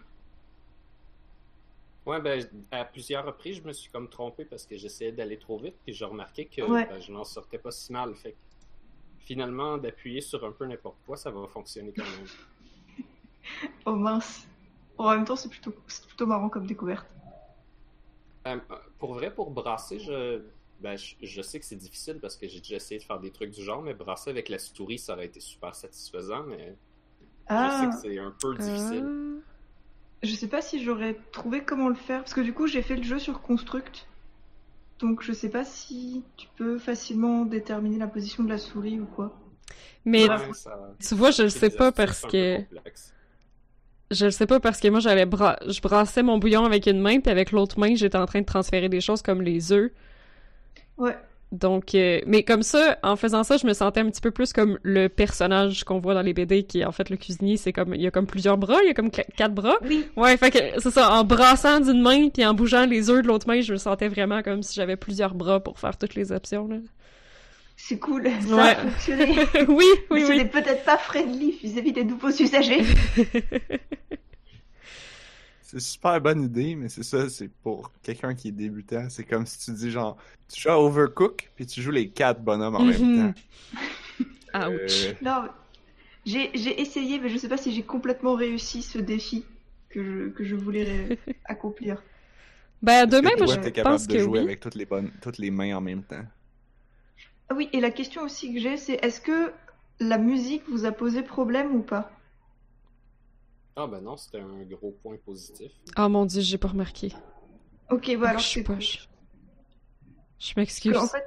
Ouais, 2.08 2.20
ben, 2.22 2.42
à 2.70 2.84
plusieurs 2.86 3.26
reprises, 3.26 3.56
je 3.58 3.62
me 3.62 3.72
suis 3.74 3.90
comme 3.90 4.08
trompé 4.08 4.46
parce 4.46 4.64
que 4.66 4.76
j'essayais 4.78 5.12
d'aller 5.12 5.38
trop 5.38 5.58
vite, 5.58 5.76
puis 5.84 5.92
j'ai 5.92 6.06
remarqué 6.06 6.46
que 6.46 6.62
Ouais. 6.62 6.86
ben, 6.86 6.98
je 7.00 7.12
n'en 7.12 7.24
sortais 7.24 7.58
pas 7.58 7.70
si 7.70 7.92
mal. 7.92 8.14
Fait 8.14 8.32
que, 8.32 8.36
finalement, 9.18 9.76
d'appuyer 9.76 10.22
sur 10.22 10.42
un 10.44 10.52
peu 10.52 10.64
n'importe 10.66 10.96
quoi, 11.04 11.16
ça 11.18 11.30
va 11.30 11.46
fonctionner 11.48 11.92
quand 11.92 12.04
même. 12.04 12.26
Oh 13.86 13.94
mince. 13.94 14.46
En 14.98 15.10
même 15.10 15.24
temps, 15.24 15.36
c'est 15.36 15.48
plutôt, 15.48 15.74
c'est 15.86 16.06
plutôt 16.06 16.26
marrant 16.26 16.48
comme 16.50 16.66
découverte. 16.66 17.06
Euh, 18.46 18.58
pour 18.98 19.14
vrai, 19.14 19.34
pour 19.34 19.50
brasser, 19.50 19.98
je, 20.00 20.42
ben, 20.80 20.96
je, 20.96 21.14
je 21.22 21.42
sais 21.42 21.58
que 21.60 21.66
c'est 21.66 21.76
difficile 21.76 22.18
parce 22.20 22.36
que 22.36 22.48
j'ai 22.48 22.58
déjà 22.60 22.76
essayé 22.76 22.98
de 23.00 23.04
faire 23.04 23.20
des 23.20 23.30
trucs 23.30 23.50
du 23.50 23.62
genre, 23.62 23.82
mais 23.82 23.94
brasser 23.94 24.30
avec 24.30 24.48
la 24.48 24.58
souris, 24.58 24.98
ça 24.98 25.14
aurait 25.14 25.26
été 25.26 25.40
super 25.40 25.74
satisfaisant, 25.74 26.44
mais 26.44 26.76
je 27.50 27.54
Ah, 27.54 27.80
sais 27.80 27.86
que 27.88 27.94
c'est 28.14 28.18
un 28.18 28.34
peu 28.40 28.54
difficile. 28.56 29.04
Ah. 29.06 29.57
Je 30.22 30.35
sais 30.35 30.48
pas 30.48 30.62
si 30.62 30.83
j'aurais 30.83 31.16
trouvé 31.33 31.62
comment 31.64 31.88
le 31.88 31.94
faire 31.94 32.20
parce 32.20 32.35
que 32.35 32.40
du 32.40 32.52
coup, 32.52 32.66
j'ai 32.66 32.83
fait 32.83 32.96
le 32.96 33.02
jeu 33.02 33.18
sur 33.18 33.40
Construct. 33.40 34.07
Donc 35.00 35.22
je 35.22 35.33
sais 35.33 35.50
pas 35.50 35.64
si 35.64 36.24
tu 36.37 36.48
peux 36.57 36.78
facilement 36.78 37.44
déterminer 37.44 37.98
la 37.98 38.09
position 38.09 38.42
de 38.44 38.48
la 38.48 38.59
souris 38.59 38.98
ou 39.00 39.07
quoi. 39.07 39.38
Mais 40.04 40.28
Ouais, 40.28 40.52
ça- 40.52 40.94
tu 40.98 41.14
vois, 41.14 41.31
je 41.31 41.42
le 41.42 41.50
sais 41.50 41.70
pas 41.70 41.92
parce 41.92 42.24
que... 42.26 42.59
Je 44.11 44.24
le 44.24 44.31
sais 44.31 44.46
pas 44.46 44.59
parce 44.61 44.81
que 44.81 44.88
moi, 44.88 45.00
j'allais 45.00 45.26
bra... 45.26 45.59
je 45.66 45.81
brassais 45.83 46.22
mon 46.22 46.38
bouillon 46.38 46.64
avec 46.64 46.87
une 46.87 47.00
main, 47.00 47.20
puis 47.20 47.31
avec 47.31 47.52
l'autre 47.52 47.78
main, 47.78 47.94
j'étais 47.94 48.16
en 48.16 48.24
train 48.26 48.40
de 48.40 48.46
transférer 48.46 48.88
des 48.88 49.00
choses 49.02 49.20
comme 49.22 49.42
les 49.42 49.70
œufs. 49.72 49.90
Ouais. 50.96 51.16
Donc, 51.50 51.94
euh, 51.94 52.20
mais 52.26 52.42
comme 52.42 52.62
ça, 52.62 52.98
en 53.02 53.16
faisant 53.16 53.42
ça, 53.42 53.56
je 53.56 53.66
me 53.66 53.72
sentais 53.72 54.00
un 54.00 54.11
petit 54.11 54.20
peu 54.20 54.30
plus 54.30 54.52
comme 54.52 54.78
le 54.82 55.08
personnage 55.08 55.84
qu'on 55.84 55.98
voit 55.98 56.12
dans 56.12 56.20
les 56.20 56.34
BD, 56.34 56.64
qui 56.64 56.80
est 56.80 56.84
en 56.84 56.92
fait 56.92 57.08
le 57.08 57.16
cuisinier. 57.16 57.56
C'est 57.56 57.72
comme, 57.72 57.94
il 57.94 58.02
y 58.02 58.06
a 58.06 58.11
comme 58.11 58.26
plusieurs 58.26 58.58
bras, 58.58 58.76
il 58.82 58.88
y 58.88 58.90
a 58.90 58.94
comme 58.94 59.11
qu- 59.11 59.22
quatre 59.37 59.54
bras. 59.54 59.76
Oui. 59.87 60.04
Ouais, 60.16 60.37
fait 60.37 60.50
que 60.50 60.58
c'est 60.78 60.90
ça, 60.90 61.11
en 61.11 61.24
brassant 61.24 61.80
d'une 61.80 62.02
main 62.02 62.28
puis 62.28 62.44
en 62.44 62.52
bougeant 62.52 62.84
les 62.84 63.08
œufs 63.08 63.22
de 63.22 63.28
l'autre 63.28 63.48
main, 63.48 63.62
je 63.62 63.72
me 63.72 63.78
sentais 63.78 64.08
vraiment 64.08 64.42
comme 64.42 64.62
si 64.62 64.74
j'avais 64.74 64.96
plusieurs 64.96 65.34
bras 65.34 65.58
pour 65.61 65.78
faire 65.78 65.96
toutes 65.96 66.14
les 66.16 66.32
options. 66.32 66.68
Là. 66.68 66.76
C'est 67.76 67.98
cool, 67.98 68.28
ça 68.46 68.54
Ouais. 68.54 68.62
a 68.62 68.74
fonctionné. 68.76 69.26
oui, 69.68 69.84
Mais 69.88 70.04
oui, 70.11 70.22
ce 70.26 70.30
oui. 70.32 70.37
n'est 70.38 70.44
peut-être 70.48 70.84
pas 70.84 70.98
friendly 70.98 71.52
vis-à-vis 71.62 71.92
des 71.92 72.04
nouveaux 72.04 72.28
usagers. 72.30 72.82
C'est 75.68 75.81
super 75.81 76.20
bonne 76.20 76.42
idée, 76.44 76.74
mais 76.76 76.88
c'est 76.88 77.02
ça, 77.02 77.28
c'est 77.28 77.48
pour 77.48 77.92
quelqu'un 78.02 78.35
qui 78.35 78.48
est 78.48 78.52
débutant. 78.52 79.09
C'est 79.11 79.24
comme 79.24 79.46
si 79.46 79.59
tu 79.59 79.72
dis 79.72 79.90
genre, 79.90 80.16
tu 80.48 80.61
joues 80.62 80.70
à 80.70 80.81
Overcook, 80.81 81.52
puis 81.57 81.66
tu 81.66 81.83
joues 81.83 81.90
les 81.90 82.11
quatre 82.12 82.42
bonhommes 82.42 82.74
en 82.76 82.85
même 82.85 83.07
Mhm. 83.07 83.09
temps. 83.09 83.35
Ouch. 84.54 85.11
Euh, 85.11 85.14
Non, 85.20 85.48
j'ai 86.26 86.50
j'ai 86.54 86.81
essayé, 86.81 87.18
mais 87.20 87.28
je 87.31 87.38
sais 87.38 87.48
pas 87.48 87.57
si 87.59 87.72
j'ai 87.72 87.85
complètement 87.85 88.35
réussi 88.35 88.83
ce 88.83 88.98
défi 88.98 89.46
que 89.90 90.04
je, 90.04 90.31
que 90.31 90.44
je 90.44 90.57
voulais 90.57 91.14
accomplir. 91.46 92.02
Ben, 92.83 93.07
que 93.20 93.26
demain, 93.26 93.31
moi, 93.37 93.46
toi, 93.46 93.46
je 93.46 93.59
t'es 93.59 93.70
capable 93.72 94.04
pense 94.04 94.09
de 94.09 94.16
que 94.16 94.18
jouer 94.18 94.40
oui. 94.40 94.40
avec 94.40 94.59
toutes 94.61 94.74
les 94.74 94.85
bonnes, 94.87 95.12
toutes 95.20 95.38
les 95.38 95.50
mains 95.52 95.76
en 95.76 95.81
même 95.81 96.04
temps? 96.04 96.24
Ah 97.50 97.54
oui, 97.54 97.68
et 97.74 97.81
la 97.81 97.90
question 97.90 98.22
aussi 98.22 98.54
que 98.54 98.61
j'ai, 98.61 98.78
c'est 98.78 98.94
est-ce 99.04 99.20
que 99.20 99.52
la 100.00 100.16
musique 100.16 100.66
vous 100.68 100.87
a 100.87 100.92
posé 100.92 101.22
problème 101.22 101.74
ou 101.74 101.83
pas? 101.83 102.11
Ah 103.80 103.86
ben 103.86 104.00
non, 104.00 104.16
c'était 104.16 104.40
un 104.40 104.64
gros 104.64 104.90
point 105.02 105.16
positif. 105.24 105.70
Ah 105.94 106.08
mon 106.08 106.26
dieu, 106.26 106.40
j'ai 106.40 106.58
pas 106.58 106.66
remarqué. 106.66 107.12
Ok, 107.90 108.10
bah 108.16 108.24
Ah, 108.24 108.28
alors 108.30 108.40
je 108.40 108.46
suis 108.46 108.62
poche. 108.64 109.08
Je 110.40 110.52
m'excuse. 110.56 110.96
En 110.96 111.06
fait, 111.06 111.22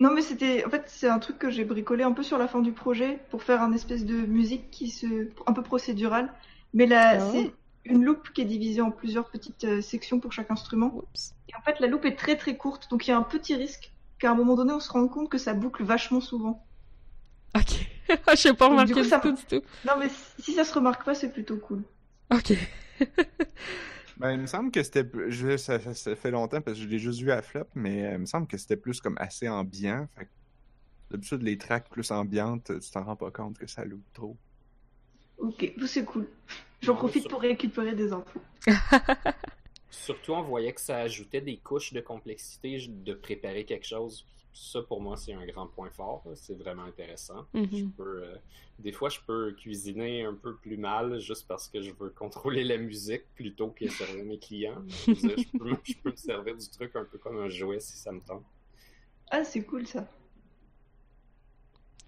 non 0.00 0.10
mais 0.10 0.22
c'était, 0.22 0.64
en 0.64 0.70
fait, 0.70 0.84
c'est 0.86 1.08
un 1.08 1.18
truc 1.18 1.38
que 1.38 1.50
j'ai 1.50 1.64
bricolé 1.66 2.02
un 2.02 2.12
peu 2.12 2.22
sur 2.22 2.38
la 2.38 2.48
fin 2.48 2.60
du 2.60 2.72
projet 2.72 3.20
pour 3.30 3.42
faire 3.42 3.60
un 3.60 3.72
espèce 3.72 4.06
de 4.06 4.14
musique 4.14 4.70
qui 4.70 4.88
se, 4.90 5.28
un 5.46 5.52
peu 5.52 5.62
procédurale, 5.62 6.32
mais 6.72 6.86
là, 6.86 7.18
Ah. 7.20 7.30
c'est 7.30 7.52
une 7.84 8.02
loupe 8.04 8.30
qui 8.32 8.40
est 8.40 8.46
divisée 8.46 8.80
en 8.80 8.90
plusieurs 8.90 9.28
petites 9.28 9.64
euh, 9.64 9.82
sections 9.82 10.18
pour 10.18 10.32
chaque 10.32 10.50
instrument. 10.50 10.94
Oups. 10.94 11.34
Et 11.50 11.56
en 11.56 11.60
fait, 11.60 11.78
la 11.78 11.88
loupe 11.88 12.06
est 12.06 12.16
très 12.16 12.36
très 12.36 12.56
courte, 12.56 12.88
donc 12.90 13.06
il 13.06 13.10
y 13.10 13.12
a 13.12 13.18
un 13.18 13.22
petit 13.22 13.54
risque 13.54 13.92
qu'à 14.18 14.30
un 14.30 14.34
moment 14.34 14.54
donné, 14.54 14.72
on 14.72 14.80
se 14.80 14.90
rende 14.90 15.10
compte 15.10 15.28
que 15.28 15.36
ça 15.38 15.52
boucle 15.52 15.84
vachement 15.84 16.20
souvent. 16.22 16.64
Ok. 17.56 17.88
J'ai 18.36 18.52
pas 18.54 18.68
Donc, 18.68 18.72
remarqué 18.72 18.86
du 18.88 18.94
coup, 18.94 19.02
du 19.02 19.08
ça- 19.08 19.20
tout, 19.20 19.32
du 19.32 19.44
tout. 19.44 19.62
Non 19.86 19.94
mais 19.98 20.08
si 20.38 20.52
ça 20.52 20.64
se 20.64 20.74
remarque 20.74 21.04
pas, 21.04 21.14
c'est 21.14 21.30
plutôt 21.32 21.56
cool. 21.58 21.82
Ok. 22.32 22.52
Ben, 24.18 24.32
il 24.32 24.40
me 24.40 24.46
semble 24.46 24.70
que 24.70 24.82
c'était. 24.84 25.04
je- 25.28 25.56
Ça, 25.56 25.80
ça- 25.80 25.94
ça 25.94 26.14
fait 26.14 26.30
longtemps 26.30 26.60
parce 26.60 26.76
que 26.78 26.84
je 26.84 26.88
l'ai 26.88 26.98
juste 27.00 27.20
vu 27.20 27.32
à 27.32 27.42
flop, 27.42 27.64
mais 27.74 28.04
euh, 28.04 28.12
il 28.12 28.18
me 28.18 28.26
semble 28.26 28.46
que 28.46 28.56
c'était 28.56 28.76
plus 28.76 29.00
comme 29.00 29.16
assez 29.18 29.48
ambiant. 29.48 30.06
Fait 30.16 30.26
que 30.26 30.30
d'habitude, 31.10 31.42
les 31.42 31.58
tracks 31.58 31.88
plus 31.88 32.08
ambiantes, 32.12 32.70
tu 32.80 32.90
t'en 32.92 33.02
rends 33.04 33.16
pas 33.16 33.32
compte 33.32 33.58
que 33.58 33.66
ça 33.66 33.84
loupe 33.84 34.04
trop. 34.12 34.36
Ok, 35.38 35.72
c'est 35.86 36.04
cool. 36.04 36.28
J'en 36.82 36.94
profite 36.94 37.28
pour 37.28 37.40
récupérer 37.40 37.94
des 37.96 38.12
infos. 38.12 38.40
Surtout, 39.90 40.32
on 40.32 40.42
voyait 40.42 40.72
que 40.72 40.80
ça 40.80 40.98
ajoutait 40.98 41.40
des 41.40 41.56
couches 41.58 41.92
de 41.92 42.00
complexité 42.00 42.78
de 42.88 43.14
préparer 43.14 43.64
quelque 43.64 43.86
chose. 43.86 44.24
Ça, 44.54 44.82
pour 44.82 45.00
moi, 45.00 45.16
c'est 45.16 45.32
un 45.32 45.46
grand 45.46 45.66
point 45.66 45.90
fort. 45.90 46.24
C'est 46.34 46.54
vraiment 46.58 46.84
intéressant. 46.84 47.46
Mhm. 47.54 47.68
Je 47.70 47.84
peux, 47.96 48.24
euh, 48.24 48.36
des 48.78 48.92
fois, 48.92 49.08
je 49.08 49.18
peux 49.26 49.52
cuisiner 49.52 50.24
un 50.24 50.34
peu 50.34 50.56
plus 50.56 50.76
mal 50.76 51.18
juste 51.20 51.46
parce 51.48 51.68
que 51.68 51.80
je 51.82 51.90
veux 51.92 52.10
contrôler 52.10 52.64
la 52.64 52.76
musique 52.76 53.24
plutôt 53.34 53.70
que 53.70 53.88
servir 53.88 54.24
mes 54.24 54.38
clients. 54.38 54.82
Je, 55.08 55.46
peux, 55.58 55.76
je 55.84 55.94
peux 56.02 56.10
me 56.10 56.16
servir 56.16 56.56
du 56.56 56.68
truc 56.68 56.94
un 56.96 57.04
peu 57.04 57.18
comme 57.18 57.38
un 57.38 57.48
jouet 57.48 57.80
si 57.80 57.96
ça 57.96 58.12
me 58.12 58.20
tente. 58.20 58.44
Ah, 59.30 59.42
c'est 59.44 59.64
cool 59.64 59.86
ça. 59.86 60.06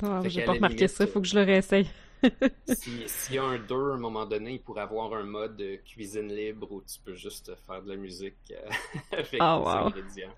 Ah, 0.02 0.22
j'ai 0.28 0.42
pas 0.42 0.52
remarqué 0.52 0.76
limite, 0.76 0.88
ça, 0.88 1.06
faut 1.06 1.20
que 1.20 1.26
je 1.26 1.34
le 1.36 1.42
réessaye. 1.44 1.88
Si- 2.64 3.08
S'il 3.08 3.34
y 3.34 3.38
a 3.38 3.44
un 3.44 3.58
2, 3.58 3.74
à 3.92 3.94
un 3.94 3.98
moment 3.98 4.26
donné, 4.26 4.52
il 4.54 4.62
pourrait 4.62 4.82
avoir 4.82 5.12
un 5.14 5.24
mode 5.24 5.62
cuisine 5.84 6.28
libre 6.34 6.70
où 6.72 6.82
tu 6.82 6.98
peux 7.00 7.14
juste 7.14 7.54
faire 7.66 7.82
de 7.82 7.88
la 7.90 7.96
musique 7.96 8.36
euh, 8.52 8.70
avec 9.12 9.30
des 9.32 9.38
wow. 9.40 9.68
ingrédients. 9.76 10.34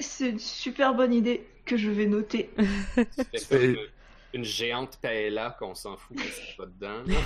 C'est 0.00 0.30
une 0.30 0.38
super 0.38 0.94
bonne 0.94 1.12
idée 1.12 1.46
que 1.64 1.76
je 1.76 1.90
vais 1.90 2.06
noter. 2.06 2.50
Une, 3.50 3.76
une 4.32 4.44
géante 4.44 4.98
paella 5.00 5.56
qu'on 5.58 5.74
s'en 5.74 5.96
fout 5.96 6.16
parce 6.22 6.38
qu'il 6.40 6.56
pas 6.56 6.66
dedans. 6.66 7.02
là. 7.06 7.16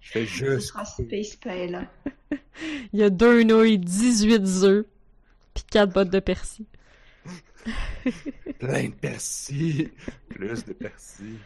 Je 0.00 0.10
fais 0.10 0.26
Ce 0.26 0.26
juste. 0.26 0.60
sera 0.60 0.84
Space 0.84 1.36
Paella. 1.36 1.90
Il 2.92 3.00
y 3.00 3.02
a 3.02 3.10
deux 3.10 3.42
nouilles, 3.42 3.78
18 3.78 4.64
œufs, 4.64 4.86
puis 5.54 5.64
4 5.70 5.92
bottes 5.92 6.10
de 6.10 6.20
persil. 6.20 6.66
Plein 8.58 8.88
de 8.88 8.94
persil. 8.94 9.92
Plus 10.28 10.64
de 10.64 10.72
persil. 10.72 11.44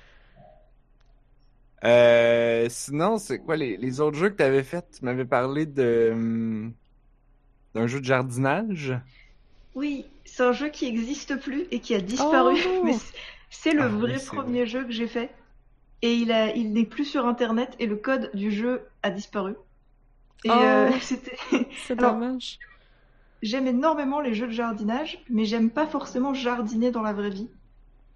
Euh, 1.85 2.69
sinon, 2.71 3.19
c'est 3.19 3.39
quoi 3.41 3.57
les, 3.57 3.77
les 3.77 4.01
autres 4.01 4.17
jeux 4.19 4.31
que 4.31 4.37
tu 4.37 4.43
avais 4.43 4.63
fait? 4.65 4.91
Tu 4.99 5.05
m'avais 5.05 5.25
parlé 5.27 5.67
de 5.67 6.11
hum, 6.13 6.75
d'un 7.75 7.87
jeu 7.87 8.01
de 8.01 8.05
jardinage? 8.05 8.95
Oui, 9.77 10.07
c'est 10.25 10.43
un 10.43 10.53
jeu 10.53 10.69
qui 10.71 10.87
n'existe 10.87 11.37
plus 11.39 11.67
et 11.71 11.79
qui 11.81 11.95
a 11.95 12.01
disparu. 12.01 12.57
Oh. 12.67 12.81
Mais 12.85 12.95
c'est- 13.51 13.73
le 13.75 13.83
Ah 13.83 13.89
vrai 13.89 14.17
premier 14.27 14.67
jeu 14.67 14.85
que 14.85 14.91
j'ai 14.91 15.07
fait. 15.07 15.31
Et 16.03 16.15
il, 16.15 16.33
a, 16.33 16.55
il 16.55 16.73
n'est 16.73 16.85
plus 16.85 17.05
sur 17.05 17.27
internet 17.27 17.75
et 17.79 17.87
le 17.87 17.97
code 17.97 18.31
du 18.35 18.51
jeu 18.51 18.83
a 19.03 19.11
disparu. 19.11 19.55
Et 20.45 20.51
Oh. 20.51 20.55
euh, 20.55 20.91
c'était. 21.01 21.37
C'est 21.87 21.99
Alors- 21.99 22.15
dommage. 22.15 22.59
J'aime 23.43 23.67
énormément 23.67 24.21
les 24.21 24.33
jeux 24.35 24.47
de 24.47 24.53
jardinage, 24.53 25.23
mais 25.29 25.45
j'aime 25.45 25.69
pas 25.71 25.87
forcément 25.87 26.33
jardiner 26.33 26.91
dans 26.91 27.03
la 27.03 27.13
vraie 27.13 27.29
vie. 27.31 27.51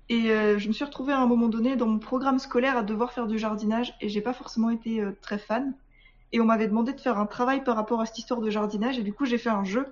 Et 0.08 0.30
euh, 0.30 0.58
je 0.58 0.66
me 0.66 0.72
suis 0.72 0.84
retrouvée 0.84 1.12
à 1.12 1.20
un 1.20 1.26
moment 1.26 1.48
donné 1.48 1.76
dans 1.76 1.86
mon 1.86 1.98
programme 1.98 2.38
scolaire 2.38 2.76
à 2.78 2.82
devoir 2.82 3.12
faire 3.12 3.26
du 3.26 3.38
jardinage 3.38 3.94
et 4.00 4.08
j'ai 4.08 4.22
pas 4.22 4.32
forcément 4.32 4.70
été 4.70 5.00
euh, 5.00 5.12
très 5.20 5.38
fan. 5.38 5.74
Et 6.32 6.40
on 6.40 6.46
m'avait 6.46 6.66
demandé 6.68 6.94
de 6.94 7.00
faire 7.00 7.18
un 7.18 7.26
travail 7.26 7.62
par 7.62 7.76
rapport 7.76 8.00
à 8.00 8.06
cette 8.06 8.18
histoire 8.18 8.40
de 8.40 8.48
jardinage 8.50 8.98
et 8.98 9.02
du 9.02 9.12
coup 9.12 9.26
j'ai 9.26 9.36
fait 9.38 9.50
un 9.50 9.62
jeu 9.62 9.86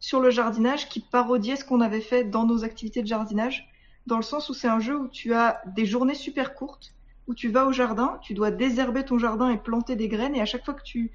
sur 0.00 0.20
le 0.20 0.30
jardinage 0.30 0.88
qui 0.88 1.00
parodiait 1.00 1.56
ce 1.56 1.64
qu'on 1.64 1.80
avait 1.80 2.00
fait 2.00 2.24
dans 2.24 2.44
nos 2.46 2.64
activités 2.64 3.02
de 3.02 3.06
jardinage, 3.06 3.68
dans 4.06 4.16
le 4.16 4.22
sens 4.22 4.48
où 4.48 4.54
c'est 4.54 4.68
un 4.68 4.80
jeu 4.80 4.98
où 4.98 5.08
tu 5.08 5.34
as 5.34 5.60
des 5.76 5.86
journées 5.86 6.14
super 6.14 6.54
courtes, 6.54 6.94
où 7.28 7.34
tu 7.34 7.48
vas 7.48 7.66
au 7.66 7.72
jardin, 7.72 8.18
tu 8.22 8.34
dois 8.34 8.50
désherber 8.50 9.04
ton 9.04 9.18
jardin 9.18 9.50
et 9.50 9.58
planter 9.58 9.94
des 9.94 10.08
graines 10.08 10.34
et 10.34 10.40
à 10.40 10.46
chaque 10.46 10.64
fois 10.64 10.74
que 10.74 10.82
tu 10.82 11.12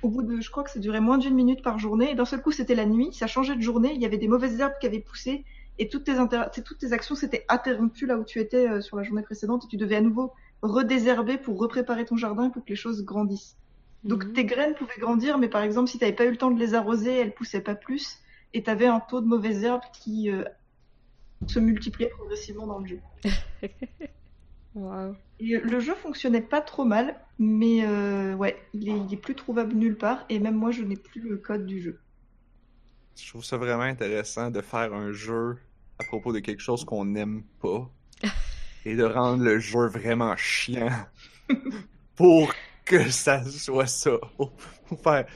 au 0.00 0.08
bout 0.10 0.22
de, 0.22 0.40
je 0.40 0.48
crois 0.48 0.62
que 0.62 0.70
ça 0.70 0.78
durait 0.78 1.00
moins 1.00 1.18
d'une 1.18 1.34
minute 1.34 1.60
par 1.62 1.80
journée, 1.80 2.12
et 2.12 2.14
d'un 2.14 2.24
seul 2.24 2.40
coup 2.40 2.52
c'était 2.52 2.76
la 2.76 2.86
nuit, 2.86 3.12
ça 3.12 3.26
changeait 3.26 3.56
de 3.56 3.60
journée, 3.60 3.92
il 3.94 4.00
y 4.00 4.06
avait 4.06 4.16
des 4.16 4.28
mauvaises 4.28 4.60
herbes 4.60 4.74
qui 4.80 4.86
avaient 4.86 5.00
poussé, 5.00 5.44
et 5.78 5.88
toutes 5.88 6.04
tes, 6.04 6.12
inter- 6.12 6.44
toutes 6.64 6.78
tes 6.78 6.92
actions 6.92 7.16
s'étaient 7.16 7.44
interrompues 7.48 8.06
là 8.06 8.16
où 8.16 8.24
tu 8.24 8.38
étais 8.38 8.68
euh, 8.68 8.80
sur 8.80 8.96
la 8.96 9.02
journée 9.02 9.22
précédente, 9.22 9.64
et 9.64 9.68
tu 9.68 9.76
devais 9.76 9.96
à 9.96 10.00
nouveau 10.00 10.32
redésherber 10.62 11.36
pour 11.36 11.58
repréparer 11.58 12.04
ton 12.04 12.16
jardin 12.16 12.50
pour 12.50 12.64
que 12.64 12.68
les 12.70 12.76
choses 12.76 13.04
grandissent. 13.04 13.56
Donc 14.04 14.24
Mhm. 14.24 14.32
tes 14.34 14.44
graines 14.44 14.74
pouvaient 14.74 15.00
grandir, 15.00 15.36
mais 15.38 15.48
par 15.48 15.62
exemple 15.62 15.90
si 15.90 15.98
tu 15.98 16.04
n'avais 16.04 16.14
pas 16.14 16.26
eu 16.26 16.30
le 16.30 16.36
temps 16.36 16.52
de 16.52 16.60
les 16.60 16.74
arroser, 16.74 17.12
elles 17.12 17.34
poussaient 17.34 17.60
pas 17.60 17.74
plus, 17.74 18.18
et 18.54 18.62
tu 18.62 18.70
avais 18.70 18.86
un 18.86 19.00
taux 19.00 19.20
de 19.20 19.26
mauvaises 19.26 19.64
herbes 19.64 19.82
qui 19.92 20.30
euh, 20.30 20.44
se 21.46 21.58
multipliait 21.58 22.08
progressivement 22.08 22.66
dans 22.66 22.78
le 22.78 22.86
jeu. 22.86 23.00
Wow. 24.74 25.16
Et 25.40 25.58
le 25.58 25.80
jeu 25.80 25.94
fonctionnait 25.94 26.42
pas 26.42 26.60
trop 26.60 26.84
mal, 26.84 27.18
mais 27.38 27.84
euh, 27.84 28.34
ouais, 28.34 28.56
il 28.74 28.88
est, 28.88 28.96
il 28.96 29.12
est 29.12 29.16
plus 29.16 29.34
trouvable 29.34 29.74
nulle 29.74 29.96
part, 29.96 30.24
et 30.28 30.38
même 30.38 30.54
moi 30.54 30.70
je 30.70 30.82
n'ai 30.82 30.94
plus 30.94 31.20
le 31.20 31.36
code 31.36 31.66
du 31.66 31.80
jeu. 31.80 31.98
Je 33.16 33.28
trouve 33.28 33.44
ça 33.44 33.56
vraiment 33.56 33.82
intéressant 33.82 34.50
de 34.50 34.60
faire 34.60 34.94
un 34.94 35.10
jeu 35.10 35.58
à 35.98 36.04
propos 36.04 36.32
de 36.32 36.38
quelque 36.38 36.60
chose 36.60 36.84
qu'on 36.84 37.04
n'aime 37.04 37.42
pas 37.60 37.90
et 38.84 38.94
de 38.94 39.02
rendre 39.02 39.42
le 39.42 39.58
jeu 39.58 39.86
vraiment 39.86 40.36
chiant 40.36 40.90
pour 42.14 42.52
que 42.88 43.10
ça 43.10 43.44
soit 43.44 43.86
ça. 43.86 44.12
Pour 44.36 45.00
faire, 45.02 45.26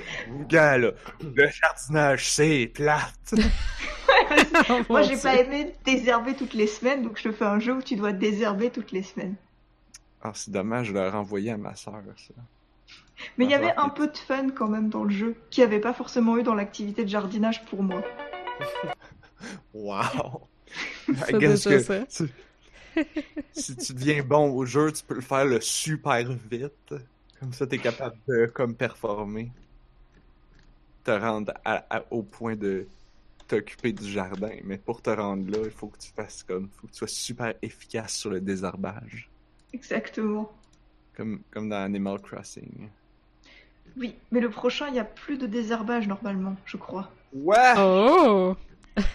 gars 0.49 0.79
là, 0.79 0.93
le 1.23 1.49
jardinage 1.49 2.29
c'est 2.31 2.67
plate. 2.73 3.35
Moi, 4.89 5.03
j'ai 5.03 5.17
pas 5.17 5.37
aimé 5.37 5.75
désherber 5.85 6.35
toutes 6.35 6.55
les 6.55 6.67
semaines, 6.67 7.03
donc 7.03 7.19
je 7.19 7.25
te 7.25 7.33
fais 7.33 7.45
un 7.45 7.59
jeu 7.59 7.75
où 7.75 7.83
tu 7.83 7.97
dois 7.97 8.13
désherber 8.13 8.71
toutes 8.71 8.93
les 8.93 9.03
semaines. 9.03 9.35
Ah, 10.23 10.33
c'est 10.35 10.51
dommage, 10.51 10.87
je 10.89 10.93
l'ai 10.95 11.09
renvoyé 11.09 11.51
à 11.51 11.57
ma 11.57 11.75
soeur, 11.75 12.01
ça. 12.17 12.35
Mais 13.37 13.45
il 13.45 13.51
y 13.51 13.55
Ah, 13.55 13.59
avait 13.59 13.75
ça, 13.75 13.83
un 13.83 13.89
peu 13.89 14.07
de 14.09 14.17
fun 14.17 14.49
quand 14.51 14.69
même 14.69 14.89
dans 14.89 15.05
le 15.05 15.11
jeu, 15.11 15.37
qu'il 15.51 15.63
n'y 15.63 15.67
avait 15.67 15.81
pas 15.81 15.93
forcément 15.93 16.37
eu 16.39 16.43
dans 16.43 16.55
l'activité 16.55 17.05
de 17.05 17.09
jardinage 17.11 17.65
pour 17.67 17.83
moi. 17.83 18.03
Wow! 19.75 20.49
Déjà 21.33 21.71
que 21.71 21.79
ça. 21.81 22.07
tu- 22.07 22.31
si 23.53 23.77
tu 23.77 23.95
deviens 23.95 24.23
bon 24.23 24.51
au 24.53 24.65
jeu, 24.65 24.93
tu 24.93 25.03
peux 25.05 25.15
le 25.15 25.21
faire 25.21 25.45
le 25.45 25.61
super 25.61 26.23
vite. 26.51 26.95
Comme 27.43 27.53
ça, 27.53 27.67
t'es 27.67 27.79
capable 27.79 28.17
de 28.29 28.47
comme 28.47 28.73
performer. 28.77 29.51
Te 31.03 31.11
rendre 31.11 31.53
à- 31.65 31.85
à- 31.91 32.05
au 32.13 32.23
point 32.23 32.55
de 32.55 32.87
t'occuper 33.49 33.93
du 33.93 34.09
jardin. 34.09 34.53
Mais 34.63 34.79
pour 34.79 35.03
te 35.03 35.11
rendre 35.11 35.51
là, 35.51 35.59
il 35.65 35.71
faut 35.73 35.89
que 35.89 35.99
tu 35.99 36.13
fasses 36.13 36.45
comme. 36.45 36.69
faut 36.69 36.87
que 36.87 36.93
tu 36.93 36.99
sois 36.99 37.09
super 37.09 37.53
efficace 37.61 38.15
sur 38.15 38.31
le 38.31 38.41
désherbage. 38.41 39.29
Exactement. 39.73 40.53
Comme, 41.17 41.41
comme 41.51 41.69
dans 41.69 41.83
Animal 41.83 42.21
Crossing. 42.21 42.89
Oui, 43.97 44.15
mais 44.31 44.39
le 44.39 44.49
prochain, 44.49 44.87
il 44.87 44.93
n'y 44.93 45.01
a 45.01 45.05
plus 45.05 45.37
de 45.37 45.49
désherbage 45.49 46.07
normalement, 46.07 46.55
je 46.65 46.77
crois. 46.77 47.11
Ouais! 47.33 47.75
Oh! 47.77 48.55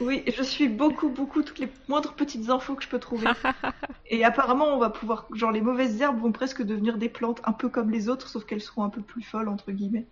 Oui, 0.01 0.23
je 0.35 0.41
suis 0.41 0.67
beaucoup, 0.67 1.09
beaucoup 1.09 1.43
toutes 1.43 1.59
les 1.59 1.69
moindres 1.87 2.13
petites 2.13 2.49
infos 2.49 2.75
que 2.75 2.83
je 2.83 2.89
peux 2.89 2.99
trouver. 2.99 3.27
Et 4.09 4.23
apparemment, 4.23 4.73
on 4.73 4.79
va 4.79 4.89
pouvoir. 4.89 5.27
Genre, 5.33 5.51
les 5.51 5.61
mauvaises 5.61 6.01
herbes 6.01 6.19
vont 6.19 6.31
presque 6.31 6.63
devenir 6.63 6.97
des 6.97 7.09
plantes 7.09 7.41
un 7.43 7.53
peu 7.53 7.69
comme 7.69 7.91
les 7.91 8.09
autres, 8.09 8.27
sauf 8.27 8.45
qu'elles 8.45 8.61
seront 8.61 8.83
un 8.83 8.89
peu 8.89 9.01
plus 9.01 9.21
folles, 9.21 9.49
entre 9.49 9.71
guillemets. 9.71 10.05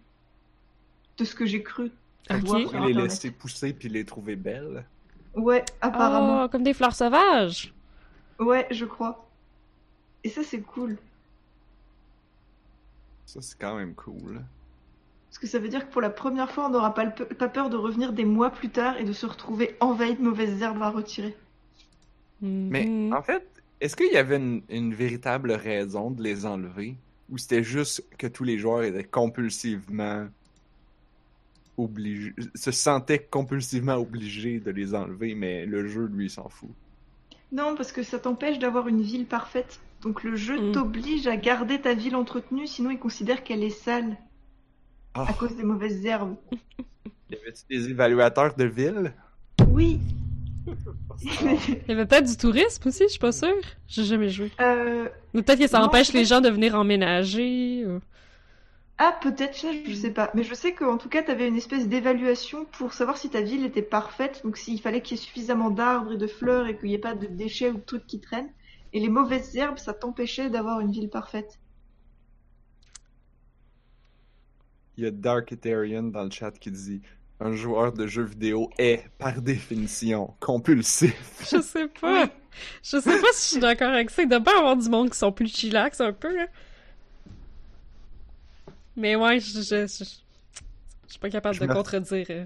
De 1.17 1.25
ce 1.25 1.33
que 1.33 1.45
j'ai 1.45 1.63
cru. 1.63 1.91
Ok. 2.29 2.37
voir 2.41 2.59
les 2.59 2.65
Internet. 2.65 2.95
laisser 2.95 3.31
pousser 3.31 3.73
puis 3.73 3.89
les 3.89 4.05
trouver 4.05 4.35
belles. 4.35 4.85
Ouais, 5.33 5.63
apparemment. 5.81 6.43
Oh, 6.43 6.49
comme 6.49 6.63
des 6.63 6.73
fleurs 6.73 6.95
sauvages! 6.95 7.73
Ouais, 8.39 8.67
je 8.71 8.85
crois. 8.85 9.27
Et 10.23 10.29
ça, 10.29 10.43
c'est 10.43 10.61
cool. 10.61 10.97
Ça, 13.25 13.41
c'est 13.41 13.57
quand 13.57 13.75
même 13.75 13.95
cool. 13.95 14.43
Parce 15.36 15.41
que 15.41 15.47
ça 15.47 15.59
veut 15.59 15.67
dire 15.67 15.86
que 15.86 15.91
pour 15.91 15.99
la 15.99 16.09
première 16.09 16.49
fois, 16.49 16.67
on 16.67 16.69
n'aura 16.69 16.93
pas, 16.93 17.07
peur 17.07 17.69
de 17.69 17.75
revenir 17.75 18.13
des 18.13 18.23
mois 18.23 18.51
plus 18.51 18.69
tard 18.69 18.97
et 18.97 19.03
de 19.03 19.11
se 19.11 19.25
retrouver 19.25 19.75
envahi 19.81 20.15
de 20.15 20.21
mauvaises 20.21 20.61
herbes 20.61 20.81
à 20.81 20.89
retirer. 20.89 21.36
Mais 22.69 22.86
Mhm. 22.86 23.11
en 23.11 23.21
fait, 23.21 23.45
est-ce 23.81 23.97
qu'il 23.97 24.13
y 24.13 24.17
avait 24.17 24.38
une, 24.38 24.63
une 24.69 24.93
véritable 24.93 25.51
raison 25.51 26.09
de 26.09 26.23
les 26.23 26.45
enlever? 26.45 26.95
Ou 27.27 27.38
c'était 27.38 27.63
juste 27.63 28.07
que 28.17 28.27
tous 28.27 28.45
les 28.45 28.57
joueurs 28.57 28.83
étaient 28.83 29.03
compulsivement 29.03 30.29
obligés, 31.75 32.33
se 32.55 32.71
sentaient 32.71 33.27
compulsivement 33.27 33.95
obligés 33.95 34.61
de 34.61 34.71
les 34.71 34.95
enlever, 34.95 35.36
mais 35.36 35.65
le 35.65 35.86
jeu, 35.86 36.05
lui, 36.05 36.29
s'en 36.29 36.47
fout? 36.47 36.71
Non, 37.51 37.75
parce 37.75 37.91
que 37.91 38.03
ça 38.03 38.19
t'empêche 38.19 38.59
d'avoir 38.59 38.88
une 38.88 39.01
ville 39.01 39.25
parfaite. 39.25 39.81
Donc 40.01 40.23
le 40.23 40.36
jeu 40.36 40.57
Mm. 40.59 40.71
t'oblige 40.71 41.27
à 41.27 41.36
garder 41.36 41.81
ta 41.81 41.93
ville 41.93 42.15
entretenue, 42.15 42.67
sinon 42.67 42.91
il 42.91 42.99
considère 42.99 43.43
qu'elle 43.43 43.63
est 43.63 43.69
sale 43.69 44.15
Ah, 45.16 45.26
à 45.30 45.34
cause 45.34 45.55
des 45.55 45.63
mauvaises 45.63 46.05
herbes. 46.05 46.36
y 47.30 47.36
avait-tu 47.36 47.63
des 47.70 47.89
évaluateurs 47.89 48.55
de 48.55 48.66
ville? 48.66 49.13
Oui. 49.70 49.99
Il 51.22 51.78
y 51.88 51.91
avait 51.91 52.05
peut-être 52.05 52.28
du 52.28 52.36
tourisme 52.38 52.88
aussi, 52.88 53.03
je 53.03 53.09
suis 53.09 53.20
pas 53.20 53.32
sûre. 53.32 53.53
J'ai 53.88 54.03
jamais 54.03 54.30
joué. 54.30 54.51
Euh, 54.59 55.07
Ou 55.34 55.41
peut-être 55.41 55.59
que 55.59 55.68
ça 55.68 55.80
Non, 55.80 55.86
empêche 55.86 56.11
les 56.13 56.26
gens 56.26 56.41
de 56.41 56.49
venir 56.49 56.76
emménager. 56.76 57.86
ou- 57.88 57.99
Ah, 58.97 59.18
peut-être 59.22 59.55
ça, 59.55 59.70
je 59.86 59.93
sais 59.93 60.11
pas. 60.11 60.32
Mais 60.34 60.43
je 60.43 60.53
sais 60.53 60.74
qu'en 60.74 60.97
tout 60.97 61.09
cas, 61.09 61.24
t'avais 61.24 61.47
une 61.47 61.55
espèce 61.57 61.88
d'évaluation 61.88 62.66
pour 62.78 62.93
savoir 62.93 63.18
si 63.18 63.30
ta 63.30 63.41
ville 63.41 63.66
était 63.66 63.82
parfaite. 63.82 64.41
Donc 64.43 64.57
s'il 64.57 64.82
fallait 64.82 65.01
qu'il 65.01 65.18
y 65.18 65.20
ait 65.20 65.24
suffisamment 65.24 65.70
d'arbres 65.70 66.13
et 66.13 66.18
de 66.18 66.28
fleurs 66.28 66.68
et 66.68 66.78
qu'il 66.78 66.89
n'y 66.89 66.95
ait 66.95 66.99
pas 66.99 67.16
de 67.16 67.28
déchets 67.28 67.70
ou 67.70 67.76
de 67.76 67.80
trucs 67.82 68.07
qui 68.07 68.20
traînent. 68.20 68.51
Et 68.93 68.99
les 68.99 69.09
mauvaises 69.09 69.55
herbes, 69.55 69.78
ça 69.78 69.93
t'empêchait 69.93 70.49
d'avoir 70.49 70.80
une 70.82 70.91
ville 70.91 71.09
parfaite. 71.09 71.59
Il 74.97 75.03
y 75.03 75.07
a 75.07 75.11
Dark 75.11 75.51
Etherean 75.51 76.03
dans 76.03 76.23
le 76.23 76.31
chat 76.31 76.51
qui 76.51 76.71
dit 76.71 77.01
Un 77.39 77.53
joueur 77.53 77.91
de 77.93 78.07
jeux 78.07 78.23
vidéo 78.23 78.69
est, 78.77 79.05
par 79.17 79.41
définition, 79.41 80.33
compulsif. 80.39 81.41
Je 81.51 81.61
sais 81.61 81.87
pas. 81.99 82.29
Je 82.81 82.99
sais 83.01 83.19
pas 83.19 83.27
si 83.33 83.47
je 83.47 83.51
suis 83.53 83.59
d'accord 83.59 83.89
avec 83.91 84.09
ça. 84.09 84.21
Il 84.23 84.29
doit 84.29 84.39
pas 84.39 84.57
avoir 84.57 84.77
du 84.77 84.87
monde 84.87 85.09
qui 85.09 85.17
sont 85.17 85.31
plus 85.33 85.47
chillax 85.53 85.99
un 85.99 86.13
peu, 86.13 86.33
là. 86.35 86.47
Mais 88.95 89.15
ouais, 89.17 89.41
je, 89.41 89.51
je, 89.61 89.61
je, 89.87 90.03
je 90.05 91.09
suis 91.11 91.19
pas 91.19 91.29
capable 91.29 91.55
Je 91.55 91.59
de 91.61 91.65
me- 91.67 91.73
contredire. 91.73 92.25
euh. 92.29 92.45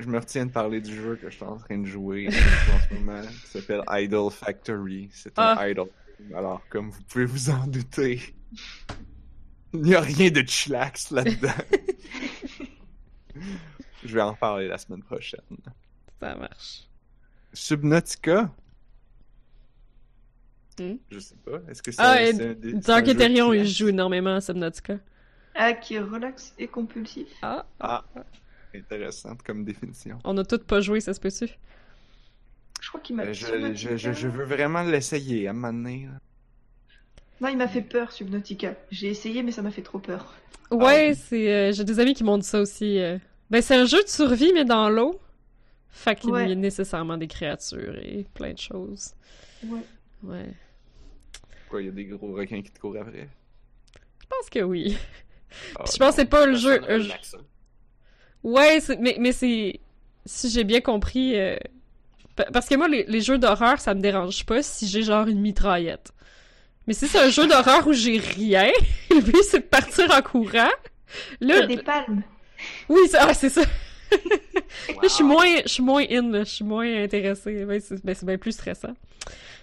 Je 0.00 0.06
me 0.08 0.18
retiens 0.18 0.46
de 0.46 0.50
parler 0.50 0.80
du 0.80 0.94
jeu 0.94 1.14
que 1.14 1.30
je 1.30 1.36
suis 1.36 1.44
en 1.44 1.56
train 1.58 1.78
de 1.78 1.84
jouer 1.86 2.26
en 2.28 2.88
ce 2.88 2.94
moment, 2.94 3.20
qui 3.22 3.46
s'appelle 3.46 3.82
Idol 3.90 4.32
Factory. 4.32 5.10
C'est 5.12 5.38
un 5.38 5.54
Ah. 5.58 5.68
idol. 5.68 5.88
Alors, 6.34 6.60
comme 6.70 6.90
vous 6.90 7.02
pouvez 7.08 7.24
vous 7.26 7.50
en 7.50 7.66
douter, 7.68 8.20
il 9.72 9.82
n'y 9.82 9.94
a 9.94 10.00
rien 10.00 10.30
de 10.30 10.42
chillax 10.46 11.10
là-dedans. 11.10 11.48
je 14.04 14.14
vais 14.14 14.20
en 14.22 14.34
parler 14.34 14.68
la 14.68 14.78
semaine 14.78 15.02
prochaine. 15.02 15.40
Ça 16.20 16.34
marche. 16.36 16.88
Subnautica? 17.52 18.52
Hmm? 20.78 20.94
Je 21.10 21.18
sais 21.18 21.34
pas. 21.44 21.58
Est-ce 21.68 21.82
que 21.82 21.92
c'est 21.92 22.00
Ah, 22.00 22.12
un 22.20 22.32
des- 22.54 22.72
Dark 22.74 23.04
jeu 23.06 23.12
Ethereum, 23.12 23.54
il 23.54 23.66
joue 23.66 23.88
énormément 23.88 24.34
à 24.36 24.40
Subnautica. 24.40 24.98
Ah, 25.54 25.72
qui 25.72 25.94
est 25.94 26.00
relax 26.00 26.54
et 26.58 26.68
compulsif. 26.68 27.28
Ah, 27.42 27.66
Ah, 27.80 28.04
intéressante 28.74 29.42
comme 29.42 29.64
définition. 29.64 30.18
on 30.24 30.36
a 30.38 30.44
tous 30.44 30.58
pas 30.64 30.80
joué, 30.80 31.00
ça 31.00 31.12
se 31.12 31.20
peut-tu? 31.20 31.48
Je 32.80 32.88
crois 32.88 33.00
qu'il 33.00 33.16
m'a 33.16 33.24
Euh, 33.24 33.32
Je, 33.34 33.74
je, 33.74 33.96
je, 33.96 34.12
je 34.12 34.28
veux 34.28 34.44
vraiment 34.44 34.82
l'essayer 34.82 35.48
à 35.48 35.50
un 35.50 35.52
moment 35.54 35.72
donné, 35.72 36.06
là. 36.06 36.18
Non, 37.40 37.48
il 37.48 37.56
m'a 37.56 37.68
fait 37.68 37.80
peur, 37.82 38.12
Subnautica. 38.12 38.74
J'ai 38.90 39.08
essayé, 39.08 39.42
mais 39.42 39.52
ça 39.52 39.62
m'a 39.62 39.70
fait 39.70 39.82
trop 39.82 39.98
peur. 39.98 40.34
Ouais, 40.70 41.14
c'est. 41.14 41.52
euh, 41.52 41.72
J'ai 41.72 41.84
des 41.84 41.98
amis 42.00 42.14
qui 42.14 42.22
m'ont 42.24 42.38
dit 42.38 42.46
ça 42.46 42.60
aussi. 42.60 42.98
euh. 42.98 43.18
Ben, 43.50 43.62
c'est 43.62 43.74
un 43.76 43.86
jeu 43.86 44.02
de 44.02 44.08
survie, 44.08 44.52
mais 44.54 44.64
dans 44.64 44.88
l'eau. 44.90 45.18
Fait 45.88 46.14
qu'il 46.14 46.30
Ouais. 46.30 46.48
y 46.48 46.52
a 46.52 46.54
nécessairement 46.54 47.16
des 47.16 47.26
créatures 47.26 47.96
et 47.98 48.24
plein 48.34 48.52
de 48.52 48.58
choses. 48.58 49.14
Ouais. 49.64 49.80
Ouais. 50.22 50.54
Quoi, 51.68 51.82
il 51.82 51.86
y 51.86 51.88
a 51.88 51.92
des 51.92 52.04
gros 52.04 52.32
requins 52.32 52.62
qui 52.62 52.70
te 52.70 52.78
courent 52.78 52.96
après? 53.00 53.28
Je 54.20 54.26
pense 54.28 54.48
que 54.50 54.60
oui. 54.60 54.96
Ah, 55.76 55.82
Puis 55.84 55.94
je 55.94 55.98
pense 55.98 56.10
que 56.10 56.20
c'est 56.20 56.26
pas 56.28 56.46
le 56.46 56.54
jeu. 56.54 56.80
euh, 56.88 57.00
je-. 57.00 57.36
Ouais, 58.44 58.78
c'est- 58.80 58.98
mais, 59.00 59.16
mais 59.18 59.32
c'est. 59.32 59.80
Si 60.26 60.48
j'ai 60.50 60.64
bien 60.64 60.80
compris. 60.80 61.36
euh, 61.36 61.56
pa- 62.36 62.44
Parce 62.52 62.68
que 62.68 62.76
moi, 62.76 62.86
les, 62.88 63.04
les 63.04 63.20
jeux 63.20 63.38
d'horreur, 63.38 63.80
ça 63.80 63.94
me 63.94 64.00
dérange 64.00 64.44
pas 64.46 64.62
si 64.62 64.86
j'ai 64.86 65.02
genre 65.02 65.26
une 65.26 65.40
mitraillette. 65.40 66.12
Mais 66.90 66.94
si 66.94 67.06
c'est 67.06 67.20
un 67.20 67.30
jeu 67.30 67.46
d'horreur 67.46 67.86
où 67.86 67.92
j'ai 67.92 68.18
rien, 68.18 68.68
le 69.10 69.20
but 69.20 69.44
c'est 69.48 69.60
de 69.60 69.64
partir 69.64 70.10
en 70.12 70.20
courant. 70.22 70.72
Là, 71.40 71.64
des 71.64 71.76
palmes. 71.76 72.24
oui, 72.88 72.98
c'est 73.08 73.16
ah, 73.16 73.32
c'est 73.32 73.48
ça. 73.48 73.60
Là, 74.10 74.96
je 75.04 75.08
suis 75.08 75.22
moins, 75.22 75.46
je 75.62 75.68
suis 75.68 75.84
moins 75.84 76.04
in, 76.10 76.32
là. 76.32 76.40
je 76.42 76.50
suis 76.50 76.64
moins 76.64 76.92
intéressée. 77.04 77.64
Ben, 77.64 77.80
c'est 77.80 78.04
ben, 78.04 78.12
c'est 78.12 78.26
bien 78.26 78.38
plus 78.38 78.50
stressant. 78.50 78.92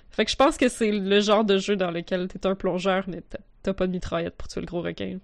Fait 0.09 0.23
que 0.23 0.31
je 0.31 0.37
pense 0.37 0.55
que 0.55 0.69
c'est 0.69 0.89
le 0.89 1.19
genre 1.19 1.43
de 1.43 1.57
jeu 1.57 1.75
dans 1.75 1.91
lequel 1.91 2.29
t'es 2.29 2.47
un 2.47 2.55
plongeur, 2.55 3.03
mais 3.07 3.19
t'as- 3.19 3.39
t'as 3.61 3.73
pas 3.73 3.87
de 3.87 3.91
mitraillette 3.91 4.37
pour 4.37 4.47
tuer 4.47 4.61
le 4.61 4.67
gros 4.67 4.81
requin. 4.81 5.19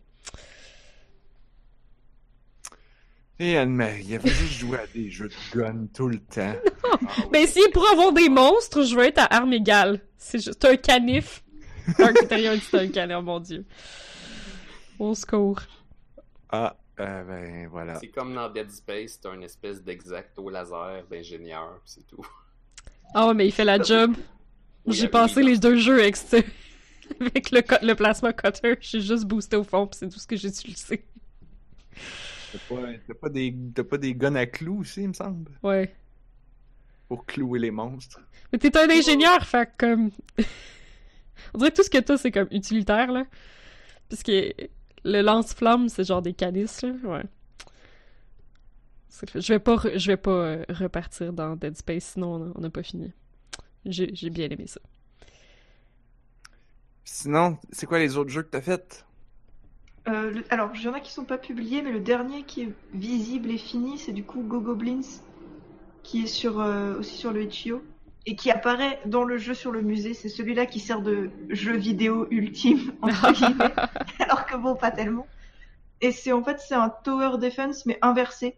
Et 3.39 3.57
Anne-Marie, 3.57 4.15
elle 4.15 4.19
veut 4.19 4.29
juste 4.29 4.59
jouer 4.59 4.79
à 4.79 4.87
des 4.93 5.09
jeux 5.09 5.29
de 5.29 5.57
gun 5.57 5.87
tout 5.95 6.09
le 6.09 6.19
temps. 6.19 6.53
Ah 6.83 6.97
oui. 7.17 7.23
Ben, 7.31 7.47
si 7.47 7.61
pour 7.71 7.89
avoir 7.89 8.11
des 8.11 8.27
monstres, 8.27 8.83
je 8.83 8.93
veux 8.93 9.05
être 9.05 9.19
à 9.19 9.33
armes 9.33 9.53
égales. 9.53 10.01
C'est 10.17 10.43
juste 10.43 10.65
un 10.65 10.75
canif. 10.75 11.43
Un 11.99 12.13
critérium, 12.13 12.59
c'est 12.59 12.97
un 12.97 13.17
oh 13.19 13.21
mon 13.21 13.39
dieu. 13.39 13.65
Au 14.99 15.13
secours. 15.15 15.61
Ah, 16.49 16.75
euh, 16.99 17.23
ben 17.23 17.67
voilà. 17.67 17.95
C'est 17.99 18.07
comme 18.09 18.33
dans 18.33 18.49
Dead 18.49 18.69
Space, 18.71 19.19
t'as 19.19 19.33
une 19.33 19.43
espèce 19.43 19.81
d'exacto 19.83 20.49
laser 20.49 21.03
d'ingénieur, 21.09 21.79
pis 21.83 21.91
c'est 21.93 22.07
tout. 22.07 22.25
Ah 23.15 23.27
ouais, 23.27 23.33
mais 23.33 23.47
il 23.47 23.51
fait 23.51 23.65
la 23.65 23.81
job. 23.81 24.13
Oui, 24.85 24.95
J'ai 24.95 25.07
passé 25.07 25.41
les 25.41 25.57
deux 25.57 25.77
jeux 25.77 26.01
avec, 26.01 26.17
ce- 26.17 26.43
avec 27.21 27.51
le, 27.51 27.61
co- 27.61 27.77
le 27.81 27.93
plasma 27.95 28.33
cutter. 28.33 28.75
J'ai 28.81 28.99
juste 28.99 29.23
boosté 29.23 29.55
au 29.55 29.63
fond, 29.63 29.87
pis 29.87 29.97
c'est 29.97 30.09
tout 30.09 30.19
ce 30.19 30.27
que 30.27 30.35
j'ai 30.35 30.49
utilisé. 30.49 31.05
T'as 32.51 32.59
pas, 32.67 32.81
t'as 33.07 33.13
pas 33.13 33.29
des, 33.29 33.55
t'as 33.73 33.83
pas 33.85 33.97
des 33.97 34.13
guns 34.13 34.35
à 34.35 34.45
clous 34.45 34.79
aussi, 34.81 35.03
il 35.03 35.07
me 35.07 35.13
semble, 35.13 35.51
Ouais. 35.63 35.95
pour 37.07 37.25
clouer 37.25 37.59
les 37.59 37.71
monstres. 37.71 38.19
Mais 38.51 38.59
t'es 38.59 38.77
un 38.77 38.89
ingénieur, 38.89 39.45
fait 39.45 39.67
que 39.67 39.85
comme. 39.85 40.11
On 41.53 41.57
dirait 41.57 41.71
que 41.71 41.77
tout 41.77 41.83
ce 41.83 41.89
que 41.89 41.97
t'as, 41.99 42.17
c'est 42.17 42.31
comme 42.31 42.47
utilitaire, 42.51 43.11
là. 43.11 43.25
Puisque 44.09 44.31
le 44.31 45.21
lance-flamme, 45.21 45.89
c'est 45.89 46.03
genre 46.05 46.21
des 46.21 46.33
canisses, 46.33 46.81
là. 46.83 46.91
Ouais. 47.03 47.23
Je 49.35 49.53
vais 49.53 49.59
pas, 49.59 49.75
re- 49.75 49.97
je 49.97 50.07
vais 50.07 50.17
pas 50.17 50.31
euh, 50.31 50.65
repartir 50.69 51.33
dans 51.33 51.55
Dead 51.55 51.77
Space, 51.77 52.03
sinon 52.13 52.51
on 52.55 52.61
n'a 52.61 52.69
pas 52.69 52.83
fini. 52.83 53.11
J'ai 53.85 54.29
bien 54.29 54.49
aimé 54.49 54.67
ça. 54.67 54.81
Sinon, 57.05 57.59
c'est 57.71 57.85
quoi 57.85 57.99
les 57.99 58.17
autres 58.17 58.29
jeux 58.29 58.43
que 58.43 58.49
t'as 58.49 58.61
fait? 58.61 59.05
Euh, 60.07 60.31
le- 60.31 60.45
Alors, 60.49 60.71
il 60.75 60.81
y 60.81 60.87
en 60.87 60.93
a 60.93 60.99
qui 61.01 61.11
sont 61.11 61.25
pas 61.25 61.37
publiés, 61.37 61.81
mais 61.81 61.91
le 61.91 61.99
dernier 61.99 62.43
qui 62.43 62.61
est 62.63 62.73
visible 62.93 63.51
et 63.51 63.57
fini, 63.57 63.97
c'est 63.97 64.13
du 64.13 64.23
coup 64.23 64.41
Go 64.43 64.59
Goblins, 64.61 65.01
qui 66.03 66.23
est 66.23 66.27
sur, 66.27 66.59
euh, 66.59 66.97
aussi 66.99 67.17
sur 67.17 67.31
le 67.33 67.43
Itch.io, 67.43 67.83
et 68.25 68.35
qui 68.35 68.51
apparaît 68.51 68.99
dans 69.05 69.23
le 69.23 69.37
jeu 69.37 69.53
sur 69.53 69.71
le 69.71 69.81
musée. 69.81 70.13
C'est 70.13 70.29
celui-là 70.29 70.65
qui 70.65 70.79
sert 70.79 71.01
de 71.01 71.31
jeu 71.49 71.75
vidéo 71.77 72.27
ultime, 72.31 72.93
entre 73.01 73.31
guillemets, 73.31 73.75
alors 74.19 74.45
que 74.45 74.55
bon, 74.57 74.75
pas 74.75 74.91
tellement. 74.91 75.29
Et 76.01 76.11
c'est 76.11 76.31
en 76.33 76.43
fait, 76.43 76.59
c'est 76.59 76.75
un 76.75 76.89
tower 76.89 77.37
defense, 77.39 77.85
mais 77.85 77.97
inversé, 78.01 78.57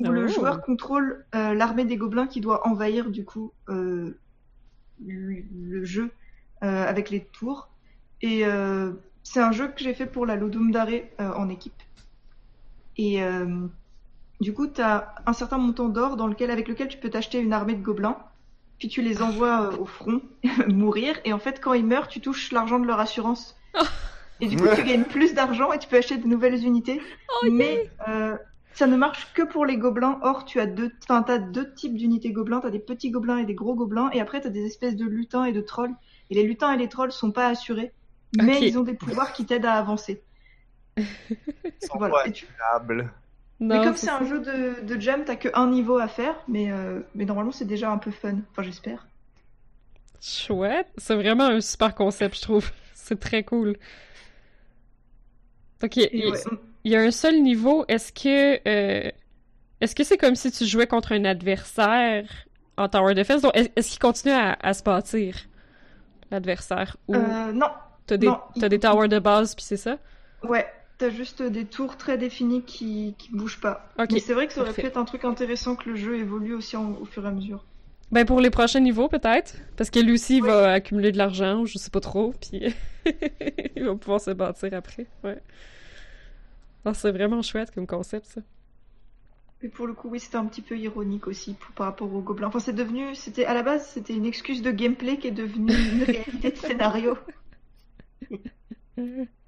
où 0.00 0.10
le 0.12 0.26
Oh. 0.26 0.28
joueur 0.28 0.62
contrôle 0.62 1.26
euh, 1.34 1.54
l'armée 1.54 1.84
des 1.84 1.96
gobelins 1.96 2.26
qui 2.26 2.40
doit 2.40 2.66
envahir 2.66 3.10
du 3.10 3.24
coup 3.24 3.52
euh, 3.68 4.18
le, 5.04 5.42
le 5.52 5.84
jeu 5.84 6.12
euh, 6.62 6.84
avec 6.86 7.10
les 7.10 7.24
tours. 7.26 7.70
Et 8.22 8.44
c'est 9.22 9.40
un 9.40 9.52
jeu 9.52 9.68
que 9.68 9.82
j'ai 9.82 9.94
fait 9.94 10.06
pour 10.06 10.26
la 10.26 10.36
Ludum 10.36 10.70
Dare 10.72 10.88
en 11.18 11.48
équipe. 11.50 11.82
Et 12.96 13.20
du 14.40 14.54
coup, 14.54 14.66
tu 14.68 14.80
as 14.80 15.14
un 15.26 15.32
certain 15.34 15.58
montant 15.58 15.88
d'or 15.90 16.16
dans 16.16 16.26
lequel, 16.26 16.50
avec 16.50 16.68
lequel 16.68 16.88
tu 16.88 16.98
peux 16.98 17.10
t'acheter 17.10 17.38
une 17.40 17.52
armée 17.52 17.74
de 17.74 17.82
gobelins. 17.82 18.18
Puis 18.78 18.88
tu 18.88 19.02
les 19.02 19.22
envoies 19.22 19.72
euh, 19.72 19.76
au 19.78 19.86
front 19.86 20.20
mourir. 20.68 21.16
Et 21.24 21.32
en 21.32 21.38
fait, 21.38 21.60
quand 21.60 21.72
ils 21.74 21.86
meurent, 21.86 22.08
tu 22.08 22.20
touches 22.20 22.52
l'argent 22.52 22.78
de 22.78 22.86
leur 22.86 23.00
assurance. 23.00 23.56
Et 24.40 24.48
du 24.48 24.56
coup, 24.56 24.66
tu 24.74 24.82
gagnes 24.82 25.04
plus 25.04 25.32
d'argent 25.32 25.72
et 25.72 25.78
tu 25.78 25.88
peux 25.88 25.96
acheter 25.96 26.16
de 26.16 26.26
nouvelles 26.26 26.64
unités. 26.66 27.00
Mais 27.50 27.88
euh, 28.08 28.36
ça 28.72 28.88
ne 28.88 28.96
marche 28.96 29.32
que 29.32 29.42
pour 29.42 29.64
les 29.64 29.76
gobelins. 29.76 30.18
Or, 30.22 30.44
tu 30.44 30.58
as 30.58 30.66
deux, 30.66 30.90
types 31.76 31.96
d'unités 31.96 32.32
gobelins. 32.32 32.60
Tu 32.60 32.66
as 32.66 32.70
des 32.70 32.80
petits 32.80 33.10
gobelins 33.12 33.38
et 33.38 33.44
des 33.44 33.54
gros 33.54 33.76
gobelins. 33.76 34.10
Et 34.12 34.20
après, 34.20 34.40
tu 34.40 34.48
as 34.48 34.50
des 34.50 34.66
espèces 34.66 34.96
de 34.96 35.06
lutins 35.06 35.44
et 35.44 35.52
de 35.52 35.60
trolls. 35.60 35.94
Et 36.30 36.34
les 36.34 36.42
lutins 36.42 36.72
et 36.72 36.76
les 36.76 36.88
trolls 36.88 37.12
sont 37.12 37.30
pas 37.30 37.46
assurés. 37.46 37.92
Mais 38.36 38.60
ils 38.60 38.76
ont 38.76 38.82
des 38.82 38.94
pouvoirs 38.94 39.32
qui 39.32 39.46
t'aident 39.46 39.66
à 39.66 39.74
avancer. 39.74 40.20
Ils 40.96 41.04
sont 41.82 41.96
Voilà. 41.98 42.14
pas 42.14 42.26
Et 42.26 42.32
tu- 42.32 42.46
agréables. 42.58 43.12
Non, 43.68 43.78
mais 43.78 43.80
comme 43.80 43.96
c'est 43.96 44.10
un 44.10 44.24
jeu 44.24 44.40
de, 44.40 44.82
de 44.82 45.00
jam, 45.00 45.24
t'as 45.24 45.36
que 45.36 45.48
un 45.54 45.68
niveau 45.68 45.98
à 45.98 46.08
faire, 46.08 46.34
mais, 46.48 46.70
euh, 46.72 47.00
mais 47.14 47.24
normalement 47.24 47.52
c'est 47.52 47.64
déjà 47.66 47.90
un 47.90 47.98
peu 47.98 48.10
fun. 48.10 48.38
Enfin, 48.50 48.62
j'espère. 48.62 49.06
Chouette. 50.20 50.88
C'est 50.96 51.14
vraiment 51.14 51.44
un 51.46 51.60
super 51.60 51.94
concept, 51.94 52.36
je 52.36 52.42
trouve. 52.42 52.70
C'est 52.94 53.20
très 53.20 53.44
cool. 53.44 53.76
Ok, 55.82 55.96
il 55.96 56.10
ouais, 56.24 56.44
il 56.84 56.92
y 56.92 56.96
a 56.96 57.00
un 57.00 57.10
seul 57.10 57.42
niveau. 57.42 57.84
Est-ce 57.88 58.12
que 58.12 58.60
euh, 58.68 59.10
est-ce 59.80 59.94
que 59.94 60.04
c'est 60.04 60.18
comme 60.18 60.36
si 60.36 60.52
tu 60.52 60.66
jouais 60.66 60.86
contre 60.86 61.12
un 61.12 61.24
adversaire 61.24 62.26
en 62.76 62.88
tower 62.88 63.14
defense? 63.14 63.42
Donc, 63.42 63.56
est- 63.56 63.72
est-ce 63.76 63.90
qu'il 63.90 64.00
continue 64.00 64.34
à, 64.34 64.56
à 64.62 64.74
se 64.74 64.82
bâtir 64.82 65.36
l'adversaire? 66.30 66.96
Ou 67.08 67.36
euh, 67.36 67.52
non, 67.52 67.70
t'as 68.06 68.16
des 68.18 68.32
non, 68.32 68.40
t'as 68.58 68.68
il- 68.68 68.70
des 68.70 68.80
towers 68.80 69.08
de 69.08 69.18
base 69.20 69.54
puis 69.56 69.64
c'est 69.64 69.76
ça? 69.78 69.98
ouais, 70.42 70.66
t'as 70.98 71.10
juste 71.10 71.42
des 71.42 71.64
tours 71.64 71.96
très 71.96 72.16
définis 72.18 72.62
qui, 72.62 73.14
qui 73.18 73.30
bougent 73.32 73.60
pas. 73.60 73.88
Ok, 73.98 74.10
Mais 74.12 74.20
c'est 74.20 74.34
vrai 74.34 74.46
que 74.46 74.52
ça 74.52 74.60
aurait 74.60 74.68
parfait. 74.70 74.82
pu 74.82 74.88
être 74.88 74.96
un 74.96 75.04
truc 75.04 75.24
intéressant 75.24 75.76
que 75.76 75.90
le 75.90 75.96
jeu 75.96 76.16
évolue 76.18 76.54
aussi 76.54 76.76
en- 76.76 76.92
au 77.00 77.04
fur 77.04 77.24
et 77.24 77.28
à 77.28 77.32
mesure. 77.32 77.64
Ben 78.12 78.24
pour 78.26 78.40
les 78.40 78.50
prochains 78.50 78.80
niveaux 78.80 79.08
peut-être, 79.08 79.56
parce 79.76 79.90
que 79.90 79.98
lui 79.98 80.12
aussi 80.12 80.36
il 80.36 80.42
va 80.42 80.72
accumuler 80.72 81.10
de 81.10 81.18
l'argent, 81.18 81.64
je 81.64 81.78
sais 81.78 81.90
pas 81.90 82.00
trop, 82.00 82.32
puis 82.40 82.72
il 83.76 83.84
va 83.84 83.94
pouvoir 83.96 84.20
se 84.20 84.30
bâtir 84.30 84.72
après. 84.74 85.06
Ouais. 85.24 85.40
Alors 86.84 86.94
c'est 86.94 87.10
vraiment 87.10 87.42
chouette 87.42 87.70
comme 87.74 87.86
concept 87.86 88.26
ça. 88.26 88.40
Et 89.62 89.68
pour 89.68 89.86
le 89.86 89.94
coup, 89.94 90.10
oui, 90.10 90.20
c'était 90.20 90.36
un 90.36 90.44
petit 90.44 90.60
peu 90.60 90.76
ironique 90.78 91.26
aussi 91.26 91.54
pour- 91.54 91.72
par 91.72 91.86
rapport 91.86 92.12
aux 92.12 92.20
gobelins. 92.20 92.48
Enfin, 92.48 92.58
c'est 92.60 92.74
devenu, 92.74 93.14
c'était 93.14 93.46
à 93.46 93.54
la 93.54 93.62
base, 93.62 93.86
c'était 93.86 94.12
une 94.14 94.26
excuse 94.26 94.60
de 94.60 94.70
gameplay 94.70 95.16
qui 95.16 95.28
est 95.28 95.30
devenue 95.30 95.72
une 95.72 96.02
réalité 96.04 96.50
de 96.50 96.56
scénario. 96.58 97.16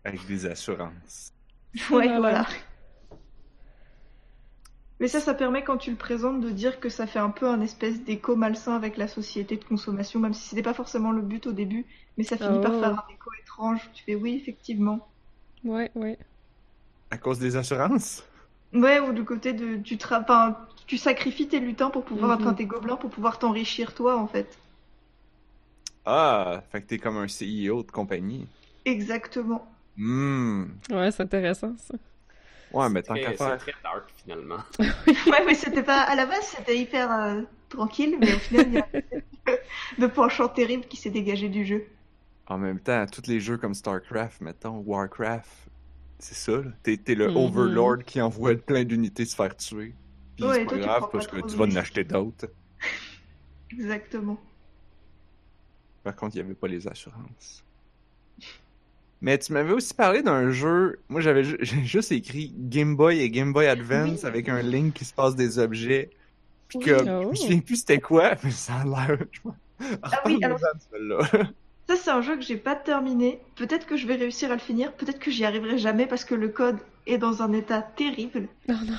Avec 0.05 0.27
des 0.27 0.47
assurances. 0.47 1.33
Ouais, 1.91 2.13
Voilà. 2.17 2.17
voilà. 2.17 2.47
Mais 5.01 5.09
ça, 5.09 5.21
ça 5.23 5.33
permet 5.33 5.65
quand 5.65 5.79
tu 5.79 5.91
le 5.91 5.97
présentes 5.97 6.43
de 6.43 6.51
dire 6.51 6.81
que 6.81 6.91
ça 6.91 7.07
fait 7.07 7.19
un 7.19 7.31
peu 7.31 7.49
un 7.49 7.63
espèce 7.63 8.03
d'écho 8.05 8.37
malsain 8.37 8.77
avec 8.77 8.99
la 8.99 9.09
société 9.09 9.57
de 9.57 9.65
consommation, 9.65 10.21
même 10.21 10.35
si 10.35 10.47
c'était 10.51 10.61
pas 10.63 10.75
forcément 10.75 11.13
le 11.13 11.23
but 11.23 11.47
au 11.47 11.53
début, 11.53 11.87
mais 12.19 12.25
ça 12.25 12.37
finit 12.37 12.61
par 12.61 12.75
Oh. 12.75 12.77
faire 12.77 12.99
un 12.99 13.15
écho 13.15 13.31
étrange. 13.41 13.91
Tu 13.95 14.05
fais 14.05 14.15
oui, 14.15 14.35
effectivement. 14.35 15.15
Ouais, 15.65 15.91
ouais. 15.95 16.19
À 17.11 17.19
cause 17.19 17.39
des 17.41 17.57
assurances? 17.57 18.25
Ouais, 18.73 19.01
ou 19.01 19.13
du 19.13 19.25
côté 19.25 19.53
de 19.55 19.75
tu 19.83 19.99
tra... 19.99 20.21
enfin, 20.21 20.57
tu 20.87 20.99
sacrifies 20.99 21.49
tes 21.49 21.59
lutins 21.59 21.91
pour 21.91 22.05
pouvoir, 22.05 22.37
Mhm. 22.37 22.39
enfin 22.39 22.55
tes 22.55 22.65
gobelins 22.65 22.95
pour 22.97 23.11
pouvoir 23.11 23.41
t'enrichir 23.41 23.93
toi 23.93 24.17
en 24.17 24.29
fait. 24.29 24.57
Ah, 26.07 26.65
fait 26.71 26.81
que 26.81 26.87
t'es 26.87 26.99
comme 26.99 27.19
un 27.19 27.29
CEO 27.29 27.83
de 27.83 27.91
compagnie. 27.91 28.49
Exactement. 28.87 29.76
Hmm. 29.97 30.65
Ouais, 30.91 31.11
c'est 31.11 31.23
intéressant 31.23 31.75
ça. 31.79 31.95
Ouais, 32.73 32.89
mais 32.91 33.03
tant 33.03 33.15
qu'à 33.15 33.31
C'est 33.31 33.37
faire. 33.37 33.59
très 33.59 33.75
dark 33.83 34.11
finalement. 34.23 34.59
Ouais, 35.27 35.45
mais 35.47 35.55
c'était 35.55 35.83
pas 35.83 36.01
à 36.03 36.15
la 36.15 36.27
base, 36.27 36.43
c'était 36.57 36.79
hyper 36.79 37.11
euh, 37.13 37.43
tranquille, 37.69 38.17
mais 38.21 38.35
au 38.35 38.39
final, 38.39 38.67
il 38.69 38.75
y 38.75 38.79
a 38.79 38.87
de 39.99 40.07
penchant 40.07 40.49
terrible 40.49 40.85
qui 40.87 40.97
s'est 40.97 41.11
dégagé 41.11 41.49
du 41.49 41.65
jeu. 41.65 41.87
En 42.49 42.59
même 42.59 42.81
temps, 42.81 43.07
tous 43.07 43.27
les 43.27 43.41
jeux 43.41 43.57
comme 43.57 43.75
StarCraft, 43.75 44.41
mettons, 44.41 44.79
Warcraft, 44.79 45.51
c'est 46.19 46.35
ça, 46.35 46.53
là. 46.63 46.71
T'es, 46.83 46.97
t'es 46.97 47.15
le 47.15 47.29
Mhm. 47.29 47.37
Overlord 47.37 47.99
qui 48.05 48.21
envoie 48.21 48.55
plein 48.57 48.85
d'unités 48.85 49.25
se 49.25 49.35
faire 49.35 49.57
tuer. 49.57 49.95
Puis 50.37 50.45
Ouais, 50.45 50.55
c'est 50.55 50.63
et 50.63 50.65
pas 50.65 50.71
toi, 50.71 50.79
tu 50.79 50.85
grave 50.85 51.01
pas 51.03 51.09
parce 51.09 51.27
que 51.27 51.41
tu 51.41 51.57
vas 51.57 51.65
en 51.65 51.77
acheter 51.77 52.05
d'autres. 52.05 52.47
Exactement. 53.71 54.39
Par 56.03 56.15
contre, 56.15 56.37
il 56.37 56.41
n'y 56.41 56.45
avait 56.47 56.55
pas 56.55 56.69
les 56.69 56.87
assurances. 56.87 57.66
Mais 59.23 59.39
tu 59.39 59.53
m'avais 59.53 59.73
aussi 59.73 59.95
parlé 59.95 60.23
d'un 60.23 60.51
jeu. 60.51 60.99
Moi, 61.09 61.21
j'avais 61.21 61.43
ju- 61.45 61.59
juste 61.85 62.13
écrit 62.13 62.53
Game 62.57 62.97
Boy 62.97 63.21
et 63.21 63.31
Game 63.31 63.53
Boy 63.53 63.67
Advance 63.67 64.21
Oui. 64.23 64.29
avec 64.29 64.49
un 64.49 64.61
link 64.63 64.95
qui 64.95 65.05
se 65.05 65.15
passe 65.15 65.35
des 65.37 65.59
objets. 65.59 66.11
Puis 66.69 66.79
Oui. 66.79 66.85
que 66.85 66.93
Oh. 67.03 67.23
je 67.23 67.29
me 67.29 67.35
souviens 67.35 67.61
plus 67.61 67.77
c'était 67.77 67.99
quoi, 68.01 68.33
mais 68.45 68.51
ça 68.51 68.75
a 68.75 68.85
l'air. 68.85 69.19
Ah 70.03 70.21
oui, 70.27 70.39
alors-. 70.43 70.59
Ça, 71.89 71.95
c'est 71.95 72.11
un 72.11 72.21
jeu 72.21 72.37
que 72.37 72.43
j'ai 72.43 72.57
pas 72.57 72.75
terminé. 72.75 73.41
Peut-être 73.55 73.87
que 73.87 73.97
je 73.97 74.07
vais 74.09 74.17
réussir 74.17 74.51
à 74.51 74.55
le 74.55 74.61
finir, 74.61 74.93
peut-être 74.95 75.21
que 75.21 75.31
j'y 75.31 75.45
arriverai 75.45 75.79
jamais 75.79 76.07
parce 76.07 76.25
que 76.25 76.35
le 76.35 76.49
code 76.49 76.79
est 77.07 77.19
dans 77.19 77.43
un 77.43 77.53
état 77.53 77.81
terrible. 77.81 78.49
Non, 78.69 78.75
non. 78.87 78.97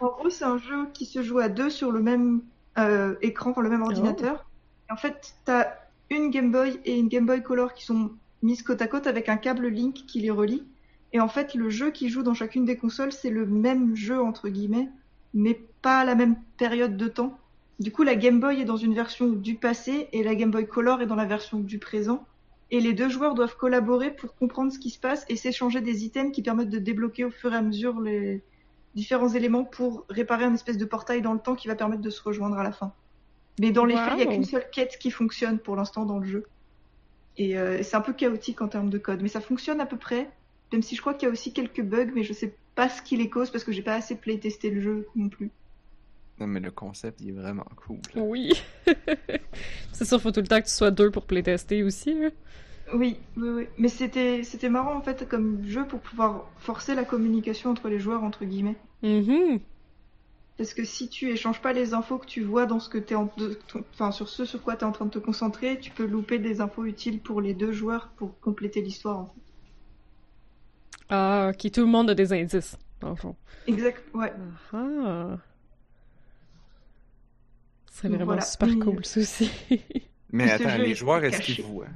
En 0.00 0.06
gros, 0.08 0.28
c'est 0.28 0.44
un 0.44 0.58
jeu 0.58 0.88
qui 0.92 1.06
se 1.06 1.22
joue 1.22 1.38
à 1.38 1.48
deux 1.48 1.70
sur 1.70 1.90
le 1.92 2.00
même 2.00 2.42
euh, 2.78 3.14
écran, 3.22 3.50
enfin 3.50 3.62
le 3.62 3.70
même 3.70 3.80
ordinateur. 3.82 4.44
Et 4.90 4.92
en 4.92 4.96
fait, 4.96 5.34
t'as 5.46 5.68
une 6.10 6.30
Game 6.30 6.52
Boy 6.52 6.78
et 6.84 6.98
une 6.98 7.08
Game 7.08 7.24
Boy 7.24 7.42
Color 7.42 7.72
qui 7.72 7.86
sont 7.86 8.10
mises 8.42 8.62
côte 8.62 8.82
à 8.82 8.86
côte 8.86 9.06
avec 9.06 9.28
un 9.28 9.36
câble 9.36 9.68
Link 9.68 10.04
qui 10.06 10.20
les 10.20 10.30
relie. 10.30 10.64
Et 11.12 11.20
en 11.20 11.28
fait, 11.28 11.54
le 11.54 11.70
jeu 11.70 11.90
qui 11.90 12.08
joue 12.08 12.22
dans 12.22 12.34
chacune 12.34 12.64
des 12.64 12.76
consoles, 12.76 13.12
c'est 13.12 13.30
le 13.30 13.46
même 13.46 13.96
jeu, 13.96 14.20
entre 14.20 14.48
guillemets, 14.48 14.88
mais 15.34 15.60
pas 15.82 16.00
à 16.00 16.04
la 16.04 16.14
même 16.14 16.36
période 16.56 16.96
de 16.96 17.08
temps. 17.08 17.38
Du 17.78 17.92
coup, 17.92 18.02
la 18.02 18.16
Game 18.16 18.40
Boy 18.40 18.60
est 18.60 18.64
dans 18.64 18.76
une 18.76 18.94
version 18.94 19.28
du 19.28 19.54
passé 19.54 20.08
et 20.12 20.22
la 20.22 20.34
Game 20.34 20.50
Boy 20.50 20.66
Color 20.66 21.02
est 21.02 21.06
dans 21.06 21.14
la 21.14 21.26
version 21.26 21.60
du 21.60 21.78
présent. 21.78 22.24
Et 22.70 22.80
les 22.80 22.94
deux 22.94 23.08
joueurs 23.08 23.34
doivent 23.34 23.56
collaborer 23.56 24.10
pour 24.10 24.34
comprendre 24.34 24.72
ce 24.72 24.78
qui 24.78 24.90
se 24.90 24.98
passe 24.98 25.24
et 25.28 25.36
s'échanger 25.36 25.80
des 25.80 26.04
items 26.04 26.32
qui 26.32 26.42
permettent 26.42 26.70
de 26.70 26.78
débloquer 26.78 27.24
au 27.24 27.30
fur 27.30 27.52
et 27.52 27.56
à 27.56 27.62
mesure 27.62 28.00
les 28.00 28.42
différents 28.94 29.28
éléments 29.28 29.64
pour 29.64 30.04
réparer 30.08 30.44
un 30.44 30.54
espèce 30.54 30.78
de 30.78 30.84
portail 30.84 31.22
dans 31.22 31.34
le 31.34 31.38
temps 31.38 31.54
qui 31.54 31.68
va 31.68 31.76
permettre 31.76 32.02
de 32.02 32.10
se 32.10 32.22
rejoindre 32.22 32.58
à 32.58 32.64
la 32.64 32.72
fin. 32.72 32.92
Mais 33.60 33.70
dans 33.70 33.84
les 33.84 33.94
faits, 33.94 34.12
il 34.12 34.16
n'y 34.16 34.22
a 34.22 34.26
qu'une 34.26 34.44
seule 34.44 34.68
quête 34.70 34.98
qui 34.98 35.10
fonctionne 35.10 35.58
pour 35.58 35.76
l'instant 35.76 36.04
dans 36.04 36.18
le 36.18 36.26
jeu. 36.26 36.46
Et 37.38 37.58
euh, 37.58 37.82
c'est 37.82 37.96
un 37.96 38.00
peu 38.00 38.12
chaotique 38.12 38.62
en 38.62 38.68
termes 38.68 38.90
de 38.90 38.98
code, 38.98 39.22
mais 39.22 39.28
ça 39.28 39.40
fonctionne 39.40 39.80
à 39.80 39.86
peu 39.86 39.96
près. 39.96 40.30
Même 40.72 40.82
si 40.82 40.96
je 40.96 41.00
crois 41.00 41.14
qu'il 41.14 41.26
y 41.26 41.30
a 41.30 41.32
aussi 41.32 41.52
quelques 41.52 41.82
bugs, 41.82 42.10
mais 42.14 42.22
je 42.22 42.32
sais 42.32 42.54
pas 42.74 42.88
ce 42.88 43.02
qui 43.02 43.16
les 43.16 43.28
cause 43.30 43.50
parce 43.50 43.64
que 43.64 43.72
j'ai 43.72 43.82
pas 43.82 43.94
assez 43.94 44.16
playtesté 44.16 44.70
le 44.70 44.80
jeu 44.80 45.06
non 45.14 45.28
plus. 45.28 45.50
Non, 46.38 46.46
mais 46.46 46.60
le 46.60 46.70
concept, 46.70 47.20
il 47.20 47.30
est 47.30 47.32
vraiment 47.32 47.66
cool. 47.86 47.98
Oui. 48.14 48.52
c'est 49.92 50.04
sûr, 50.04 50.20
faut 50.20 50.32
tout 50.32 50.40
le 50.40 50.46
temps 50.46 50.60
que 50.60 50.66
tu 50.66 50.72
sois 50.72 50.90
deux 50.90 51.10
pour 51.10 51.24
playtester 51.26 51.82
aussi. 51.82 52.10
hein. 52.24 52.30
Oui, 52.94 53.16
oui, 53.36 53.48
oui. 53.48 53.66
Mais 53.78 53.88
c'était 53.88 54.44
c'était 54.44 54.68
marrant 54.68 54.96
en 54.96 55.00
fait 55.02 55.28
comme 55.28 55.66
jeu 55.66 55.84
pour 55.86 56.00
pouvoir 56.00 56.48
forcer 56.58 56.94
la 56.94 57.04
communication 57.04 57.70
entre 57.70 57.88
les 57.88 57.98
joueurs 57.98 58.22
entre 58.22 58.44
guillemets. 58.44 58.76
Mhm. 59.02 59.60
Parce 60.58 60.72
que 60.72 60.84
si 60.84 61.08
tu 61.08 61.30
échanges 61.30 61.60
pas 61.60 61.74
les 61.74 61.92
infos 61.92 62.16
que 62.18 62.26
tu 62.26 62.42
vois 62.42 62.64
dans 62.64 62.80
ce 62.80 62.88
que 62.88 62.96
t'es 62.98 63.14
en, 63.14 63.30
enfin 63.92 64.10
sur 64.10 64.28
ce 64.28 64.46
sur 64.46 64.62
quoi 64.62 64.74
tu 64.76 64.82
es 64.82 64.84
en 64.84 64.92
train 64.92 65.04
de 65.04 65.10
te 65.10 65.18
concentrer, 65.18 65.78
tu 65.78 65.90
peux 65.90 66.06
louper 66.06 66.38
des 66.38 66.60
infos 66.62 66.86
utiles 66.86 67.20
pour 67.20 67.42
les 67.42 67.52
deux 67.52 67.72
joueurs 67.72 68.08
pour 68.16 68.40
compléter 68.40 68.80
l'histoire 68.80 69.18
en 69.18 69.26
fait. 69.26 69.40
Ah, 71.08 71.50
ok, 71.52 71.70
tout 71.70 71.80
le 71.80 71.86
monde 71.86 72.10
a 72.10 72.14
des 72.14 72.32
indices, 72.32 72.76
dans 73.00 73.10
le 73.10 73.16
fond. 73.16 73.36
Exact, 73.66 74.02
ouais. 74.14 74.32
Ah. 74.72 75.36
C'est 77.92 78.08
Donc 78.08 78.16
vraiment 78.16 78.24
voilà. 78.24 78.42
super 78.42 78.68
cool, 78.80 78.98
aussi. 78.98 79.50
Mais 80.32 80.50
attends, 80.50 80.78
les 80.78 80.94
joueurs, 80.94 81.22
est-ce 81.24 81.42
qu'ils 81.42 81.64
voient? 81.64 81.86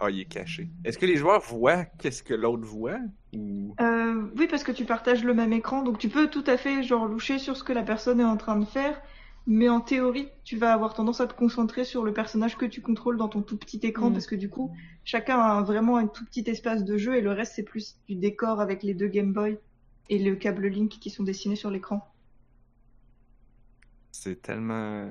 Ah, 0.00 0.10
il 0.10 0.20
est 0.20 0.24
caché. 0.24 0.70
Est-ce 0.84 0.96
que 0.98 1.04
les 1.04 1.16
joueurs 1.16 1.42
voient 1.42 1.84
qu'est-ce 1.84 2.22
que 2.22 2.32
l'autre 2.32 2.64
voit? 2.64 2.98
Ou... 3.36 3.74
Euh, 3.80 4.30
oui, 4.36 4.46
parce 4.48 4.64
que 4.64 4.72
tu 4.72 4.86
partages 4.86 5.22
le 5.24 5.34
même 5.34 5.52
écran, 5.52 5.82
donc 5.82 5.98
tu 5.98 6.08
peux 6.08 6.28
tout 6.30 6.44
à 6.46 6.56
fait 6.56 6.82
genre 6.82 7.06
loucher 7.06 7.38
sur 7.38 7.56
ce 7.56 7.62
que 7.64 7.74
la 7.74 7.82
personne 7.82 8.18
est 8.18 8.24
en 8.24 8.38
train 8.38 8.56
de 8.56 8.64
faire, 8.64 9.00
mais 9.46 9.68
en 9.68 9.80
théorie, 9.80 10.28
tu 10.42 10.56
vas 10.56 10.72
avoir 10.72 10.94
tendance 10.94 11.20
à 11.20 11.26
te 11.26 11.34
concentrer 11.34 11.84
sur 11.84 12.02
le 12.02 12.14
personnage 12.14 12.56
que 12.56 12.64
tu 12.64 12.80
contrôles 12.80 13.18
dans 13.18 13.28
ton 13.28 13.42
tout 13.42 13.58
petit 13.58 13.78
écran, 13.82 14.08
Mm. 14.08 14.12
parce 14.14 14.26
que 14.26 14.36
du 14.36 14.48
coup, 14.48 14.74
chacun 15.04 15.38
a 15.38 15.62
vraiment 15.62 15.96
un 15.98 16.06
tout 16.06 16.24
petit 16.24 16.44
espace 16.48 16.84
de 16.84 16.96
jeu 16.96 17.16
et 17.16 17.20
le 17.20 17.32
reste 17.32 17.52
c'est 17.56 17.62
plus 17.62 17.98
du 18.08 18.14
décor 18.16 18.60
avec 18.60 18.82
les 18.82 18.94
deux 18.94 19.08
Game 19.08 19.32
Boy 19.34 19.58
et 20.08 20.18
le 20.18 20.34
câble 20.34 20.66
Link 20.66 20.90
qui 20.98 21.10
sont 21.10 21.24
dessinés 21.24 21.56
sur 21.56 21.70
l'écran. 21.70 22.06
C'est 24.12 24.40
tellement... 24.42 25.10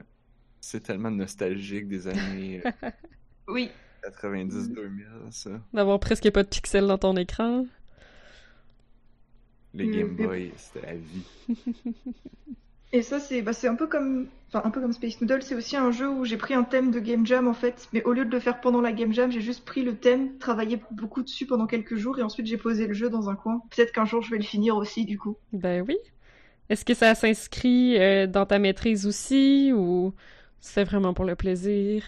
C'est 0.61 0.81
tellement 0.81 1.11
nostalgique 1.11 1.87
des 1.87 2.07
années 2.07 2.61
euh, 2.65 2.89
Oui, 3.47 3.71
90-2000, 4.03 5.31
ça. 5.31 5.61
D'avoir 5.73 5.99
presque 5.99 6.29
pas 6.31 6.43
de 6.43 6.47
pixels 6.49 6.85
dans 6.87 6.97
ton 6.99 7.15
écran. 7.15 7.65
Les 9.73 9.87
Mm, 9.87 9.89
Game 9.89 10.15
Boy, 10.15 10.53
c'était 10.57 10.85
la 10.85 10.95
vie. 10.95 11.25
Et 12.91 13.01
ça, 13.03 13.19
c'est 13.19 13.41
bah, 13.43 13.53
c'est 13.53 13.67
un 13.67 13.75
peu 13.75 13.87
comme, 13.87 14.31
enfin, 14.47 14.61
un 14.65 14.71
peu 14.71 14.81
comme 14.81 14.93
Space 14.93 15.21
Noodle, 15.21 15.41
c'est 15.43 15.55
aussi 15.55 15.75
un 15.77 15.91
jeu 15.91 16.09
où 16.09 16.25
j'ai 16.25 16.37
pris 16.37 16.53
un 16.55 16.63
thème 16.63 16.89
de 16.91 16.99
Game 16.99 17.25
Jam 17.25 17.47
en 17.47 17.53
fait, 17.53 17.87
mais 17.93 18.03
au 18.03 18.13
lieu 18.13 18.25
de 18.25 18.31
le 18.31 18.39
faire 18.39 18.61
pendant 18.61 18.81
la 18.81 18.91
Game 18.91 19.13
Jam, 19.13 19.31
j'ai 19.31 19.41
juste 19.41 19.63
pris 19.65 19.83
le 19.83 19.97
thème, 19.99 20.37
travaillé 20.39 20.79
beaucoup 20.91 21.21
dessus 21.23 21.45
pendant 21.45 21.67
quelques 21.67 21.95
jours 21.97 22.17
et 22.19 22.23
ensuite 22.23 22.47
j'ai 22.47 22.57
posé 22.57 22.87
le 22.87 22.93
jeu 22.93 23.09
dans 23.09 23.29
un 23.29 23.35
coin. 23.35 23.61
Peut-être 23.69 23.91
qu'un 23.91 24.05
jour 24.05 24.21
je 24.23 24.31
vais 24.31 24.37
le 24.37 24.43
finir 24.43 24.75
aussi 24.75 25.05
du 25.05 25.17
coup. 25.19 25.37
Ben 25.51 25.83
oui. 25.87 25.97
Est-ce 26.69 26.85
que 26.85 26.93
ça 26.93 27.15
s'inscrit 27.15 27.97
euh, 27.99 28.27
dans 28.27 28.45
ta 28.45 28.59
maîtrise 28.59 29.07
aussi, 29.07 29.71
ou 29.73 30.13
c'est 30.59 30.83
vraiment 30.83 31.13
pour 31.13 31.25
le 31.25 31.35
plaisir? 31.35 32.03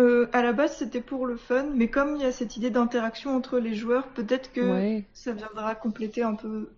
Euh, 0.00 0.26
à 0.32 0.42
la 0.42 0.52
base, 0.52 0.76
c'était 0.76 1.02
pour 1.02 1.26
le 1.26 1.36
fun, 1.36 1.66
mais 1.74 1.88
comme 1.88 2.16
il 2.16 2.22
y 2.22 2.24
a 2.24 2.32
cette 2.32 2.56
idée 2.56 2.70
d'interaction 2.70 3.36
entre 3.36 3.58
les 3.58 3.74
joueurs, 3.74 4.08
peut-être 4.08 4.52
que 4.52 4.60
Ouais. 4.60 5.04
ça 5.12 5.32
viendra 5.32 5.74
compléter 5.74 6.22
un 6.22 6.34
peu 6.34 6.70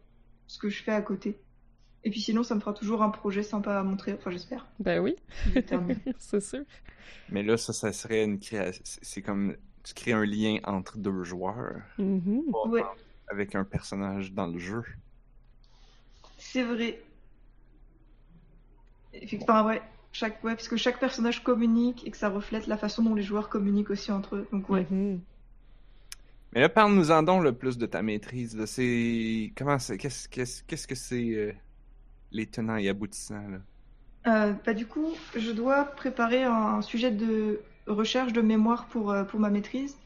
ce 0.48 0.58
que 0.58 0.68
je 0.68 0.82
fais 0.82 0.92
à 0.92 1.00
côté. 1.00 1.38
Et 2.02 2.10
puis 2.10 2.20
sinon, 2.20 2.42
ça 2.42 2.54
me 2.54 2.60
fera 2.60 2.74
toujours 2.74 3.02
un 3.02 3.10
projet 3.10 3.42
sympa 3.42 3.78
à 3.78 3.82
montrer, 3.82 4.12
enfin 4.14 4.30
j'espère. 4.30 4.66
Ben 4.80 5.00
oui, 5.00 5.16
c'est 6.18 6.40
sûr. 6.40 6.64
Mais 7.30 7.42
là, 7.42 7.56
ça, 7.56 7.72
ça 7.72 7.92
serait 7.92 8.24
une 8.24 8.38
création... 8.38 8.82
C'est 8.84 9.22
comme... 9.22 9.56
Tu 9.84 9.94
crées 9.94 10.12
un 10.12 10.24
lien 10.24 10.58
entre 10.64 10.98
deux 10.98 11.22
joueurs. 11.24 11.74
Ouais. 11.98 12.82
avec 13.28 13.54
un 13.54 13.64
personnage 13.64 14.32
dans 14.32 14.46
le 14.46 14.58
jeu. 14.58 14.82
C'est 16.38 16.62
vrai. 16.62 17.00
Effectivement, 19.12 19.64
ouais, 19.64 19.80
chaque, 20.14 20.42
ouais, 20.44 20.54
parce 20.54 20.68
que 20.68 20.76
chaque 20.78 20.98
personnage 20.98 21.42
communique 21.42 22.06
et 22.06 22.10
que 22.10 22.16
ça 22.16 22.30
reflète 22.30 22.66
la 22.66 22.78
façon 22.78 23.02
dont 23.02 23.14
les 23.14 23.22
joueurs 23.22 23.50
communiquent 23.50 23.90
aussi 23.90 24.10
entre 24.12 24.36
eux. 24.36 24.48
Donc 24.52 24.70
ouais. 24.70 24.86
Mhm. 24.90 25.20
Mais 26.54 26.60
là, 26.60 26.68
parle-nous-en 26.68 27.22
donc 27.24 27.42
le 27.42 27.52
plus 27.52 27.76
de 27.76 27.86
ta 27.86 28.00
maîtrise. 28.00 28.64
C'est... 28.64 29.52
Comment 29.56 29.78
c'est... 29.78 29.98
Qu'est-ce, 29.98 30.28
qu'est-ce, 30.28 30.62
qu'est-ce 30.62 30.86
que 30.86 30.94
c'est... 30.94 31.34
euh, 31.34 31.52
Les 32.30 32.46
tenants 32.46 32.76
et 32.76 32.88
aboutissants, 32.88 33.48
là? 33.48 33.58
Euh, 34.26 34.52
bah, 34.64 34.72
du 34.72 34.86
coup, 34.86 35.12
je 35.36 35.50
dois 35.52 35.84
préparer 35.84 36.44
un 36.44 36.80
sujet 36.80 37.10
de 37.10 37.60
recherche 37.86 38.32
de 38.32 38.40
mémoire 38.40 38.86
pour, 38.86 39.10
euh, 39.10 39.24
pour 39.24 39.38
ma 39.40 39.50
maîtrise. 39.50 39.96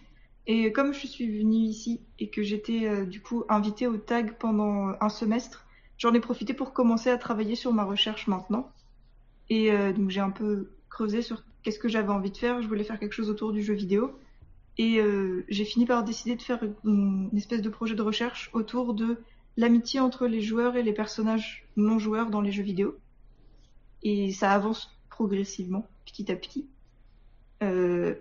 Et 0.47 0.73
comme 0.73 0.95
je 0.95 1.07
suis 1.07 1.39
venue 1.39 1.65
ici 1.69 2.01
et 2.19 2.31
que 2.31 2.43
j'étais 2.43 2.87
euh, 2.87 3.05
du 3.05 3.21
coup 3.21 3.45
invitée 3.49 3.87
au 3.87 3.99
tag 3.99 4.33
pendant 4.39 4.95
un 5.01 5.09
semestre, 5.11 5.67
j'en 5.99 6.15
ai 6.15 6.21
profité 6.21 6.55
pour 6.55 6.73
commencer 6.73 7.11
à 7.11 7.19
travailler 7.19 7.55
sur 7.55 7.73
ma 7.73 7.85
recherche 7.85 8.27
maintenant. 8.27 8.73
Et 9.51 9.73
euh, 9.73 9.93
donc 9.93 10.11
j'ai 10.11 10.21
un 10.21 10.31
peu 10.31 10.71
creusé 10.91 11.23
sur 11.23 11.43
qu'est-ce 11.63 11.79
que 11.79 11.89
j'avais 11.89 12.11
envie 12.11 12.31
de 12.31 12.37
faire. 12.37 12.63
Je 12.63 12.69
voulais 12.69 12.85
faire 12.85 12.99
quelque 12.99 13.13
chose 13.13 13.31
autour 13.31 13.53
du 13.53 13.63
jeu 13.63 13.75
vidéo. 13.75 14.19
Et 14.79 15.01
euh, 15.01 15.45
j'ai 15.49 15.65
fini 15.65 15.87
par 15.87 16.05
décider 16.05 16.37
de 16.37 16.43
faire 16.43 16.61
une, 16.85 17.31
espèce 17.37 17.63
de 17.63 17.69
projet 17.69 17.97
de 17.97 18.03
recherche 18.03 18.51
autour 18.53 18.95
de 18.95 19.19
l'amitié 19.57 19.99
entre 19.99 20.27
les 20.27 20.41
joueurs 20.41 20.77
et 20.77 20.85
les 20.85 20.93
personnages 20.93 21.67
non 21.77 21.99
joueurs 21.99 22.31
dans 22.31 22.41
les 22.41 22.53
jeux 22.53 22.63
vidéo. 22.63 22.97
Et 24.05 24.31
ça 24.33 24.53
avance 24.53 24.97
progressivement, 25.11 25.89
petit 26.07 26.31
à 26.31 26.37
petit. 26.37 26.69
Euh, 27.65 28.15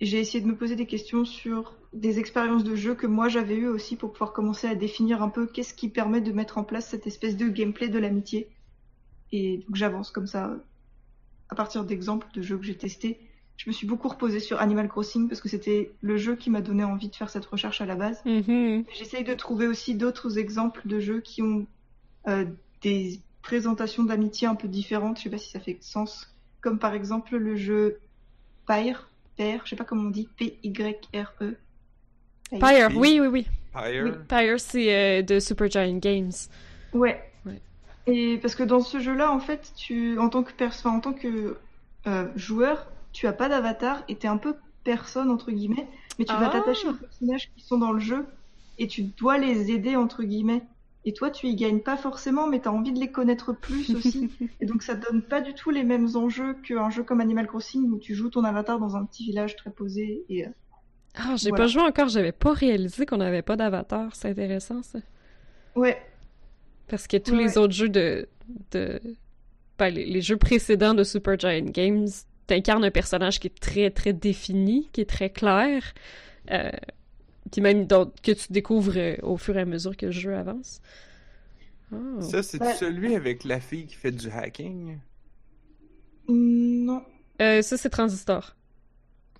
j'ai 0.00 0.18
essayé 0.18 0.42
de 0.42 0.48
me 0.48 0.56
poser 0.56 0.74
des 0.74 0.86
questions 0.86 1.24
sur 1.24 1.76
des 1.92 2.18
expériences 2.18 2.64
de 2.64 2.74
jeu 2.74 2.94
que 2.94 3.06
moi 3.06 3.28
j'avais 3.28 3.54
eues 3.54 3.68
aussi 3.68 3.96
pour 3.96 4.12
pouvoir 4.12 4.32
commencer 4.32 4.66
à 4.66 4.74
définir 4.74 5.22
un 5.22 5.28
peu 5.28 5.46
qu'est-ce 5.46 5.72
qui 5.72 5.88
permet 5.88 6.20
de 6.20 6.32
mettre 6.32 6.58
en 6.58 6.64
place 6.64 6.88
cette 6.88 7.06
espèce 7.06 7.36
de 7.36 7.48
gameplay 7.48 7.88
de 7.88 7.98
l'amitié. 7.98 8.48
Et 9.32 9.58
donc 9.58 9.76
j'avance 9.76 10.10
comme 10.10 10.26
ça 10.26 10.56
à 11.48 11.54
partir 11.54 11.84
d'exemples 11.84 12.26
de 12.34 12.42
jeux 12.42 12.58
que 12.58 12.64
j'ai 12.64 12.76
testés 12.76 13.18
je 13.56 13.70
me 13.70 13.72
suis 13.72 13.86
beaucoup 13.86 14.08
reposée 14.08 14.40
sur 14.40 14.60
Animal 14.60 14.88
Crossing 14.88 15.28
parce 15.28 15.40
que 15.40 15.48
c'était 15.48 15.90
le 16.02 16.16
jeu 16.16 16.36
qui 16.36 16.50
m'a 16.50 16.60
donné 16.60 16.84
envie 16.84 17.08
de 17.08 17.16
faire 17.16 17.30
cette 17.30 17.46
recherche 17.46 17.80
à 17.80 17.86
la 17.86 17.94
base. 17.94 18.22
Mhm. 18.24 18.84
J'essaye 18.96 19.24
de 19.24 19.34
trouver 19.34 19.66
aussi 19.66 19.94
d'autres 19.94 20.38
exemples 20.38 20.82
de 20.84 21.00
jeux 21.00 21.20
qui 21.20 21.42
ont 21.42 21.66
euh, 22.28 22.44
des 22.82 23.20
présentations 23.42 24.04
d'amitié 24.04 24.46
un 24.46 24.54
peu 24.54 24.68
différentes. 24.68 25.18
Je 25.18 25.24
sais 25.24 25.30
pas 25.30 25.38
si 25.38 25.50
ça 25.50 25.60
fait 25.60 25.78
sens. 25.80 26.34
Comme 26.60 26.78
par 26.78 26.94
exemple 26.94 27.36
le 27.36 27.56
jeu 27.56 27.98
Pyre, 28.66 29.08
Pyre, 29.36 29.62
je 29.64 29.70
sais 29.70 29.76
pas 29.76 29.84
comment 29.84 30.08
on 30.08 30.10
dit, 30.10 30.28
P-Y-R-E. 30.36 31.56
Pyre, 32.50 32.88
oui, 32.94 33.20
oui, 33.20 33.26
oui. 33.26 33.46
Pyre? 33.72 34.18
Pyre, 34.28 34.60
c'est 34.60 34.94
euh, 34.94 35.22
de 35.22 35.40
Super 35.40 35.70
Giant 35.70 35.96
Games. 35.98 36.32
Ouais. 36.92 37.32
Et 38.06 38.38
parce 38.38 38.54
que 38.54 38.62
dans 38.62 38.80
ce 38.80 39.00
jeu-là, 39.00 39.32
en 39.32 39.40
fait, 39.40 39.72
tu, 39.76 40.18
en 40.18 40.28
tant 40.28 40.42
que 40.42 40.52
en 40.88 41.00
tant 41.00 41.12
que 41.12 41.56
euh, 42.06 42.28
joueur, 42.36 42.86
tu 43.12 43.26
as 43.26 43.32
pas 43.32 43.48
d'avatar 43.48 44.02
et 44.08 44.16
t'es 44.16 44.28
un 44.28 44.36
peu 44.38 44.54
personne 44.84 45.30
entre 45.30 45.50
guillemets, 45.50 45.88
mais 46.18 46.24
tu 46.24 46.36
vas 46.36 46.46
Ah. 46.46 46.50
t'attacher 46.50 46.88
aux 46.88 46.94
personnages 46.94 47.50
qui 47.56 47.62
sont 47.64 47.78
dans 47.78 47.92
le 47.92 48.00
jeu 48.00 48.26
et 48.78 48.86
tu 48.86 49.02
dois 49.02 49.38
les 49.38 49.70
aider 49.72 49.96
entre 49.96 50.22
guillemets. 50.22 50.62
Et 51.04 51.12
toi, 51.12 51.30
tu 51.30 51.46
y 51.46 51.54
gagnes 51.54 51.80
pas 51.80 51.96
forcément, 51.96 52.48
mais 52.48 52.60
tu 52.60 52.68
as 52.68 52.72
envie 52.72 52.92
de 52.92 52.98
les 52.98 53.10
connaître 53.12 53.52
plus 53.52 53.94
aussi. 53.94 54.28
et 54.60 54.66
donc, 54.66 54.82
ça 54.82 54.94
donne 54.96 55.22
pas 55.22 55.40
du 55.40 55.54
tout 55.54 55.70
les 55.70 55.84
mêmes 55.84 56.08
enjeux 56.16 56.54
qu'un 56.54 56.90
jeu 56.90 57.04
comme 57.04 57.20
Animal 57.20 57.46
Crossing 57.46 57.90
où 57.92 57.98
tu 57.98 58.14
joues 58.14 58.28
ton 58.30 58.42
avatar 58.44 58.78
dans 58.80 58.96
un 58.96 59.04
petit 59.04 59.24
village 59.24 59.54
très 59.56 59.70
posé. 59.70 60.24
Et 60.28 60.46
euh, 60.46 60.50
Ah, 61.14 61.36
j'ai 61.36 61.50
Voilà. 61.50 61.64
pas 61.64 61.66
joué 61.66 61.82
encore, 61.82 62.08
j'avais 62.08 62.32
pas 62.32 62.52
réalisé 62.52 63.06
qu'on 63.06 63.20
avait 63.20 63.42
pas 63.42 63.56
d'avatar. 63.56 64.14
C'est 64.14 64.30
intéressant, 64.30 64.82
ça. 64.82 64.98
ouais, 65.74 65.96
Parce 66.88 67.06
que 67.06 67.16
tous 67.16 67.32
Ouais. 67.32 67.44
les 67.44 67.58
autres 67.58 67.74
jeux 67.74 67.88
de. 67.88 68.28
de... 68.72 69.00
Ben, 69.78 69.90
les, 69.90 70.06
les 70.06 70.20
jeux 70.22 70.36
précédents 70.36 70.94
de 70.94 71.04
Super 71.04 71.38
Giant 71.38 71.64
Games, 71.66 72.06
t'incarnes 72.46 72.84
un 72.84 72.90
personnage 72.90 73.40
qui 73.40 73.48
est 73.48 73.58
très, 73.60 73.90
très 73.90 74.12
défini, 74.12 74.88
qui 74.92 75.00
est 75.02 75.08
très 75.10 75.30
clair. 75.30 75.82
Euh, 76.50 76.70
puis 77.52 77.60
même 77.60 77.86
donc, 77.86 78.12
que 78.22 78.32
tu 78.32 78.52
découvres 78.52 78.94
euh, 78.96 79.16
au 79.22 79.36
fur 79.36 79.56
et 79.56 79.60
à 79.60 79.64
mesure 79.64 79.96
que 79.96 80.06
le 80.06 80.12
jeu 80.12 80.34
avance. 80.34 80.80
Oh. 81.92 82.20
Ça, 82.20 82.42
c'est 82.42 82.60
Ouais. 82.60 82.74
celui 82.74 83.14
avec 83.14 83.44
la 83.44 83.60
fille 83.60 83.86
qui 83.86 83.94
fait 83.96 84.12
du 84.12 84.28
hacking? 84.30 84.98
non. 86.28 87.02
Euh, 87.42 87.62
ça, 87.62 87.76
c'est 87.76 87.90
Transistor. 87.90 88.56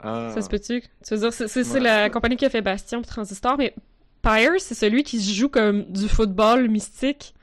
Ah. 0.00 0.30
Ça 0.34 0.42
se 0.42 0.48
peut-tu? 0.48 0.82
Tu 0.82 1.14
veux 1.14 1.20
dire, 1.20 1.32
c'est 1.32 1.72
Ouais. 1.72 1.80
la 1.80 2.10
compagnie 2.10 2.36
qui 2.36 2.44
a 2.44 2.50
fait 2.50 2.60
Bastion 2.62 3.00
et 3.00 3.04
Transistor, 3.04 3.56
mais 3.56 3.74
Pyre, 4.22 4.52
c'est 4.58 4.74
celui 4.74 5.02
qui 5.02 5.18
se 5.20 5.32
joue 5.32 5.48
comme 5.48 5.84
du 5.84 6.08
football 6.08 6.68
mystique. 6.68 7.34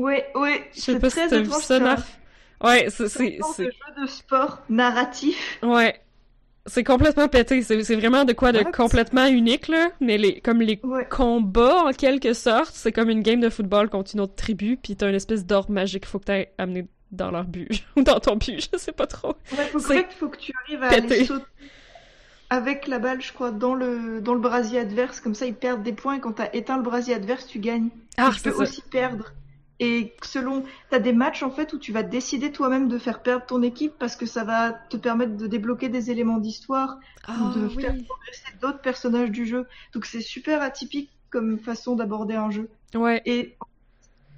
Ouais, 0.00 0.26
ouais, 0.34 0.68
Je 0.74 0.80
sais 0.80 0.92
c'est 0.92 0.98
pas 1.00 1.10
si 1.10 1.16
très 1.16 1.28
t'as 1.28 1.40
vu 1.40 1.50
ça, 1.50 1.78
Narf. 1.78 2.18
Ouais, 2.62 2.88
c'est... 2.90 3.08
c'est 3.08 3.38
un 3.42 3.64
jeu 3.64 4.02
de 4.02 4.06
sport 4.06 4.62
narratif. 4.68 5.58
Ouais. 5.62 6.00
C'est 6.66 6.84
complètement 6.84 7.26
pété. 7.26 7.62
C'est 7.62 7.96
vraiment 7.96 8.24
de 8.24 8.32
quoi 8.34 8.52
de 8.52 8.58
What? 8.58 8.72
complètement 8.72 9.26
unique, 9.26 9.68
là. 9.68 9.88
Mais 10.00 10.18
les, 10.18 10.40
comme 10.40 10.60
les 10.60 10.78
Ouais. 10.84 11.06
combats, 11.08 11.84
en 11.84 11.92
quelque 11.92 12.34
sorte, 12.34 12.72
c'est 12.74 12.92
comme 12.92 13.08
une 13.08 13.22
game 13.22 13.40
de 13.40 13.48
football 13.48 13.88
contre 13.88 14.10
une 14.14 14.20
autre 14.20 14.34
tribu, 14.36 14.76
puis 14.76 14.94
t'as 14.94 15.08
une 15.08 15.14
espèce 15.14 15.46
d'orbe 15.46 15.70
magique 15.70 16.02
qu'il 16.02 16.10
faut 16.10 16.18
que 16.18 16.24
t'ailles 16.24 16.48
amener 16.58 16.86
dans 17.12 17.30
leur 17.30 17.44
but. 17.44 17.68
Ou 17.96 18.02
dans 18.02 18.20
ton 18.20 18.36
but, 18.36 18.68
je 18.72 18.78
sais 18.78 18.92
pas 18.92 19.06
trop. 19.06 19.34
Ouais, 19.52 19.64
faut, 19.72 19.80
fait, 19.80 20.06
faut 20.18 20.28
que 20.28 20.36
tu 20.38 20.52
arrives 20.64 20.82
à 20.82 20.88
pété. 20.90 21.14
aller 21.14 21.24
sauter 21.24 21.44
avec 22.50 22.86
la 22.88 22.98
balle, 22.98 23.22
je 23.22 23.32
crois, 23.32 23.52
dans 23.52 23.74
le, 23.74 24.20
dans 24.20 24.34
le 24.34 24.40
brasier 24.40 24.80
adverse. 24.80 25.20
Comme 25.20 25.34
ça, 25.34 25.46
ils 25.46 25.54
perdent 25.54 25.82
des 25.82 25.92
points. 25.92 26.16
Et 26.16 26.20
quand 26.20 26.32
t'as 26.32 26.50
éteint 26.52 26.76
le 26.76 26.82
brasier 26.82 27.14
adverse, 27.14 27.46
tu 27.46 27.58
gagnes. 27.58 27.88
Ah, 28.16 28.30
Et 28.32 28.36
tu 28.36 28.42
peux 28.42 28.50
ça. 28.52 28.58
aussi 28.58 28.82
perdre. 28.90 29.32
Et 29.82 30.14
selon, 30.22 30.62
t'as 30.90 30.98
des 30.98 31.14
matchs 31.14 31.42
en 31.42 31.50
fait 31.50 31.72
où 31.72 31.78
tu 31.78 31.90
vas 31.90 32.02
décider 32.02 32.52
toi-même 32.52 32.86
de 32.86 32.98
faire 32.98 33.22
perdre 33.22 33.46
ton 33.46 33.62
équipe 33.62 33.94
parce 33.98 34.14
que 34.14 34.26
ça 34.26 34.44
va 34.44 34.72
te 34.72 34.98
permettre 34.98 35.38
de 35.38 35.46
débloquer 35.46 35.88
des 35.88 36.10
éléments 36.10 36.36
d'histoire 36.36 36.98
Ah, 37.26 37.52
de 37.56 37.66
oui. 37.66 37.80
faire 37.80 37.94
progresser 38.06 38.52
d'autres 38.60 38.82
personnages 38.82 39.30
du 39.30 39.46
jeu. 39.46 39.66
Donc 39.94 40.04
c'est 40.04 40.20
super 40.20 40.60
atypique 40.60 41.10
comme 41.30 41.58
façon 41.58 41.96
d'aborder 41.96 42.34
un 42.34 42.50
jeu. 42.50 42.68
Ouais. 42.94 43.22
Et 43.24 43.56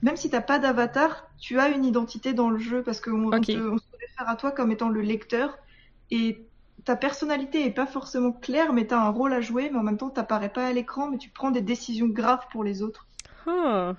même 0.02 0.16
si 0.16 0.30
t'as 0.30 0.40
pas 0.40 0.60
d'avatar, 0.60 1.28
tu 1.40 1.58
as 1.58 1.68
une 1.70 1.84
identité 1.84 2.34
dans 2.34 2.48
le 2.48 2.58
jeu 2.58 2.84
parce 2.84 3.00
qu'on 3.00 3.32
on 3.32 3.42
se 3.42 3.52
réfère 3.52 4.28
à 4.28 4.36
toi 4.36 4.52
comme 4.52 4.70
étant 4.70 4.90
le 4.90 5.00
lecteur 5.00 5.58
et 6.12 6.46
ta 6.84 6.94
personnalité 6.94 7.64
est 7.66 7.70
pas 7.70 7.86
forcément 7.86 8.32
claire, 8.32 8.72
mais 8.72 8.86
t'as 8.86 9.00
un 9.00 9.08
rôle 9.08 9.32
à 9.32 9.40
jouer, 9.40 9.70
mais 9.70 9.78
en 9.78 9.82
même 9.82 9.98
temps 9.98 10.10
t'apparais 10.10 10.50
pas 10.50 10.66
à 10.66 10.72
l'écran, 10.72 11.10
mais 11.10 11.18
tu 11.18 11.30
prends 11.30 11.50
des 11.50 11.62
décisions 11.62 12.08
graves 12.08 12.46
pour 12.52 12.62
les 12.62 12.82
autres. 12.82 13.06
Ah, 13.46 13.94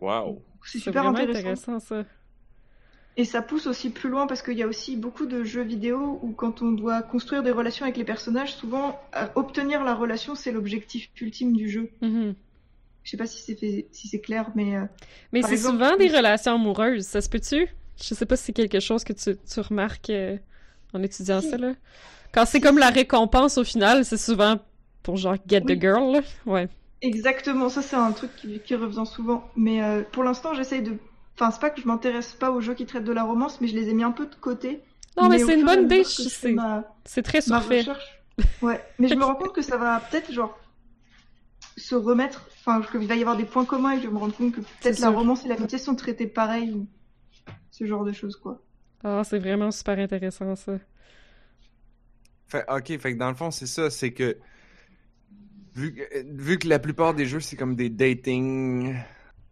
Wow. 0.00 0.42
C'est 0.64 0.78
super 0.78 1.06
intéressant. 1.06 1.38
intéressant, 1.38 1.80
ça. 1.80 2.04
Et 3.16 3.24
ça 3.24 3.42
pousse 3.42 3.66
aussi 3.66 3.90
plus 3.90 4.08
loin 4.08 4.26
parce 4.28 4.42
qu'il 4.42 4.56
y 4.56 4.62
a 4.62 4.66
aussi 4.68 4.96
beaucoup 4.96 5.26
de 5.26 5.42
jeux 5.42 5.62
vidéo 5.62 6.20
où 6.22 6.30
quand 6.32 6.62
on 6.62 6.70
doit 6.70 7.02
construire 7.02 7.42
des 7.42 7.50
relations 7.50 7.84
avec 7.84 7.96
les 7.96 8.04
personnages, 8.04 8.54
souvent 8.54 9.00
euh, 9.16 9.26
obtenir 9.34 9.82
la 9.82 9.94
relation 9.94 10.36
c'est 10.36 10.52
l'objectif 10.52 11.08
ultime 11.20 11.56
du 11.56 11.68
jeu. 11.68 11.90
Mhm. 12.00 12.34
Je 13.02 13.10
sais 13.10 13.16
pas 13.16 13.26
si 13.26 13.42
c'est 13.42 13.86
si 13.90 14.06
c'est 14.08 14.20
clair, 14.20 14.50
mais 14.54 14.76
euh, 14.76 14.84
Mais 15.32 15.40
Par 15.40 15.48
c'est 15.50 15.56
exemple, 15.56 15.78
souvent 15.82 15.96
des 15.96 16.08
relations 16.14 16.54
amoureuses, 16.54 17.06
ça 17.06 17.20
se 17.20 17.28
peut-tu? 17.28 17.66
Je 18.00 18.14
sais 18.14 18.26
pas 18.26 18.36
si 18.36 18.44
c'est 18.44 18.52
quelque 18.52 18.78
chose 18.78 19.02
que 19.02 19.12
tu, 19.12 19.36
tu 19.36 19.60
remarques 19.60 20.10
euh, 20.10 20.36
en 20.92 21.02
étudiant 21.02 21.40
Si. 21.40 21.50
ça, 21.50 21.56
là. 21.58 21.72
Quand 22.32 22.44
c'est 22.44 22.58
Si, 22.58 22.60
comme 22.60 22.78
la 22.78 22.90
récompense 22.90 23.58
au 23.58 23.64
final, 23.64 24.04
c'est 24.04 24.16
souvent 24.18 24.60
pour 25.02 25.16
genre 25.16 25.36
get 25.48 25.62
Oui. 25.64 25.76
the 25.76 25.80
girl, 25.80 26.12
là. 26.12 26.20
Ouais. 26.46 26.68
Exactement, 27.00 27.68
ça 27.68 27.82
c'est 27.82 27.96
un 27.96 28.12
truc 28.12 28.34
qui, 28.36 28.60
qui 28.60 28.74
revient 28.74 29.04
souvent. 29.06 29.48
Mais 29.56 29.82
euh, 29.82 30.02
pour 30.10 30.24
l'instant, 30.24 30.54
j'essaye 30.54 30.82
de. 30.82 30.98
Enfin, 31.34 31.50
c'est 31.52 31.60
pas 31.60 31.70
que 31.70 31.80
je 31.80 31.86
m'intéresse 31.86 32.32
pas 32.34 32.50
aux 32.50 32.60
jeux 32.60 32.74
qui 32.74 32.86
traitent 32.86 33.04
de 33.04 33.12
la 33.12 33.22
romance, 33.24 33.60
mais 33.60 33.68
je 33.68 33.76
les 33.76 33.88
ai 33.88 33.94
mis 33.94 34.02
un 34.02 34.10
peu 34.12 34.26
de 34.26 34.34
côté. 34.34 34.80
Non, 35.16 35.28
mais 35.28 35.38
c'est 35.38 35.54
une 35.54 35.64
bonne 35.64 35.84
idée, 35.84 36.04
sais. 36.04 36.52
Ma, 36.52 36.84
C'est 37.04 37.22
très 37.22 37.40
ma 37.46 37.60
surfait. 37.60 37.80
recherche. 37.80 38.22
Ouais, 38.62 38.84
mais 38.98 39.08
je 39.08 39.16
me 39.16 39.24
rends 39.24 39.34
compte 39.36 39.54
que 39.54 39.62
ça 39.62 39.76
va 39.76 40.00
peut-être 40.00 40.32
genre 40.32 40.58
se 41.76 41.94
remettre. 41.94 42.46
Enfin, 42.60 42.82
qu'il 42.82 43.06
va 43.06 43.14
y 43.16 43.20
avoir 43.20 43.36
des 43.36 43.44
points 43.46 43.64
communs 43.64 43.92
et 43.92 43.96
que 43.96 44.02
je 44.02 44.06
vais 44.08 44.12
me 44.12 44.18
rendre 44.18 44.36
compte 44.36 44.52
que 44.54 44.60
C'est 44.80 44.90
peut-être 44.90 44.98
la 44.98 45.08
sûr. 45.08 45.12
romance 45.12 45.44
et 45.44 45.48
l'amitié 45.48 45.78
sont 45.78 45.94
traitées 45.96 46.26
pareil 46.26 46.72
ou 46.72 46.86
ce 47.70 47.86
genre 47.86 48.04
de 48.04 48.12
choses 48.12 48.36
quoi. 48.36 48.62
Ah, 49.02 49.22
c'est 49.24 49.38
vraiment 49.40 49.70
super 49.72 49.98
intéressant, 49.98 50.54
ça. 50.56 50.78
Fait, 52.48 52.64
ok, 52.68 52.98
fait 52.98 53.12
que 53.14 53.18
dans 53.18 53.28
le 53.28 53.34
fond, 53.34 53.50
c'est 53.50 53.66
ça, 53.66 53.90
c'est 53.90 54.12
que 54.12 54.38
vu, 55.78 55.94
que 55.94 56.02
vu 56.42 56.58
que 56.58 56.68
la 56.68 56.78
plupart 56.78 57.14
des 57.14 57.26
jeux, 57.26 57.40
c'est 57.40 57.56
comme 57.56 57.74
des 57.76 57.88
dating. 57.90 58.94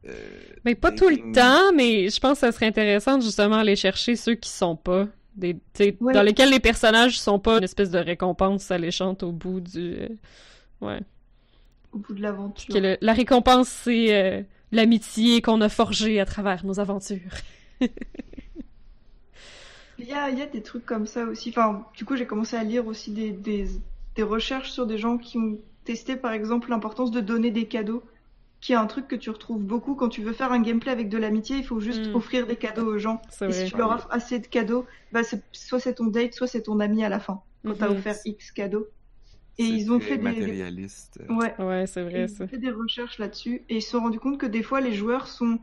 euh, 0.06 0.12
Mais 0.64 0.74
pas 0.74 0.92
tout 0.92 1.08
le 1.08 1.32
temps, 1.32 1.72
mais 1.74 2.08
je 2.08 2.20
pense 2.20 2.34
que 2.40 2.46
ça 2.46 2.52
serait 2.52 2.66
intéressant 2.66 3.18
de 3.18 3.22
justement 3.22 3.56
aller 3.56 3.76
chercher 3.76 4.16
ceux 4.16 4.34
qui 4.34 4.50
sont 4.50 4.76
pas. 4.76 5.06
Des, 5.36 5.56
Ouais. 6.00 6.14
Dans 6.14 6.22
lesquels 6.22 6.50
les 6.50 6.60
personnages 6.60 7.20
sont 7.20 7.38
pas 7.38 7.58
une 7.58 7.64
espèce 7.64 7.90
de 7.90 7.98
récompense 7.98 8.70
alléchante 8.70 9.22
au 9.22 9.32
bout 9.32 9.60
du. 9.60 9.96
euh, 9.98 10.08
Ouais. 10.80 11.00
Au 11.92 11.98
bout 11.98 12.14
de 12.14 12.22
l'aventure. 12.22 12.74
Le- 12.74 12.96
la 13.00 13.12
récompense, 13.12 13.68
c'est 13.68 14.14
euh, 14.14 14.42
l'amitié 14.72 15.42
qu'on 15.42 15.60
a 15.60 15.68
forgée 15.68 16.20
à 16.20 16.24
travers 16.26 16.64
nos 16.64 16.80
aventures. 16.80 17.20
Il 19.98 20.04
y 20.06 20.12
a, 20.12 20.28
il 20.28 20.38
y 20.38 20.42
a 20.42 20.46
des 20.46 20.62
trucs 20.62 20.84
comme 20.84 21.06
ça 21.06 21.24
aussi. 21.24 21.48
Enfin, 21.50 21.86
du 21.96 22.04
coup, 22.04 22.16
j'ai 22.16 22.26
commencé 22.26 22.54
à 22.56 22.62
lire 22.64 22.86
aussi 22.86 23.12
des, 23.12 23.30
des, 23.32 23.66
des 24.14 24.22
recherches 24.22 24.70
sur 24.70 24.86
des 24.86 24.98
gens 24.98 25.16
qui 25.16 25.38
ont 25.38 25.58
testé, 25.86 26.16
par 26.16 26.32
exemple, 26.32 26.68
l'importance 26.68 27.10
de 27.10 27.20
donner 27.20 27.50
des 27.50 27.66
cadeaux, 27.66 28.02
qui 28.60 28.72
est 28.72 28.76
un 28.76 28.86
truc 28.86 29.08
que 29.08 29.16
tu 29.16 29.30
retrouves 29.30 29.62
beaucoup 29.62 29.94
quand 29.94 30.08
tu 30.10 30.22
veux 30.22 30.32
faire 30.34 30.52
un 30.52 30.60
gameplay 30.60 30.90
avec 30.92 31.08
de 31.08 31.16
l'amitié. 31.18 31.56
Il 31.56 31.64
faut 31.64 31.80
juste 31.80 32.08
Mm. 32.08 32.16
offrir 32.16 32.46
des 32.46 32.56
cadeaux 32.56 32.86
aux 32.86 32.98
gens. 32.98 33.22
C'est 33.30 33.48
Et 33.48 33.52
si 33.52 33.60
vrai. 33.60 33.70
tu 33.70 33.76
leur 33.78 33.90
offres 33.92 34.08
assez 34.10 34.38
de 34.38 34.46
cadeaux, 34.46 34.84
bah, 35.12 35.22
c'est- 35.22 35.42
soit 35.52 35.80
c'est 35.80 35.94
ton 35.94 36.06
date, 36.06 36.34
soit 36.34 36.46
c'est 36.46 36.62
ton 36.62 36.80
ami 36.80 37.04
à 37.04 37.08
la 37.08 37.20
fin, 37.20 37.40
quand 37.64 37.74
t'as 37.78 37.88
Mhm. 37.88 37.96
offert 37.96 38.16
X 38.26 38.52
cadeaux. 38.52 38.86
Et 39.58 39.64
ils 39.64 39.90
ont 39.90 40.00
fait 40.00 40.18
des, 40.18 40.22
matérialiste. 40.24 41.18
Ouais, 41.30 41.54
Ouais, 41.58 41.86
c'est 41.86 42.02
vrai, 42.02 42.24
ils 42.24 42.28
ça. 42.28 42.44
ont 42.44 42.48
fait 42.48 42.58
des 42.58 42.70
recherches 42.70 43.18
là-dessus 43.18 43.64
et 43.70 43.76
ils 43.76 43.82
se 43.82 43.90
sont 43.90 44.00
rendus 44.00 44.20
compte 44.20 44.38
que 44.38 44.44
des 44.46 44.62
fois 44.62 44.82
les 44.82 44.92
joueurs 44.92 45.26
sont 45.28 45.58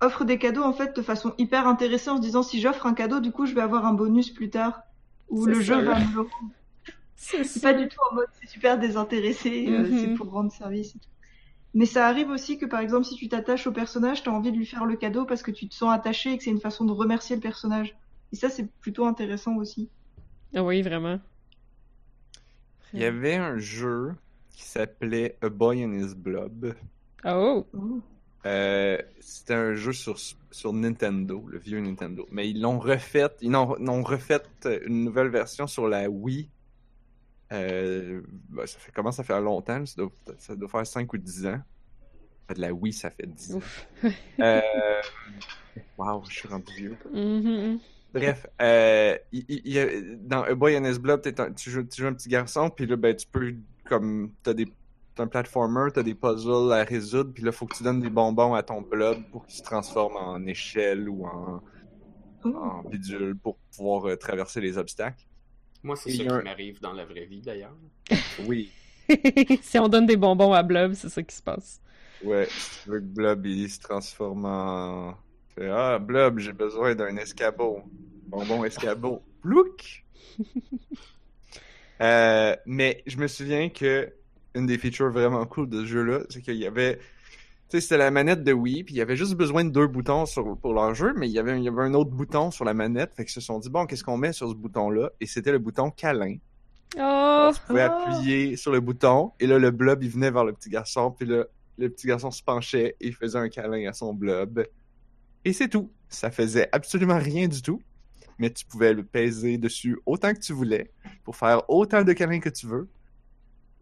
offrent 0.00 0.24
des 0.24 0.38
cadeaux 0.38 0.62
en 0.64 0.72
fait 0.72 0.96
de 0.96 1.00
façon 1.02 1.32
hyper 1.38 1.66
intéressée 1.68 2.10
en 2.10 2.16
se 2.16 2.20
disant 2.22 2.42
si 2.42 2.60
j'offre 2.60 2.86
un 2.86 2.92
cadeau 2.94 3.20
du 3.20 3.30
coup 3.32 3.46
je 3.46 3.54
vais 3.54 3.60
avoir 3.60 3.86
un 3.86 3.92
bonus 3.94 4.30
plus 4.30 4.50
tard 4.50 4.82
ou 5.28 5.46
le 5.46 5.60
jeu 5.60 5.74
va 5.80 5.94
me 6.00 6.12
le 6.14 6.20
rendre. 6.22 6.52
C'est 7.16 7.62
pas 7.62 7.72
du 7.74 7.88
tout 7.88 7.98
en 8.10 8.14
mode 8.14 8.26
c'est 8.40 8.48
super 8.48 8.78
désintéressé, 8.78 9.66
euh, 9.68 9.88
Mhm. 9.88 9.98
c'est 10.00 10.14
pour 10.14 10.30
rendre 10.30 10.52
service 10.52 10.94
et 10.94 10.98
tout. 10.98 11.08
Mais 11.74 11.86
ça 11.86 12.06
arrive 12.06 12.28
aussi 12.30 12.58
que 12.58 12.66
par 12.66 12.80
exemple 12.80 13.04
si 13.04 13.16
tu 13.16 13.28
t'attaches 13.28 13.66
au 13.66 13.72
personnage, 13.72 14.22
t'as 14.22 14.30
envie 14.30 14.52
de 14.52 14.56
lui 14.56 14.66
faire 14.66 14.84
le 14.86 14.96
cadeau 14.96 15.24
parce 15.24 15.42
que 15.42 15.50
tu 15.50 15.68
te 15.68 15.74
sens 15.74 15.92
attaché 15.92 16.32
et 16.32 16.38
que 16.38 16.44
c'est 16.44 16.50
une 16.50 16.60
façon 16.60 16.84
de 16.84 16.92
remercier 16.92 17.36
le 17.36 17.42
personnage. 17.42 17.96
Et 18.32 18.36
ça, 18.36 18.48
c'est 18.50 18.70
plutôt 18.80 19.06
intéressant 19.06 19.56
aussi. 19.56 19.88
Ah 20.54 20.62
oui, 20.64 20.82
vraiment. 20.82 21.20
Il 22.92 23.00
y 23.00 23.04
avait 23.04 23.34
un 23.34 23.58
jeu 23.58 24.14
qui 24.50 24.62
s'appelait 24.64 25.36
A 25.42 25.48
Boy 25.48 25.84
and 25.84 25.92
His 25.92 26.14
Blob. 26.14 26.74
Oh! 27.24 27.66
Ouh. 27.74 28.00
Euh, 28.46 28.96
c'était 29.20 29.54
un 29.54 29.74
jeu 29.74 29.92
sur, 29.92 30.16
sur 30.50 30.72
Nintendo, 30.72 31.44
le 31.48 31.58
vieux 31.58 31.80
Nintendo. 31.80 32.26
Mais 32.30 32.48
ils 32.48 32.60
l'ont 32.60 32.78
refait, 32.78 33.26
ils 33.42 33.54
ont, 33.54 33.76
ils 33.78 33.90
ont 33.90 34.02
refait 34.02 34.40
une 34.86 35.04
nouvelle 35.04 35.28
version 35.28 35.66
sur 35.66 35.88
la 35.88 36.08
Wii. 36.08 36.48
Euh, 37.52 38.22
ben, 38.48 38.66
ça 38.66 38.78
fait 38.78 38.92
comment 38.92 39.12
ça 39.12 39.22
fait 39.24 39.40
longtemps? 39.40 39.84
Ça 39.86 39.94
doit, 40.02 40.10
ça 40.38 40.56
doit 40.56 40.68
faire 40.68 40.86
5 40.86 41.12
ou 41.12 41.18
10 41.18 41.46
ans. 41.46 41.60
De 42.54 42.60
la 42.60 42.72
Wii, 42.72 42.92
ça 42.92 43.10
fait 43.10 43.26
10 43.26 43.56
ans. 43.56 43.60
Euh, 44.40 44.60
wow, 45.98 46.22
je 46.28 46.34
suis 46.34 46.48
rendu 46.48 46.72
vieux. 46.74 46.96
Mhm. 47.12 47.78
Bref, 48.14 48.46
euh, 48.62 49.18
il, 49.32 49.44
il- 49.48 50.18
dans 50.26 50.42
A 50.42 50.54
Boy 50.54 50.76
and 50.78 50.84
His 50.84 50.98
Blob, 50.98 51.20
t'es 51.20 51.38
un- 51.40 51.52
tu, 51.52 51.70
joues, 51.70 51.84
tu 51.84 52.00
joues 52.02 52.08
un 52.08 52.14
petit 52.14 52.28
garçon, 52.28 52.70
puis 52.70 52.86
là, 52.86 52.96
ben, 52.96 53.14
tu 53.14 53.26
peux, 53.26 53.54
comme, 53.84 54.32
t'as 54.42 54.54
des, 54.54 54.66
t'as 55.14 55.24
un 55.24 55.26
platformer, 55.26 55.90
t'as 55.92 56.02
des 56.02 56.14
puzzles 56.14 56.72
à 56.72 56.82
résoudre, 56.84 57.32
puis 57.34 57.42
là, 57.42 57.52
faut 57.52 57.66
que 57.66 57.76
tu 57.76 57.82
donnes 57.82 58.00
des 58.00 58.08
bonbons 58.10 58.54
à 58.54 58.62
ton 58.62 58.80
blob 58.80 59.18
pour 59.32 59.44
qu'il 59.46 59.58
se 59.58 59.62
transforme 59.64 60.16
en 60.16 60.44
échelle 60.46 61.08
ou 61.08 61.26
en, 61.26 61.62
en 62.44 62.82
bidule 62.84 63.36
pour 63.36 63.58
pouvoir 63.76 64.06
euh, 64.08 64.16
traverser 64.16 64.60
les 64.60 64.78
obstacles. 64.78 65.24
Moi, 65.86 65.96
c'est 65.96 66.10
ça 66.10 66.26
qui 66.26 66.28
un- 66.28 66.42
m'arrive 66.42 66.80
dans 66.80 66.92
la 66.92 67.04
vraie 67.04 67.26
vie, 67.26 67.40
d'ailleurs. 67.42 67.76
Oui. 68.38 68.72
si 69.62 69.78
on 69.78 69.88
donne 69.88 70.06
des 70.06 70.16
bonbons 70.16 70.52
à 70.52 70.62
Blob, 70.62 70.94
c'est 70.94 71.08
ça 71.08 71.22
qui 71.22 71.34
se 71.34 71.42
passe. 71.42 71.80
Ouais, 72.20 72.52
si 72.58 72.72
tu 72.82 72.90
veux 72.90 73.00
que 73.00 73.04
Blob, 73.06 73.46
il 73.46 73.70
se 73.70 73.80
transforme 73.80 74.44
en... 74.46 75.14
Ah, 75.60 75.98
Blob, 75.98 76.38
j'ai 76.38 76.52
besoin 76.52 76.94
d'un 76.94 77.16
escabeau. 77.16 77.82
Bonbon 78.26 78.64
escabeau. 78.64 79.22
Plouc! 79.42 80.04
Euh, 82.02 82.56
mais 82.66 83.02
je 83.06 83.16
me 83.16 83.26
souviens 83.26 83.68
que 83.70 84.12
une 84.54 84.66
des 84.66 84.78
features 84.78 85.10
vraiment 85.10 85.46
cool 85.46 85.68
de 85.68 85.80
ce 85.82 85.86
jeu-là, 85.86 86.20
c'est 86.30 86.42
qu'il 86.42 86.56
y 86.56 86.66
avait... 86.66 86.98
Tu 87.68 87.76
sais, 87.76 87.80
c'était 87.80 87.96
la 87.96 88.10
manette 88.12 88.44
de 88.44 88.52
Wii, 88.52 88.84
puis 88.84 88.94
il 88.94 88.98
y 88.98 89.00
avait 89.00 89.16
juste 89.16 89.34
besoin 89.34 89.64
de 89.64 89.70
deux 89.70 89.88
boutons 89.88 90.24
sur, 90.24 90.56
pour 90.58 90.72
leur 90.72 90.94
jeu, 90.94 91.12
mais 91.16 91.28
il 91.28 91.32
y, 91.32 91.38
avait, 91.40 91.56
il 91.58 91.64
y 91.64 91.68
avait 91.68 91.82
un 91.82 91.94
autre 91.94 92.10
bouton 92.10 92.50
sur 92.52 92.64
la 92.64 92.74
manette, 92.74 93.12
fait 93.14 93.24
qu'ils 93.24 93.32
se 93.32 93.40
sont 93.40 93.58
dit, 93.58 93.68
bon, 93.70 93.86
qu'est-ce 93.86 94.04
qu'on 94.04 94.16
met 94.16 94.32
sur 94.32 94.48
ce 94.48 94.54
bouton-là? 94.54 95.10
Et 95.20 95.26
c'était 95.26 95.50
le 95.50 95.58
bouton 95.58 95.90
câlin. 95.90 96.36
Oh! 96.96 97.50
Tu 97.52 97.60
pouvais 97.66 97.82
Ah. 97.82 98.06
appuyer 98.08 98.56
sur 98.56 98.70
le 98.70 98.78
bouton 98.80 99.32
et 99.40 99.48
là, 99.48 99.58
le 99.58 99.72
blob, 99.72 100.02
il 100.04 100.10
venait 100.10 100.30
vers 100.30 100.44
le 100.44 100.52
petit 100.52 100.70
garçon. 100.70 101.10
Puis 101.10 101.26
là, 101.26 101.44
le 101.78 101.90
petit 101.90 102.06
garçon 102.06 102.30
se 102.30 102.42
penchait 102.42 102.94
et 103.00 103.08
il 103.08 103.14
faisait 103.14 103.38
un 103.38 103.48
câlin 103.48 103.88
à 103.88 103.92
son 103.92 104.14
blob. 104.14 104.64
Et 105.44 105.52
c'est 105.52 105.68
tout. 105.68 105.90
Ça 106.08 106.30
faisait 106.30 106.68
absolument 106.70 107.18
rien 107.18 107.48
du 107.48 107.60
tout. 107.62 107.82
Mais 108.38 108.50
tu 108.50 108.64
pouvais 108.64 108.92
le 108.92 109.02
peser 109.02 109.58
dessus 109.58 109.98
autant 110.06 110.32
que 110.32 110.38
tu 110.38 110.52
voulais 110.52 110.90
pour 111.24 111.34
faire 111.36 111.68
autant 111.68 112.04
de 112.04 112.12
câlins 112.12 112.40
que 112.40 112.48
tu 112.48 112.66
veux. 112.66 112.88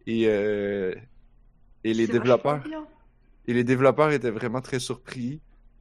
Et, 0.07 0.23
euh, 0.27 0.93
et 1.83 1.93
les 1.93 2.07
développeurs... 2.07 2.63
Et 3.47 3.53
les 3.53 3.63
développeurs 3.63 4.11
étaient 4.11 4.31
vraiment 4.31 4.61
très 4.61 4.79
surpris 4.79 5.39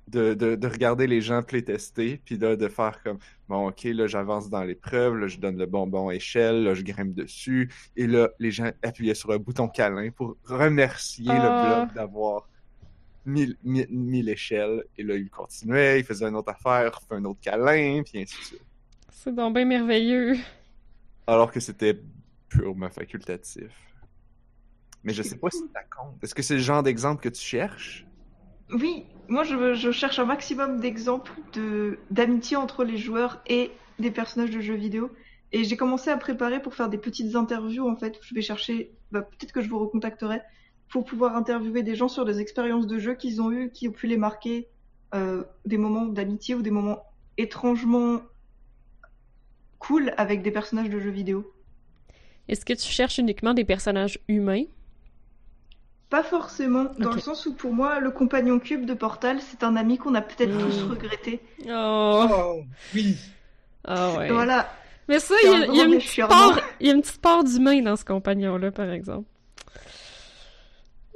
de, 0.08 0.34
de, 0.34 0.54
de 0.54 0.66
regarder 0.68 1.06
les 1.06 1.22
gens 1.22 1.42
playtester, 1.42 2.20
puis 2.24 2.36
là, 2.36 2.56
de 2.56 2.68
faire 2.68 3.02
comme, 3.02 3.18
bon, 3.48 3.68
ok, 3.68 3.84
là, 3.84 4.06
j'avance 4.06 4.50
dans 4.50 4.62
l'épreuve, 4.62 5.16
là, 5.16 5.28
je 5.28 5.38
donne 5.38 5.56
le 5.56 5.64
bonbon 5.66 6.08
à 6.10 6.14
échelle, 6.14 6.62
là, 6.62 6.74
je 6.74 6.82
grimpe 6.82 7.14
dessus, 7.14 7.70
et 7.96 8.06
là, 8.06 8.28
les 8.38 8.50
gens 8.50 8.70
appuyaient 8.82 9.14
sur 9.14 9.30
un 9.30 9.38
bouton 9.38 9.66
câlin 9.66 10.10
pour 10.10 10.36
remercier 10.44 11.30
Ah. 11.30 11.78
le 11.78 11.86
bloc 11.86 11.94
d'avoir 11.94 12.48
mis, 13.24 13.56
mis, 13.64 13.86
mis 13.88 14.20
l'échelle, 14.22 14.84
et 14.98 15.02
là, 15.02 15.16
il 15.16 15.30
continuait, 15.30 16.00
il 16.00 16.04
faisait 16.04 16.26
une 16.26 16.36
autre 16.36 16.50
affaire, 16.52 17.00
un 17.10 17.24
autre 17.24 17.40
câlin, 17.40 18.02
puis 18.02 18.20
ainsi 18.20 18.38
de 18.38 18.44
suite. 18.44 18.62
C'est 19.10 19.34
donc 19.34 19.54
bien 19.54 19.64
merveilleux. 19.64 20.36
Alors 21.26 21.50
que 21.50 21.60
c'était 21.60 21.98
purement 22.50 22.90
facultatif. 22.90 23.70
Mais 25.04 25.12
je 25.12 25.22
sais 25.22 25.36
pas 25.36 25.50
si 25.50 25.62
ça 25.72 25.80
compte. 25.96 26.22
Est-ce 26.22 26.34
que 26.34 26.42
c'est 26.42 26.54
le 26.54 26.60
genre 26.60 26.82
d'exemple 26.82 27.22
que 27.22 27.28
tu 27.28 27.42
cherches? 27.42 28.06
Oui, 28.70 29.04
moi 29.28 29.44
je, 29.44 29.74
je 29.74 29.90
cherche 29.90 30.18
un 30.18 30.24
maximum 30.24 30.80
d'exemples 30.80 31.32
de 31.52 31.98
d'amitié 32.10 32.56
entre 32.56 32.84
les 32.84 32.96
joueurs 32.96 33.42
et 33.46 33.70
des 33.98 34.10
personnages 34.10 34.50
de 34.50 34.60
jeux 34.60 34.74
vidéo. 34.74 35.10
Et 35.52 35.62
j'ai 35.64 35.76
commencé 35.76 36.10
à 36.10 36.16
préparer 36.16 36.60
pour 36.60 36.74
faire 36.74 36.88
des 36.88 36.98
petites 36.98 37.36
interviews 37.36 37.88
en 37.88 37.96
fait. 37.96 38.18
Je 38.22 38.34
vais 38.34 38.42
chercher, 38.42 38.92
bah, 39.12 39.22
peut-être 39.22 39.52
que 39.52 39.60
je 39.60 39.68
vous 39.68 39.78
recontacterai 39.78 40.40
pour 40.88 41.04
pouvoir 41.04 41.36
interviewer 41.36 41.82
des 41.82 41.94
gens 41.94 42.08
sur 42.08 42.24
des 42.24 42.40
expériences 42.40 42.86
de 42.86 42.98
jeu 42.98 43.14
qu'ils 43.14 43.40
ont 43.40 43.52
eues, 43.52 43.70
qui 43.70 43.88
ont 43.88 43.92
pu 43.92 44.06
les 44.06 44.16
marquer, 44.16 44.68
euh, 45.14 45.44
des 45.64 45.78
moments 45.78 46.06
d'amitié 46.06 46.54
ou 46.54 46.62
des 46.62 46.70
moments 46.70 47.04
étrangement 47.36 48.22
cool 49.78 50.12
avec 50.16 50.42
des 50.42 50.50
personnages 50.50 50.90
de 50.90 50.98
jeux 50.98 51.10
vidéo. 51.10 51.54
Est-ce 52.48 52.64
que 52.64 52.72
tu 52.72 52.88
cherches 52.88 53.18
uniquement 53.18 53.54
des 53.54 53.64
personnages 53.64 54.18
humains? 54.28 54.64
Pas 56.14 56.22
forcément, 56.22 56.86
dans 57.00 57.10
le 57.12 57.18
sens 57.18 57.44
où 57.46 57.54
pour 57.54 57.72
moi, 57.74 57.98
le 57.98 58.12
compagnon 58.12 58.60
cube 58.60 58.86
de 58.86 58.94
Portal, 58.94 59.38
c'est 59.40 59.64
un 59.64 59.74
ami 59.74 59.98
qu'on 59.98 60.14
a 60.14 60.20
peut-être 60.22 60.54
Mm. 60.54 60.58
tous 60.60 60.82
regretté. 60.90 61.40
Oh! 61.68 62.60
oui! 62.94 63.16
Ah 63.84 64.12
ouais. 64.16 64.30
Voilà, 64.30 64.72
Mais 65.08 65.18
ça, 65.18 65.34
il 65.42 65.50
y, 65.50 65.52
a, 65.52 65.66
il 65.66 65.74
y 65.74 65.80
a 65.80 65.84
grand 65.86 65.92
une 65.94 66.28
part, 66.28 66.60
il 66.78 66.86
y 66.86 66.90
a 66.90 66.94
une 66.94 67.02
petite 67.02 67.20
part 67.20 67.42
d'humain 67.42 67.82
dans 67.82 67.96
ce 67.96 68.04
compagnon-là, 68.04 68.70
par 68.70 68.90
exemple. 68.90 69.26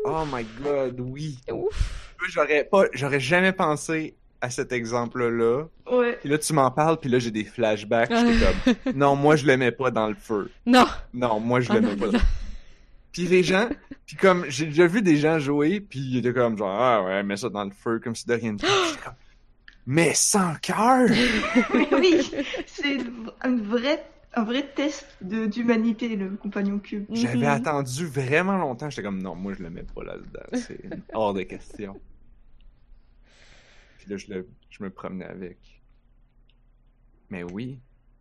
Oh 0.04 0.24
my 0.32 0.44
god, 0.62 0.98
oui! 1.00 1.38
Ouf! 1.52 2.14
J'aurais 2.30 2.64
pas, 2.64 2.84
j'aurais 2.92 3.20
jamais 3.20 3.52
pensé 3.52 4.16
à 4.40 4.50
cet 4.50 4.72
exemple-là. 4.72 5.64
ouais. 5.92 6.18
Puis 6.20 6.28
là, 6.28 6.38
tu 6.38 6.52
m'en 6.54 6.72
parles, 6.72 6.96
puis 6.98 7.08
là, 7.08 7.20
j'ai 7.20 7.30
des 7.30 7.44
flashbacks. 7.44 8.10
J'étais 8.14 8.74
comme, 8.84 8.92
non, 8.96 9.14
moi, 9.14 9.36
je 9.36 9.46
l'aimais 9.46 9.70
pas 9.72 9.92
dans 9.92 10.08
le 10.08 10.14
feu. 10.16 10.50
Non! 10.66 10.86
Non, 11.14 11.38
moi, 11.38 11.60
je 11.60 11.70
Ah, 11.70 11.74
l'aimais 11.74 11.94
non, 11.94 12.06
pas. 12.06 12.18
dans- 12.18 12.24
Puis 13.12 13.22
les 13.26 13.42
gens, 13.42 13.68
puis 14.06 14.16
comme, 14.16 14.44
j'ai 14.48 14.66
déjà 14.66 14.86
vu 14.86 15.02
des 15.02 15.16
gens 15.16 15.38
jouer, 15.38 15.80
puis 15.80 15.98
ils 16.00 16.18
étaient 16.18 16.32
comme, 16.34 16.56
genre, 16.58 16.70
ah 16.80 17.02
ouais, 17.04 17.22
mets 17.22 17.36
ça 17.36 17.48
dans 17.48 17.64
le 17.64 17.70
feu, 17.70 18.00
comme 18.02 18.14
si 18.14 18.26
de 18.26 18.34
rien 18.34 18.52
n'était. 18.52 18.66
Comme, 19.04 19.14
mais 19.86 20.12
sans 20.14 20.54
cœur! 20.56 21.08
oui, 21.92 22.20
c'est 22.66 22.98
un 23.40 23.56
vrai, 23.56 24.04
un 24.34 24.44
vrai 24.44 24.70
test 24.74 25.06
d'humanité, 25.22 26.14
le 26.16 26.30
compagnon 26.36 26.78
cube. 26.78 27.06
J'avais 27.10 27.38
Mhm. 27.38 27.44
attendu 27.44 28.06
vraiment 28.06 28.58
longtemps. 28.58 28.90
J'étais 28.90 29.02
comme, 29.02 29.22
non, 29.22 29.34
moi, 29.34 29.54
je 29.54 29.62
l'aimais 29.62 29.84
pas 29.94 30.04
là-dedans. 30.04 30.42
C'est 30.52 30.80
hors 31.14 31.32
de 31.32 31.42
question. 31.42 31.98
Puis 33.98 34.10
là, 34.10 34.16
je, 34.18 34.26
le- 34.32 34.48
je 34.70 34.82
me 34.84 34.90
promenais 34.90 35.24
avec. 35.26 35.58
Mais 37.30 37.42
oui, 37.42 37.80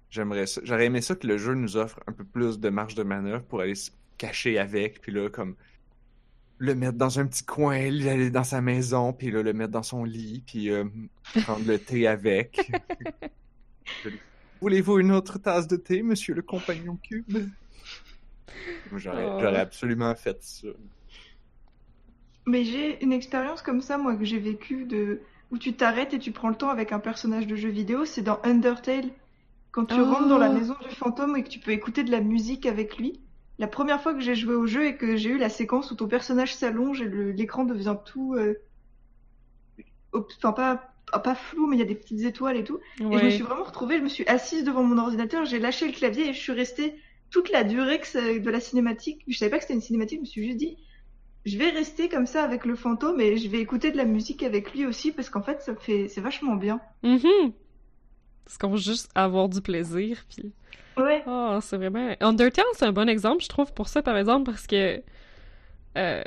j'aimerais. 0.09 0.45
J'aurais 0.63 0.85
aimé 0.85 1.01
ça 1.01 1.15
que 1.15 1.27
le 1.27 1.37
jeu 1.37 1.53
nous 1.53 1.77
offre 1.77 1.99
un 2.07 2.11
peu 2.13 2.23
plus 2.23 2.59
de 2.59 2.69
marge 2.69 2.95
de 2.95 3.03
manœuvre 3.03 3.43
pour 3.43 3.61
aller 3.61 3.75
cacher 4.17 4.57
avec, 4.59 5.01
puis 5.01 5.11
là, 5.11 5.29
comme 5.29 5.55
le 6.59 6.73
mettre 6.75 6.97
dans 6.97 7.19
un 7.19 7.27
petit 7.27 7.43
coin, 7.45 7.75
aller 7.75 8.31
dans 8.31 8.43
sa 8.43 8.61
maison, 8.61 9.13
puis 9.13 9.31
là, 9.31 9.43
le 9.43 9.53
mettre 9.53 9.71
dans 9.71 9.83
son 9.83 10.03
lit, 10.03 10.43
puis 10.45 10.69
euh, 10.71 10.85
prendre 11.43 11.65
le 11.67 11.77
thé 11.79 12.07
avec. 12.07 12.71
Voulez-vous 14.61 14.99
une 14.99 15.11
autre 15.11 15.37
tasse 15.39 15.67
de 15.67 15.77
thé, 15.77 16.01
monsieur 16.03 16.33
le 16.33 16.41
compagnon 16.41 16.97
cube? 16.97 17.37
J'aurais 18.95 19.25
Oh. 19.25 19.37
j'aurais 19.39 19.59
absolument 19.59 20.15
fait 20.15 20.41
ça. 20.41 20.67
Mais 22.45 22.63
j'ai 22.63 23.03
une 23.03 23.11
expérience 23.13 23.61
comme 23.61 23.81
ça, 23.81 23.97
moi, 23.97 24.15
que 24.15 24.25
j'ai 24.25 24.39
vécue 24.39 24.85
de 24.85 25.21
où 25.51 25.57
tu 25.57 25.75
t'arrêtes 25.75 26.13
et 26.13 26.19
tu 26.19 26.31
prends 26.31 26.49
le 26.49 26.55
temps 26.55 26.69
avec 26.69 26.91
un 26.91 26.99
personnage 26.99 27.47
de 27.47 27.55
jeu 27.55 27.69
vidéo, 27.69 28.05
c'est 28.05 28.21
dans 28.21 28.39
Undertale. 28.43 29.11
Quand 29.71 29.85
tu 29.85 29.95
Oh. 29.99 30.05
rentres 30.05 30.27
dans 30.29 30.37
la 30.39 30.49
maison 30.49 30.75
du 30.81 30.93
fantôme 30.95 31.35
et 31.37 31.43
que 31.43 31.49
tu 31.49 31.59
peux 31.59 31.71
écouter 31.71 32.03
de 32.03 32.11
la 32.11 32.21
musique 32.21 32.65
avec 32.65 32.97
lui. 32.97 33.21
La 33.59 33.67
première 33.67 34.01
fois 34.01 34.13
que 34.13 34.19
j'ai 34.19 34.35
joué 34.35 34.53
au 34.55 34.67
jeu 34.67 34.85
et 34.85 34.97
que 34.97 35.15
j'ai 35.17 35.29
eu 35.31 35.37
la 35.37 35.49
séquence 35.49 35.89
où 35.91 35.95
ton 35.95 36.07
personnage 36.07 36.53
s'allonge 36.55 37.01
et 37.01 37.09
l'écran 37.09 37.65
devient 37.65 37.95
tout. 38.05 38.35
euh, 38.35 38.53
Enfin, 40.13 40.51
pas, 40.53 40.91
pas- 41.11 41.19
pas 41.19 41.35
flou, 41.35 41.67
mais 41.67 41.75
il 41.75 41.79
y 41.79 41.83
a 41.83 41.85
des 41.85 41.95
petites 41.95 42.21
étoiles 42.21 42.57
et 42.57 42.63
tout. 42.63 42.79
Et 42.99 43.03
je 43.19 43.25
me 43.25 43.29
suis 43.29 43.43
vraiment 43.43 43.63
retrouvée, 43.63 43.97
je 43.97 44.03
me 44.03 44.09
suis 44.09 44.25
assise 44.27 44.63
devant 44.63 44.83
mon 44.83 44.97
ordinateur, 44.97 45.45
j'ai 45.45 45.59
lâché 45.59 45.85
le 45.87 45.93
clavier 45.93 46.29
et 46.29 46.33
je 46.33 46.39
suis 46.39 46.53
restée 46.53 46.95
toute 47.29 47.49
la 47.51 47.63
durée 47.63 47.99
que 47.99 48.39
de 48.39 48.49
la 48.49 48.59
cinématique. 48.59 49.23
Je 49.27 49.37
savais 49.37 49.51
pas 49.51 49.57
que 49.57 49.63
c'était 49.63 49.73
une 49.75 49.81
cinématique, 49.81 50.19
je 50.19 50.21
me 50.21 50.25
suis 50.25 50.45
juste 50.45 50.57
dit, 50.57 50.77
je 51.45 51.57
vais 51.57 51.69
rester 51.69 52.09
comme 52.09 52.25
ça 52.25 52.43
avec 52.43 52.65
le 52.65 52.75
fantôme 52.75 53.19
et 53.21 53.37
je 53.37 53.47
vais 53.49 53.59
écouter 53.59 53.91
de 53.91 53.97
la 53.97 54.05
musique 54.05 54.43
avec 54.43 54.73
lui 54.73 54.85
aussi 54.85 55.11
parce 55.11 55.29
qu'en 55.29 55.43
fait, 55.43 55.61
ça 55.61 55.75
fait, 55.75 56.07
c'est 56.07 56.21
vachement 56.21 56.55
bien. 56.55 56.79
Mhm. 57.03 57.53
Parce 58.45 58.57
qu'on 58.57 58.69
veut 58.69 58.77
juste 58.77 59.09
avoir 59.13 59.49
du 59.49 59.61
plaisir, 59.61 60.23
puis... 60.29 60.51
Ouais. 60.97 61.06
Oh, 61.27 61.59
c'est 61.61 61.77
vraiment... 61.77 62.15
Undertale, 62.21 62.65
c'est 62.73 62.85
un 62.85 62.93
bon 62.93 63.09
exemple, 63.09 63.43
je 63.43 63.49
trouve, 63.49 63.73
pour 63.73 63.87
ça, 63.89 64.01
par 64.01 64.17
exemple, 64.17 64.49
parce 64.51 64.65
que... 64.65 65.01
euh, 65.97 66.23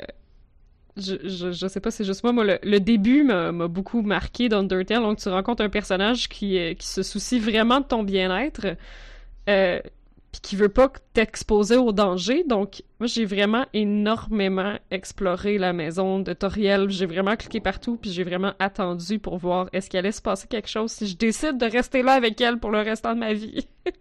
je, 0.97 1.51
je, 1.51 1.67
sais 1.67 1.79
pas, 1.79 1.89
c'est 1.91 2.03
juste 2.03 2.23
moi, 2.23 2.33
moi, 2.33 2.43
le, 2.43 2.59
le 2.63 2.79
début 2.79 3.23
m'a 3.23 3.51
beaucoup 3.67 4.01
marqué 4.01 4.49
d'Undertale, 4.49 5.01
donc 5.01 5.19
tu 5.19 5.29
rencontres 5.29 5.63
un 5.63 5.69
personnage 5.69 6.27
qui, 6.29 6.75
qui 6.75 6.87
se 6.87 7.01
soucie 7.03 7.39
vraiment 7.39 7.79
de 7.79 7.85
ton 7.85 8.03
bien-être, 8.03 8.67
euh, 9.49 9.79
puis 10.31 10.41
qui 10.41 10.55
veut 10.55 10.69
pas 10.69 10.89
t'exposer 11.13 11.75
au 11.75 11.91
danger. 11.91 12.43
Donc, 12.45 12.83
moi, 12.99 13.07
j'ai 13.07 13.25
vraiment 13.25 13.65
énormément 13.73 14.75
exploré 14.89 15.57
la 15.57 15.73
maison 15.73 16.19
de 16.19 16.31
Toriel. 16.33 16.89
J'ai 16.89 17.05
vraiment 17.05 17.35
cliqué 17.35 17.59
partout, 17.59 17.97
puis 17.97 18.11
j'ai 18.11 18.23
vraiment 18.23 18.53
attendu 18.59 19.19
pour 19.19 19.37
voir 19.37 19.67
est-ce 19.73 19.89
qu'il 19.89 19.99
allait 19.99 20.13
se 20.13 20.21
passer 20.21 20.47
quelque 20.47 20.69
chose 20.69 20.91
si 20.91 21.07
je 21.07 21.17
décide 21.17 21.57
de 21.57 21.65
rester 21.65 22.01
là 22.01 22.13
avec 22.13 22.39
elle 22.39 22.59
pour 22.59 22.71
le 22.71 22.79
restant 22.79 23.13
de 23.13 23.19
ma 23.19 23.33
vie? 23.33 23.67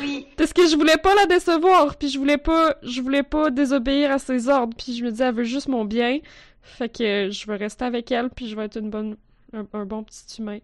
Oui. 0.00 0.26
Parce 0.36 0.52
que 0.52 0.68
je 0.68 0.76
voulais 0.76 0.98
pas 0.98 1.14
la 1.16 1.26
décevoir, 1.26 1.96
puis 1.96 2.08
je 2.08 2.16
voulais 2.18 2.38
pas, 2.38 2.76
je 2.82 3.00
voulais 3.00 3.24
pas 3.24 3.50
désobéir 3.50 4.12
à 4.12 4.18
ses 4.20 4.48
ordres, 4.48 4.76
puis 4.76 4.96
je 4.96 5.04
me 5.04 5.10
disais, 5.10 5.24
elle 5.24 5.34
veut 5.34 5.42
juste 5.44 5.66
mon 5.68 5.84
bien. 5.84 6.20
Fait 6.62 6.88
que 6.88 7.28
je 7.30 7.46
vais 7.46 7.56
rester 7.56 7.84
avec 7.84 8.12
elle, 8.12 8.30
puis 8.30 8.46
je 8.48 8.54
vais 8.54 8.66
être 8.66 8.78
une 8.78 8.90
bonne, 8.90 9.16
un, 9.52 9.66
un 9.72 9.84
bon 9.84 10.04
petit 10.04 10.40
humain. 10.40 10.58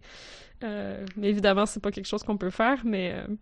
Euh, 0.63 1.05
mais 1.17 1.29
évidemment, 1.31 1.67
c'est 1.67 1.81
pas 1.81 1.91
quelque 1.91 2.07
chose 2.07 2.23
qu'on 2.23 2.37
peut 2.37 2.51
faire, 2.51 2.83
mais... 2.85 3.15
euh, 3.17 3.35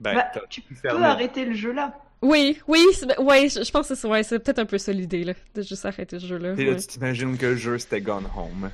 Ben, 0.00 0.14
Bah, 0.14 0.30
tu 0.48 0.60
peux 0.62 0.88
arrêter 1.02 1.44
le 1.44 1.54
jeu 1.54 1.72
là. 1.72 1.94
Oui, 2.20 2.58
oui, 2.66 2.84
ben, 3.06 3.24
ouais, 3.24 3.48
je, 3.48 3.62
je 3.62 3.70
pense 3.70 3.88
que 3.88 3.94
c'est 3.94 4.08
ouais, 4.08 4.22
c'est 4.24 4.38
peut-être 4.40 4.58
un 4.58 4.66
peu 4.66 4.78
ça 4.78 4.92
l'idée, 4.92 5.22
là, 5.24 5.34
de 5.54 5.62
juste 5.62 5.86
arrêter 5.86 6.18
ce 6.18 6.26
jeu-là. 6.26 6.54
Ouais. 6.54 6.76
tu 6.76 6.86
t'imagines 6.86 7.36
que 7.38 7.46
le 7.46 7.56
jeu 7.56 7.78
c'était 7.78 8.00
Gone 8.00 8.26
Home. 8.36 8.70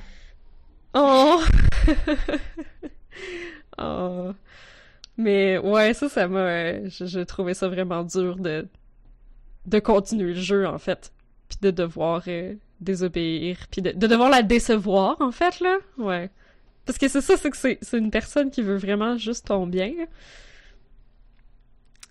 Oh! 0.95 1.41
oh! 3.77 4.31
Mais 5.17 5.57
ouais, 5.57 5.93
ça, 5.93 6.09
ça 6.09 6.27
m'a... 6.27 6.39
euh, 6.39 6.89
je, 6.89 7.05
je 7.05 7.19
trouvais 7.21 7.53
ça 7.53 7.67
vraiment 7.67 8.03
dur 8.03 8.35
de, 8.37 8.67
de 9.65 9.79
continuer 9.79 10.33
le 10.33 10.39
jeu, 10.41 10.67
en 10.67 10.77
fait. 10.77 11.11
Puis 11.47 11.57
de 11.61 11.71
devoir 11.71 12.23
euh, 12.27 12.55
désobéir, 12.81 13.57
puis 13.71 13.81
de, 13.81 13.91
de 13.91 14.07
devoir 14.07 14.29
la 14.29 14.41
décevoir, 14.41 15.21
en 15.21 15.31
fait, 15.31 15.59
là. 15.61 15.77
Ouais. 15.97 16.29
Parce 16.85 16.97
que 16.97 17.07
c'est 17.07 17.21
ça, 17.21 17.37
c'est 17.37 17.49
que 17.49 17.57
c'est 17.57 17.79
c'est 17.81 17.97
une 17.97 18.11
personne 18.11 18.51
qui 18.51 18.61
veut 18.61 18.77
vraiment 18.77 19.17
juste 19.17 19.47
ton 19.47 19.65
bien. 19.67 19.91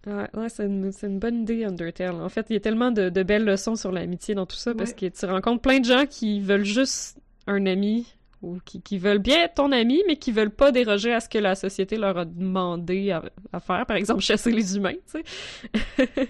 Ouais, 0.06 0.28
ouais, 0.34 0.48
c'est 0.50 0.66
une, 0.66 0.90
une 1.02 1.18
bonne 1.18 1.42
idée, 1.42 1.64
Undertale. 1.64 2.16
En 2.20 2.28
fait, 2.28 2.46
il 2.50 2.54
y 2.54 2.56
a 2.56 2.60
tellement 2.60 2.90
de, 2.90 3.08
de 3.08 3.22
belles 3.22 3.44
leçons 3.44 3.74
sur 3.74 3.90
l'amitié 3.90 4.34
dans 4.34 4.44
tout 4.44 4.56
ça, 4.56 4.74
parce 4.74 4.92
que 4.92 5.06
tu 5.06 5.24
rencontres 5.26 5.62
plein 5.62 5.80
de 5.80 5.86
gens 5.86 6.04
qui 6.06 6.40
veulent 6.40 6.64
juste 6.64 7.18
un 7.46 7.64
ami, 7.64 8.14
ou 8.42 8.58
qui, 8.66 8.82
qui 8.82 8.98
veulent 8.98 9.18
bien 9.18 9.44
être 9.44 9.54
ton 9.54 9.72
ami, 9.72 10.02
mais 10.06 10.16
qui 10.16 10.30
veulent 10.30 10.50
pas 10.54 10.72
déroger 10.72 11.14
à 11.14 11.20
ce 11.20 11.28
que 11.30 11.38
la 11.38 11.54
société 11.54 11.96
leur 11.96 12.18
a 12.18 12.26
demandé 12.26 13.12
à, 13.12 13.22
à 13.54 13.60
faire. 13.60 13.86
Par 13.86 13.96
exemple, 13.96 14.20
chasser 14.20 14.50
les 14.52 14.76
humains, 14.76 14.92
tu 15.10 15.22
sais. 15.22 15.24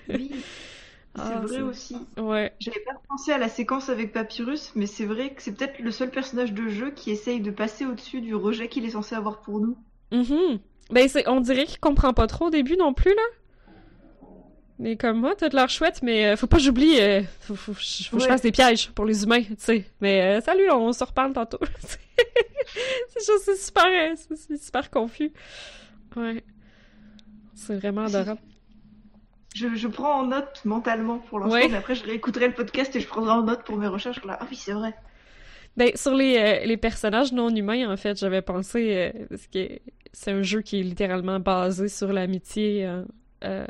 Oui. 0.09 0.31
C'est 1.17 1.23
Ah, 1.23 1.41
vrai 1.41 1.61
aussi. 1.63 1.97
Ouais. 2.17 2.53
J'avais 2.59 2.81
pas 2.81 2.95
pensé 3.09 3.31
à 3.33 3.39
la 3.39 3.49
séquence 3.49 3.89
avec 3.89 4.13
Papyrus, 4.13 4.73
mais 4.75 4.87
c'est 4.87 5.07
vrai 5.07 5.33
que 5.35 5.43
c'est 5.43 5.53
peut-être 5.53 5.79
le 5.79 5.93
seul 5.93 6.11
personnage 6.11 6.53
de 6.53 6.69
jeu 6.69 6.91
qui 6.91 7.13
essaye 7.13 7.41
de 7.41 7.53
passer 7.53 7.87
au-dessus 7.87 8.21
du 8.21 8.35
rejet 8.35 8.69
qu'il 8.69 8.85
est 8.85 8.91
censé 8.91 9.15
avoir 9.15 9.41
pour 9.41 9.61
nous. 9.61 9.77
Mhm. 10.13 10.61
Ben, 10.91 11.09
c'est, 11.09 11.27
on 11.29 11.41
dirait 11.41 11.67
qu'il 11.67 11.81
comprend 11.81 12.13
pas 12.13 12.27
trop 12.27 12.47
au 12.47 12.51
début 12.51 12.77
non 12.77 12.93
plus, 12.95 13.15
là. 13.15 13.23
Mais 14.79 14.97
comme 14.97 15.21
moi, 15.21 15.35
t'as 15.37 15.49
de 15.49 15.55
l'air 15.55 15.69
chouette, 15.69 16.01
mais 16.03 16.27
euh, 16.27 16.37
faut 16.37 16.49
pas 16.49 16.57
que 16.57 16.63
j'oublie, 16.65 17.01
euh, 17.01 17.23
faut, 17.41 17.55
faut, 17.55 17.75
faut 17.75 18.17
que 18.17 18.23
je 18.23 18.27
fasse 18.29 18.43
des 18.43 18.51
pièges 18.51 18.91
pour 18.91 19.05
les 19.05 19.23
humains, 19.23 19.43
tu 19.43 19.55
sais. 19.59 19.85
Mais 20.01 20.21
euh, 20.21 20.41
salut, 20.41 20.69
on 20.73 20.93
se 20.93 21.05
reparle 21.05 21.33
tantôt. 21.33 21.61
c'est 21.79 23.21
juste, 23.25 23.43
c'est 23.45 23.57
super, 23.57 23.85
euh, 23.87 24.15
c'est, 24.37 24.57
super 24.61 24.91
confus. 24.91 25.33
Ouais. 26.17 26.43
C'est 27.55 27.77
vraiment 27.77 28.07
adorable. 28.07 28.41
Je, 29.55 29.69
je 29.77 29.87
prends 29.87 30.21
en 30.23 30.27
note 30.27 30.61
mentalement 30.65 31.19
pour 31.19 31.39
l'instant, 31.39 31.55
Ouais. 31.55 31.69
mais 31.69 31.77
après 31.77 31.95
je 31.95 32.03
réécouterai 32.05 32.49
le 32.49 32.55
podcast 32.55 32.95
et 32.97 33.01
je 33.01 33.07
prendrai 33.07 33.31
en 33.31 33.43
note 33.43 33.63
pour 33.63 33.77
mes 33.77 33.87
recherches. 33.87 34.25
Là. 34.25 34.37
Ah 34.41 34.47
oui, 34.51 34.57
c'est 34.57 34.73
vrai. 34.73 34.93
Ben, 35.77 35.93
sur 35.95 36.15
les, 36.15 36.37
euh, 36.37 36.67
les 36.67 36.77
personnages 36.77 37.33
non 37.33 37.49
humains, 37.55 37.89
en 37.89 37.97
fait, 37.97 38.19
j'avais 38.19 38.43
pensé, 38.43 39.13
parce 39.31 39.47
que 39.47 39.79
c'est 40.13 40.33
un 40.33 40.43
jeu 40.43 40.63
qui 40.63 40.81
est 40.81 40.83
littéralement 40.83 41.39
basé 41.39 41.87
sur 41.89 42.13
l'amitié 42.13 42.89
euh, 43.45 43.67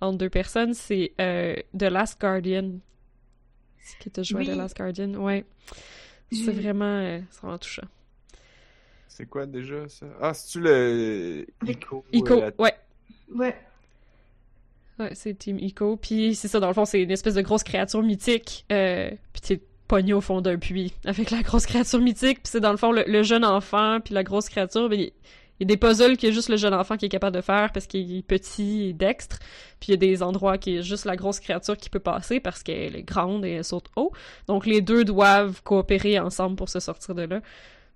entre 0.00 0.18
deux 0.18 0.30
personnes, 0.30 0.74
c'est 0.74 1.12
euh, 1.20 1.56
The 1.76 1.84
Last 1.84 2.20
Guardian. 2.20 2.72
C'est 3.80 3.98
qui 3.98 4.10
t'a 4.10 4.22
joué 4.22 4.40
Oui. 4.40 4.46
The 4.46 4.56
Last 4.56 4.76
Guardian? 4.76 5.14
Ouais. 5.14 5.44
C'est 6.32 6.52
vraiment, 6.52 6.84
euh, 6.84 7.20
c'est 7.30 7.40
vraiment 7.42 7.58
touchant. 7.58 7.86
C'est 9.08 9.26
quoi 9.26 9.46
déjà 9.46 9.88
ça? 9.88 10.06
Ah, 10.20 10.34
c'est-tu 10.34 10.60
le 10.60 11.46
Ico? 11.66 12.04
Ico, 12.12 12.34
euh, 12.34 12.50
ouais. 12.58 12.74
Ouais. 13.34 13.56
Ouais, 14.98 15.14
c'est 15.14 15.34
Team 15.34 15.58
Ico. 15.58 15.96
Puis 15.96 16.34
c'est 16.34 16.48
ça, 16.48 16.58
dans 16.60 16.68
le 16.68 16.74
fond, 16.74 16.84
c'est 16.84 17.02
une 17.02 17.10
espèce 17.10 17.34
de 17.34 17.42
grosse 17.42 17.62
créature 17.62 18.02
mythique. 18.02 18.64
Euh, 18.72 19.10
puis 19.32 19.40
t'es 19.40 19.60
pogné 19.88 20.12
au 20.12 20.20
fond 20.20 20.40
d'un 20.40 20.58
puits 20.58 20.92
avec 21.04 21.30
la 21.30 21.42
grosse 21.42 21.64
créature 21.66 22.00
mythique. 22.00 22.42
Puis 22.42 22.50
c'est 22.50 22.60
dans 22.60 22.72
le 22.72 22.76
fond 22.76 22.92
le, 22.92 23.04
le 23.06 23.22
jeune 23.22 23.44
enfant 23.44 24.00
puis 24.04 24.14
la 24.14 24.24
grosse 24.24 24.48
créature. 24.48 24.88
Ben, 24.88 25.08
il 25.58 25.62
y 25.62 25.64
a 25.64 25.74
des 25.74 25.76
puzzles 25.76 26.16
que 26.16 26.30
juste 26.30 26.48
le 26.48 26.56
jeune 26.56 26.74
enfant 26.74 26.96
qui 26.96 27.06
est 27.06 27.10
capable 27.10 27.34
de 27.34 27.40
faire 27.40 27.72
parce 27.72 27.86
qu'il 27.86 28.18
est 28.18 28.22
petit 28.22 28.88
et 28.88 28.92
dextre. 28.92 29.38
Puis 29.80 29.88
il 29.88 29.90
y 29.92 29.94
a 29.94 29.96
des 29.96 30.22
endroits 30.22 30.58
qui 30.58 30.76
est 30.76 30.82
juste 30.82 31.06
la 31.06 31.16
grosse 31.16 31.40
créature 31.40 31.76
qui 31.76 31.88
peut 31.88 32.00
passer 32.00 32.40
parce 32.40 32.62
qu'elle 32.62 32.96
est 32.96 33.02
grande 33.02 33.44
et 33.44 33.52
elle 33.52 33.64
saute 33.64 33.86
haut. 33.96 34.12
Donc 34.48 34.66
les 34.66 34.82
deux 34.82 35.04
doivent 35.04 35.62
coopérer 35.62 36.18
ensemble 36.18 36.56
pour 36.56 36.68
se 36.68 36.80
sortir 36.80 37.14
de 37.14 37.22
là. 37.22 37.40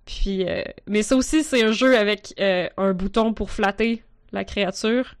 Puis, 0.05 0.45
euh, 0.47 0.63
mais 0.87 1.03
ça 1.03 1.15
aussi, 1.15 1.43
c'est 1.43 1.63
un 1.63 1.71
jeu 1.71 1.97
avec 1.97 2.33
euh, 2.39 2.67
un 2.77 2.93
bouton 2.93 3.33
pour 3.33 3.51
flatter 3.51 4.03
la 4.31 4.43
créature. 4.43 5.15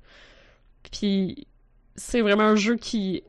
Puis 0.91 1.47
c'est 1.95 2.21
vraiment 2.21 2.43
un 2.43 2.55
jeu 2.55 2.75
qui... 2.75 3.23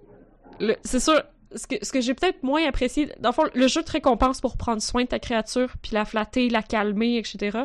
C'est 0.84 1.00
sûr, 1.00 1.22
ce 1.56 1.66
que, 1.66 1.76
ce 1.84 1.92
que 1.92 2.00
j'ai 2.00 2.14
peut-être 2.14 2.42
moins 2.42 2.66
apprécié, 2.66 3.08
dans 3.20 3.30
le 3.30 3.34
fond, 3.34 3.44
le 3.54 3.68
jeu 3.68 3.82
te 3.82 3.92
récompense 3.92 4.40
pour 4.40 4.56
prendre 4.56 4.82
soin 4.82 5.02
de 5.04 5.08
ta 5.08 5.18
créature, 5.18 5.70
puis 5.82 5.92
la 5.92 6.04
flatter, 6.04 6.48
la 6.48 6.62
calmer, 6.62 7.16
etc. 7.18 7.58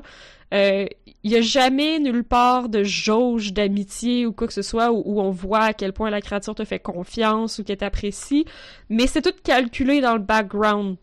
Il 0.51 0.89
y 1.31 1.35
a 1.35 1.41
jamais 1.41 1.99
nulle 1.99 2.23
part 2.23 2.69
de 2.69 2.83
jauge 2.83 3.51
d'amitié 3.53 4.25
ou 4.25 4.31
quoi 4.31 4.47
que 4.47 4.53
ce 4.53 4.61
soit 4.61 4.91
où, 4.91 5.03
où 5.05 5.21
on 5.21 5.31
voit 5.31 5.63
à 5.63 5.73
quel 5.73 5.91
point 5.93 6.09
la 6.09 6.21
créature 6.21 6.55
te 6.55 6.63
fait 6.63 6.79
confiance 6.79 7.59
ou 7.59 7.63
qu'elle 7.63 7.77
t'apprécie, 7.77 8.45
mais 8.89 9.07
c'est 9.07 9.21
tout 9.21 9.33
calculé 9.43 9.99
dans 9.99 10.13
le 10.13 10.19
background. 10.19 10.97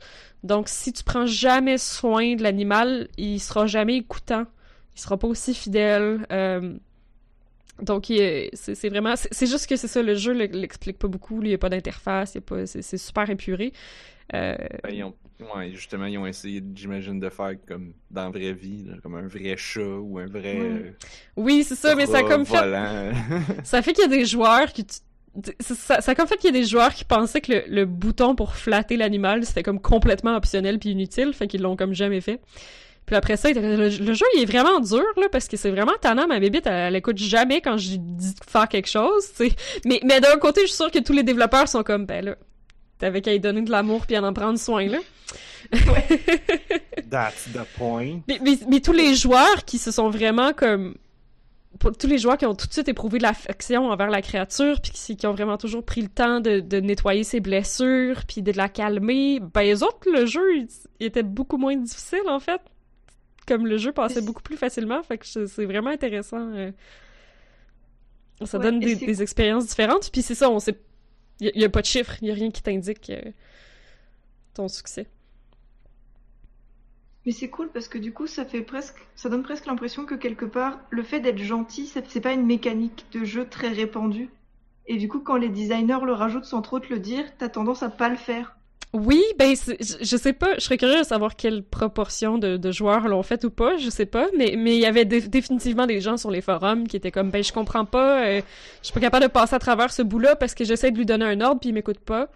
Donc 0.45 0.69
si 0.69 0.93
tu 0.93 1.05
prends 1.05 1.27
jamais 1.27 1.79
soin 1.79 2.37
de 2.37 2.43
l'animal, 2.43 3.09
il 3.19 3.41
sera 3.41 3.67
jamais 3.67 3.97
écoutant, 3.97 4.45
il 4.97 5.01
sera 5.01 5.17
pas 5.19 5.27
aussi 5.29 5.55
fidèle. 5.55 6.27
euh, 6.33 6.75
donc, 7.83 8.07
c'est 8.07 8.89
vraiment... 8.89 9.15
C'est 9.17 9.47
juste 9.47 9.67
que 9.69 9.77
c'est 9.77 9.89
ça, 9.89 10.03
le 10.03 10.15
jeu 10.15 10.33
le- 10.33 10.47
l'explique 10.47 10.99
pas 10.99 11.09
beaucoup. 11.09 11.43
Il 11.43 11.49
n'y 11.49 11.55
a 11.55 11.59
pas 11.59 11.69
d'interface, 11.69 12.37
c'est 12.65 12.99
super 12.99 13.29
épuré. 13.31 13.73
Euh, 14.35 14.57
ben, 14.83 14.91
ils 14.95 15.05
ont- 15.05 15.15
Ouais, 15.55 15.73
justement, 15.73 16.07
ils 16.07 16.17
ont 16.17 16.27
essayé, 16.27 16.63
j'imagine, 16.77 17.19
de 17.19 17.29
faire 17.29 17.55
comme 17.67 17.93
dans 18.11 18.23
la 18.27 18.31
vraie 18.31 18.53
vie, 18.53 18.85
là, 18.87 18.95
comme 19.03 19.17
un 19.17 19.27
vrai 19.27 19.57
chat 19.57 19.81
ou 20.01 20.19
un 20.21 20.27
vrai. 20.27 20.57
Euh, 20.61 20.91
Oui, 21.37 21.65
c'est 21.65 21.75
ça, 21.75 21.95
mais 21.97 22.07
ça 22.07 22.19
a 22.19 22.23
comme 22.23 22.47
fait... 22.47 22.55
Ça 23.65 23.83
fait 23.83 23.93
qu'il 23.93 24.03
y 24.03 24.07
a 24.07 24.17
des 24.17 24.25
joueurs 24.25 24.73
qui... 24.73 24.87
Ça, 25.59 25.75
ça, 25.75 26.01
ça 26.01 26.13
a 26.13 26.15
comme 26.15 26.29
fait 26.29 26.37
qu'il 26.37 26.55
y 26.55 26.57
a 26.57 26.61
des 26.61 26.65
joueurs 26.67 26.95
qui 26.95 27.05
pensaient 27.05 27.41
que 27.41 27.53
le, 27.53 27.65
le 27.67 27.85
bouton 27.85 28.37
pour 28.37 28.55
flatter 28.55 28.97
l'animal, 28.97 29.45
c'était 29.45 29.65
comme 29.65 29.81
complètement 29.81 30.37
optionnel 30.37 30.79
puis 30.79 30.91
inutile, 30.91 31.33
fait 31.35 31.49
qu'ils 31.49 31.63
l'ont 31.63 31.75
comme 31.75 31.93
jamais 31.93 32.21
fait. 32.21 32.41
Puis 33.07 33.17
après 33.17 33.37
ça, 33.37 33.53
le, 33.53 33.89
le 33.89 34.15
jeu, 34.15 34.25
il 34.35 34.43
est 34.43 34.47
vraiment 34.47 34.81
dur, 34.81 35.05
là, 35.17 35.29
parce 35.31 35.47
que 35.47 35.57
c'est 35.57 35.71
vraiment 35.71 35.93
tannant. 36.01 36.27
Ma 36.27 36.41
bébite, 36.41 36.67
elle, 36.67 36.89
elle 36.89 36.97
écoute 36.97 37.19
jamais 37.19 37.61
quand 37.61 37.77
je 37.77 37.97
dis 37.97 37.99
de 37.99 38.51
faire 38.51 38.69
quelque 38.69 38.89
chose, 38.89 39.27
tu 39.37 39.49
sais. 39.49 39.57
Mais, 39.85 40.01
mais 40.05 40.21
d'un 40.21 40.37
côté, 40.39 40.63
je 40.63 40.69
suis 40.69 40.77
sûre 40.77 40.91
que 40.91 41.01
tous 41.01 41.13
les 41.13 41.23
développeurs 41.23 41.69
sont 41.69 41.83
comme, 41.83 42.07
ben 42.07 42.25
là, 42.25 42.37
t'avais 42.99 43.21
qu'à 43.21 43.33
lui 43.33 43.41
donner 43.41 43.63
de 43.63 43.71
l'amour 43.71 44.07
puis 44.07 44.17
à 44.17 44.23
en 44.23 44.33
prendre 44.33 44.59
soin, 44.59 44.87
là. 44.87 44.99
That's 47.11 47.49
the 47.53 47.65
point. 47.77 48.21
Mais, 48.29 48.39
mais, 48.43 48.59
mais 48.69 48.81
tous 48.81 48.93
les 48.93 49.15
joueurs 49.15 49.65
qui 49.67 49.79
se 49.79 49.91
sont 49.91 50.11
vraiment 50.11 50.53
comme 50.53 50.95
tous 51.81 52.07
les 52.07 52.19
joueurs 52.19 52.39
qui 52.39 52.47
ont 52.47 52.55
tout 52.55 52.67
de 52.67 52.73
suite 52.73 52.89
éprouvé 52.89 53.19
de 53.19 53.25
l'affection 53.25 53.91
envers 53.91 54.09
la 54.09 54.23
créature 54.23 54.81
puis 54.81 54.93
qui, 54.93 55.17
qui 55.17 55.27
ont 55.27 55.33
vraiment 55.33 55.57
toujours 55.57 55.85
pris 55.85 56.03
le 56.03 56.09
temps 56.09 56.41
de, 56.41 56.61
de 56.61 56.81
nettoyer 56.81 57.25
ses 57.25 57.41
blessures 57.41 58.23
puis 58.27 58.43
de 58.43 58.53
la 58.53 58.69
calmer 58.69 59.41
ben 59.41 59.63
les 59.63 59.83
autres 59.83 60.09
le 60.11 60.25
jeu 60.25 60.57
il, 60.57 60.69
il 61.01 61.07
était 61.07 61.25
beaucoup 61.25 61.57
moins 61.57 61.77
difficile 61.77 62.23
en 62.29 62.39
fait 62.39 62.61
comme 63.47 63.67
le 63.67 63.79
jeu 63.79 63.93
passait 63.93 64.23
beaucoup 64.23 64.43
plus 64.43 64.57
facilement 64.57 65.03
fait 65.03 65.19
que 65.19 65.27
je- 65.27 65.47
c'est 65.47 65.65
vraiment 65.67 65.91
intéressant 65.91 66.51
euh. 66.55 66.71
ça 68.45 68.59
Ouais, 68.59 68.65
donne 68.65 68.81
des, 68.81 69.23
expériences 69.23 69.67
différentes 69.67 70.11
puis 70.13 70.23
c'est 70.23 70.35
ça 70.35 70.51
on 70.51 70.59
sait 70.59 70.79
il 71.41 71.53
y, 71.57 71.65
a- 71.65 71.69
pas 71.71 71.81
de 71.83 71.87
chiffre 71.87 72.15
il 72.23 72.29
y 72.29 72.31
a 72.31 72.35
rien 72.35 72.51
qui 72.51 72.63
t'indique 72.63 73.11
euh, 73.11 73.23
ton 74.55 74.69
succès 74.69 75.07
Mais 77.27 77.33
c'est 77.33 77.51
cool 77.51 77.71
parce 77.71 77.89
que 77.89 77.99
du 77.99 78.15
coup, 78.15 78.27
ça 78.27 78.47
fait 78.47 78.63
presque, 78.63 78.97
ça 79.15 79.29
donne 79.29 79.43
presque 79.43 79.67
l'impression 79.67 80.07
que 80.07 80.15
quelque 80.15 80.47
part, 80.47 80.81
le 80.91 81.03
fait 81.03 81.21
d'être 81.21 81.37
gentil, 81.39 81.87
ça- 81.87 82.01
c'est 82.09 82.21
pas 82.23 82.33
une 82.33 82.47
mécanique 82.47 83.05
de 83.13 83.25
jeu 83.25 83.47
très 83.49 83.69
répandue. 83.69 84.31
Et 84.87 84.97
du 84.97 85.09
coup, 85.09 85.21
quand 85.21 85.37
les 85.37 85.49
designers 85.51 85.99
le 86.05 86.13
rajoutent 86.13 86.45
sans 86.47 86.63
trop 86.63 86.81
te 86.81 86.93
le 86.93 87.01
dire, 87.01 87.25
t'as 87.39 87.49
tendance 87.51 87.83
à 87.83 87.91
pas 87.91 88.09
le 88.09 88.17
faire. 88.17 88.57
Oui, 88.97 89.21
ben 89.41 89.57
je, 89.57 90.17
sais 90.17 90.33
pas, 90.33 90.55
je 90.55 90.61
serais 90.61 90.79
curieux 90.79 91.01
de 91.01 91.05
savoir 91.05 91.35
quelle 91.35 91.65
proportion 91.65 92.39
de, 92.39 92.57
de 92.57 92.71
joueurs 92.71 93.09
l'ont 93.09 93.25
fait 93.25 93.43
ou 93.43 93.51
pas, 93.51 93.77
je 93.77 93.91
sais 93.91 94.07
pas, 94.07 94.29
mais 94.39 94.55
mais 94.57 94.77
il 94.77 94.81
y 94.81 94.87
avait 94.87 95.05
dé- 95.05 95.21
définitivement 95.27 95.87
des 95.89 96.01
gens 96.01 96.17
sur 96.17 96.31
les 96.31 96.41
forums 96.41 96.87
qui 96.87 96.97
étaient 96.97 97.11
comme 97.11 97.31
ben 97.33 97.43
je 97.43 97.53
comprends 97.53 97.85
pas, 97.87 98.25
euh, 98.25 98.41
je 98.83 98.87
suis 98.87 98.95
pas 98.95 99.01
capable 99.01 99.25
de 99.25 99.31
passer 99.33 99.57
à 99.57 99.59
travers 99.59 99.93
ce 99.93 100.01
bout-là 100.03 100.37
parce 100.37 100.55
que 100.55 100.65
j'essaie 100.65 100.93
de 100.93 100.97
lui 100.97 101.07
donner 101.07 101.25
un 101.25 101.41
ordre 101.41 101.59
puis 101.61 101.71
il 101.71 101.73
m'écoute 101.73 101.99
pas. 101.99 102.29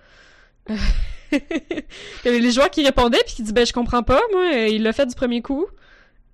Il 1.32 1.40
y 2.24 2.28
avait 2.28 2.38
les 2.40 2.50
joueurs 2.50 2.70
qui 2.70 2.84
répondaient 2.84 3.22
puis 3.24 3.34
qui 3.36 3.42
disaient 3.42 3.54
ben 3.54 3.66
je 3.66 3.72
comprends 3.72 4.02
pas, 4.02 4.20
moi 4.32 4.42
euh, 4.52 4.66
il 4.68 4.82
l'a 4.82 4.92
fait 4.92 5.06
du 5.06 5.14
premier 5.14 5.42
coup. 5.42 5.66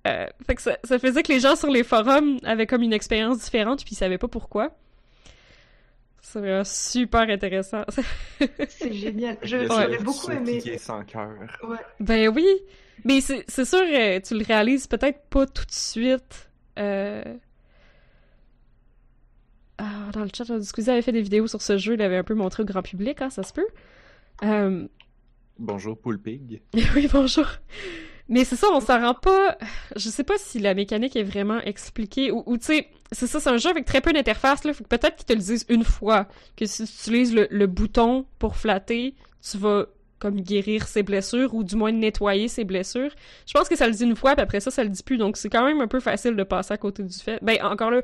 Euh, 0.07 0.25
fait 0.47 0.55
que 0.55 0.61
ça, 0.63 0.77
ça 0.83 0.97
faisait 0.99 1.21
que 1.23 1.31
les 1.31 1.39
gens 1.39 1.55
sur 1.55 1.69
les 1.69 1.83
forums 1.83 2.39
avaient 2.43 2.67
comme 2.67 2.81
une 2.81 2.93
expérience 2.93 3.39
différente 3.39 3.79
puis 3.83 3.93
ils 3.93 3.97
savaient 3.97 4.17
pas 4.17 4.27
pourquoi. 4.27 4.71
C'est 6.25 6.39
vraiment 6.39 6.63
super 6.63 7.29
intéressant. 7.29 7.83
C'est 8.67 8.91
génial. 8.91 9.37
J'avais 9.43 9.99
beaucoup 9.99 10.31
aimé. 10.31 10.57
qui 10.57 10.71
est 10.71 10.79
sans 10.79 11.03
cœur. 11.03 11.29
Ouais. 11.63 11.77
Ben 11.99 12.29
oui, 12.29 12.47
mais 13.03 13.21
c'est 13.21 13.65
sûr, 13.65 13.79
euh, 13.79 14.19
tu 14.19 14.35
le 14.35 14.43
réalises 14.43 14.87
peut-être 14.87 15.21
pas 15.29 15.45
tout 15.45 15.65
de 15.65 15.71
suite. 15.71 16.49
Euh... 16.79 17.23
Ah, 19.77 20.09
dans 20.13 20.23
le 20.23 20.29
chat, 20.35 20.45
Squeezie 20.63 20.89
avait 20.89 21.03
fait 21.03 21.11
des 21.11 21.21
vidéos 21.21 21.45
sur 21.45 21.61
ce 21.61 21.77
jeu, 21.77 21.93
il 21.93 22.01
avait 22.01 22.17
un 22.17 22.23
peu 22.23 22.33
montré 22.33 22.63
au 22.63 22.65
grand 22.65 22.81
public, 22.81 23.21
hein, 23.21 23.29
ça 23.29 23.43
se 23.43 23.53
peut. 23.53 23.67
Euh... 24.43 24.87
Bonjour, 25.59 25.95
Poulpig. 25.95 26.63
oui, 26.95 27.07
bonjour. 27.13 27.47
Mais 28.27 28.43
c'est 28.43 28.55
ça, 28.55 28.67
on 28.73 28.79
s'en 28.79 28.99
rend 28.99 29.13
pas. 29.13 29.57
Je 29.95 30.09
sais 30.09 30.23
pas 30.23 30.37
si 30.37 30.59
la 30.59 30.73
mécanique 30.73 31.15
est 31.15 31.23
vraiment 31.23 31.59
expliquée. 31.61 32.31
Ou, 32.31 32.57
tu 32.57 32.65
sais, 32.65 32.87
c'est 33.11 33.27
ça, 33.27 33.39
c'est 33.39 33.49
un 33.49 33.57
jeu 33.57 33.69
avec 33.69 33.85
très 33.85 34.01
peu 34.01 34.13
d'interface, 34.13 34.63
là. 34.63 34.71
Peut-être 34.89 35.15
qu'ils 35.15 35.25
te 35.25 35.33
le 35.33 35.39
disent 35.39 35.65
une 35.69 35.83
fois. 35.83 36.27
Que 36.57 36.65
si 36.65 36.85
tu 36.85 36.91
utilises 36.91 37.35
le, 37.35 37.67
bouton 37.67 38.25
pour 38.39 38.55
flatter, 38.55 39.13
tu 39.47 39.57
vas 39.57 39.85
comme 40.17 40.41
guérir 40.41 40.87
ses 40.87 41.03
blessures 41.03 41.53
ou 41.53 41.63
du 41.63 41.75
moins 41.75 41.91
nettoyer 41.91 42.47
ses 42.47 42.63
blessures. 42.63 43.11
Je 43.45 43.53
pense 43.53 43.69
que 43.69 43.75
ça 43.75 43.85
le 43.85 43.93
dit 43.93 44.03
une 44.03 44.15
fois, 44.15 44.33
puis 44.33 44.41
après 44.41 44.59
ça, 44.59 44.71
ça 44.71 44.83
le 44.83 44.89
dit 44.89 45.03
plus. 45.03 45.17
Donc 45.17 45.37
c'est 45.37 45.49
quand 45.49 45.65
même 45.65 45.81
un 45.81 45.87
peu 45.87 45.99
facile 45.99 46.35
de 46.35 46.43
passer 46.43 46.73
à 46.73 46.77
côté 46.77 47.03
du 47.03 47.17
fait. 47.17 47.37
Ben, 47.43 47.57
encore 47.61 47.91
là, 47.91 48.01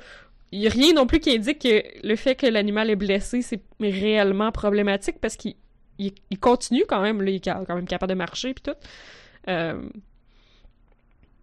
il 0.52 0.60
y 0.60 0.68
a 0.68 0.70
rien 0.70 0.94
non 0.94 1.08
plus 1.08 1.20
qui 1.20 1.32
indique 1.32 1.60
que 1.60 1.82
le 2.06 2.16
fait 2.16 2.36
que 2.36 2.46
l'animal 2.46 2.90
est 2.90 2.96
blessé, 2.96 3.42
c'est 3.42 3.62
réellement 3.80 4.52
problématique 4.52 5.20
parce 5.20 5.36
qu'il 5.36 5.56
il, 5.98 6.14
il 6.30 6.40
continue 6.40 6.84
quand 6.88 7.02
même, 7.02 7.22
là, 7.22 7.32
il 7.32 7.36
est 7.36 7.40
quand 7.40 7.76
même 7.76 7.88
capable 7.88 8.12
de 8.12 8.18
marcher 8.18 8.54
puis 8.54 8.64
tout. 8.64 8.78
Euh, 9.48 9.82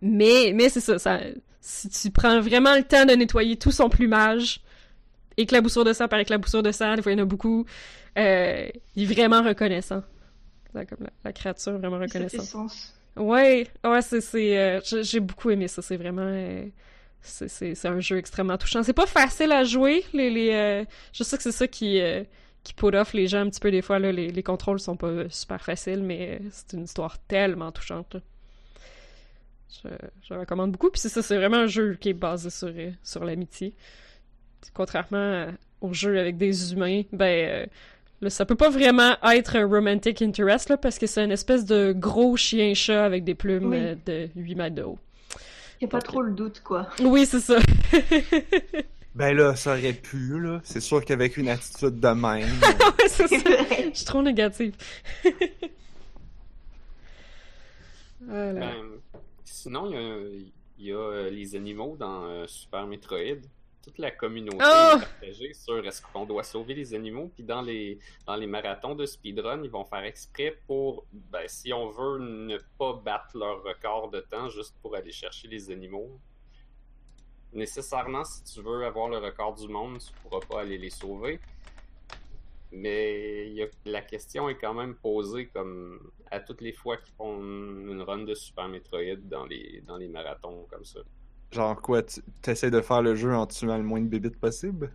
mais, 0.00 0.52
mais 0.54 0.68
c'est 0.68 0.80
ça, 0.80 0.98
ça, 0.98 1.20
si 1.60 1.88
tu 1.88 2.10
prends 2.10 2.40
vraiment 2.40 2.74
le 2.74 2.82
temps 2.82 3.04
de 3.04 3.12
nettoyer 3.12 3.56
tout 3.56 3.70
son 3.72 3.88
plumage, 3.88 4.60
éclaboussure 5.36 5.84
de 5.84 5.92
sang 5.92 6.08
par 6.08 6.18
éclaboussure 6.18 6.62
de 6.62 6.72
sang, 6.72 6.94
des 6.96 7.02
fois 7.02 7.12
il 7.12 7.18
y 7.18 7.20
en 7.20 7.24
a 7.24 7.26
beaucoup, 7.26 7.66
euh, 8.16 8.68
il 8.96 9.02
est 9.02 9.14
vraiment 9.14 9.42
reconnaissant. 9.42 10.02
Comme 10.72 10.98
la, 11.00 11.10
la 11.24 11.32
créature 11.32 11.78
vraiment 11.78 11.98
reconnaissante. 11.98 12.70
Ouais, 13.16 13.66
ouais, 13.84 14.02
c'est, 14.02 14.20
c'est, 14.20 14.58
euh, 14.58 14.80
j'ai 15.02 15.18
beaucoup 15.18 15.50
aimé 15.50 15.66
ça. 15.66 15.82
C'est 15.82 15.96
vraiment, 15.96 16.22
euh, 16.22 16.66
c'est, 17.20 17.48
c'est, 17.48 17.88
un 17.88 17.98
jeu 17.98 18.16
extrêmement 18.16 18.56
touchant. 18.56 18.84
C'est 18.84 18.92
pas 18.92 19.06
facile 19.06 19.50
à 19.50 19.64
jouer. 19.64 20.04
Les, 20.12 20.30
les, 20.30 20.84
je 21.12 21.24
sais 21.24 21.36
que 21.36 21.42
c'est 21.42 21.52
ça 21.52 21.66
qui, 21.66 22.00
qui 22.62 22.74
put 22.74 22.94
off 22.94 23.12
les 23.14 23.26
gens 23.26 23.40
un 23.40 23.50
petit 23.50 23.58
peu 23.58 23.72
des 23.72 23.82
fois. 23.82 23.98
Là, 23.98 24.12
les, 24.12 24.28
les 24.30 24.42
contrôles 24.44 24.78
sont 24.78 24.96
pas 24.96 25.28
super 25.30 25.60
faciles, 25.60 26.02
mais 26.04 26.40
c'est 26.52 26.76
une 26.76 26.84
histoire 26.84 27.18
tellement 27.26 27.72
touchante. 27.72 28.14
là. 28.14 28.20
Je, 29.70 29.88
je 30.22 30.34
le 30.34 30.40
recommande 30.40 30.72
beaucoup. 30.72 30.90
Puis 30.90 31.00
c'est 31.00 31.08
ça, 31.08 31.22
c'est 31.22 31.36
vraiment 31.36 31.58
un 31.58 31.66
jeu 31.66 31.96
qui 32.00 32.10
est 32.10 32.14
basé 32.14 32.50
sur, 32.50 32.68
euh, 32.68 32.90
sur 33.02 33.24
l'amitié. 33.24 33.74
Contrairement 34.74 35.46
aux 35.80 35.92
jeux 35.92 36.18
avec 36.18 36.36
des 36.36 36.72
humains, 36.72 37.02
ben, 37.12 37.48
euh, 37.48 37.66
Là, 38.20 38.30
ça 38.30 38.44
peut 38.44 38.56
pas 38.56 38.68
vraiment 38.68 39.16
être 39.32 39.54
un 39.54 39.64
romantic 39.64 40.22
interest, 40.22 40.70
là, 40.70 40.76
parce 40.76 40.98
que 40.98 41.06
c'est 41.06 41.22
une 41.24 41.30
espèce 41.30 41.64
de 41.64 41.94
gros 41.96 42.36
chien-chat 42.36 43.04
avec 43.04 43.22
des 43.22 43.36
plumes 43.36 43.66
Oui. 43.68 43.76
euh, 43.78 43.94
de 44.06 44.28
8 44.34 44.54
mètres 44.56 44.74
de 44.74 44.82
haut. 44.82 44.98
Y 45.80 45.84
a 45.84 45.88
pas 45.88 46.00
trop 46.00 46.22
le 46.22 46.32
doute, 46.32 46.60
quoi. 46.64 46.88
Oui, 47.00 47.26
c'est 47.26 47.40
ça. 47.40 47.58
Ben 49.14 49.36
là, 49.36 49.56
ça 49.56 49.70
aurait 49.72 49.94
pu, 49.94 50.38
là. 50.40 50.60
C'est 50.62 50.80
sûr 50.80 51.04
qu'avec 51.04 51.36
une 51.38 51.48
attitude 51.48 51.98
de 51.98 52.08
même. 52.08 52.48
Ouais, 52.98 53.08
c'est 53.08 53.26
ça. 53.26 53.36
Je 53.92 53.96
suis 53.96 54.04
trop 54.04 54.22
négative. 54.22 54.74
voilà. 58.20 58.52
Ben, 58.60 58.74
sinon, 59.62 59.86
il 59.86 59.92
y 59.92 59.96
a, 59.96 60.18
il 60.78 60.86
y 60.86 60.92
a, 60.92 60.96
euh, 60.96 61.30
les 61.30 61.54
animaux 61.56 61.96
dans 61.96 62.24
euh, 62.24 62.46
Super 62.46 62.86
Metroid. 62.86 63.40
Toute 63.82 63.98
la 63.98 64.10
communauté 64.10 64.58
Oh! 64.60 64.96
est 64.96 65.00
partagée 65.00 65.54
sur 65.54 65.86
est-ce 65.86 66.02
qu'on 66.02 66.26
doit 66.26 66.42
sauver 66.42 66.74
les 66.74 66.92
animaux. 66.94 67.30
Puis 67.34 67.42
dans 67.42 67.62
les, 67.62 67.98
dans 68.26 68.36
les 68.36 68.46
marathons 68.46 68.94
de 68.94 69.06
speedrun, 69.06 69.62
ils 69.62 69.70
vont 69.70 69.84
faire 69.84 70.04
exprès 70.04 70.58
pour, 70.66 71.06
ben, 71.12 71.44
si 71.46 71.72
on 71.72 71.88
veut, 71.88 72.18
ne 72.18 72.58
pas 72.78 72.92
battre 72.92 73.38
leur 73.38 73.62
record 73.62 74.10
de 74.10 74.20
temps 74.20 74.48
juste 74.50 74.74
pour 74.82 74.94
aller 74.94 75.12
chercher 75.12 75.48
les 75.48 75.70
animaux. 75.70 76.18
Nécessairement, 77.52 78.24
si 78.24 78.44
tu 78.44 78.60
veux 78.60 78.84
avoir 78.84 79.08
le 79.08 79.18
record 79.18 79.54
du 79.54 79.68
monde, 79.68 79.98
tu 80.00 80.12
pourras 80.22 80.44
pas 80.46 80.60
aller 80.60 80.76
les 80.76 80.90
sauver. 80.90 81.40
Mais 82.72 83.48
il 83.48 83.54
y 83.54 83.62
a- 83.62 83.68
la 83.86 84.02
question 84.02 84.48
est 84.48 84.58
quand 84.58 84.74
même 84.74 84.94
posée 84.96 85.48
comme 85.48 86.00
à 86.30 86.40
toutes 86.40 86.60
les 86.60 86.72
fois 86.72 86.96
qu'ils 86.98 87.14
font 87.14 87.38
une 87.40 88.02
run 88.02 88.24
de 88.24 88.34
Super 88.34 88.68
Metroid 88.68 89.16
dans 89.24 89.46
les, 89.46 89.82
dans 89.86 89.96
les 89.96 90.08
marathons 90.08 90.66
comme 90.70 90.84
ça. 90.84 91.00
Genre 91.52 91.80
quoi, 91.82 92.02
tu 92.02 92.22
essaies 92.46 92.70
de 92.70 92.80
faire 92.80 93.02
le 93.02 93.14
jeu 93.14 93.34
en 93.34 93.46
tuant 93.46 93.76
le 93.76 93.84
moins 93.84 94.00
de 94.00 94.08
bébites 94.08 94.40
possible? 94.40 94.94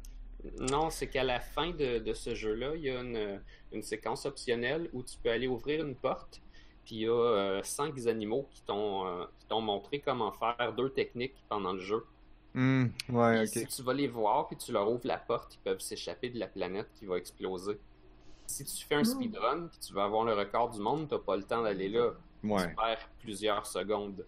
Non, 0.60 0.90
c'est 0.90 1.08
qu'à 1.10 1.24
la 1.24 1.40
fin 1.40 1.72
de, 1.72 2.00
de 2.00 2.14
ce 2.14 2.36
jeu-là, 2.36 2.76
il 2.76 2.82
y 2.82 2.90
a 2.90 3.00
une, 3.02 3.42
une 3.72 3.82
séquence 3.82 4.26
optionnelle 4.26 4.90
où 4.94 5.02
tu 5.04 5.18
peux 5.18 5.30
aller 5.32 5.48
ouvrir 5.48 5.86
une 5.86 5.96
porte, 5.96 6.42
puis 6.84 6.96
il 6.96 7.02
y 7.02 7.08
a 7.08 7.12
euh, 7.12 7.64
cinq 7.64 7.98
animaux 8.08 8.48
qui 8.52 8.62
t'ont 8.64 9.08
euh, 9.08 9.26
qui 9.40 9.48
t'ont 9.48 9.62
montré 9.62 10.02
comment 10.02 10.32
faire 10.34 10.74
deux 10.76 10.90
techniques 10.90 11.36
pendant 11.48 11.72
le 11.74 11.80
jeu. 11.80 12.04
Hmm, 12.56 12.86
ouais. 13.10 13.48
Si 13.48 13.66
tu 13.66 13.82
vas 13.82 13.94
les 13.94 14.08
voir 14.08 14.48
puis 14.48 14.58
tu 14.58 14.72
leur 14.72 14.90
ouvres 14.92 15.06
la 15.06 15.18
porte, 15.18 15.56
ils 15.56 15.60
peuvent 15.64 15.80
s'échapper 15.80 16.30
de 16.30 16.38
la 16.40 16.48
planète 16.48 16.88
qui 16.96 17.06
va 17.06 17.18
exploser. 17.18 17.80
Si 18.46 18.64
tu 18.66 18.86
fais 18.86 18.96
un 18.96 19.02
Oh. 19.02 19.06
speedrun 19.06 19.68
puis 19.68 19.80
tu 19.80 19.94
veux 19.94 20.02
avoir 20.02 20.24
le 20.26 20.34
record 20.34 20.70
du 20.70 20.80
monde, 20.80 21.08
t'as 21.10 21.18
pas 21.20 21.36
le 21.36 21.44
temps 21.44 21.64
d'aller 21.64 21.90
là. 21.90 22.12
Ouais. 22.44 22.70
Tu 22.70 22.76
perds 22.76 23.10
plusieurs 23.20 23.66
secondes. 23.66 24.26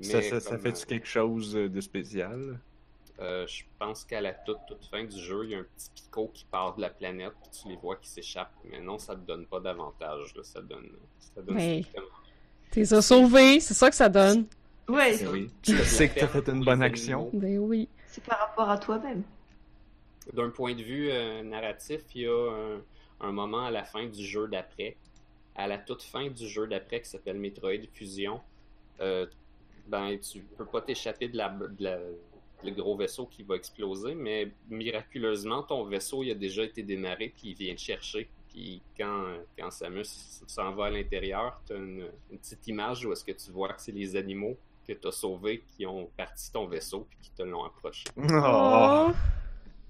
Ça, 0.00 0.18
Mais 0.18 0.22
ça, 0.28 0.40
ça 0.40 0.50
comme, 0.50 0.60
fait-tu 0.60 0.84
quelque 0.86 1.06
chose 1.06 1.52
de 1.54 1.80
spécial? 1.80 2.60
euh, 3.18 3.46
je 3.46 3.62
pense 3.78 4.04
qu'à 4.04 4.20
la 4.20 4.34
toute, 4.34 4.58
toute 4.68 4.84
fin 4.90 5.02
du 5.04 5.18
jeu, 5.18 5.44
il 5.44 5.50
y 5.52 5.54
a 5.54 5.60
un 5.60 5.62
petit 5.62 5.88
picot 5.94 6.30
qui 6.34 6.44
part 6.44 6.74
de 6.76 6.82
la 6.82 6.90
planète 6.90 7.32
puis 7.40 7.50
tu 7.62 7.68
les 7.70 7.76
vois 7.76 7.96
qui 7.96 8.10
s'échappent. 8.10 8.52
Mais 8.70 8.78
non, 8.82 8.98
ça 8.98 9.14
te 9.14 9.20
donne 9.20 9.46
pas 9.46 9.58
d'avantage. 9.60 10.34
Ça 10.42 10.60
donne, 10.60 10.90
ça 11.18 11.40
donne 11.40 11.54
Mais- 11.54 11.82
T'es 12.70 12.92
as 12.92 13.00
sauvés, 13.00 13.60
c'est 13.60 13.72
ça 13.72 13.88
que 13.88 13.96
ça 13.96 14.10
donne. 14.10 14.44
Ouais, 14.88 15.26
oui. 15.26 15.50
Tu 15.62 15.76
sais 15.84 16.08
que 16.08 16.20
t'as 16.20 16.28
fait 16.28 16.48
une 16.48 16.64
bonne 16.64 16.82
action. 16.82 17.30
Ben 17.32 17.58
oui. 17.58 17.88
c'est 18.06 18.22
par 18.24 18.38
rapport 18.38 18.70
à 18.70 18.78
toi-même. 18.78 19.22
D'un 20.32 20.50
point 20.50 20.74
de 20.74 20.82
vue 20.82 21.10
euh, 21.10 21.42
narratif, 21.42 22.02
il 22.14 22.22
y 22.22 22.26
a 22.26 22.50
un, 23.20 23.26
un 23.28 23.32
moment 23.32 23.64
à 23.66 23.70
la 23.70 23.84
fin 23.84 24.06
du 24.06 24.24
jeu 24.24 24.46
d'après, 24.48 24.96
à 25.54 25.66
la 25.66 25.78
toute 25.78 26.02
fin 26.02 26.28
du 26.30 26.48
jeu 26.48 26.66
d'après 26.66 27.00
qui 27.00 27.08
s'appelle 27.08 27.38
Metroid 27.38 27.86
Fusion. 27.92 28.40
euh, 29.00 29.26
ben, 29.88 30.18
tu 30.18 30.40
peux 30.40 30.64
pas 30.64 30.80
t'échapper 30.80 31.28
de 31.28 31.36
la, 31.36 31.48
de 31.48 31.84
la- 31.84 31.98
le 32.64 32.70
gros 32.72 32.96
vaisseau 32.96 33.26
qui 33.26 33.42
va 33.44 33.54
exploser, 33.54 34.14
mais 34.16 34.50
miraculeusement, 34.68 35.62
ton 35.62 35.84
vaisseau 35.84 36.22
il 36.24 36.30
a 36.32 36.34
déjà 36.34 36.64
été 36.64 36.82
démarré 36.82 37.32
puis 37.36 37.50
il 37.50 37.54
vient 37.54 37.74
te 37.74 37.80
chercher. 37.80 38.28
Puis 38.50 38.80
quand, 38.98 39.26
quand 39.56 39.70
Samus 39.70 40.06
s'en 40.46 40.72
va 40.72 40.86
à 40.86 40.90
l'intérieur, 40.90 41.60
tu 41.66 41.74
as 41.74 41.76
une, 41.76 42.06
une 42.32 42.38
petite 42.38 42.66
image 42.66 43.04
où 43.04 43.12
est-ce 43.12 43.22
que 43.24 43.32
tu 43.32 43.50
vois 43.52 43.72
que 43.74 43.80
c'est 43.82 43.92
les 43.92 44.16
animaux 44.16 44.56
que 44.86 44.92
tu 44.92 45.08
as 45.08 45.12
sauvés 45.12 45.64
qui 45.76 45.86
ont 45.86 46.06
parti 46.16 46.50
ton 46.52 46.66
vaisseau 46.66 47.06
puis 47.08 47.18
qui 47.20 47.30
te 47.30 47.42
l'ont 47.42 47.64
approché. 47.64 48.04
Oh. 48.18 49.10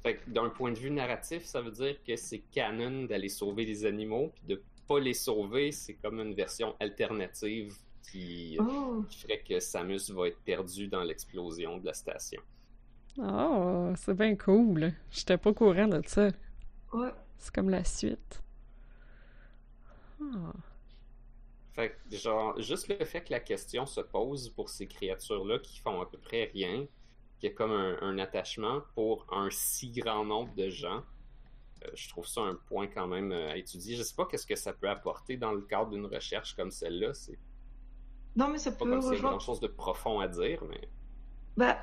Fait 0.03 0.17
que 0.19 0.31
d'un 0.31 0.49
point 0.51 0.71
de 0.73 0.79
vue 0.79 0.91
narratif, 0.91 1.45
ça 1.45 1.61
veut 1.61 1.73
dire 1.73 1.97
que 2.07 2.15
c'est 2.17 2.39
canon 2.53 3.05
d'aller 3.07 3.29
sauver 3.29 3.65
les 3.65 3.85
animaux, 3.85 4.33
puis 4.37 4.45
de 4.55 4.63
pas 4.87 5.01
les 5.01 5.15
sauver, 5.15 5.73
c'est 5.73 5.95
comme 5.95 6.21
une 6.21 6.33
version 6.35 6.77
alternative 6.79 7.75
qui, 8.09 8.57
Oh, 8.61 9.05
qui 9.09 9.19
ferait 9.23 9.41
que 9.41 9.59
Samus 9.59 10.11
va 10.11 10.29
être 10.29 10.39
perdu 10.45 10.87
dans 10.87 11.03
l'explosion 11.03 11.79
de 11.79 11.87
la 11.87 11.93
station. 11.95 12.41
Oh, 13.19 13.93
c'est 13.97 14.15
bien 14.15 14.37
cool. 14.37 14.93
J'étais 15.11 15.39
pas 15.39 15.51
au 15.51 15.55
courant 15.55 15.89
de 15.89 16.01
ça. 16.07 16.29
ouais. 16.93 17.11
C'est 17.39 17.53
comme 17.53 17.69
la 17.71 17.83
suite. 17.85 18.43
Ah. 20.23 20.53
Fait 21.77 21.91
que, 22.11 22.17
genre, 22.17 22.61
juste 22.61 22.89
le 22.89 23.05
fait 23.05 23.23
que 23.23 23.33
la 23.33 23.41
question 23.41 23.87
se 23.87 24.01
pose 24.01 24.49
pour 24.51 24.71
ces 24.71 24.89
créatures-là 24.89 25.59
qui 25.61 25.79
font 25.81 26.01
à 26.01 26.07
peu 26.07 26.19
près 26.19 26.51
rien, 26.53 26.87
qu'il 27.39 27.51
y 27.51 27.53
a 27.53 27.55
comme 27.55 27.71
un, 27.73 27.99
un 28.01 28.19
attachement 28.19 28.81
pour 28.95 29.27
un 29.31 29.51
si 29.51 29.93
grand 29.93 30.25
nombre 30.25 30.55
de 30.55 30.71
gens, 30.71 31.05
euh, 31.85 31.91
je 31.95 32.09
trouve 32.09 32.27
ça 32.27 32.41
un 32.43 32.55
point 32.55 32.87
quand 32.89 33.07
même 33.07 33.31
euh, 33.33 33.51
à 33.51 33.57
étudier. 33.59 33.95
Je 33.97 34.03
sais 34.03 34.15
pas 34.17 34.27
qu'est-ce 34.27 34.47
que 34.47 34.57
ça 34.57 34.73
peut 34.73 34.89
apporter 34.89 35.37
dans 35.37 35.53
le 35.53 35.61
cadre 35.63 35.91
d'une 35.91 36.07
recherche 36.07 36.55
comme 36.57 36.71
celle-là. 36.71 37.13
C'est 37.15 37.39
Non, 38.37 38.49
mais 38.49 38.59
ça 38.59 38.73
pas 38.73 38.87
peut 38.87 38.87
comme 38.87 39.01
rejoindre. 39.01 39.39
grand-chose 39.39 39.61
de 39.61 39.69
profond 39.69 40.21
à 40.21 40.29
dire, 40.29 40.65
mais... 40.65 40.89
Bah, 41.57 41.79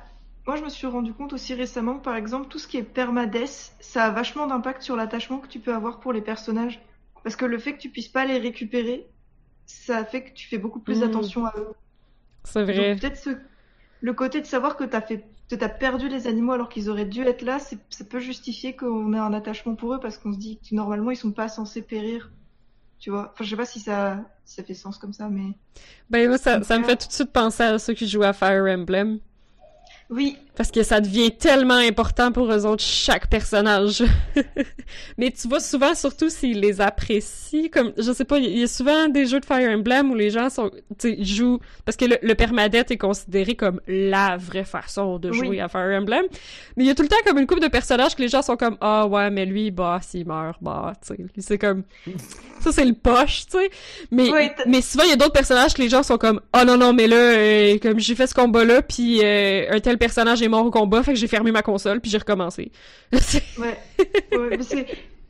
moi, 0.46 0.56
je 0.56 0.64
me 0.64 0.68
suis 0.68 0.86
rendu 0.86 1.14
compte 1.14 1.32
aussi 1.32 1.54
récemment 1.54 1.98
que, 1.98 2.04
par 2.04 2.16
exemple, 2.16 2.48
tout 2.48 2.58
ce 2.58 2.66
qui 2.68 2.76
est 2.76 2.82
permades, 2.82 3.46
ça 3.46 4.04
a 4.04 4.10
vachement 4.10 4.46
d'impact 4.46 4.82
sur 4.82 4.96
l'attachement 4.96 5.38
que 5.38 5.48
tu 5.48 5.60
peux 5.60 5.74
avoir 5.74 6.00
pour 6.00 6.12
les 6.12 6.22
personnages. 6.22 6.82
Parce 7.22 7.36
que 7.36 7.44
le 7.44 7.58
fait 7.58 7.74
que 7.74 7.80
tu 7.80 7.90
puisses 7.90 8.08
pas 8.08 8.24
les 8.26 8.38
récupérer, 8.38 9.08
ça 9.66 10.04
fait 10.04 10.24
que 10.24 10.32
tu 10.34 10.48
fais 10.48 10.58
beaucoup 10.58 10.80
plus 10.80 10.98
Mhm. 10.98 11.08
attention 11.08 11.46
à 11.46 11.52
eux. 11.58 11.72
C'est 12.44 12.62
vrai. 12.64 12.96
peut-être 12.96 13.16
ce... 13.16 13.30
le 14.00 14.12
côté 14.12 14.40
de 14.40 14.46
savoir 14.46 14.76
que 14.76 14.84
fait, 15.00 15.24
que 15.50 15.54
t'as 15.56 15.68
perdu 15.68 16.08
les 16.08 16.26
animaux 16.26 16.52
alors 16.52 16.68
qu'ils 16.68 16.90
auraient 16.90 17.04
dû 17.06 17.22
être 17.22 17.42
là, 17.42 17.58
c'est- 17.58 17.78
ça 17.90 18.04
peut 18.04 18.20
justifier 18.20 18.76
qu'on 18.76 19.12
ait 19.14 19.18
un 19.18 19.32
attachement 19.32 19.74
pour 19.74 19.94
eux 19.94 20.00
parce 20.00 20.18
qu'on 20.18 20.32
se 20.32 20.38
dit 20.38 20.58
que 20.58 20.74
normalement 20.74 21.10
ils 21.10 21.16
sont 21.16 21.32
pas 21.32 21.48
censés 21.48 21.82
périr. 21.82 22.30
Tu 22.98 23.10
vois? 23.10 23.30
Enfin, 23.32 23.44
je 23.44 23.50
sais 23.50 23.56
pas 23.56 23.66
si 23.66 23.80
ça, 23.80 24.20
ça 24.44 24.62
fait 24.62 24.74
sens 24.74 24.98
comme 24.98 25.12
ça, 25.12 25.28
mais. 25.28 25.52
Ben 26.08 26.28
moi, 26.28 26.38
ça, 26.38 26.62
ça 26.62 26.78
me 26.78 26.84
fait 26.84 26.96
tout 26.96 27.08
de 27.08 27.12
suite 27.12 27.32
penser 27.32 27.62
à 27.62 27.78
ceux 27.78 27.92
qui 27.94 28.08
jouent 28.08 28.22
à 28.22 28.32
Fire 28.32 28.64
Emblem. 28.64 29.18
Oui, 30.14 30.36
Parce 30.56 30.70
que 30.70 30.84
ça 30.84 31.00
devient 31.00 31.32
tellement 31.32 31.74
important 31.74 32.30
pour 32.30 32.52
eux 32.52 32.64
autres, 32.66 32.82
chaque 32.84 33.28
personnage. 33.28 34.04
Mais 35.18 35.32
tu 35.32 35.48
vois 35.48 35.58
souvent, 35.58 35.94
surtout 35.96 36.28
s'ils 36.28 36.60
les 36.60 36.80
apprécient, 36.80 37.68
comme, 37.72 37.92
je 37.98 38.12
sais 38.12 38.24
pas, 38.24 38.38
il 38.38 38.58
y 38.58 38.62
a 38.62 38.66
souvent 38.68 39.08
des 39.08 39.26
jeux 39.26 39.40
de 39.40 39.44
Fire 39.44 39.68
Emblem 39.76 40.12
où 40.12 40.14
les 40.14 40.30
gens 40.30 40.50
sont, 40.50 40.70
tu 40.70 40.80
sais, 40.98 41.14
ils 41.18 41.26
jouent, 41.26 41.58
parce 41.84 41.96
que 41.96 42.04
le, 42.04 42.18
le 42.22 42.34
permadeath 42.36 42.92
est 42.92 42.96
considéré 42.98 43.56
comme 43.56 43.80
la 43.88 44.36
vraie 44.36 44.64
façon 44.64 45.18
de 45.18 45.32
jouer 45.32 45.48
Oui. 45.48 45.60
à 45.60 45.68
Fire 45.68 45.98
Emblem. 46.00 46.22
Mais 46.76 46.84
il 46.84 46.86
y 46.86 46.90
a 46.90 46.94
tout 46.94 47.02
le 47.02 47.08
temps 47.08 47.16
comme 47.26 47.38
une 47.38 47.46
couple 47.48 47.62
de 47.62 47.68
personnages 47.68 48.14
que 48.14 48.22
les 48.22 48.28
gens 48.28 48.42
sont 48.42 48.56
comme, 48.56 48.76
ah 48.80 49.06
ouais, 49.08 49.30
mais 49.30 49.46
lui, 49.46 49.72
bah, 49.72 49.98
s'il 50.02 50.26
meurt, 50.26 50.58
bah, 50.62 50.92
tu 51.04 51.14
sais, 51.16 51.24
c'est 51.38 51.58
comme, 51.58 51.82
ça 52.60 52.70
c'est 52.70 52.84
le 52.84 52.94
poche, 52.94 53.46
tu 53.50 53.58
sais. 53.58 53.70
Mais, 54.12 54.30
Oui, 54.30 54.48
mais 54.66 54.80
souvent 54.82 55.04
il 55.04 55.10
y 55.10 55.14
a 55.14 55.16
d'autres 55.16 55.32
personnages 55.32 55.74
que 55.74 55.82
les 55.82 55.88
gens 55.88 56.04
sont 56.04 56.18
comme, 56.18 56.40
oh 56.56 56.64
non, 56.64 56.76
non, 56.76 56.92
mais 56.92 57.08
là, 57.08 57.16
euh, 57.16 57.78
comme 57.82 57.98
j'ai 57.98 58.14
fait 58.14 58.28
ce 58.28 58.34
combat-là, 58.34 58.82
puis 58.82 59.20
euh, 59.24 59.66
un 59.72 59.80
tel 59.80 59.98
personnage 60.06 60.42
est 60.42 60.48
mort 60.48 60.64
au 60.66 60.70
combat, 60.70 61.02
fait 61.02 61.12
que 61.14 61.18
j'ai 61.18 61.28
fermé 61.28 61.50
ma 61.52 61.62
console, 61.62 62.00
puis 62.00 62.10
j'ai 62.10 62.18
recommencé. 62.18 62.70
Ouais. 63.58 63.78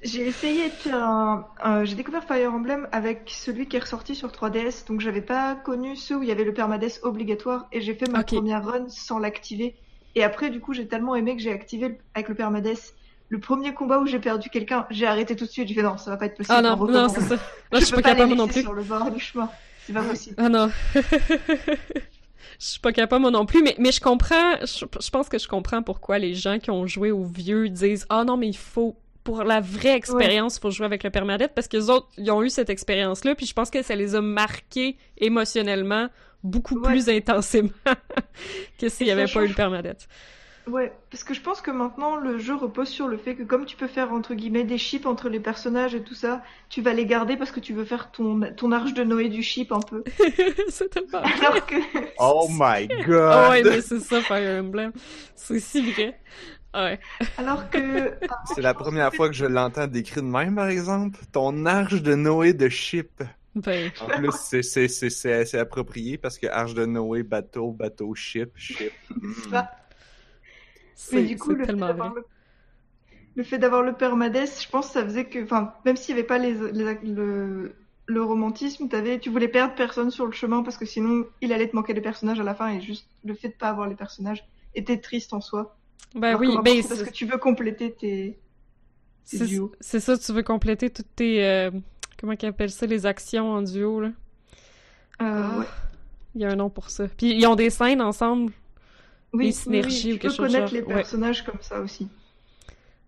j'ai 0.03 0.27
essayé 0.27 0.69
de 0.69 0.75
faire 0.75 0.97
un, 1.03 1.47
un- 1.63 1.85
J'ai 1.85 1.95
découvert 1.95 2.25
Fire 2.25 2.53
Emblem 2.53 2.87
avec 2.93 3.31
celui 3.35 3.67
qui 3.69 3.77
est 3.77 3.81
ressorti 3.81 4.15
sur 4.15 4.29
3DS, 4.31 4.87
donc 4.87 5.01
j'avais 5.01 5.21
pas 5.23 5.55
connu 5.55 5.97
ceux 5.97 6.17
où 6.17 6.23
il 6.23 6.29
y 6.29 6.33
avait 6.33 6.45
le 6.45 6.53
permadeath 6.53 7.01
obligatoire 7.03 7.67
et 7.73 7.81
j'ai 7.81 7.95
fait 7.95 8.09
ma 8.11 8.19
première 8.37 8.65
run 8.65 8.85
sans 8.89 9.19
l'activer. 9.19 9.75
Et 10.15 10.23
après, 10.23 10.51
du 10.51 10.61
coup, 10.61 10.75
j'ai 10.75 10.87
tellement 10.87 11.17
aimé 11.17 11.37
que 11.37 11.43
j'ai 11.43 11.53
activé 11.53 11.99
avec 12.15 12.29
le 12.29 12.35
permadeath. 12.35 12.95
Le 13.31 13.41
premier 13.41 13.73
combat 13.75 13.99
où 13.99 14.07
j'ai 14.07 14.19
perdu 14.21 14.49
quelqu'un, 14.51 14.87
j'ai 14.91 15.07
arrêté 15.07 15.35
tout 15.35 15.45
de 15.47 15.51
suite. 15.51 15.67
J'ai 15.67 15.75
fait 15.75 15.83
non, 15.83 15.97
ça 15.97 16.11
va 16.11 16.17
pas 16.19 16.27
être 16.27 16.37
possible. 16.37 16.55
Ah 16.57 16.63
non, 16.63 16.77
on 16.79 16.87
non, 16.87 17.09
c'est 17.09 17.23
ça. 17.23 17.35
Là, 17.35 17.41
je, 17.73 17.79
je 17.81 17.85
suis 17.87 17.95
peux 17.97 18.03
pas 18.03 18.11
pas 18.11 18.15
capable 18.17 18.35
non 18.35 18.47
plus. 18.47 18.61
sur 18.63 18.75
le 18.75 18.83
bord 18.83 19.11
du 19.11 19.19
chemin. 19.21 19.49
C'est 19.87 19.93
pas 19.93 20.03
possible. 20.03 20.37
Ah 20.39 20.49
non. 20.49 20.71
Je 22.61 22.67
suis 22.67 22.81
pas 22.81 22.93
capable 22.93 23.23
moi 23.23 23.31
non 23.31 23.47
plus, 23.47 23.63
mais, 23.63 23.75
mais 23.79 23.93
je 23.93 24.01
comprends, 24.01 24.57
je, 24.63 24.85
je 25.01 25.11
pense 25.11 25.29
que 25.29 25.39
je 25.39 25.49
comprends 25.49 25.83
pourquoi 25.83 26.19
les 26.19 26.35
gens 26.35 26.59
qui 26.59 26.71
ont 26.71 26.87
joué 26.87 27.11
au 27.11 27.25
vieux 27.25 27.69
disent 27.69 28.07
Ah 28.09 28.25
non, 28.25 28.37
mais 28.37 28.49
il 28.49 28.57
faut, 28.57 28.97
pour 29.23 29.45
la 29.45 29.61
vraie 29.61 29.95
expérience, 29.97 30.57
il 30.57 30.61
faut 30.61 30.71
jouer 30.71 30.87
avec 30.87 31.03
le 31.05 31.11
permadeath 31.11 31.53
parce 31.55 31.69
que 31.69 31.77
les 31.77 31.91
autres, 31.91 32.09
ils 32.19 32.31
ont 32.31 32.43
eu 32.43 32.51
cette 32.51 32.71
expérience-là, 32.71 33.35
puis 33.35 33.47
je 33.47 33.53
pense 33.55 33.71
que 33.71 33.83
ça 33.83 33.95
les 33.95 34.15
a 34.15 34.21
marqués 34.21 34.97
émotionnellement 35.19 36.09
beaucoup 36.43 36.79
Ouais. 36.79 36.91
plus 36.93 37.09
intensément 37.09 37.71
que 38.79 38.89
s'il 38.89 39.07
y 39.07 39.11
Et 39.11 39.15
ça 39.15 39.21
avait 39.23 39.33
pas 39.33 39.43
eu 39.45 39.49
le 39.49 39.55
permadeath. 39.55 40.07
Ouais, 40.67 40.93
parce 41.11 41.25
que 41.25 41.35
je 41.35 41.43
pense 41.43 41.61
que 41.61 41.71
maintenant 41.71 42.17
le 42.17 42.39
jeu 42.39 42.55
repose 42.55 42.89
sur 42.89 43.07
le 43.07 43.19
fait 43.19 43.35
que 43.35 43.43
comme 43.43 43.67
tu 43.67 43.77
peux 43.77 43.87
faire 43.87 44.13
entre 44.13 44.35
guillemets 44.35 44.65
des 44.65 44.79
chips 44.79 45.05
entre 45.05 45.29
les 45.29 45.39
personnages 45.41 45.95
et 45.95 46.03
tout 46.03 46.15
ça, 46.15 46.43
tu 46.71 46.81
vas 46.81 46.95
les 46.95 47.05
garder 47.05 47.37
parce 47.37 47.51
que 47.51 47.61
tu 47.61 47.75
veux 47.75 47.85
faire 47.85 48.11
ton, 48.11 48.41
ton 48.57 48.73
arche 48.73 48.95
de 48.95 49.05
Noé 49.05 49.29
du 49.29 49.43
chip 49.43 49.73
un 49.73 49.81
peu. 49.81 50.03
c'est 50.71 50.89
tellement. 50.89 51.19
Alors 51.23 51.67
que 51.67 51.77
Oh 52.19 52.49
my 52.51 52.89
god! 53.07 53.51
ouais, 53.51 53.63
mais 53.63 53.81
c'est 53.83 54.01
ça, 54.01 54.21
Fire 54.23 54.61
Emblem. 54.65 54.93
C'est 55.37 55.61
si 55.61 55.91
vrai. 55.93 56.19
Ouais. 56.75 56.99
alors 57.39 57.69
que 57.71 58.13
C'est 58.55 58.63
la 58.63 58.75
première 58.75 59.15
fois 59.15 59.29
que 59.29 59.35
je 59.35 59.45
l'entends 59.45 59.87
décrit 59.87 60.23
de 60.23 60.27
même, 60.27 60.55
par 60.57 60.69
exemple. 60.69 61.19
Ton 61.31 61.67
arche 61.67 62.03
de 62.03 62.15
Noé 62.15 62.53
de 62.55 62.69
ship. 62.71 63.23
Ben, 63.55 63.93
En 64.01 64.07
plus, 64.09 64.33
c'est- 64.33 64.63
c'est 64.63 64.89
c'est- 64.89 65.11
c'est- 65.11 65.45
c'est 65.45 65.59
approprié 65.61 66.19
parce 66.19 66.39
que 66.39 66.47
arche 66.49 66.75
de 66.75 66.87
Noé, 66.87 67.23
bateau, 67.23 67.71
bateau, 67.71 68.13
ship, 68.17 68.51
ship. 68.57 68.93
Mm. 69.11 69.59
Mais 71.13 71.23
du 71.25 71.37
coup 71.37 71.51
le 71.51 71.65
fait 71.65 71.75
d'avoir 71.75 72.15
le... 72.15 72.25
le 73.37 73.43
fait 73.43 73.59
d'avoir 73.59 73.83
le 73.83 73.93
permadeath, 73.95 74.63
je 74.63 74.69
pense 74.69 74.87
que 74.89 74.93
ça 74.95 75.05
faisait 75.05 75.27
que, 75.27 75.43
enfin, 75.43 75.75
même 75.85 75.97
s'il 75.97 76.15
n'y 76.15 76.21
avait 76.21 76.27
pas 76.27 76.39
les, 76.39 76.55
les- 76.73 76.99
le, 77.03 77.75
le 78.07 78.23
romantisme, 78.23 78.89
t'avais, 78.89 79.19
tu 79.19 79.31
voulais 79.31 79.49
perdre 79.49 79.75
personne 79.75 80.11
sur 80.11 80.27
le 80.27 80.33
chemin 80.33 80.63
parce 80.63 80.77
que 80.77 80.85
sinon 80.87 81.27
il 81.41 81.53
allait 81.53 81.69
te 81.69 81.75
manquer 81.77 81.95
des 81.95 82.01
personnages 82.01 82.41
à 82.41 82.45
la 82.45 82.55
fin 82.55 82.69
et 82.69 82.81
juste 82.81 83.09
le 83.25 83.35
fait 83.35 83.49
de 83.49 83.55
pas 83.55 83.69
avoir 83.69 83.89
les 83.89 83.97
personnages 83.97 84.47
était 84.75 84.99
triste 85.01 85.33
en 85.33 85.41
soi. 85.41 85.77
Alors 86.23 86.41
que 86.41 86.47
oui, 86.47 86.55
ben 86.63 86.83
parce 86.89 87.03
que 87.03 87.11
tu 87.11 87.27
veux 87.27 87.39
compléter 87.39 87.93
tes, 87.93 88.39
duos. 89.33 89.73
c'est 89.81 90.01
ça, 90.01 90.17
tu 90.17 90.33
veux 90.33 90.43
compléter 90.43 90.91
toutes 90.91 91.15
tes... 91.17 91.45
euh, 91.45 91.71
comment 92.21 92.37
qu'ils 92.37 92.51
appellent 92.51 92.71
ça, 92.71 92.87
les 92.87 93.07
actions 93.07 93.51
en 93.51 93.63
duo, 93.63 94.01
là? 94.01 94.11
Euh, 95.23 95.59
ouais. 95.61 95.67
Il 96.35 96.41
y 96.41 96.45
a 96.45 96.51
un 96.51 96.57
nom 96.57 96.71
pour 96.71 96.91
ça. 96.91 97.07
Puis 97.09 97.35
ils 97.35 97.47
ont 97.47 97.55
des 97.55 97.71
scènes 97.71 98.03
ensemble. 98.03 98.53
Oui, 99.35 99.43
les 99.43 99.53
synergies 99.53 100.15
oui, 100.15 100.15
ou 100.15 100.19
quelque 100.19 100.31
tu 100.31 100.31
chose 100.33 100.37
peux 100.37 100.47
connaître 100.47 100.73
genre, 100.73 100.73
les 100.73 100.81
ouais. 100.87 101.05
personnages 101.05 101.45
comme 101.45 101.61
ça 101.61 101.81
aussi. 101.81 102.09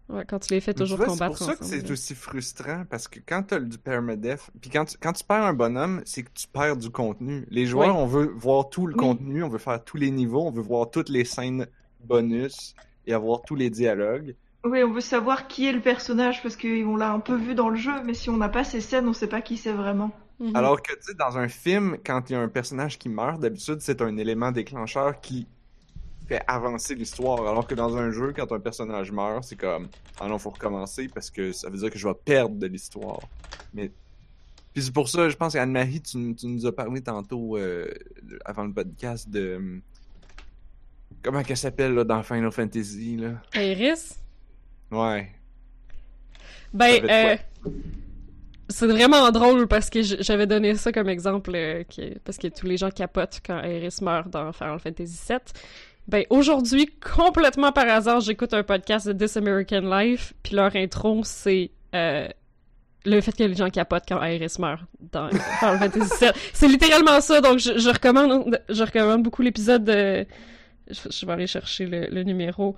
Ouais, 0.08 0.24
quand 0.26 0.38
tu 0.40 0.52
les 0.52 0.60
fais 0.60 0.74
tu 0.76 0.84
toujours 0.84 0.98
vois, 0.98 1.08
C'est 1.08 1.24
combattre 1.24 1.24
pour 1.24 1.38
ça 1.38 1.56
que 1.56 1.64
c'est 1.64 1.90
aussi 1.90 2.14
frustrant 2.14 2.84
parce 2.88 3.08
que 3.08 3.18
quand 3.20 3.42
t'as 3.44 3.60
du 3.60 3.78
permadeath, 3.78 4.50
puis 4.60 4.70
quand 4.70 4.84
tu, 4.84 4.98
quand 4.98 5.12
tu 5.14 5.24
perds 5.24 5.44
un 5.44 5.54
bonhomme, 5.54 6.02
c'est 6.04 6.22
que 6.22 6.30
tu 6.32 6.46
perds 6.48 6.76
du 6.76 6.90
contenu. 6.90 7.46
Les 7.50 7.66
joueurs, 7.66 7.96
Oui. 7.96 7.96
on 7.96 8.06
veut 8.06 8.26
voir 8.26 8.68
tout 8.68 8.86
le 8.86 8.94
Oui. 8.94 8.94
contenu, 8.94 9.42
on 9.42 9.48
veut 9.48 9.58
faire 9.58 9.82
tous 9.82 9.96
les 9.96 10.10
niveaux, 10.10 10.46
on 10.46 10.50
veut 10.52 10.62
voir 10.62 10.90
toutes 10.90 11.08
les 11.08 11.24
scènes 11.24 11.66
bonus 12.00 12.76
et 13.06 13.14
avoir 13.14 13.44
tous 13.44 13.54
les 13.56 13.70
dialogues. 13.70 14.36
Oui, 14.66 14.82
on 14.84 14.92
veut 14.92 15.00
savoir 15.00 15.48
qui 15.48 15.64
est 15.66 15.72
le 15.72 15.80
personnage 15.80 16.42
parce 16.42 16.58
qu'on 16.58 16.94
l'a 16.96 17.10
un 17.10 17.20
peu 17.20 17.34
vu 17.36 17.54
dans 17.54 17.70
le 17.70 17.76
jeu, 17.76 18.02
mais 18.04 18.12
si 18.12 18.28
on 18.28 18.36
n'a 18.36 18.50
pas 18.50 18.64
ces 18.64 18.82
scènes, 18.82 19.08
on 19.08 19.14
sait 19.14 19.28
pas 19.28 19.40
qui 19.40 19.56
c'est 19.56 19.72
vraiment. 19.72 20.10
Mhm. 20.40 20.54
Alors 20.54 20.80
que, 20.82 20.92
tu 20.94 20.98
sais, 21.02 21.14
dans 21.14 21.36
un 21.38 21.48
film, 21.48 21.98
quand 22.04 22.30
il 22.30 22.32
y 22.32 22.36
a 22.36 22.40
un 22.40 22.48
personnage 22.48 22.98
qui 22.98 23.08
meurt, 23.08 23.40
d'habitude, 23.40 23.80
c'est 23.80 24.00
un 24.02 24.16
élément 24.16 24.52
déclencheur 24.52 25.20
qui 25.20 25.48
fait 26.28 26.42
avancer 26.46 26.94
l'histoire. 26.94 27.46
Alors 27.46 27.66
que 27.66 27.74
dans 27.74 27.96
un 27.96 28.10
jeu, 28.10 28.32
quand 28.34 28.50
un 28.52 28.60
personnage 28.60 29.12
meurt, 29.12 29.44
c'est 29.44 29.56
comme, 29.56 29.88
ah 30.20 30.26
non, 30.28 30.38
faut 30.38 30.50
recommencer 30.50 31.08
parce 31.08 31.30
que 31.30 31.52
ça 31.52 31.68
veut 31.70 31.78
dire 31.78 31.90
que 31.90 31.98
je 31.98 32.06
vais 32.08 32.14
perdre 32.14 32.56
de 32.56 32.66
l'histoire. 32.66 33.20
Mais. 33.74 33.90
Puis 34.74 34.82
c'est 34.84 34.92
pour 34.92 35.08
ça, 35.08 35.28
je 35.30 35.36
pense 35.36 35.54
qu'Anne-Marie, 35.54 36.02
tu, 36.02 36.34
tu 36.34 36.46
nous 36.48 36.66
as 36.66 36.72
parlé 36.72 37.00
tantôt, 37.00 37.56
euh, 37.56 37.86
avant 38.44 38.64
le 38.64 38.72
podcast, 38.72 39.28
de. 39.30 39.80
Comment 41.22 41.42
qu'elle 41.42 41.56
s'appelle, 41.56 41.94
là, 41.94 42.04
dans 42.04 42.22
Final 42.22 42.52
Fantasy, 42.52 43.16
là? 43.16 43.40
Iris? 43.54 44.18
Ouais. 44.90 45.30
Ben, 46.74 47.02
euh, 47.08 47.36
c'est 48.68 48.86
vraiment 48.86 49.30
drôle 49.30 49.66
parce 49.66 49.88
que 49.88 50.02
j'avais 50.02 50.46
donné 50.46 50.74
ça 50.74 50.92
comme 50.92 51.08
exemple 51.08 51.52
euh, 51.54 51.84
que- 51.84 52.18
parce 52.18 52.36
que 52.36 52.48
tous 52.48 52.66
les 52.66 52.76
gens 52.76 52.90
capotent 52.90 53.40
quand 53.44 53.62
Iris 53.62 54.02
meurt 54.02 54.28
dans 54.28 54.52
Final 54.52 54.78
Fantasy 54.78 55.18
VII. 55.28 55.38
Ben, 56.08 56.24
aujourd'hui, 56.30 56.86
complètement 56.86 57.72
par 57.72 57.88
hasard, 57.88 58.20
j'écoute 58.20 58.54
un 58.54 58.62
podcast 58.62 59.08
de 59.08 59.12
This 59.12 59.36
American 59.36 59.80
Life, 59.80 60.34
puis 60.42 60.54
leur 60.54 60.74
intro, 60.76 61.22
c'est 61.24 61.70
euh, 61.94 62.28
le 63.04 63.20
fait 63.20 63.32
que 63.32 63.42
les 63.42 63.54
gens 63.54 63.70
capotent 63.70 64.04
quand 64.08 64.22
Iris 64.22 64.58
meurt 64.60 64.82
dans 65.12 65.28
Final 65.30 65.78
Fantasy 65.78 66.10
VII. 66.20 66.30
C'est 66.52 66.68
littéralement 66.68 67.20
ça, 67.20 67.40
donc 67.40 67.58
je, 67.58 67.78
je 67.78 67.88
recommande 67.88 68.60
je 68.68 68.82
recommande 68.84 69.22
beaucoup 69.24 69.42
l'épisode 69.42 69.84
de... 69.84 70.26
Je, 70.88 71.00
je 71.10 71.26
vais 71.26 71.32
aller 71.32 71.46
chercher 71.48 71.86
le, 71.86 72.06
le 72.06 72.22
numéro 72.22 72.76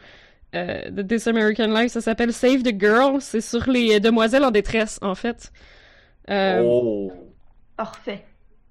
euh, 0.55 0.89
de 0.89 1.03
This 1.03 1.26
American 1.26 1.66
Life, 1.66 1.93
ça 1.93 2.01
s'appelle 2.01 2.33
Save 2.33 2.62
the 2.62 2.81
Girl, 2.81 3.20
c'est 3.20 3.43
sur 3.43 3.68
les 3.68 4.01
demoiselles 4.01 4.45
en 4.45 4.51
détresse, 4.51 4.99
en 5.03 5.14
fait. 5.14 5.53
Euh, 6.31 6.62
Oh! 6.64 7.12
Parfait. 7.76 8.24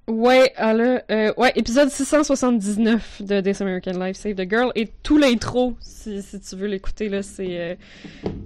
Ouais, 0.10 0.54
alors, 0.56 1.02
euh, 1.12 1.34
ouais, 1.36 1.52
épisode 1.56 1.90
679 1.90 3.24
de 3.24 3.42
This 3.42 3.60
American 3.60 3.92
Life, 3.92 4.16
Save 4.16 4.36
the 4.36 4.50
Girl, 4.50 4.72
et 4.74 4.88
tout 5.04 5.18
l'intro, 5.18 5.76
si, 5.82 6.24
si 6.24 6.40
tu 6.40 6.56
veux 6.56 6.68
l'écouter, 6.68 7.10
là, 7.10 7.22
c'est... 7.22 7.60
Euh, 7.60 7.76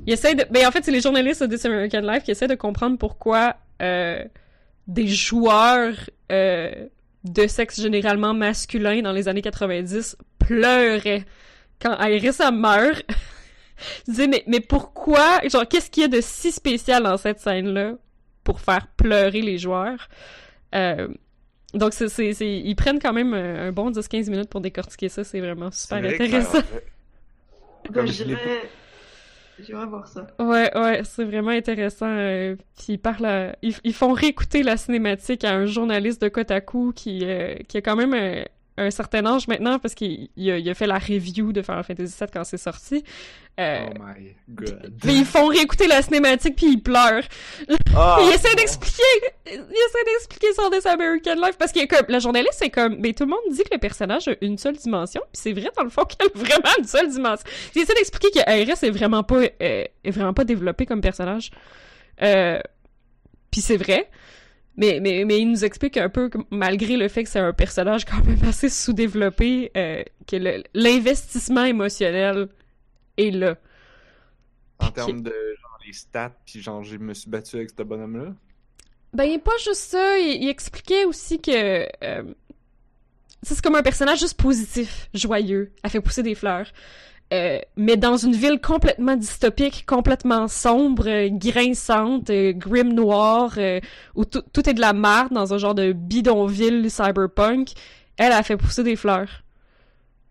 il 0.07 0.11
essaie 0.11 0.33
de... 0.33 0.43
Ben, 0.49 0.65
en 0.65 0.71
fait, 0.71 0.83
c'est 0.83 0.91
les 0.91 1.01
journalistes 1.01 1.43
de 1.43 1.55
This 1.55 1.63
American 1.65 2.01
Life 2.01 2.23
qui 2.23 2.31
essaient 2.31 2.47
de 2.47 2.55
comprendre 2.55 2.97
pourquoi 2.97 3.57
euh, 3.79 4.23
des 4.87 5.05
joueurs 5.05 5.93
euh, 6.31 6.87
de 7.25 7.45
sexe 7.45 7.79
généralement 7.79 8.33
masculin 8.33 9.03
dans 9.03 9.11
les 9.11 9.27
années 9.27 9.43
90 9.43 10.17
pleuraient 10.39 11.25
quand 11.79 11.95
Iris 11.99 12.39
meurt. 12.51 13.03
Je 14.07 14.11
disais, 14.11 14.27
mais, 14.27 14.43
mais 14.47 14.61
pourquoi? 14.61 15.47
Genre, 15.47 15.67
qu'est-ce 15.67 15.91
qu'il 15.91 16.01
y 16.01 16.05
a 16.05 16.09
de 16.09 16.21
si 16.21 16.51
spécial 16.51 17.03
dans 17.03 17.17
cette 17.17 17.39
scène-là 17.39 17.97
pour 18.43 18.61
faire 18.61 18.87
pleurer 18.97 19.43
les 19.43 19.59
joueurs? 19.59 20.09
Euh, 21.75 21.77
donc, 21.77 21.93
c'est, 21.93 22.09
c'est, 22.09 22.33
c'est- 22.33 22.59
ils 22.59 22.75
prennent 22.75 22.99
quand 22.99 23.13
même 23.13 23.33
un, 23.33 23.67
un 23.67 23.71
bon 23.71 23.91
10-15 23.91 24.29
minutes 24.29 24.49
pour 24.49 24.61
décortiquer 24.61 25.09
ça. 25.09 25.23
C'est 25.23 25.39
vraiment 25.39 25.71
super 25.71 25.99
vrai 26.01 26.17
que 26.17 26.23
intéressant. 26.23 26.51
ça- 26.53 26.63
Ben, 27.91 28.05
je 28.05 28.11
j'irai... 28.11 28.61
j'irai 29.59 29.85
voir 29.85 30.07
ça. 30.07 30.27
Ouais, 30.39 30.71
ouais, 30.77 31.01
c'est 31.03 31.23
vraiment 31.25 31.49
intéressant. 31.51 32.07
euh, 32.07 32.55
puis 32.77 32.93
ils 32.93 32.97
parlent, 32.99 33.25
à- 33.25 33.55
ils, 33.61 33.75
ils 33.83 33.93
font 33.93 34.13
réécouter 34.13 34.63
la 34.63 34.77
cinématique 34.77 35.43
à 35.43 35.53
un 35.55 35.65
journaliste 35.65 36.21
de 36.21 36.27
Kotaku 36.29 36.93
qui, 36.95 37.21
euh, 37.23 37.55
qui 37.67 37.77
a 37.77 37.81
quand 37.81 37.95
même 37.95 38.13
un, 38.81 38.91
certain 38.91 39.25
âge 39.25 39.47
maintenant 39.47 39.79
parce 39.79 39.93
qu'il 39.93 40.29
il 40.35 40.51
a, 40.51 40.57
il 40.57 40.69
a 40.69 40.73
fait 40.73 40.87
la 40.87 40.99
review 40.99 41.53
de 41.53 41.61
Final 41.61 41.83
Fantasy 41.83 42.15
VII 42.19 42.29
quand 42.33 42.43
c'est 42.43 42.57
sorti. 42.57 43.03
Euh, 43.59 43.85
Oh 43.89 43.93
my 43.99 44.35
god. 44.49 44.93
mais 45.03 45.15
ils 45.15 45.25
font 45.25 45.47
réécouter 45.47 45.85
la 45.87 46.01
cinématique 46.01 46.55
puis 46.55 46.67
ils 46.67 46.81
pleurent. 46.81 47.23
Ah, 47.95 48.19
il 48.23 48.33
essaie 48.33 48.55
d'expliquer, 48.55 49.03
il 49.45 49.53
essaie 49.53 50.05
d'expliquer 50.05 50.53
son 50.53 50.69
This 50.69 50.85
American 50.85 51.35
Life 51.35 51.57
parce 51.57 51.71
que 51.71 51.85
comme 51.85 52.05
la 52.07 52.19
journaliste 52.19 52.55
c'est 52.55 52.69
comme, 52.69 52.95
mais 52.99 53.13
tout 53.13 53.25
le 53.25 53.31
monde 53.31 53.39
dit 53.51 53.63
que 53.63 53.73
le 53.73 53.79
personnage 53.79 54.27
a 54.27 54.33
une 54.41 54.57
seule 54.57 54.77
dimension, 54.77 55.21
puis 55.31 55.41
c'est 55.41 55.53
vrai 55.53 55.69
dans 55.75 55.83
le 55.83 55.89
fond 55.89 56.05
qu'elle 56.05 56.27
a 56.27 56.37
vraiment 56.37 56.75
une 56.77 56.85
seule 56.85 57.09
dimension. 57.09 57.45
Il 57.75 57.81
essaie 57.81 57.93
d'expliquer 57.93 58.31
que 58.31 58.59
Iris 58.59 58.83
est 58.83 58.89
vraiment 58.89 59.23
pas, 59.23 59.41
euh, 59.41 59.85
est 60.03 60.11
vraiment 60.11 60.33
pas 60.33 60.43
développé 60.45 60.85
comme 60.85 61.01
personnage. 61.01 61.51
Euh, 62.21 62.59
puis 63.51 63.61
c'est 63.61 63.77
vrai. 63.77 64.09
Mais, 64.77 64.99
mais, 65.01 65.25
mais 65.25 65.39
il 65.39 65.49
nous 65.49 65.65
explique 65.65 65.97
un 65.97 66.09
peu 66.09 66.29
que 66.29 66.37
malgré 66.49 66.97
le 66.97 67.07
fait 67.07 67.23
que 67.23 67.29
c'est 67.29 67.39
un 67.39 67.53
personnage 67.53 68.05
quand 68.05 68.23
même 68.23 68.43
assez 68.47 68.69
sous-développé, 68.69 69.71
euh, 69.75 70.03
que 70.27 70.61
l'investissement 70.73 71.65
émotionnel 71.65 72.47
est 73.17 73.31
là. 73.31 73.57
En 74.79 74.85
Puis 74.85 74.93
termes 74.93 75.21
de 75.21 75.29
genre 75.61 75.79
les 75.85 75.93
stats, 75.93 76.35
puis 76.45 76.61
genre 76.61 76.83
je 76.83 76.97
me 76.97 77.13
suis 77.13 77.29
battu 77.29 77.57
avec 77.57 77.69
ce 77.69 77.83
bonhomme-là? 77.83 78.33
Ben, 79.13 79.39
pas 79.39 79.57
juste 79.63 79.91
ça, 79.91 80.17
il, 80.17 80.43
il 80.43 80.49
expliquait 80.49 81.03
aussi 81.03 81.41
que 81.41 81.85
euh, 82.03 82.33
c'est 83.43 83.61
comme 83.61 83.75
un 83.75 83.83
personnage 83.83 84.19
juste 84.19 84.39
positif, 84.39 85.09
joyeux, 85.13 85.73
elle 85.83 85.89
fait 85.89 86.01
pousser 86.01 86.23
des 86.23 86.35
fleurs. 86.35 86.71
Euh, 87.31 87.59
mais 87.77 87.95
dans 87.95 88.17
une 88.17 88.35
ville 88.35 88.59
complètement 88.59 89.15
dystopique, 89.15 89.85
complètement 89.85 90.49
sombre, 90.49 91.07
euh, 91.07 91.29
grinçante, 91.29 92.29
euh, 92.29 92.51
grim 92.51 92.93
noire, 92.93 93.57
où 94.15 94.25
tout 94.25 94.69
est 94.69 94.73
de 94.73 94.81
la 94.81 94.91
merde 94.91 95.31
dans 95.31 95.53
un 95.53 95.57
genre 95.57 95.75
de 95.75 95.93
bidonville 95.93 96.91
cyberpunk, 96.91 97.71
elle 98.17 98.33
a 98.33 98.43
fait 98.43 98.57
pousser 98.57 98.83
des 98.83 98.97
fleurs. 98.97 99.43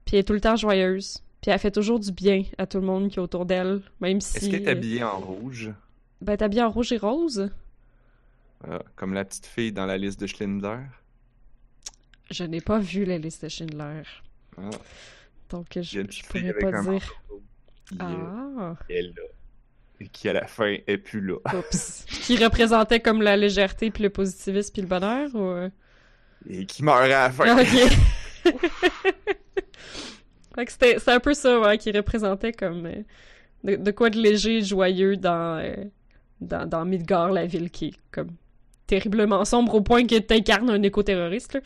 Puis 0.04 0.16
elle 0.16 0.20
est 0.20 0.24
tout 0.24 0.34
le 0.34 0.40
temps 0.40 0.56
joyeuse. 0.56 1.22
Puis 1.40 1.50
elle 1.50 1.58
fait 1.58 1.70
toujours 1.70 1.98
du 1.98 2.12
bien 2.12 2.44
à 2.58 2.66
tout 2.66 2.78
le 2.78 2.86
monde 2.86 3.08
qui 3.08 3.18
est 3.18 3.22
autour 3.22 3.46
d'elle, 3.46 3.80
même 4.00 4.20
si... 4.20 4.36
Est-ce 4.36 4.50
qu'elle 4.50 4.62
est 4.62 4.68
habillée 4.68 5.02
en 5.02 5.18
rouge? 5.18 5.72
Ben, 6.20 6.36
t'es 6.36 6.44
habillée 6.44 6.62
en 6.62 6.70
rouge 6.70 6.92
et 6.92 6.98
rose. 6.98 7.48
Ah, 8.68 8.82
comme 8.94 9.14
la 9.14 9.24
petite 9.24 9.46
fille 9.46 9.72
dans 9.72 9.86
la 9.86 9.96
liste 9.96 10.20
de 10.20 10.26
Schindler? 10.26 10.80
Je 12.30 12.44
n'ai 12.44 12.60
pas 12.60 12.78
vu 12.78 13.06
la 13.06 13.16
liste 13.16 13.42
de 13.44 13.48
Schindler. 13.48 14.02
Ah, 14.58 14.68
Donc, 15.50 15.66
je, 15.80 16.00
fille 16.10 16.22
pourrais 16.28 16.52
pas 16.54 16.72
un 16.72 16.82
dire. 16.82 17.12
euh, 17.92 17.96
Ah, 17.98 18.74
est. 18.88 19.12
Et 20.00 20.08
qui 20.08 20.28
à 20.28 20.32
la 20.32 20.46
fin 20.46 20.76
est 20.86 20.98
plus 20.98 21.20
là. 21.20 21.36
oups. 21.52 22.04
qui 22.22 22.42
représentait 22.42 23.00
comme 23.00 23.22
la 23.22 23.36
légèreté, 23.36 23.90
puis 23.90 24.02
le 24.02 24.10
positivisme, 24.10 24.72
puis 24.72 24.82
le 24.82 24.88
bonheur, 24.88 25.28
ou... 25.34 25.42
euh? 25.44 25.70
Et 26.48 26.64
qui 26.66 26.82
meurt 26.84 27.02
à 27.02 27.08
la 27.08 27.30
fin. 27.30 27.44
Ah, 27.48 27.60
ok. 27.60 28.44
fait 30.54 30.64
que 30.66 30.72
c'était 30.72 30.98
c'est 30.98 31.12
un 31.12 31.20
peu 31.20 31.34
ça, 31.34 31.60
ouais, 31.60 31.78
qui 31.78 31.90
représentait 31.92 32.52
comme... 32.52 32.86
euh, 32.86 33.02
de, 33.64 33.76
de 33.76 33.90
quoi 33.90 34.10
de 34.10 34.18
léger 34.18 34.58
et 34.58 34.62
joyeux 34.62 35.16
dans, 35.16 35.58
euh, 35.58 35.74
dans, 36.40 36.66
dans 36.68 36.84
Midgard, 36.84 37.30
la 37.32 37.46
ville 37.46 37.70
qui 37.70 37.86
est 37.88 37.94
comme 38.10 38.30
terriblement 38.86 39.44
sombre 39.44 39.74
au 39.74 39.80
point 39.82 40.06
que 40.06 40.18
t'incarnes 40.18 40.70
un 40.70 40.82
éco-terroriste, 40.82 41.54
là. 41.54 41.60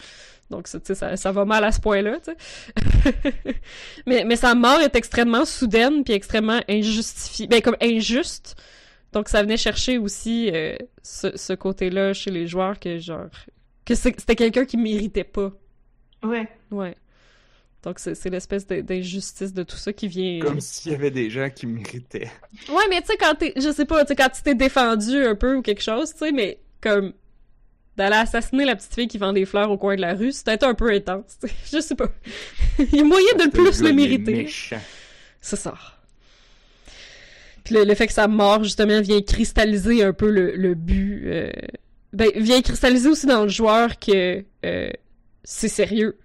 Donc, 0.50 0.68
ça, 0.68 0.78
tu 0.78 0.86
sais, 0.88 0.94
ça, 0.94 1.16
ça 1.16 1.32
va 1.32 1.44
mal 1.44 1.64
à 1.64 1.72
ce 1.72 1.80
point-là, 1.80 2.18
tu 2.20 2.30
sais. 2.32 3.14
mais, 4.06 4.24
mais 4.24 4.36
sa 4.36 4.54
mort 4.54 4.80
est 4.80 4.94
extrêmement 4.94 5.44
soudaine 5.44 6.04
puis 6.04 6.12
extrêmement 6.14 6.60
injustifiée. 6.68 7.46
Ben, 7.46 7.60
comme 7.62 7.76
injuste. 7.80 8.54
Donc, 9.12 9.28
ça 9.28 9.42
venait 9.42 9.56
chercher 9.56 9.96
aussi 9.98 10.50
euh, 10.52 10.76
ce, 11.02 11.36
ce 11.36 11.52
côté-là 11.52 12.12
chez 12.12 12.30
les 12.30 12.46
joueurs 12.46 12.78
que, 12.78 12.98
genre... 12.98 13.26
Que 13.84 13.94
c'est- 13.94 14.18
c'était 14.18 14.36
quelqu'un 14.36 14.64
qui 14.64 14.76
méritait 14.76 15.24
pas. 15.24 15.52
Ouais. 16.22 16.48
Ouais. 16.70 16.94
Donc, 17.82 17.98
c'est 17.98 18.14
c'est 18.14 18.30
l'espèce 18.30 18.66
de- 18.66 18.80
d'injustice 18.80 19.52
de 19.52 19.62
tout 19.62 19.76
ça 19.76 19.92
qui 19.92 20.08
vient... 20.08 20.40
Comme 20.40 20.60
s'il 20.60 20.92
y 20.92 20.94
avait 20.94 21.10
des 21.10 21.30
gens 21.30 21.48
qui 21.50 21.66
méritaient. 21.66 22.30
Ouais, 22.70 22.84
mais 22.90 23.00
tu 23.02 23.08
sais, 23.08 23.16
quand 23.18 23.34
t'es, 23.34 23.52
je 23.56 23.70
sais 23.72 23.84
pas, 23.84 24.04
tu 24.04 24.08
sais, 24.08 24.16
quand 24.16 24.30
tu 24.30 24.42
t'es 24.42 24.54
défendu 24.54 25.22
un 25.24 25.34
peu 25.34 25.56
ou 25.56 25.62
quelque 25.62 25.82
chose, 25.82 26.12
tu 26.12 26.18
sais, 26.18 26.32
mais 26.32 26.58
comme 26.80 27.12
d'aller 27.96 28.16
assassiner 28.16 28.64
la 28.64 28.76
petite 28.76 28.94
fille 28.94 29.08
qui 29.08 29.18
vend 29.18 29.32
des 29.32 29.44
fleurs 29.44 29.70
au 29.70 29.78
coin 29.78 29.96
de 29.96 30.00
la 30.00 30.14
rue, 30.14 30.32
c'est 30.32 30.44
peut-être 30.44 30.64
un 30.64 30.74
peu 30.74 30.90
intense, 30.90 31.38
je 31.72 31.80
sais 31.80 31.94
pas. 31.94 32.08
Il 32.78 32.96
y 32.96 33.00
a 33.00 33.04
moyen 33.04 33.34
de 33.38 33.44
le 33.44 33.50
plus 33.50 33.80
le 33.82 33.90
il 33.90 33.94
mériter. 33.96 34.48
C'est 35.40 35.56
ça. 35.56 35.74
Puis 37.64 37.74
le, 37.74 37.84
le 37.84 37.94
fait 37.94 38.06
que 38.06 38.12
sa 38.12 38.28
mort, 38.28 38.62
justement, 38.62 39.00
vient 39.00 39.22
cristalliser 39.22 40.02
un 40.02 40.12
peu 40.12 40.30
le, 40.30 40.54
le 40.54 40.74
but. 40.74 41.22
euh, 41.26 41.50
ben, 42.12 42.30
vient 42.36 42.60
cristalliser 42.62 43.08
aussi 43.08 43.26
dans 43.26 43.42
le 43.42 43.48
joueur 43.48 43.98
que 43.98 44.44
euh, 44.64 44.90
c'est 45.42 45.68
sérieux. 45.68 46.18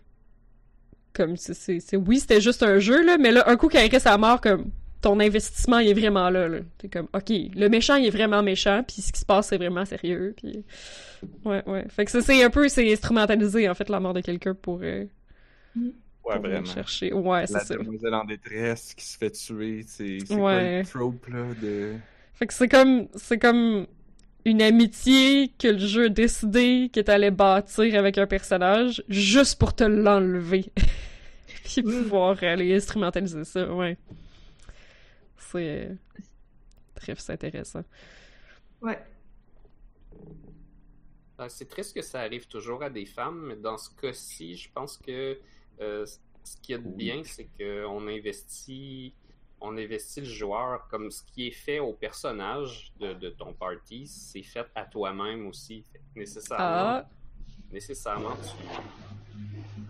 Comme, 1.13 1.35
c'est, 1.37 1.81
oui, 1.95 2.19
c'était 2.19 2.41
juste 2.41 2.63
un 2.63 2.79
jeu, 2.79 3.03
là, 3.03 3.17
mais 3.17 3.31
là, 3.31 3.43
un 3.47 3.57
coup 3.57 3.67
qu'il 3.67 3.79
arrive 3.79 3.97
sa 3.99 4.17
mort, 4.17 4.39
comme, 4.39 4.69
ton 5.01 5.19
investissement, 5.19 5.79
il 5.79 5.89
est 5.89 5.93
vraiment 5.93 6.29
là, 6.29 6.47
là. 6.47 6.59
T'es 6.77 6.89
comme, 6.89 7.07
OK, 7.13 7.29
le 7.29 7.67
méchant, 7.69 7.95
il 7.95 8.05
est 8.07 8.09
vraiment 8.11 8.43
méchant, 8.43 8.83
puis 8.85 9.01
ce 9.01 9.11
qui 9.13 9.19
se 9.19 9.25
passe, 9.25 9.47
c'est 9.47 9.57
vraiment 9.57 9.85
sérieux, 9.85 10.33
puis... 10.35 10.63
Ouais, 11.45 11.63
ouais. 11.67 11.85
Fait 11.89 12.05
que 12.05 12.11
ça, 12.11 12.21
c'est 12.21 12.43
un 12.43 12.49
peu, 12.49 12.67
c'est 12.69 12.91
instrumentalisé, 12.91 13.67
en 13.69 13.73
fait, 13.75 13.89
la 13.89 13.99
mort 13.99 14.13
de 14.13 14.21
quelqu'un 14.21 14.53
pour, 14.53 14.79
euh, 14.83 15.05
Ouais, 15.75 16.35
pour 16.35 16.39
vraiment. 16.41 16.65
chercher. 16.65 17.13
Ouais, 17.13 17.47
c'est 17.47 17.53
La 17.53 17.59
ça. 17.61 17.75
demoiselle 17.75 18.13
en 18.13 18.25
détresse 18.25 18.93
qui 18.93 19.05
se 19.05 19.17
fait 19.17 19.31
tuer, 19.31 19.83
c'est 19.87 20.17
quoi 20.27 20.61
le 20.61 20.83
trope 20.85 21.27
là 21.27 21.45
de. 21.61 21.93
Fait 22.33 22.45
que 22.47 22.53
c'est 22.53 22.67
comme 22.67 23.07
c'est 23.15 23.39
comme 23.39 23.87
une 24.45 24.61
amitié 24.61 25.51
que 25.57 25.67
le 25.69 25.77
jeu 25.79 26.05
a 26.05 26.09
décidé 26.09 26.89
que 26.93 26.99
t'allais 26.99 27.31
bâtir 27.31 27.95
avec 27.97 28.17
un 28.17 28.27
personnage 28.27 29.03
juste 29.09 29.57
pour 29.59 29.73
te 29.75 29.83
l'enlever. 29.83 30.71
Puis 31.63 31.81
Mm. 31.83 32.03
pouvoir 32.03 32.43
aller 32.43 32.75
instrumentaliser 32.75 33.43
ça, 33.43 33.73
ouais. 33.73 33.97
C'est 35.51 35.97
très 36.95 37.31
intéressant. 37.31 37.83
Ouais. 38.81 38.99
Euh, 41.39 41.47
C'est 41.49 41.67
triste 41.67 41.95
que 41.95 42.01
ça 42.01 42.21
arrive 42.21 42.47
toujours 42.47 42.83
à 42.83 42.89
des 42.89 43.05
femmes, 43.05 43.47
mais 43.47 43.55
dans 43.55 43.77
ce 43.77 43.89
cas-ci, 43.95 44.55
je 44.55 44.71
pense 44.71 44.97
que 44.97 45.39
euh, 45.79 46.05
ce 46.43 46.57
qu'il 46.57 46.73
y 46.73 46.75
a 46.75 46.81
de 46.81 46.87
bien, 46.89 47.23
c'est 47.23 47.47
qu'on 47.57 48.07
investit, 48.07 49.15
on 49.61 49.77
investit 49.77 50.21
le 50.21 50.25
joueur 50.25 50.87
comme 50.89 51.09
ce 51.11 51.23
qui 51.23 51.47
est 51.47 51.51
fait 51.51 51.79
au 51.79 51.93
personnage 51.93 52.91
de, 52.99 53.13
de 53.13 53.29
ton 53.29 53.53
party, 53.53 54.07
c'est 54.07 54.43
fait 54.43 54.67
à 54.75 54.85
toi-même 54.85 55.47
aussi. 55.47 55.83
Fait 55.91 56.01
nécessairement, 56.15 56.65
Ah, 56.65 57.09
nécessairement, 57.71 58.35
tu 58.37 59.88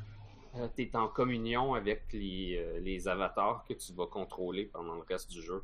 es 0.77 0.95
en 0.95 1.07
communion 1.07 1.73
avec 1.73 2.03
les, 2.14 2.57
euh, 2.57 2.80
les 2.80 3.07
avatars 3.07 3.64
que 3.68 3.73
tu 3.73 3.94
vas 3.94 4.07
contrôler 4.07 4.65
pendant 4.65 4.95
le 4.95 5.02
reste 5.02 5.31
du 5.31 5.41
jeu. 5.41 5.64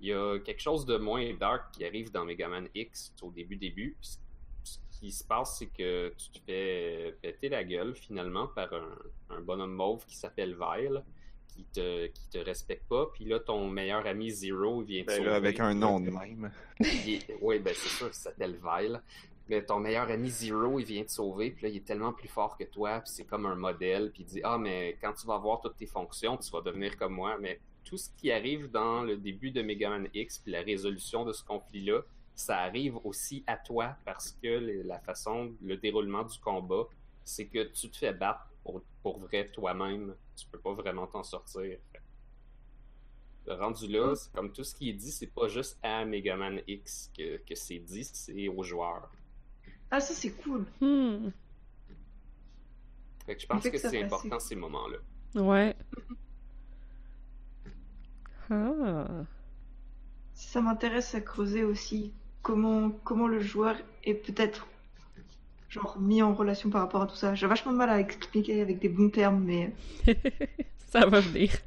Il 0.00 0.08
y 0.08 0.12
a 0.12 0.38
quelque 0.38 0.60
chose 0.60 0.86
de 0.86 0.96
moins 0.96 1.34
dark 1.34 1.72
qui 1.72 1.84
arrive 1.84 2.10
dans 2.10 2.24
Mega 2.24 2.48
Man 2.48 2.68
X 2.74 3.14
au 3.22 3.30
début 3.30 3.56
début. 3.56 3.96
Ce 4.62 4.78
qui 4.98 5.12
se 5.12 5.24
passe, 5.24 5.58
c'est 5.58 5.66
que 5.66 6.14
tu 6.16 6.30
te 6.30 6.38
fais 6.46 7.16
péter 7.22 7.48
la 7.48 7.64
gueule 7.64 7.94
finalement 7.94 8.46
par 8.48 8.72
un, 8.72 8.96
un 9.30 9.40
bonhomme 9.40 9.72
mauve 9.74 10.04
qui 10.06 10.16
s'appelle 10.16 10.54
Vile, 10.58 11.02
qui 11.48 11.64
te, 11.64 12.06
qui 12.06 12.28
te 12.30 12.38
respecte 12.38 12.86
pas. 12.88 13.06
Puis 13.12 13.24
là, 13.26 13.40
ton 13.40 13.68
meilleur 13.68 14.06
ami 14.06 14.30
Zero 14.30 14.80
vient 14.82 15.02
te 15.02 15.06
Ben 15.08 15.16
sauver. 15.16 15.28
là, 15.30 15.36
avec 15.36 15.60
un 15.60 15.74
nom 15.74 16.00
de 16.00 16.10
même. 16.10 16.50
Oui, 17.40 17.58
ben 17.58 17.74
c'est 17.74 17.88
sûr, 17.88 18.08
il 18.08 18.14
s'appelle 18.14 18.58
Vile. 18.62 19.02
Mais 19.50 19.64
ton 19.64 19.80
meilleur 19.80 20.08
ami 20.08 20.30
Zero, 20.30 20.78
il 20.78 20.84
vient 20.84 21.02
te 21.02 21.10
sauver, 21.10 21.50
puis 21.50 21.64
là, 21.64 21.68
il 21.70 21.78
est 21.78 21.84
tellement 21.84 22.12
plus 22.12 22.28
fort 22.28 22.56
que 22.56 22.62
toi, 22.62 23.00
puis 23.00 23.10
c'est 23.12 23.24
comme 23.24 23.46
un 23.46 23.56
modèle, 23.56 24.12
puis 24.12 24.22
il 24.22 24.26
dit 24.26 24.40
Ah, 24.44 24.56
mais 24.58 24.96
quand 25.00 25.12
tu 25.12 25.26
vas 25.26 25.34
avoir 25.34 25.60
toutes 25.60 25.76
tes 25.76 25.86
fonctions, 25.86 26.36
tu 26.36 26.48
vas 26.52 26.60
devenir 26.60 26.96
comme 26.96 27.14
moi. 27.14 27.36
Mais 27.40 27.58
tout 27.82 27.96
ce 27.96 28.10
qui 28.16 28.30
arrive 28.30 28.70
dans 28.70 29.02
le 29.02 29.16
début 29.16 29.50
de 29.50 29.60
Mega 29.60 29.90
Man 29.90 30.08
X, 30.14 30.38
puis 30.38 30.52
la 30.52 30.62
résolution 30.62 31.24
de 31.24 31.32
ce 31.32 31.42
conflit-là, 31.42 32.02
ça 32.36 32.58
arrive 32.60 32.98
aussi 33.02 33.42
à 33.48 33.56
toi 33.56 33.96
parce 34.04 34.30
que 34.40 34.46
le- 34.46 34.82
la 34.82 35.00
façon, 35.00 35.52
le 35.60 35.76
déroulement 35.76 36.22
du 36.22 36.38
combat, 36.38 36.86
c'est 37.24 37.46
que 37.46 37.64
tu 37.64 37.90
te 37.90 37.96
fais 37.96 38.12
battre 38.12 38.48
pour, 39.02 39.18
vrai 39.18 39.48
toi-même. 39.48 40.14
Tu 40.36 40.46
peux 40.46 40.60
pas 40.60 40.74
vraiment 40.74 41.08
t'en 41.08 41.24
sortir. 41.24 41.76
Le 43.46 43.54
rendu 43.54 43.88
là, 43.88 44.14
comme 44.32 44.52
tout 44.52 44.62
ce 44.62 44.76
qui 44.76 44.90
est 44.90 44.92
dit, 44.92 45.10
c'est 45.10 45.26
pas 45.34 45.48
juste 45.48 45.76
à 45.82 46.04
Mega 46.04 46.36
Man 46.36 46.60
X 46.68 47.10
que, 47.16 47.38
que 47.38 47.56
c'est 47.56 47.80
dit, 47.80 48.04
c'est 48.04 48.46
aux 48.46 48.62
joueurs. 48.62 49.10
Ah, 49.90 50.00
ça, 50.00 50.14
c'est 50.14 50.30
cool. 50.30 50.64
hmm, 50.80 51.30
Fait 53.26 53.34
que 53.36 53.42
je 53.42 53.46
pense 53.46 53.62
fait 53.62 53.70
que, 53.72 53.78
c'est 53.78 54.02
important 54.02 54.38
ces 54.38 54.54
moments-là. 54.56 54.98
ouais. 55.42 55.76
Ah. 58.52 59.24
Ça 60.34 60.60
m'intéresse 60.60 61.14
à 61.14 61.20
creuser 61.20 61.62
aussi 61.62 62.12
comment, 62.42 62.90
comment 63.04 63.28
le 63.28 63.40
joueur 63.40 63.76
est 64.04 64.14
peut-être 64.14 64.66
genre 65.68 66.00
mis 66.00 66.20
en 66.22 66.34
relation 66.34 66.68
par 66.68 66.80
rapport 66.82 67.02
à 67.02 67.06
tout 67.06 67.14
ça. 67.14 67.34
J'ai 67.36 67.46
vachement 67.46 67.70
de 67.72 67.76
mal 67.76 67.90
à 67.90 68.00
expliquer 68.00 68.60
avec 68.60 68.80
des 68.80 68.88
bons 68.88 69.10
termes, 69.10 69.44
mais 69.44 69.72
Ça 70.88 71.06
va 71.06 71.20
venir. 71.20 71.52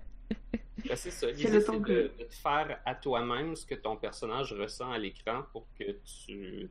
Ben, 0.86 0.98
c'est 0.98 1.12
ça, 1.12 1.32
l'idée 1.32 1.50
le 1.50 1.62
c'est 1.62 1.66
temps 1.68 1.80
de, 1.80 1.86
que- 1.86 1.92
de 2.20 2.24
te 2.26 2.34
faire 2.34 2.78
à 2.86 2.94
toi-même 2.94 3.56
ce 3.56 3.66
que 3.66 3.76
ton 3.76 3.96
personnage 3.96 4.52
ressent 4.52 4.92
à 4.92 4.98
l'écran 4.98 5.44
pour 5.54 5.66
que 5.80 5.86
tu, 6.04 6.70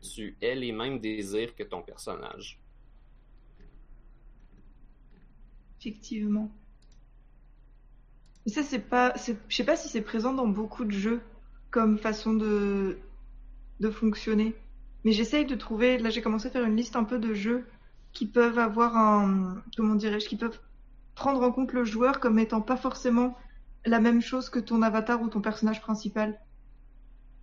tu 0.00 0.36
aies 0.40 0.54
les 0.54 0.72
mêmes 0.72 1.00
désirs 1.00 1.54
que 1.54 1.62
ton 1.62 1.82
personnage. 1.82 2.60
effectivement. 5.80 6.50
Mais 8.46 8.52
ça, 8.52 8.62
c'est 8.62 8.78
pas. 8.78 9.14
Je 9.48 9.56
sais 9.56 9.64
pas 9.64 9.76
si 9.76 9.88
c'est 9.88 10.02
présent 10.02 10.32
dans 10.32 10.48
beaucoup 10.48 10.84
de 10.84 10.90
jeux 10.90 11.20
comme 11.70 11.98
façon 11.98 12.32
de, 12.34 12.98
de 13.80 13.90
fonctionner. 13.90 14.54
Mais 15.04 15.12
j'essaye 15.12 15.46
de 15.46 15.54
trouver. 15.54 15.98
Là, 15.98 16.10
j'ai 16.10 16.22
commencé 16.22 16.48
à 16.48 16.50
faire 16.50 16.64
une 16.64 16.76
liste 16.76 16.96
un 16.96 17.04
peu 17.04 17.18
de 17.18 17.34
jeux 17.34 17.66
qui 18.12 18.26
peuvent 18.26 18.58
avoir 18.58 18.96
un. 18.96 19.62
Comment 19.76 19.94
dirais-je 19.94 20.28
Qui 20.28 20.36
peuvent 20.36 20.60
prendre 21.14 21.42
en 21.42 21.52
compte 21.52 21.72
le 21.72 21.84
joueur 21.84 22.20
comme 22.20 22.38
étant 22.38 22.60
pas 22.60 22.76
forcément 22.76 23.36
la 23.84 24.00
même 24.00 24.20
chose 24.20 24.50
que 24.50 24.58
ton 24.58 24.82
avatar 24.82 25.20
ou 25.22 25.28
ton 25.28 25.40
personnage 25.40 25.80
principal. 25.80 26.40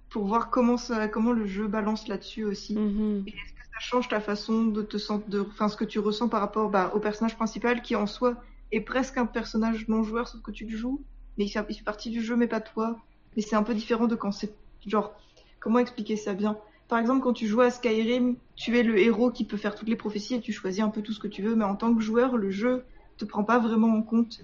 Pour 0.09 0.25
voir 0.25 0.49
comment, 0.49 0.77
ça, 0.77 1.07
comment 1.07 1.31
le 1.33 1.45
jeu 1.45 1.67
balance 1.67 2.07
là-dessus 2.07 2.45
aussi. 2.45 2.75
Mhm. 2.75 3.23
Et 3.27 3.31
est-ce 3.31 3.53
que 3.53 3.65
ça 3.73 3.79
change 3.79 4.07
ta 4.07 4.21
façon 4.21 4.65
de 4.65 4.81
te 4.81 4.97
sentir, 4.97 5.45
enfin 5.49 5.67
ce 5.67 5.75
que 5.75 5.85
tu 5.85 5.99
ressens 5.99 6.29
par 6.29 6.39
rapport 6.39 6.69
bah, 6.69 6.91
au 6.93 6.99
personnage 6.99 7.35
principal 7.35 7.81
qui 7.81 7.95
en 7.95 8.07
soi 8.07 8.35
est 8.71 8.81
presque 8.81 9.17
un 9.17 9.25
personnage 9.25 9.87
non 9.87 10.03
joueur 10.03 10.27
sauf 10.27 10.41
que 10.41 10.51
tu 10.51 10.65
le 10.65 10.77
joues, 10.77 11.03
mais 11.37 11.45
il 11.45 11.49
fait, 11.49 11.65
il 11.69 11.75
fait 11.75 11.83
partie 11.83 12.09
du 12.09 12.21
jeu 12.21 12.35
mais 12.35 12.47
pas 12.47 12.61
toi. 12.61 12.97
Mais 13.35 13.41
c'est 13.41 13.55
un 13.55 13.63
peu 13.63 13.73
différent 13.73 14.07
de 14.07 14.15
quand 14.15 14.31
c'est 14.31 14.55
genre 14.85 15.13
comment 15.59 15.79
expliquer 15.79 16.15
ça 16.15 16.33
bien? 16.33 16.57
Par 16.87 16.99
exemple, 16.99 17.23
quand 17.23 17.33
tu 17.33 17.47
joues 17.47 17.61
à 17.61 17.71
Skyrim, 17.71 18.35
tu 18.55 18.77
es 18.77 18.83
le 18.83 18.99
héros 18.99 19.31
qui 19.31 19.43
peut 19.43 19.57
faire 19.57 19.75
toutes 19.75 19.89
les 19.89 19.95
prophéties 19.95 20.35
et 20.35 20.41
tu 20.41 20.53
choisis 20.53 20.83
un 20.83 20.89
peu 20.89 21.01
tout 21.01 21.13
ce 21.13 21.19
que 21.19 21.27
tu 21.27 21.41
veux, 21.41 21.55
mais 21.55 21.65
en 21.65 21.75
tant 21.75 21.93
que 21.93 22.01
joueur, 22.01 22.37
le 22.37 22.51
jeu 22.51 22.85
te 23.17 23.25
prend 23.25 23.43
pas 23.43 23.59
vraiment 23.59 23.93
en 23.95 24.03
compte. 24.03 24.41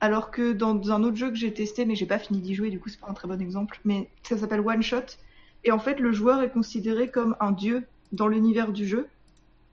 Alors 0.00 0.30
que 0.30 0.52
dans 0.52 0.92
un 0.92 1.02
autre 1.02 1.16
jeu 1.16 1.28
que 1.28 1.36
j'ai 1.36 1.52
testé, 1.52 1.84
mais 1.84 1.94
j'ai 1.94 2.06
pas 2.06 2.18
fini 2.18 2.40
d'y 2.40 2.54
jouer, 2.54 2.70
du 2.70 2.80
coup 2.80 2.88
c'est 2.88 3.00
pas 3.00 3.08
un 3.08 3.14
très 3.14 3.28
bon 3.28 3.40
exemple, 3.40 3.80
mais 3.84 4.08
ça 4.22 4.38
s'appelle 4.38 4.60
One 4.60 4.82
Shot. 4.82 5.16
Et 5.64 5.72
en 5.72 5.78
fait, 5.78 6.00
le 6.00 6.10
joueur 6.12 6.42
est 6.42 6.50
considéré 6.50 7.08
comme 7.08 7.36
un 7.40 7.52
dieu 7.52 7.84
dans 8.12 8.28
l'univers 8.28 8.72
du 8.72 8.86
jeu. 8.86 9.06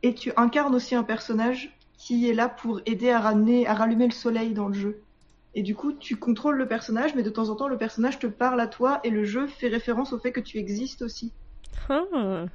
Et 0.03 0.13
tu 0.13 0.31
incarnes 0.35 0.75
aussi 0.75 0.95
un 0.95 1.03
personnage 1.03 1.73
qui 1.97 2.29
est 2.29 2.33
là 2.33 2.49
pour 2.49 2.81
aider 2.85 3.09
à 3.09 3.19
ramener, 3.19 3.67
à 3.67 3.73
rallumer 3.73 4.05
le 4.05 4.13
soleil 4.13 4.53
dans 4.53 4.67
le 4.67 4.73
jeu. 4.73 5.01
Et 5.55 5.63
du 5.63 5.73
coup, 5.73 5.93
tu 5.93 6.17
contrôles 6.17 6.57
le 6.57 6.67
personnage, 6.67 7.15
mais 7.15 7.23
de 7.23 7.29
temps 7.29 7.49
en 7.49 7.55
temps, 7.55 7.67
le 7.67 7.77
personnage 7.77 8.19
te 8.19 8.27
parle 8.27 8.59
à 8.59 8.67
toi 8.67 8.99
et 9.03 9.09
le 9.09 9.23
jeu 9.23 9.47
fait 9.47 9.69
référence 9.69 10.13
au 10.13 10.19
fait 10.19 10.31
que 10.31 10.39
tu 10.39 10.57
existes 10.57 11.01
aussi. 11.01 11.31
Ah. 11.89 12.45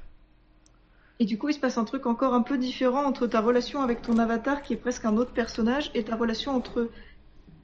Et 1.19 1.25
du 1.25 1.37
coup, 1.37 1.49
il 1.49 1.53
se 1.53 1.59
passe 1.59 1.77
un 1.77 1.83
truc 1.83 2.05
encore 2.05 2.33
un 2.33 2.41
peu 2.41 2.57
différent 2.57 3.03
entre 3.03 3.27
ta 3.27 3.41
relation 3.41 3.81
avec 3.81 4.01
ton 4.01 4.17
avatar, 4.19 4.61
qui 4.61 4.73
est 4.73 4.77
presque 4.77 5.05
un 5.05 5.17
autre 5.17 5.33
personnage, 5.33 5.91
et 5.93 6.03
ta 6.03 6.15
relation 6.15 6.55
entre 6.55 6.89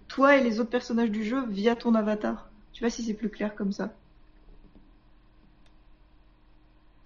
toi 0.09 0.35
et 0.35 0.43
les 0.43 0.59
autres 0.59 0.69
personnages 0.69 1.11
du 1.11 1.23
jeu 1.23 1.45
via 1.47 1.75
ton 1.75 1.95
avatar. 1.95 2.49
Tu 2.73 2.83
vois 2.83 2.89
si 2.89 3.03
c'est 3.03 3.13
plus 3.13 3.29
clair 3.29 3.55
comme 3.55 3.71
ça. 3.71 3.93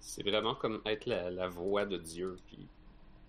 C'est 0.00 0.22
vraiment 0.22 0.54
comme 0.54 0.80
être 0.86 1.06
la, 1.06 1.30
la 1.30 1.48
voix 1.48 1.86
de 1.86 1.96
Dieu, 1.96 2.36
puis 2.46 2.66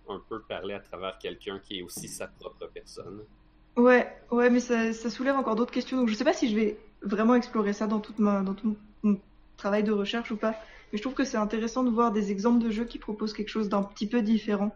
un 0.08 0.20
peu 0.28 0.40
parler 0.40 0.74
à 0.74 0.80
travers 0.80 1.18
quelqu'un 1.18 1.58
qui 1.58 1.78
est 1.78 1.82
aussi 1.82 2.08
sa 2.08 2.26
propre 2.26 2.68
personne. 2.72 3.20
Ouais, 3.76 4.08
ouais, 4.30 4.50
mais 4.50 4.60
ça, 4.60 4.92
ça 4.92 5.10
soulève 5.10 5.36
encore 5.36 5.56
d'autres 5.56 5.72
questions. 5.72 5.98
Donc 5.98 6.08
je 6.08 6.14
sais 6.14 6.24
pas 6.24 6.32
si 6.32 6.48
je 6.48 6.56
vais 6.56 6.78
vraiment 7.02 7.34
explorer 7.34 7.72
ça 7.72 7.86
dans, 7.86 8.00
toute 8.00 8.18
ma, 8.18 8.42
dans 8.42 8.54
tout 8.54 8.76
mon 9.02 9.18
travail 9.56 9.82
de 9.84 9.92
recherche 9.92 10.30
ou 10.30 10.36
pas. 10.36 10.54
Mais 10.92 10.98
je 10.98 11.02
trouve 11.02 11.14
que 11.14 11.24
c'est 11.24 11.36
intéressant 11.36 11.84
de 11.84 11.90
voir 11.90 12.12
des 12.12 12.30
exemples 12.30 12.64
de 12.64 12.70
jeux 12.70 12.84
qui 12.84 12.98
proposent 12.98 13.32
quelque 13.32 13.48
chose 13.48 13.68
d'un 13.68 13.82
petit 13.82 14.06
peu 14.06 14.22
différent. 14.22 14.74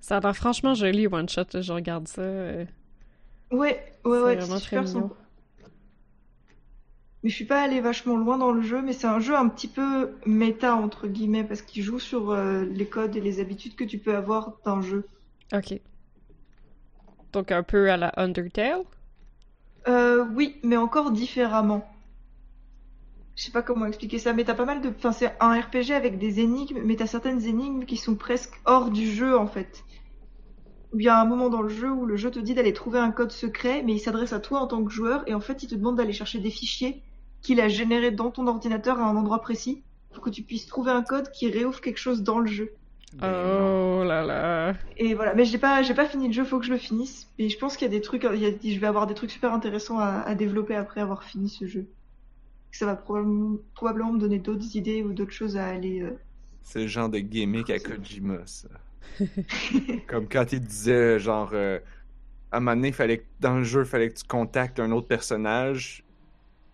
Ça 0.00 0.18
a 0.18 0.20
l'air 0.20 0.36
franchement 0.36 0.74
joli, 0.74 1.06
One 1.06 1.28
Shot. 1.28 1.60
Je 1.60 1.72
regarde 1.72 2.08
ça. 2.08 2.22
Ouais, 3.52 3.84
ouais, 4.04 4.20
ouais, 4.20 4.40
c'est 4.40 4.58
super 4.58 4.88
sympa. 4.88 5.14
Mais 7.22 7.30
je 7.30 7.36
suis 7.36 7.44
pas 7.44 7.62
allée 7.62 7.80
vachement 7.80 8.16
loin 8.16 8.36
dans 8.36 8.50
le 8.50 8.62
jeu, 8.62 8.82
mais 8.82 8.92
c'est 8.92 9.06
un 9.06 9.20
jeu 9.20 9.36
un 9.36 9.48
petit 9.48 9.68
peu 9.68 10.16
méta, 10.26 10.74
entre 10.74 11.06
guillemets, 11.06 11.44
parce 11.44 11.62
qu'il 11.62 11.82
joue 11.84 12.00
sur 12.00 12.30
euh, 12.30 12.64
les 12.64 12.86
codes 12.86 13.14
et 13.14 13.20
les 13.20 13.38
habitudes 13.38 13.76
que 13.76 13.84
tu 13.84 13.98
peux 13.98 14.16
avoir 14.16 14.54
d'un 14.64 14.82
jeu. 14.82 15.06
Ok. 15.52 15.80
Donc 17.32 17.52
un 17.52 17.62
peu 17.62 17.90
à 17.90 17.96
la 17.96 18.12
Undertale? 18.16 18.82
Euh, 19.86 20.24
oui, 20.34 20.58
mais 20.64 20.76
encore 20.76 21.12
différemment. 21.12 21.88
Je 23.36 23.44
sais 23.44 23.52
pas 23.52 23.62
comment 23.62 23.86
expliquer 23.86 24.18
ça, 24.18 24.32
mais 24.32 24.44
t'as 24.44 24.54
pas 24.54 24.64
mal 24.64 24.80
de... 24.80 24.88
Enfin, 24.88 25.12
c'est 25.12 25.32
un 25.40 25.58
RPG 25.58 25.92
avec 25.92 26.18
des 26.18 26.40
énigmes, 26.40 26.80
mais 26.84 26.96
t'as 26.96 27.06
certaines 27.06 27.44
énigmes 27.46 27.84
qui 27.84 27.96
sont 27.96 28.14
presque 28.14 28.52
hors 28.64 28.90
du 28.90 29.10
jeu, 29.10 29.38
en 29.38 29.46
fait. 29.46 29.84
Où 30.92 31.00
Il 31.00 31.04
y 31.04 31.08
a 31.08 31.20
un 31.20 31.24
moment 31.24 31.48
dans 31.48 31.62
le 31.62 31.68
jeu 31.68 31.90
où 31.90 32.04
le 32.06 32.16
jeu 32.16 32.30
te 32.30 32.38
dit 32.38 32.54
d'aller 32.54 32.72
trouver 32.72 32.98
un 32.98 33.10
code 33.10 33.32
secret, 33.32 33.82
mais 33.84 33.94
il 33.94 33.98
s'adresse 34.00 34.32
à 34.32 34.40
toi 34.40 34.60
en 34.60 34.66
tant 34.66 34.82
que 34.84 34.90
joueur, 34.90 35.22
et 35.26 35.34
en 35.34 35.40
fait, 35.40 35.62
il 35.62 35.68
te 35.68 35.74
demande 35.74 35.96
d'aller 35.96 36.12
chercher 36.12 36.38
des 36.38 36.50
fichiers 36.50 37.02
qu'il 37.42 37.60
a 37.60 37.68
générés 37.68 38.10
dans 38.10 38.30
ton 38.30 38.46
ordinateur 38.46 39.00
à 39.00 39.04
un 39.08 39.16
endroit 39.16 39.40
précis, 39.40 39.82
pour 40.12 40.22
que 40.22 40.30
tu 40.30 40.42
puisses 40.42 40.66
trouver 40.66 40.90
un 40.90 41.02
code 41.02 41.30
qui 41.30 41.50
réouvre 41.50 41.80
quelque 41.80 41.98
chose 41.98 42.22
dans 42.22 42.38
le 42.38 42.46
jeu. 42.46 42.72
Oh 43.20 44.02
là 44.04 44.22
là. 44.24 44.74
Et 44.96 45.14
voilà, 45.14 45.34
mais 45.34 45.44
j'ai 45.44 45.58
pas, 45.58 45.82
j'ai 45.82 45.94
pas 45.94 46.06
fini 46.06 46.28
le 46.28 46.32
jeu, 46.32 46.44
faut 46.44 46.58
que 46.58 46.64
je 46.66 46.70
le 46.72 46.78
finisse. 46.78 47.26
Et 47.38 47.48
je 47.48 47.58
pense 47.58 47.76
qu'il 47.76 47.86
y 47.86 47.90
a 47.90 47.94
des 47.94 48.00
trucs, 48.00 48.24
il 48.32 48.38
y 48.40 48.46
a- 48.46 48.50
je 48.74 48.78
vais 48.78 48.86
avoir 48.86 49.06
des 49.06 49.14
trucs 49.14 49.30
super 49.30 49.52
intéressants 49.52 49.98
à, 49.98 50.20
à 50.20 50.34
développer 50.34 50.74
après 50.74 51.00
avoir 51.00 51.24
fini 51.24 51.48
ce 51.48 51.66
jeu. 51.66 51.86
Ça 52.70 52.86
va 52.86 52.96
probablement, 52.96 53.58
probablement 53.74 54.12
me 54.12 54.18
donner 54.18 54.38
d'autres 54.38 54.76
idées 54.76 55.02
ou 55.02 55.12
d'autres 55.12 55.32
choses 55.32 55.56
à 55.56 55.66
aller. 55.66 56.00
euh, 56.00 56.18
C'est 56.62 56.80
le 56.80 56.86
genre 56.86 57.08
de 57.08 57.18
gimmick 57.18 57.68
à 57.70 57.78
Kojima, 57.78 58.46
ça. 58.46 58.68
Comme 60.06 60.28
quand 60.28 60.52
il 60.52 60.60
disait, 60.60 61.18
genre, 61.18 61.50
euh, 61.52 61.78
à 62.50 62.58
un 62.58 62.60
moment 62.60 62.76
donné, 62.76 62.92
fallait 62.92 63.24
dans 63.40 63.56
le 63.56 63.64
jeu, 63.64 63.80
il 63.80 63.86
fallait 63.86 64.10
que 64.10 64.18
tu 64.18 64.24
contactes 64.24 64.80
un 64.80 64.90
autre 64.92 65.08
personnage, 65.08 66.04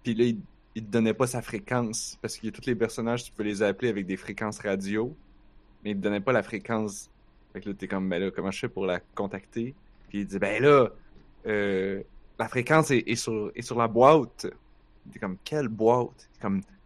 puis 0.02 0.14
là, 0.14 0.24
il, 0.24 0.84
te 0.84 0.90
donnait 0.90 1.14
pas 1.14 1.26
sa 1.26 1.42
fréquence, 1.42 2.18
parce 2.22 2.36
que 2.36 2.48
tous 2.48 2.66
les 2.66 2.74
personnages, 2.74 3.24
tu 3.24 3.32
peux 3.32 3.42
les 3.42 3.62
appeler 3.62 3.88
avec 3.88 4.06
des 4.06 4.16
fréquences 4.16 4.60
radio, 4.60 5.14
mais 5.82 5.90
il 5.90 5.96
te 5.96 6.00
donnait 6.00 6.20
pas 6.20 6.32
la 6.32 6.42
fréquence. 6.42 7.10
Fait 7.52 7.60
que 7.60 7.68
là, 7.70 7.74
t'es 7.76 7.88
comme, 7.88 8.09
ben 8.09 8.22
là, 8.22 8.30
comment 8.30 8.50
je 8.50 8.60
fais 8.60 8.68
pour 8.68 8.86
la 8.86 9.00
contacter? 9.14 9.74
Puis 10.09 10.20
il 10.20 10.26
dit, 10.26 10.38
ben 10.38 10.62
là, 10.62 10.88
euh, 11.46 12.02
la 12.38 12.48
fréquence 12.48 12.90
est, 12.90 13.14
sur, 13.16 13.52
la 13.76 13.88
boîte. 13.88 14.46
T'es 15.12 15.18
comme, 15.18 15.36
quelle 15.44 15.68
boîte? 15.68 16.28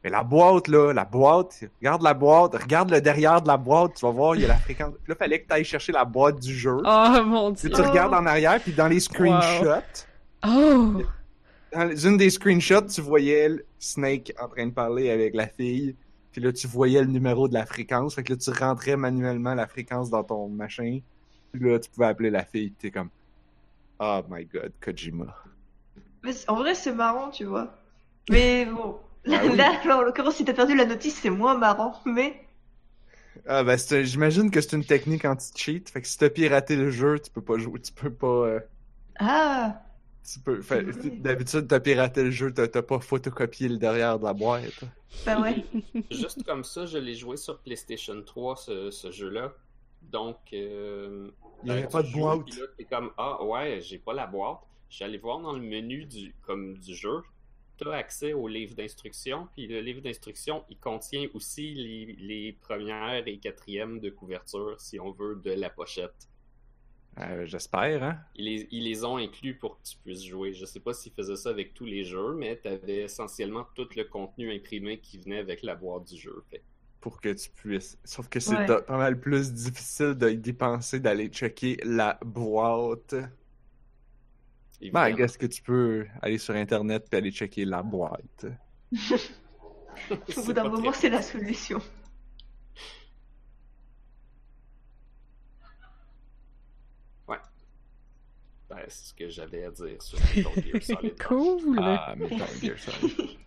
Mais 0.05 0.11
la 0.11 0.23
boîte, 0.25 0.69
là, 0.69 0.93
la 0.93 1.05
boîte, 1.05 1.65
regarde 1.81 2.03
la 2.03 2.15
boîte, 2.15 2.55
regarde 2.55 2.91
le 2.91 3.01
derrière 3.01 3.41
de 3.41 3.49
la 3.49 3.57
boîte, 3.57 3.95
tu 3.95 4.05
vas 4.05 4.11
voir, 4.13 4.35
il 4.35 4.43
y 4.43 4.45
a 4.45 4.49
la 4.49 4.57
fréquence. 4.57 4.95
Là, 5.07 5.15
fallait 5.15 5.41
que 5.43 5.47
tu 5.49 5.55
ailles 5.55 5.65
chercher 5.65 5.93
la 5.93 6.05
boîte 6.05 6.41
du 6.41 6.55
jeu. 6.55 6.77
Oh 6.85 7.23
mon 7.25 7.53
Puis 7.53 7.69
dieu. 7.69 7.71
tu 7.77 7.81
regardes 7.83 8.15
en 8.15 8.27
arrière, 8.27 8.61
puis 8.61 8.73
dans 8.73 8.89
les 8.89 9.01
screenshots, 9.01 9.81
Oh. 10.45 10.95
dans 11.73 11.97
une 11.97 12.17
des 12.17 12.31
screenshots, 12.31 12.87
tu 12.89 13.01
voyais 13.01 13.49
le 13.49 13.65
Snake 13.79 14.33
en 14.41 14.49
train 14.49 14.67
de 14.67 14.73
parler 14.73 15.11
avec 15.11 15.35
la 15.35 15.47
fille. 15.47 15.95
Puis 16.33 16.41
là, 16.41 16.53
tu 16.53 16.67
voyais 16.67 17.01
le 17.01 17.07
numéro 17.07 17.47
de 17.47 17.55
la 17.55 17.65
fréquence. 17.67 18.15
Fait 18.17 18.23
que 18.25 18.33
là, 18.33 18.39
tu 18.39 18.51
rentrais 18.51 18.97
manuellement 18.97 19.55
la 19.55 19.67
fréquence 19.69 20.11
dans 20.11 20.25
ton 20.25 20.49
machin. 20.49 20.99
Puis 21.53 21.63
là, 21.71 21.79
tu 21.79 21.91
pouvais 21.91 22.07
appeler 22.07 22.31
la 22.31 22.45
fille. 22.45 22.73
T'es 22.73 22.91
comme, 22.91 23.11
oh 24.01 24.21
my 24.31 24.45
god, 24.47 24.73
Kojima. 24.81 25.27
Mais 26.25 26.33
en 26.49 26.57
vrai, 26.57 26.75
c'est 26.75 26.95
marrant, 26.95 27.31
tu 27.31 27.45
vois. 27.45 27.69
Mais 28.31 28.65
bon, 28.67 28.97
Ah 29.31 29.47
oui. 29.47 29.73
là, 29.85 29.99
en 29.99 30.03
l'occurrence, 30.03 30.37
si 30.37 30.45
t'as 30.45 30.53
perdu 30.55 30.75
la 30.77 30.85
notice, 30.85 31.17
c'est 31.21 31.31
moins 31.31 31.57
marrant. 31.57 32.01
Mais 32.05 32.47
Ah 33.47 33.63
ben, 33.65 33.77
c'est- 33.79 34.05
j'imagine 34.05 34.51
que 34.51 34.61
c'est 34.61 34.75
une 34.77 34.85
technique 34.85 35.25
anti-cheat. 35.25 35.91
Fait 35.91 36.03
que 36.03 36.09
si 36.09 36.19
t'as 36.19 36.31
piraté 36.31 36.77
le 36.77 36.91
jeu, 36.91 37.19
tu 37.21 37.31
peux 37.31 37.43
pas 37.43 37.59
jouer. 37.59 37.81
Tu 37.81 37.93
peux 37.93 38.13
pas. 38.13 38.27
euh, 38.27 38.61
ah, 39.19 39.83
tu 40.25 40.41
peux. 40.41 40.63
fait- 40.63 40.83
vrai. 40.83 41.21
D'habitude, 41.21 41.67
t'as 41.69 41.81
piraté 41.81 42.23
le 42.25 42.31
jeu, 42.31 42.53
t'as 42.53 42.69
t'as 42.69 42.83
pas 42.83 43.01
photocopié 43.01 43.69
le 43.69 43.79
derrière 43.79 44.19
de 44.19 44.25
la 44.25 44.33
boîte. 44.35 44.85
bah 45.25 45.41
ouais. 45.41 45.65
Juste 46.11 46.45
comme 46.45 46.65
ça, 46.65 46.87
je 46.87 46.99
l'ai 46.99 47.15
joué 47.15 47.37
sur 47.37 47.61
PlayStation 47.61 48.23
3, 48.23 48.57
ce, 48.57 48.91
ce 48.91 49.11
jeu-là. 49.11 49.53
Donc, 50.03 50.39
euh, 50.53 51.31
Il 51.63 51.71
y 51.71 51.73
avait 51.73 51.85
ben, 51.85 51.89
pas 51.89 52.03
de 52.05 52.09
boîte. 52.11 52.47
là, 52.47 52.67
t'es 52.77 52.85
comme, 52.85 53.13
ah 53.19 53.43
ouais, 53.45 53.81
j'ai 53.83 53.99
pas 53.99 54.13
la 54.15 54.27
boîte. 54.27 54.59
Je 54.89 54.97
suis 54.97 55.05
allé 55.05 55.19
voir 55.19 55.41
dans 55.41 55.53
le 55.53 55.61
menu 55.63 56.05
du, 56.07 56.35
comme 56.43 56.79
du 56.79 56.95
jeu. 56.95 57.23
Tu 57.77 57.89
as 57.89 57.93
accès 57.93 58.33
au 58.33 58.49
livre 58.49 58.75
d'instruction. 58.75 59.49
Puis 59.53 59.67
le 59.67 59.81
livre 59.81 60.01
d'instruction, 60.01 60.65
il 60.71 60.79
contient 60.79 61.29
aussi 61.35 61.75
les, 61.75 62.07
les 62.19 62.53
premières 62.53 63.27
et 63.27 63.39
quatrièmes 63.39 64.01
de 64.01 64.11
couverture, 64.11 64.81
si 64.81 64.99
on 65.01 65.11
veut, 65.13 65.37
de 65.37 65.51
la 65.53 65.71
pochette. 65.71 66.29
Euh, 67.19 67.45
J'espère, 67.47 68.03
hein. 68.03 68.19
Ils 68.35 68.45
les, 68.45 68.69
ils 68.71 68.85
les 68.85 69.05
ont 69.05 69.17
inclus 69.17 69.57
pour 69.59 69.79
que 69.79 69.83
tu 69.89 69.97
puisses 69.99 70.23
jouer. 70.25 70.53
Je 70.53 70.67
sais 70.67 70.81
pas 70.81 70.93
s'ils 70.95 71.13
faisaient 71.13 71.37
ça 71.37 71.49
avec 71.51 71.73
tous 71.75 71.87
les 71.87 72.05
jeux, 72.05 72.35
mais 72.35 72.61
tu 72.61 72.69
avais 72.69 73.03
essentiellement 73.05 73.67
tout 73.75 73.89
le 73.97 74.05
contenu 74.05 74.55
imprimé 74.55 75.01
qui 75.01 75.19
venait 75.19 75.39
avec 75.39 75.63
la 75.63 75.75
boîte 75.75 76.05
du 76.09 76.17
jeu. 76.19 76.43
Fait. 76.51 76.63
pour 77.01 77.21
que 77.21 77.31
tu 77.33 77.51
puisses. 77.51 77.99
Sauf 78.05 78.29
que 78.29 78.41
c'est 78.41 78.57
Ouais. 78.57 78.67
pas 78.67 78.85
mal 78.89 79.19
plus 79.21 79.53
difficile 79.53 80.15
de 80.15 80.31
y 80.31 80.39
dépenser 80.39 81.01
d'aller 81.01 81.29
checker 81.29 81.77
la 81.85 82.19
boîte. 82.25 83.15
Ben, 84.91 85.07
évidemment. 85.07 85.17
qu'est-ce 85.17 85.39
que 85.39 85.47
tu 85.47 85.63
peux 85.63 86.07
aller 86.21 86.39
sur 86.39 86.55
internet 86.55 87.07
puis 87.11 87.19
aller 87.19 87.31
checker 87.31 87.65
la 87.65 87.83
boîte? 87.83 88.47
Au 90.11 90.43
bout 90.45 90.53
d'un 90.53 90.69
moment, 90.69 90.93
c'est 90.93 91.11
la 91.11 91.23
solution. 91.23 91.81
Ben, 98.73 98.79
c'est 98.89 99.09
ce 99.09 99.15
que 99.15 99.29
j'avais 99.29 99.65
à 99.65 99.71
dire 99.71 100.01
sur 100.01 100.19
Metal 100.37 100.65
Gear 100.65 100.83
Solid. 100.83 101.23
Cool. 101.23 101.79
Ah, 101.79 102.15
Metal 102.17 102.49
Gear 102.63 102.79
Solid. 102.79 103.39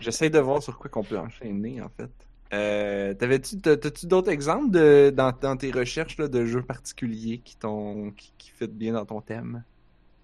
J'essaie 0.00 0.30
de 0.30 0.38
voir 0.38 0.62
sur 0.62 0.78
quoi 0.78 0.88
qu'on 0.88 1.02
peut 1.02 1.18
enchaîner, 1.18 1.80
en 1.82 1.88
fait. 1.88 2.12
Euh, 2.52 3.12
T'avais-tu, 3.14 3.56
d'autres 3.56 4.30
exemples 4.30 4.70
de, 4.70 5.12
dans, 5.12 5.32
dans 5.32 5.56
tes 5.56 5.72
recherches 5.72 6.16
là, 6.18 6.28
de 6.28 6.44
jeux 6.46 6.62
particuliers 6.62 7.40
qui 7.40 7.56
t'ont, 7.56 8.12
qui, 8.12 8.32
qui 8.38 8.50
fit 8.50 8.68
bien 8.68 8.92
dans 8.92 9.04
ton 9.04 9.20
thème? 9.20 9.64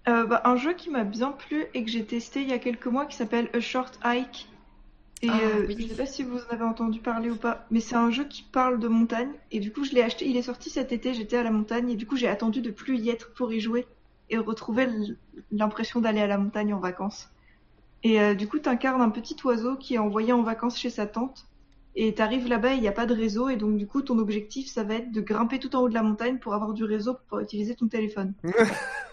Euh, 0.07 0.25
bah, 0.25 0.41
un 0.45 0.55
jeu 0.57 0.73
qui 0.73 0.89
m'a 0.89 1.03
bien 1.03 1.31
plu 1.31 1.65
et 1.73 1.83
que 1.83 1.89
j'ai 1.89 2.05
testé 2.05 2.41
il 2.41 2.49
y 2.49 2.53
a 2.53 2.59
quelques 2.59 2.87
mois 2.87 3.05
qui 3.05 3.15
s'appelle 3.15 3.49
A 3.53 3.59
Short 3.59 3.97
Hike. 4.03 4.49
Et 5.21 5.29
Ah, 5.29 5.39
euh, 5.41 5.65
oui. 5.67 5.77
je 5.79 5.87
sais 5.87 5.95
pas 5.95 6.05
si 6.05 6.23
vous 6.23 6.37
en 6.37 6.49
avez 6.53 6.65
entendu 6.65 6.99
parler 6.99 7.29
ou 7.29 7.37
pas, 7.37 7.65
mais 7.71 7.79
c'est 7.79 7.95
un 7.95 8.11
jeu 8.11 8.25
qui 8.25 8.43
parle 8.43 8.79
de 8.79 8.89
montagne. 8.89 9.31
Et 9.51 9.59
du 9.61 9.71
coup, 9.71 9.85
je 9.85 9.93
l'ai 9.93 10.01
acheté. 10.01 10.27
Il 10.27 10.35
est 10.35 10.41
sorti 10.41 10.69
cet 10.69 10.91
été. 10.91 11.13
J'étais 11.13 11.37
à 11.37 11.43
la 11.43 11.51
montagne 11.51 11.89
et 11.89 11.95
du 11.95 12.05
coup, 12.05 12.17
j'ai 12.17 12.27
attendu 12.27 12.61
de 12.61 12.71
plus 12.71 12.99
y 12.99 13.09
être 13.09 13.33
pour 13.33 13.53
y 13.53 13.61
jouer 13.61 13.87
et 14.29 14.37
retrouver 14.37 14.87
l'impression 15.51 16.01
d'aller 16.01 16.19
à 16.19 16.27
la 16.27 16.37
montagne 16.37 16.73
en 16.73 16.79
vacances. 16.79 17.29
Et 18.03 18.19
euh, 18.19 18.33
du 18.33 18.47
coup, 18.49 18.59
t'incarnes 18.59 19.01
un 19.01 19.09
petit 19.09 19.37
oiseau 19.45 19.77
qui 19.77 19.95
est 19.95 19.99
envoyé 19.99 20.33
en 20.33 20.41
vacances 20.43 20.77
chez 20.77 20.89
sa 20.89 21.05
tante. 21.05 21.45
Et 21.95 22.13
t'arrives 22.13 22.47
là-bas, 22.47 22.73
il 22.73 22.81
n'y 22.81 22.87
a 22.87 22.91
pas 22.91 23.05
de 23.05 23.13
réseau, 23.13 23.49
et 23.49 23.55
donc 23.55 23.77
du 23.77 23.85
coup, 23.85 24.01
ton 24.01 24.17
objectif, 24.17 24.67
ça 24.67 24.83
va 24.83 24.95
être 24.95 25.11
de 25.11 25.21
grimper 25.21 25.59
tout 25.59 25.75
en 25.75 25.81
haut 25.81 25.89
de 25.89 25.93
la 25.93 26.01
montagne 26.01 26.39
pour 26.39 26.55
avoir 26.55 26.73
du 26.73 26.83
réseau 26.83 27.13
pour 27.13 27.21
pouvoir 27.21 27.43
utiliser 27.43 27.75
ton 27.75 27.87
téléphone. 27.87 28.33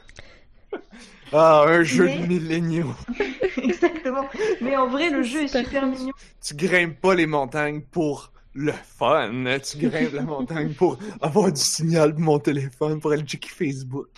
ah, 1.32 1.64
un 1.66 1.82
jeu 1.82 2.05
Mais- 2.06 2.18
de 2.18 2.26
milléniaux. 2.26 2.94
Exactement. 3.62 4.26
Mais 4.60 4.76
en 4.76 4.88
vrai, 4.88 5.10
le 5.10 5.22
jeu 5.22 5.42
est 5.42 5.48
Super 5.48 5.86
mignon. 5.86 6.12
Tu 6.42 6.55
grimpes 6.55 7.01
pas 7.01 7.14
les 7.14 7.26
montagnes 7.26 7.82
pour 7.82 8.32
le 8.55 8.72
fun. 8.72 9.30
Tu 9.62 9.78
grimpes 9.78 10.12
la 10.12 10.22
montagne 10.22 10.72
pour 10.74 10.98
avoir 11.20 11.52
du 11.52 11.60
signal 11.60 12.14
de 12.14 12.20
mon 12.20 12.38
téléphone, 12.38 13.01
pour 13.01 13.12
aller 13.12 13.22
checker 13.22 13.48
Facebook. 13.48 14.09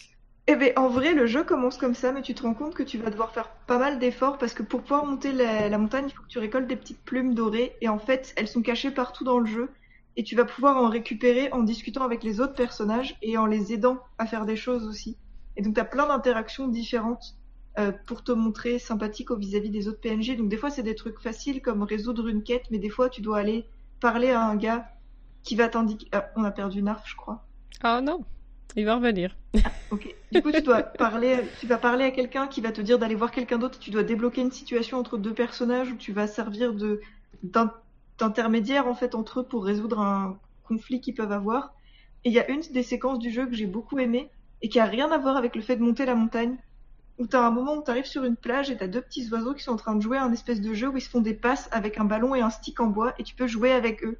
Eh 0.48 0.56
ben, 0.56 0.72
en 0.76 0.88
vrai, 0.88 1.14
le 1.14 1.26
jeu 1.26 1.44
commence 1.44 1.78
comme 1.78 1.94
ça, 1.94 2.10
mais 2.12 2.22
tu 2.22 2.34
te 2.34 2.42
rends 2.42 2.54
compte 2.54 2.74
que 2.74 2.82
tu 2.82 2.98
vas 2.98 3.10
devoir 3.10 3.32
faire 3.32 3.48
pas 3.66 3.78
mal 3.78 3.98
d'efforts 4.00 4.38
parce 4.38 4.54
que 4.54 4.64
pour 4.64 4.82
pouvoir 4.82 5.06
monter 5.06 5.32
la, 5.32 5.68
la 5.68 5.78
montagne, 5.78 6.06
il 6.08 6.12
faut 6.12 6.22
que 6.22 6.28
tu 6.28 6.40
récoltes 6.40 6.66
des 6.66 6.76
petites 6.76 7.00
plumes 7.04 7.34
dorées 7.34 7.76
et 7.80 7.88
en 7.88 7.98
fait, 7.98 8.32
elles 8.36 8.48
sont 8.48 8.62
cachées 8.62 8.90
partout 8.90 9.22
dans 9.22 9.38
le 9.38 9.46
jeu 9.46 9.70
et 10.16 10.24
tu 10.24 10.34
vas 10.34 10.44
pouvoir 10.44 10.76
en 10.78 10.88
récupérer 10.88 11.50
en 11.52 11.62
discutant 11.62 12.02
avec 12.02 12.24
les 12.24 12.40
autres 12.40 12.54
personnages 12.54 13.16
et 13.22 13.38
en 13.38 13.46
les 13.46 13.72
aidant 13.72 13.98
à 14.18 14.26
faire 14.26 14.44
des 14.44 14.56
choses 14.56 14.86
aussi. 14.86 15.16
Et 15.56 15.62
donc, 15.62 15.74
tu 15.74 15.80
as 15.80 15.84
plein 15.84 16.06
d'interactions 16.06 16.68
différentes 16.68 17.36
euh, 17.78 17.92
pour 18.06 18.22
te 18.22 18.32
montrer 18.32 18.78
sympathique 18.78 19.30
au 19.30 19.36
vis-à-vis 19.36 19.70
des 19.70 19.88
autres 19.88 20.00
PNJ. 20.00 20.36
Donc, 20.36 20.48
des 20.48 20.56
fois, 20.56 20.70
c'est 20.70 20.82
des 20.82 20.94
trucs 20.94 21.20
faciles 21.20 21.62
comme 21.62 21.82
résoudre 21.82 22.28
une 22.28 22.42
quête, 22.42 22.64
mais 22.70 22.78
des 22.78 22.90
fois, 22.90 23.08
tu 23.08 23.20
dois 23.20 23.38
aller 23.38 23.66
parler 24.00 24.30
à 24.30 24.44
un 24.44 24.56
gars 24.56 24.88
qui 25.42 25.56
va 25.56 25.68
t'indiquer. 25.68 26.06
Ah, 26.12 26.30
on 26.36 26.44
a 26.44 26.50
perdu 26.50 26.82
Narf, 26.82 27.08
je 27.08 27.16
crois. 27.16 27.44
Ah 27.82 28.00
non, 28.00 28.20
il 28.76 28.84
va 28.84 28.96
revenir. 28.96 29.36
Ok. 29.90 30.14
Du 30.32 30.42
coup, 30.42 30.52
tu 30.52 30.62
dois 30.62 30.82
parler, 30.82 31.40
tu 31.60 31.66
vas 31.66 31.76
parler 31.76 32.04
à 32.04 32.10
quelqu'un 32.10 32.46
qui 32.46 32.60
va 32.60 32.72
te 32.72 32.80
dire 32.80 32.98
d'aller 32.98 33.14
voir 33.14 33.30
quelqu'un 33.30 33.58
d'autre. 33.58 33.78
Tu 33.78 33.90
dois 33.90 34.02
débloquer 34.02 34.40
une 34.40 34.52
situation 34.52 34.98
entre 34.98 35.18
deux 35.18 35.34
personnages 35.34 35.92
où 35.92 35.96
tu 35.96 36.12
vas 36.12 36.26
servir 36.26 36.72
de 36.72 37.00
d'intermédiaire 38.18 38.86
en 38.86 38.94
fait 38.94 39.14
entre 39.14 39.40
eux 39.40 39.44
pour 39.44 39.64
résoudre 39.64 39.98
un 39.98 40.38
conflit 40.62 41.00
qu'ils 41.00 41.14
peuvent 41.14 41.32
avoir. 41.32 41.74
Et 42.24 42.28
il 42.28 42.34
y 42.34 42.38
a 42.38 42.48
une 42.50 42.60
des 42.60 42.82
séquences 42.82 43.18
du 43.18 43.30
jeu 43.30 43.46
que 43.46 43.54
j'ai 43.54 43.66
beaucoup 43.66 43.98
aimé 43.98 44.30
et 44.62 44.68
qui 44.68 44.80
a 44.80 44.84
rien 44.84 45.10
à 45.10 45.18
voir 45.18 45.36
avec 45.36 45.54
le 45.56 45.62
fait 45.62 45.76
de 45.76 45.82
monter 45.82 46.06
la 46.06 46.14
montagne. 46.14 46.56
Où 47.18 47.26
t'as 47.26 47.40
un 47.46 47.50
moment 47.50 47.74
où 47.76 47.82
t'arrives 47.82 48.06
sur 48.06 48.24
une 48.24 48.36
plage 48.36 48.70
et 48.70 48.76
t'as 48.76 48.86
deux 48.88 49.02
petits 49.02 49.28
oiseaux 49.30 49.52
qui 49.52 49.62
sont 49.62 49.72
en 49.72 49.76
train 49.76 49.94
de 49.94 50.00
jouer 50.00 50.16
à 50.16 50.24
un 50.24 50.32
espèce 50.32 50.60
de 50.60 50.72
jeu 50.72 50.88
où 50.88 50.96
ils 50.96 51.02
se 51.02 51.10
font 51.10 51.20
des 51.20 51.34
passes 51.34 51.68
avec 51.70 51.98
un 51.98 52.04
ballon 52.04 52.34
et 52.34 52.40
un 52.40 52.48
stick 52.50 52.80
en 52.80 52.86
bois 52.86 53.12
et 53.18 53.22
tu 53.22 53.34
peux 53.34 53.46
jouer 53.46 53.72
avec 53.72 54.02
eux. 54.02 54.18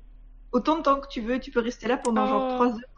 Autant 0.53 0.77
de 0.77 0.83
temps 0.83 1.01
que 1.01 1.09
tu 1.09 1.23
veux, 1.23 1.41
tu 1.41 1.51
peux 1.51 1.61
rester 1.61 1.89
là 1.89 1.97
pendant 1.97 2.27
genre 2.27 2.49
Oh. 2.51 2.55
trois 2.55 2.67
heures 2.69 2.93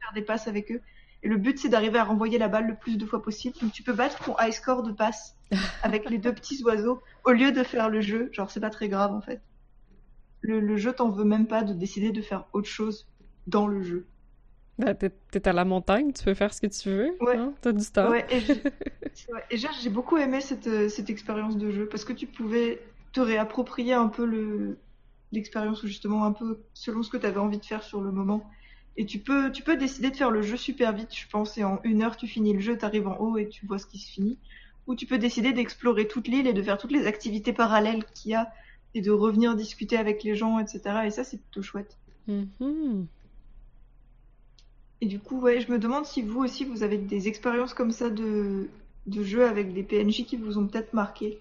faire 0.00 0.12
des 0.14 0.22
passes 0.22 0.46
avec 0.46 0.70
eux. 0.70 0.80
Et 1.22 1.28
le 1.28 1.36
but, 1.36 1.58
c'est 1.58 1.68
d'arriver 1.68 1.98
à 1.98 2.04
renvoyer 2.04 2.38
la 2.38 2.48
balle 2.48 2.66
le 2.66 2.76
plus 2.76 2.96
de 2.96 3.04
fois 3.04 3.22
possible. 3.22 3.54
Donc, 3.60 3.72
tu 3.72 3.82
peux 3.82 3.92
battre 3.92 4.22
ton 4.24 4.34
high 4.40 4.52
score 4.52 4.82
de 4.82 4.92
passe 4.92 5.36
avec 5.82 6.08
les 6.08 6.18
deux 6.18 6.32
petits 6.32 6.62
oiseaux 6.62 7.02
au 7.24 7.32
lieu 7.32 7.52
de 7.52 7.62
faire 7.62 7.88
le 7.90 8.00
jeu. 8.00 8.30
Genre, 8.32 8.50
c'est 8.50 8.60
pas 8.60 8.70
très 8.70 8.88
grave 8.88 9.12
en 9.12 9.20
fait. 9.20 9.42
Le, 10.42 10.60
le 10.60 10.76
jeu 10.76 10.92
t'en 10.92 11.10
veut 11.10 11.24
même 11.24 11.46
pas 11.46 11.62
de 11.62 11.74
décider 11.74 12.12
de 12.12 12.22
faire 12.22 12.46
autre 12.52 12.68
chose 12.68 13.06
dans 13.46 13.66
le 13.66 13.82
jeu. 13.82 14.06
Ben, 14.80 14.94
t'es 14.96 15.48
à 15.48 15.52
la 15.52 15.64
montagne, 15.64 16.12
tu 16.12 16.24
peux 16.24 16.34
faire 16.34 16.52
ce 16.52 16.60
que 16.60 16.66
tu 16.66 16.88
veux. 16.88 17.10
Ouais. 17.20 17.36
hein, 17.36 17.52
T'as 17.60 17.72
du 17.72 17.84
temps. 17.86 18.10
Ouais, 18.10 18.26
et. 18.30 18.40
Et 19.50 19.56
j'ai- 19.56 19.90
beaucoup 19.90 20.16
aimé 20.16 20.40
cette, 20.40 20.66
euh, 20.66 20.88
cette 20.88 21.10
expérience 21.10 21.56
de 21.56 21.70
jeu 21.70 21.86
parce 21.86 22.04
que 22.04 22.12
tu 22.12 22.26
pouvais 22.26 22.80
te 23.12 23.20
réapproprier 23.20 23.92
un 23.92 24.08
peu 24.08 24.24
le 24.24 24.78
l'expérience 25.32 25.82
ou 25.82 25.86
justement 25.86 26.24
un 26.24 26.32
peu 26.32 26.58
selon 26.74 27.02
ce 27.02 27.10
que 27.10 27.16
tu 27.16 27.26
avais 27.26 27.38
envie 27.38 27.58
de 27.58 27.64
faire 27.64 27.82
sur 27.84 28.00
le 28.00 28.10
moment. 28.10 28.48
Et 28.96 29.06
tu 29.06 29.18
peux, 29.18 29.52
tu 29.52 29.62
peux 29.62 29.76
décider 29.76 30.10
de 30.10 30.16
faire 30.16 30.30
le 30.30 30.42
jeu 30.42 30.56
super 30.56 30.92
vite, 30.92 31.14
je 31.16 31.28
pense, 31.28 31.56
et 31.58 31.64
en 31.64 31.80
une 31.84 32.02
heure 32.02 32.16
tu 32.16 32.26
finis 32.26 32.52
le 32.52 32.60
jeu, 32.60 32.76
tu 32.76 32.84
arrives 32.84 33.06
en 33.06 33.16
haut 33.18 33.36
et 33.38 33.48
tu 33.48 33.66
vois 33.66 33.78
ce 33.78 33.86
qui 33.86 33.98
se 33.98 34.10
finit. 34.10 34.38
Ou 34.86 34.94
tu 34.96 35.06
peux 35.06 35.18
décider 35.18 35.52
d'explorer 35.52 36.08
toute 36.08 36.26
l'île 36.26 36.46
et 36.48 36.52
de 36.52 36.62
faire 36.62 36.78
toutes 36.78 36.90
les 36.92 37.06
activités 37.06 37.52
parallèles 37.52 38.04
qu'il 38.14 38.32
y 38.32 38.34
a 38.34 38.50
et 38.94 39.02
de 39.02 39.10
revenir 39.12 39.54
discuter 39.54 39.96
avec 39.96 40.24
les 40.24 40.34
gens, 40.34 40.58
etc. 40.58 41.06
Et 41.06 41.10
ça, 41.10 41.22
c'est 41.22 41.36
plutôt 41.40 41.62
chouette. 41.62 41.96
Mhm. 42.26 43.06
Et 45.00 45.06
du 45.06 45.18
coup, 45.18 45.40
ouais, 45.40 45.60
je 45.60 45.70
me 45.72 45.78
demande 45.78 46.04
si 46.04 46.22
vous 46.22 46.40
aussi, 46.40 46.64
vous 46.64 46.82
avez 46.82 46.98
des 46.98 47.26
expériences 47.28 47.74
comme 47.74 47.90
ça 47.90 48.10
de, 48.10 48.68
de 49.06 49.22
jeux 49.22 49.46
avec 49.46 49.72
des 49.72 49.82
PNJ 49.82 50.24
qui 50.26 50.36
vous 50.36 50.58
ont 50.58 50.66
peut-être 50.66 50.92
marqué. 50.92 51.38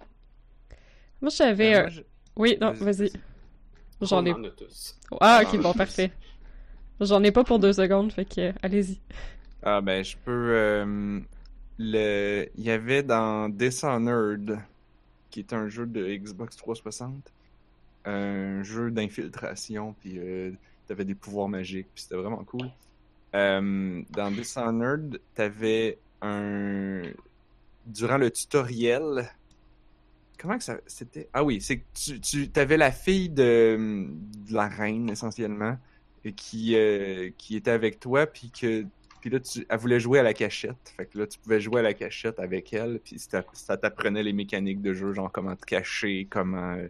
Moi, 1.22 1.30
j'avais. 1.30 1.76
Euh, 1.76 1.86
euh, 1.86 1.90
je- 1.90 2.02
Oui, 2.38 2.58
non, 2.62 2.72
Vas-y. 2.74 3.12
J'en 4.02 4.26
ai. 4.26 4.34
Ah, 5.20 5.42
ok, 5.44 5.62
bon, 5.62 5.74
parfait. 5.74 6.12
J'en 7.02 7.24
ai 7.24 7.32
pas 7.32 7.44
pour 7.44 7.60
deux 7.60 7.74
secondes, 7.74 8.12
fait 8.12 8.26
que 8.26 8.42
euh, 8.42 8.54
allez-y. 8.62 9.00
Ah 9.62 9.82
ben 9.82 10.04
je 10.04 10.16
peux 10.24 10.32
euh, 10.56 11.20
le 11.78 12.46
il 12.56 12.64
y 12.64 12.72
avait 12.72 13.04
dans 13.04 13.50
Dishonored 13.50 14.58
qui 15.30 15.40
est 15.42 15.54
un 15.54 15.68
jeu 15.68 15.86
de 15.86 16.06
Xbox 16.16 16.56
360 16.56 17.34
un 18.06 18.64
jeu 18.64 18.90
d'infiltration 18.92 19.96
puis 20.00 20.18
euh, 20.18 20.52
t'avais 20.88 21.06
des 21.06 21.16
pouvoirs 21.16 21.50
magiques 21.50 21.88
puis 21.94 22.04
c'était 22.04 22.16
vraiment 22.16 22.44
cool. 22.46 22.68
Euh, 23.36 24.02
dans 24.10 24.32
Dishonored, 24.32 25.22
t'avais 25.36 26.00
un 26.22 27.02
durant 27.86 28.18
le 28.18 28.30
tutoriel 28.30 29.30
comment 30.40 30.58
que 30.58 30.64
ça 30.64 30.78
c'était? 30.88 31.30
Ah 31.34 31.44
oui, 31.44 31.62
c'est 31.62 31.80
que 31.80 31.86
tu 31.94 32.20
tu 32.20 32.50
t'avais 32.50 32.78
la 32.78 32.92
fille 32.92 33.30
de, 33.30 34.08
la 34.50 34.68
reine 34.68 35.10
essentiellement 35.10 35.78
qui 36.36 36.76
euh, 36.76 37.30
qui 37.38 37.56
était 37.56 37.72
avec 37.72 38.00
toi 38.00 38.26
puis 38.26 38.52
que 38.52 38.86
puis 39.22 39.30
là, 39.30 39.40
tu, 39.42 39.66
elle 39.68 39.78
voulait 39.78 40.00
jouer 40.00 40.20
à 40.20 40.24
la 40.24 40.34
cachette. 40.34 40.94
Fait 40.96 41.06
que 41.06 41.18
là, 41.18 41.28
tu 41.28 41.38
pouvais 41.40 41.60
jouer 41.60 41.82
à 41.82 41.84
la 41.84 41.94
cachette 41.94 42.40
avec 42.40 42.72
elle. 42.72 43.02
Puis 43.04 43.20
ça, 43.20 43.78
t'apprenait 43.78 44.24
les 44.24 44.32
mécaniques 44.32 44.82
de 44.82 44.94
jeu, 44.94 45.14
genre 45.14 45.30
comment 45.30 45.58
te 45.58 45.66
cacher, 45.66 46.26
comment 46.30 46.76
euh, 46.76 46.88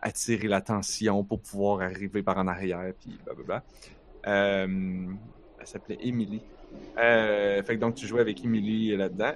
attirer 0.00 0.48
l'attention 0.48 1.24
pour 1.24 1.42
pouvoir 1.42 1.82
arriver 1.82 2.22
par 2.22 2.38
en 2.38 2.46
arrière. 2.46 2.94
Puis 2.98 3.18
blablabla. 3.22 3.64
Euh, 4.28 5.08
s'appelait 5.68 5.98
Emily. 6.00 6.40
Euh, 6.98 7.62
fait 7.62 7.76
que 7.76 7.80
donc, 7.80 7.94
tu 7.94 8.06
jouais 8.06 8.20
avec 8.20 8.44
Emily 8.44 8.96
là-dedans. 8.96 9.32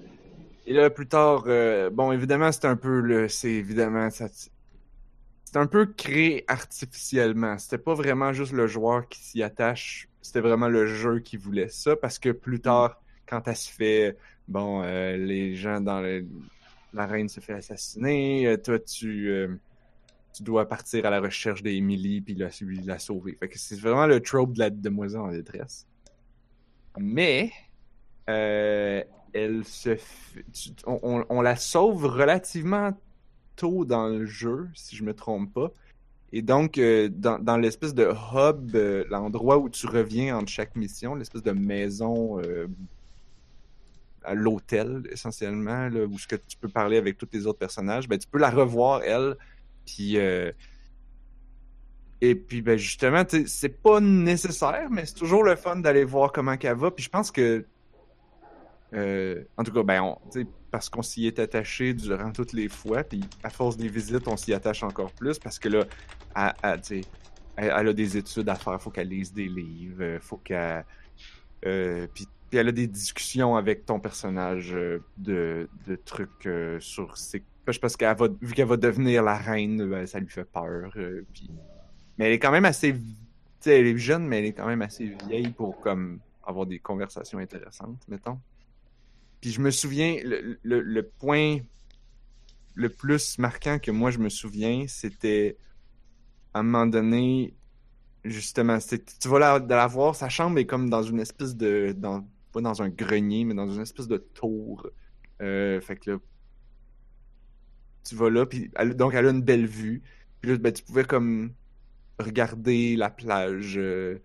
Et 0.66 0.72
là, 0.74 0.90
plus 0.90 1.08
tard, 1.08 1.44
euh, 1.46 1.90
bon, 1.90 2.12
évidemment, 2.12 2.52
c'est 2.52 2.66
un 2.66 2.76
peu 2.76 3.00
le. 3.00 3.28
C'est 3.28 3.50
évidemment. 3.50 4.10
ça- 4.10 4.28
C'est 5.44 5.56
un 5.58 5.66
peu 5.66 5.86
créé 5.86 6.44
artificiellement. 6.48 7.58
C'était 7.58 7.78
pas 7.78 7.94
vraiment 7.94 8.32
juste 8.32 8.52
le 8.52 8.66
joueur 8.66 9.08
qui 9.08 9.20
s'y 9.22 9.42
attache 9.42 10.08
c'était 10.22 10.40
vraiment 10.40 10.68
le 10.68 10.86
jeu 10.86 11.18
qui 11.18 11.36
voulait 11.36 11.68
ça 11.68 11.96
parce 11.96 12.18
que 12.18 12.30
plus 12.30 12.60
tard, 12.60 13.02
quand 13.26 13.46
elle 13.48 13.56
se 13.56 13.70
fait, 13.70 14.16
bon, 14.46 14.82
euh, 14.84 15.16
les 15.16 15.56
gens 15.56 15.80
dans 15.80 16.00
le, 16.00 16.24
la 16.92 17.06
reine 17.06 17.28
se 17.28 17.40
fait 17.40 17.54
assassiner, 17.54 18.46
euh, 18.46 18.56
toi 18.56 18.78
tu, 18.78 19.28
euh, 19.30 19.48
tu 20.32 20.44
dois 20.44 20.68
partir 20.68 21.06
à 21.06 21.10
la 21.10 21.20
recherche 21.20 21.62
d'Emily 21.62 22.20
puis 22.20 22.34
la, 22.34 22.50
la 22.84 22.98
sauver. 23.00 23.34
Fait 23.34 23.48
que 23.48 23.58
c'est 23.58 23.80
vraiment 23.80 24.06
le 24.06 24.20
trope 24.20 24.52
de 24.52 24.60
la 24.60 24.70
demoiselle 24.70 25.20
en 25.20 25.32
détresse. 25.32 25.86
Mais 26.98 27.52
euh, 28.28 29.02
elle 29.32 29.64
se, 29.64 29.96
on, 30.86 31.40
la 31.40 31.56
sauve 31.56 32.04
relativement 32.04 32.96
tôt 33.56 33.84
dans 33.84 34.08
le 34.08 34.26
jeu, 34.26 34.68
si 34.74 34.96
je 34.96 35.04
me 35.04 35.14
trompe 35.14 35.52
pas. 35.52 35.70
Et 36.32 36.42
donc, 36.42 36.78
euh, 36.78 37.08
dans, 37.10 37.38
dans 37.38 37.56
l'espèce 37.56 37.94
de 37.94 38.04
hub, 38.04 38.74
euh, 38.74 39.04
l'endroit 39.10 39.58
où 39.58 39.68
tu 39.68 39.86
reviens 39.86 40.38
entre 40.38 40.50
chaque 40.50 40.76
mission, 40.76 41.14
l'espèce 41.14 41.42
de 41.42 41.52
maison 41.52 42.40
à 44.24 44.34
l'hôtel, 44.34 45.02
essentiellement, 45.10 45.88
où 45.88 46.18
ce 46.18 46.28
que 46.28 46.36
tu 46.36 46.56
peux 46.56 46.68
parler 46.68 46.96
avec 46.96 47.18
tous 47.18 47.28
les 47.32 47.46
autres 47.46 47.58
personnages, 47.58 48.08
ben, 48.08 48.18
tu 48.18 48.28
peux 48.28 48.38
la 48.38 48.50
revoir, 48.50 49.02
elle. 49.02 49.36
Puis, 49.84 50.16
et 52.24 52.36
puis, 52.36 52.62
ben, 52.62 52.78
justement, 52.78 53.24
c'est 53.46 53.82
pas 53.82 53.98
nécessaire, 53.98 54.88
mais 54.90 55.06
c'est 55.06 55.16
toujours 55.16 55.42
le 55.42 55.56
fun 55.56 55.74
d'aller 55.74 56.04
voir 56.04 56.30
comment 56.30 56.56
qu'elle 56.56 56.76
va. 56.76 56.92
Puis 56.92 57.02
je 57.02 57.10
pense 57.10 57.32
que, 57.32 57.64
euh, 58.94 59.42
en 59.56 59.64
tout 59.64 59.72
cas, 59.72 59.82
ben, 59.82 60.02
on, 60.02 60.18
parce 60.70 60.88
qu'on 60.88 61.02
s'y 61.02 61.26
est 61.26 61.40
attaché 61.40 61.94
durant 61.94 62.30
toutes 62.30 62.52
les 62.52 62.68
fois, 62.68 63.02
puis 63.02 63.24
à 63.42 63.50
force 63.50 63.76
des 63.76 63.88
visites, 63.88 64.28
on 64.28 64.36
s'y 64.36 64.54
attache 64.54 64.84
encore 64.84 65.10
plus, 65.10 65.40
parce 65.40 65.58
que 65.58 65.68
là, 65.68 65.84
elle, 66.36 67.02
elle, 67.56 67.88
a 67.88 67.92
des 67.92 68.16
études 68.16 68.48
à 68.48 68.54
faire, 68.54 68.80
faut 68.80 68.90
qu'elle 68.90 69.08
lise 69.08 69.32
des 69.32 69.48
livres, 69.48 70.04
euh, 70.04 70.18
faut 70.20 70.36
qu'elle... 70.36 70.84
euh, 71.66 72.06
puis, 72.14 72.28
puis 72.48 72.58
elle 72.60 72.68
a 72.68 72.72
des 72.72 72.86
discussions 72.86 73.56
avec 73.56 73.84
ton 73.84 73.98
personnage 73.98 74.70
de, 74.70 75.68
de 75.88 75.96
trucs 76.04 76.48
sur 76.78 77.16
ses... 77.16 77.42
Parce 77.80 77.96
qu'elle 77.96 78.16
va, 78.16 78.28
vu 78.40 78.54
qu'elle 78.54 78.68
va 78.68 78.76
devenir 78.76 79.24
la 79.24 79.36
reine, 79.36 79.90
ben, 79.90 80.06
ça 80.06 80.20
lui 80.20 80.28
fait 80.28 80.44
peur. 80.44 80.92
puis... 81.32 81.50
Mais 82.18 82.26
elle 82.26 82.32
est 82.32 82.38
quand 82.38 82.52
même 82.52 82.64
assez... 82.64 82.92
Tu 82.94 83.00
sais, 83.60 83.80
elle 83.80 83.86
est 83.86 83.98
jeune, 83.98 84.26
mais 84.26 84.38
elle 84.40 84.46
est 84.46 84.52
quand 84.52 84.66
même 84.66 84.82
assez 84.82 85.14
vieille 85.26 85.50
pour 85.50 85.80
comme 85.80 86.20
avoir 86.44 86.66
des 86.66 86.78
conversations 86.78 87.38
intéressantes, 87.38 88.02
mettons. 88.08 88.38
Puis 89.40 89.50
je 89.50 89.60
me 89.60 89.70
souviens, 89.70 90.16
le, 90.24 90.58
le, 90.62 91.02
point 91.02 91.58
le 92.74 92.88
plus 92.88 93.38
marquant 93.38 93.78
que 93.78 93.90
moi 93.90 94.10
je 94.10 94.18
me 94.18 94.28
souviens, 94.28 94.86
c'était 94.88 95.56
à 96.54 96.60
un 96.60 96.62
moment 96.62 96.86
donné, 96.86 97.54
justement, 98.24 98.78
tu 98.78 99.28
vas 99.28 99.38
la, 99.38 99.58
la 99.58 99.86
voir, 99.86 100.14
sa 100.14 100.28
chambre 100.28 100.58
est 100.58 100.66
comme 100.66 100.90
dans 100.90 101.02
une 101.02 101.20
espèce 101.20 101.56
de, 101.56 101.94
dans, 101.96 102.26
pas 102.52 102.60
dans 102.60 102.82
un 102.82 102.88
grenier, 102.88 103.44
mais 103.44 103.54
dans 103.54 103.68
une 103.70 103.82
espèce 103.82 104.08
de 104.08 104.18
tour. 104.18 104.86
Euh, 105.40 105.80
fait 105.80 105.96
que 105.96 106.12
là, 106.12 106.18
tu 108.04 108.14
vas 108.14 108.30
là, 108.30 108.46
puis 108.46 108.70
elle- 108.76 108.96
donc 108.96 109.14
elle 109.14 109.26
a 109.26 109.30
une 109.30 109.42
belle 109.42 109.66
vue. 109.66 110.02
Puis 110.40 110.50
là, 110.52 110.58
ben, 110.58 110.72
tu 110.72 110.82
pouvais 110.82 111.04
comme 111.04 111.52
regarder 112.22 112.96
la 112.96 113.10
plage 113.10 113.74
euh, 113.76 114.18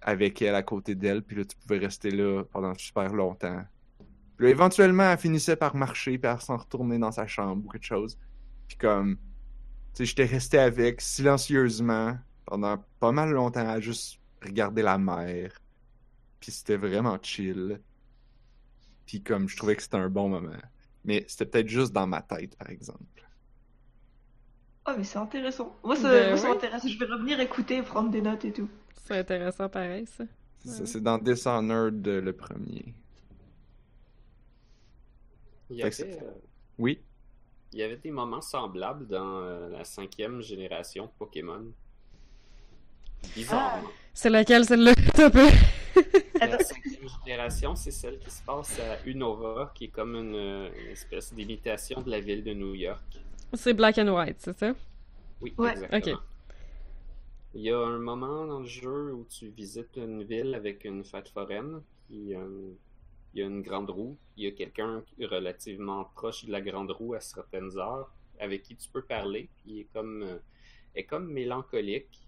avec 0.00 0.42
elle 0.42 0.54
à 0.54 0.62
côté 0.62 0.94
d'elle, 0.94 1.22
puis 1.22 1.36
là, 1.36 1.44
tu 1.44 1.56
pouvais 1.56 1.78
rester 1.78 2.10
là 2.10 2.44
pendant 2.52 2.74
super 2.74 3.12
longtemps. 3.12 3.64
Puis 4.36 4.46
là, 4.46 4.50
éventuellement, 4.50 5.10
elle 5.10 5.18
finissait 5.18 5.56
par 5.56 5.74
marcher, 5.76 6.18
puis 6.18 6.30
elle 6.30 6.40
s'en 6.40 6.56
retourner 6.56 6.98
dans 6.98 7.12
sa 7.12 7.26
chambre 7.26 7.64
ou 7.64 7.68
quelque 7.70 7.86
chose. 7.86 8.18
Puis 8.68 8.76
comme, 8.76 9.16
tu 9.16 9.98
sais, 9.98 10.04
j'étais 10.06 10.24
resté 10.24 10.58
avec 10.58 11.00
silencieusement 11.00 12.18
pendant 12.44 12.84
pas 13.00 13.12
mal 13.12 13.30
longtemps 13.30 13.68
à 13.68 13.80
juste 13.80 14.20
regarder 14.42 14.82
la 14.82 14.98
mer. 14.98 15.58
Puis 16.40 16.52
c'était 16.52 16.76
vraiment 16.76 17.18
chill. 17.22 17.80
Puis 19.06 19.22
comme, 19.22 19.48
je 19.48 19.56
trouvais 19.56 19.76
que 19.76 19.82
c'était 19.82 19.96
un 19.96 20.10
bon 20.10 20.28
moment. 20.28 20.52
Mais 21.04 21.24
c'était 21.28 21.46
peut-être 21.46 21.68
juste 21.68 21.92
dans 21.92 22.06
ma 22.06 22.22
tête, 22.22 22.56
par 22.56 22.70
exemple. 22.70 23.23
Oh, 24.86 24.92
mais 24.98 25.04
c'est 25.04 25.18
intéressant. 25.18 25.74
Moi, 25.82 25.96
ça, 25.96 26.10
Ben 26.10 26.28
moi, 26.30 26.36
ça 26.38 26.46
oui. 26.48 26.54
m'intéresse. 26.54 26.86
Je 26.86 26.98
vais 26.98 27.06
revenir 27.06 27.40
écouter, 27.40 27.82
prendre 27.82 28.10
des 28.10 28.20
notes 28.20 28.44
et 28.44 28.52
tout. 28.52 28.68
C'est 29.04 29.18
intéressant 29.18 29.68
pareil, 29.68 30.06
ça. 30.06 30.24
C'est 30.64 30.94
Ouais. 30.96 31.00
dans 31.00 31.18
Dishonored 31.18 32.06
euh, 32.08 32.20
le 32.20 32.32
premier. 32.32 32.94
Il 35.70 35.76
y 35.76 35.82
avait, 35.82 35.90
c'est- 35.90 36.22
euh, 36.22 36.30
Oui. 36.78 37.00
il 37.72 37.78
y 37.78 37.82
avait 37.82 37.96
des 37.96 38.10
moments 38.10 38.40
semblables 38.40 39.06
dans 39.06 39.40
euh, 39.40 39.68
la 39.70 39.84
cinquième 39.84 40.40
génération 40.42 41.06
de 41.06 41.10
Pokémon. 41.18 41.64
Bizarrement. 43.34 43.88
C'est 44.12 44.30
laquelle, 44.30 44.64
celle-là? 44.64 44.92
Un 45.18 45.30
peu. 45.30 45.48
La 46.40 46.58
cinquième 46.58 47.08
génération, 47.24 47.74
c'est 47.74 47.90
celle 47.90 48.18
qui 48.18 48.30
se 48.30 48.42
passe 48.42 48.78
à 48.80 48.98
Unova, 49.08 49.72
qui 49.74 49.84
est 49.84 49.88
comme 49.88 50.14
une, 50.14 50.34
une 50.34 50.90
espèce 50.90 51.32
d'imitation 51.32 52.02
de 52.02 52.10
la 52.10 52.20
ville 52.20 52.44
de 52.44 52.52
New 52.52 52.74
York. 52.74 53.02
C'est 53.56 53.74
Black 53.74 53.98
and 53.98 54.08
White, 54.08 54.36
c'est 54.38 54.56
ça? 54.58 54.74
Oui, 55.40 55.54
Ouais. 55.58 55.72
exactement. 55.72 56.20
Il 57.54 57.62
y 57.62 57.70
a 57.70 57.78
un 57.78 57.98
moment 57.98 58.46
dans 58.46 58.60
le 58.60 58.66
jeu 58.66 59.12
où 59.14 59.24
tu 59.30 59.48
visites 59.48 59.96
une 59.96 60.24
ville 60.24 60.54
avec 60.54 60.84
une 60.84 61.04
fête 61.04 61.28
foraine, 61.28 61.82
puis 62.08 62.34
euh, 62.34 62.72
il 63.32 63.40
y 63.40 63.42
a 63.42 63.46
une 63.46 63.62
grande 63.62 63.90
roue, 63.90 64.16
il 64.36 64.44
y 64.44 64.46
a 64.48 64.50
quelqu'un 64.50 65.02
relativement 65.20 66.04
proche 66.16 66.44
de 66.46 66.50
la 66.52 66.60
grande 66.60 66.90
roue 66.90 67.14
à 67.14 67.20
certaines 67.20 67.78
heures, 67.78 68.10
avec 68.40 68.62
qui 68.62 68.74
tu 68.74 68.88
peux 68.88 69.02
parler, 69.02 69.48
puis 69.58 69.72
il 69.72 69.80
est 69.80 69.88
comme, 69.92 70.22
euh, 70.24 70.38
est 70.96 71.04
comme 71.04 71.28
mélancolique. 71.30 72.20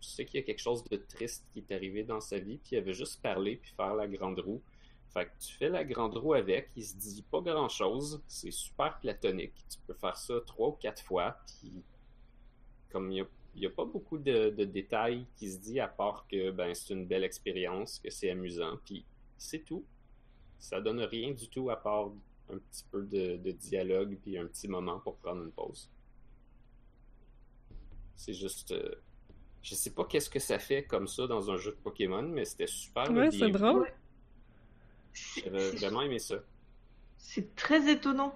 Tu 0.00 0.08
sais 0.08 0.24
qu'il 0.24 0.40
y 0.40 0.42
a 0.42 0.46
quelque 0.46 0.60
chose 0.62 0.84
de 0.84 0.96
triste 0.96 1.44
qui 1.52 1.58
est 1.58 1.74
arrivé 1.74 2.04
dans 2.04 2.20
sa 2.20 2.38
vie, 2.38 2.58
puis 2.58 2.76
il 2.76 2.78
avait 2.78 2.94
juste 2.94 3.20
parler 3.20 3.56
puis 3.56 3.72
faire 3.76 3.94
la 3.94 4.06
grande 4.06 4.38
roue. 4.38 4.62
Fait 5.12 5.26
que 5.26 5.30
tu 5.40 5.54
fais 5.54 5.68
la 5.68 5.84
grande 5.84 6.16
roue 6.16 6.34
avec, 6.34 6.70
il 6.76 6.84
se 6.84 6.96
dit 6.96 7.24
pas 7.28 7.40
grand 7.40 7.68
chose, 7.68 8.22
c'est 8.28 8.52
super 8.52 8.98
platonique. 9.00 9.54
Tu 9.68 9.78
peux 9.86 9.94
faire 9.94 10.16
ça 10.16 10.34
trois 10.46 10.68
ou 10.68 10.72
quatre 10.72 11.02
fois, 11.02 11.36
puis 11.46 11.82
comme 12.90 13.10
il 13.10 13.26
y 13.56 13.66
a, 13.66 13.70
pas 13.70 13.84
beaucoup 13.84 14.18
de, 14.18 14.50
de 14.50 14.64
détails 14.64 15.26
qui 15.36 15.50
se 15.50 15.58
dit 15.58 15.80
à 15.80 15.88
part 15.88 16.26
que 16.28 16.52
ben 16.52 16.72
c'est 16.74 16.94
une 16.94 17.06
belle 17.06 17.24
expérience, 17.24 17.98
que 17.98 18.10
c'est 18.10 18.30
amusant, 18.30 18.78
puis 18.84 19.04
c'est 19.36 19.64
tout. 19.64 19.84
Ça 20.60 20.80
donne 20.80 21.00
rien 21.00 21.32
du 21.32 21.48
tout 21.48 21.70
à 21.70 21.76
part 21.76 22.12
un 22.48 22.58
petit 22.58 22.84
peu 22.90 23.02
de, 23.02 23.36
de 23.36 23.50
dialogue 23.50 24.16
puis 24.22 24.38
un 24.38 24.46
petit 24.46 24.68
moment 24.68 25.00
pour 25.00 25.16
prendre 25.16 25.42
une 25.42 25.52
pause. 25.52 25.90
C'est 28.14 28.34
juste, 28.34 28.72
euh, 28.72 28.94
je 29.62 29.74
sais 29.74 29.90
pas 29.90 30.04
qu'est-ce 30.04 30.30
que 30.30 30.38
ça 30.38 30.58
fait 30.58 30.84
comme 30.84 31.08
ça 31.08 31.26
dans 31.26 31.50
un 31.50 31.56
jeu 31.56 31.72
de 31.72 31.76
Pokémon, 31.76 32.22
mais 32.22 32.44
c'était 32.44 32.66
super 32.66 33.10
Ouais, 33.10 33.30
c'est 33.30 33.50
drôle. 33.50 33.90
J'avais 35.12 35.70
vraiment 35.72 36.02
aimé 36.02 36.18
ça. 36.18 36.36
C'est 37.18 37.54
très 37.54 37.90
étonnant 37.90 38.34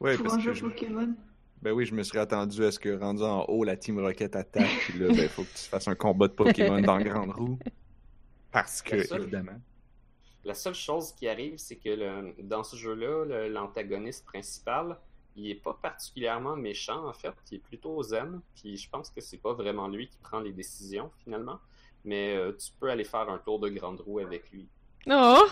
Ouais, 0.00 0.16
pour 0.16 0.24
parce 0.26 0.34
un 0.34 0.38
que 0.38 0.44
jeu 0.44 0.54
je- 0.54 0.64
Pokémon. 0.64 1.14
Ben 1.62 1.72
oui, 1.72 1.84
je 1.84 1.94
me 1.94 2.02
serais 2.02 2.20
attendu 2.20 2.64
à 2.64 2.72
ce 2.72 2.78
que 2.78 2.98
rendu 2.98 3.22
en 3.22 3.44
haut, 3.44 3.64
la 3.64 3.76
Team 3.76 3.98
Rocket 3.98 4.34
attaque, 4.34 4.64
puis 4.88 4.98
là, 4.98 5.08
ben, 5.08 5.28
faut 5.28 5.42
que 5.42 5.48
tu 5.52 5.64
fasses 5.68 5.88
un 5.88 5.94
combat 5.94 6.28
de 6.28 6.32
Pokémon 6.32 6.80
dans 6.80 6.98
Grande 7.00 7.32
Roue. 7.32 7.58
Parce 8.50 8.80
que, 8.82 8.96
La 8.96 9.04
seule- 9.04 9.22
évidemment. 9.22 9.60
La 10.44 10.54
seule 10.54 10.74
chose 10.74 11.12
qui 11.12 11.28
arrive, 11.28 11.58
c'est 11.58 11.76
que 11.76 11.90
le- 11.90 12.34
dans 12.42 12.64
ce 12.64 12.74
jeu-là, 12.76 13.24
le- 13.26 13.48
l'antagoniste 13.48 14.24
principal, 14.24 14.96
il 15.36 15.50
est 15.50 15.54
pas 15.62 15.74
particulièrement 15.80 16.56
méchant 16.56 17.06
en 17.06 17.12
fait, 17.12 17.32
il 17.52 17.56
est 17.56 17.60
plutôt 17.62 18.02
zen, 18.02 18.40
puis 18.54 18.76
je 18.78 18.88
pense 18.88 19.10
que 19.10 19.20
c'est 19.20 19.36
pas 19.36 19.52
vraiment 19.52 19.86
lui 19.86 20.08
qui 20.08 20.16
prend 20.16 20.40
les 20.40 20.52
décisions 20.52 21.10
finalement, 21.22 21.60
mais 22.04 22.34
euh, 22.36 22.52
tu 22.56 22.72
peux 22.80 22.88
aller 22.90 23.04
faire 23.04 23.28
un 23.28 23.38
tour 23.38 23.60
de 23.60 23.68
grande 23.68 24.00
roue 24.00 24.18
avec 24.18 24.50
lui. 24.50 24.66
Oh! 25.08 25.46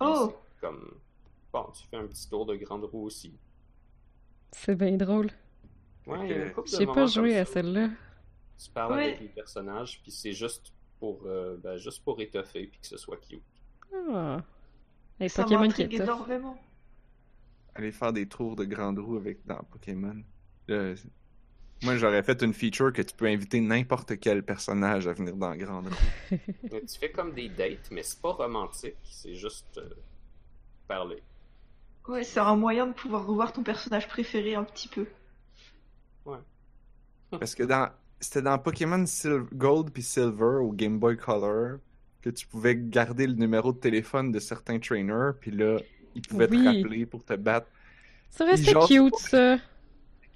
Oh! 0.00 0.34
Comme 0.60 0.94
bon, 1.52 1.66
tu 1.72 1.86
fais 1.88 1.96
un 1.96 2.06
petit 2.06 2.28
tour 2.28 2.46
de 2.46 2.56
grande 2.56 2.84
roue 2.84 3.04
aussi. 3.06 3.38
C'est 4.52 4.74
bien 4.74 4.96
drôle. 4.96 5.30
Ouais, 6.06 6.52
J'ai 6.66 6.86
pas 6.86 7.06
joué 7.06 7.38
à 7.38 7.44
celle-là. 7.44 7.90
Tu 8.62 8.70
parles 8.70 8.92
Ouais. 8.92 9.04
avec 9.04 9.20
les 9.20 9.28
personnages, 9.28 10.00
puis 10.02 10.10
c'est 10.10 10.32
juste 10.32 10.72
pour 10.98 11.22
euh, 11.26 11.56
ben, 11.62 11.76
juste 11.78 12.04
pour 12.04 12.20
étoffer 12.20 12.66
puis 12.66 12.80
que 12.80 12.86
ce 12.86 12.96
soit 12.98 13.16
cute. 13.16 13.42
Ah. 14.12 14.42
Ça 15.28 15.44
Pokémon 15.44 15.68
qui 15.68 15.82
énormément. 15.82 16.58
Aller 17.74 17.92
faire 17.92 18.12
des 18.12 18.26
tours 18.26 18.56
de 18.56 18.64
Grande 18.64 18.98
Roue 18.98 19.16
avec, 19.16 19.46
dans 19.46 19.62
Pokémon. 19.64 20.22
Là, 20.68 20.94
moi, 21.82 21.96
j'aurais 21.96 22.22
fait 22.22 22.42
une 22.42 22.54
feature 22.54 22.92
que 22.92 23.02
tu 23.02 23.14
peux 23.14 23.26
inviter 23.26 23.60
n'importe 23.60 24.18
quel 24.20 24.42
personnage 24.44 25.06
à 25.08 25.12
venir 25.12 25.36
dans 25.36 25.54
Grande 25.56 25.88
Roue. 25.88 26.10
Mais 26.70 26.80
tu 26.86 26.98
fais 26.98 27.12
comme 27.12 27.34
des 27.34 27.48
dates, 27.48 27.90
mais 27.90 28.02
c'est 28.02 28.20
pas 28.20 28.32
romantique, 28.32 28.96
c'est 29.04 29.34
juste 29.34 29.78
euh, 29.78 29.90
parler. 30.88 31.22
Ouais, 32.06 32.24
c'est 32.24 32.40
un 32.40 32.56
moyen 32.56 32.88
de 32.88 32.92
pouvoir 32.92 33.24
revoir 33.26 33.54
ton 33.54 33.62
personnage 33.62 34.06
préféré 34.06 34.54
un 34.54 34.64
petit 34.64 34.86
peu. 34.86 35.06
Parce 37.38 37.54
que 37.54 37.62
dans 37.62 37.90
c'était 38.20 38.42
dans 38.42 38.58
Pokémon 38.58 39.04
Sil- 39.08 39.48
Gold 39.54 39.90
puis 39.92 40.02
Silver 40.02 40.60
au 40.62 40.72
Game 40.72 40.98
Boy 40.98 41.16
Color 41.16 41.78
que 42.20 42.28
tu 42.30 42.46
pouvais 42.46 42.76
garder 42.76 43.26
le 43.26 43.32
numéro 43.34 43.72
de 43.72 43.78
téléphone 43.78 44.30
de 44.30 44.38
certains 44.40 44.78
trainers, 44.78 45.32
puis 45.40 45.50
là, 45.50 45.80
ils 46.14 46.22
pouvaient 46.22 46.48
Oui. 46.48 46.58
te 46.58 46.58
rappeler 46.60 47.06
pour 47.06 47.24
te 47.24 47.32
battre. 47.34 47.68
C'est 48.30 48.44
vrai, 48.44 48.56
Il 48.56 48.64
c'est 48.64 48.72
jase 48.72 48.88
cute, 48.88 49.16
ça. 49.18 49.58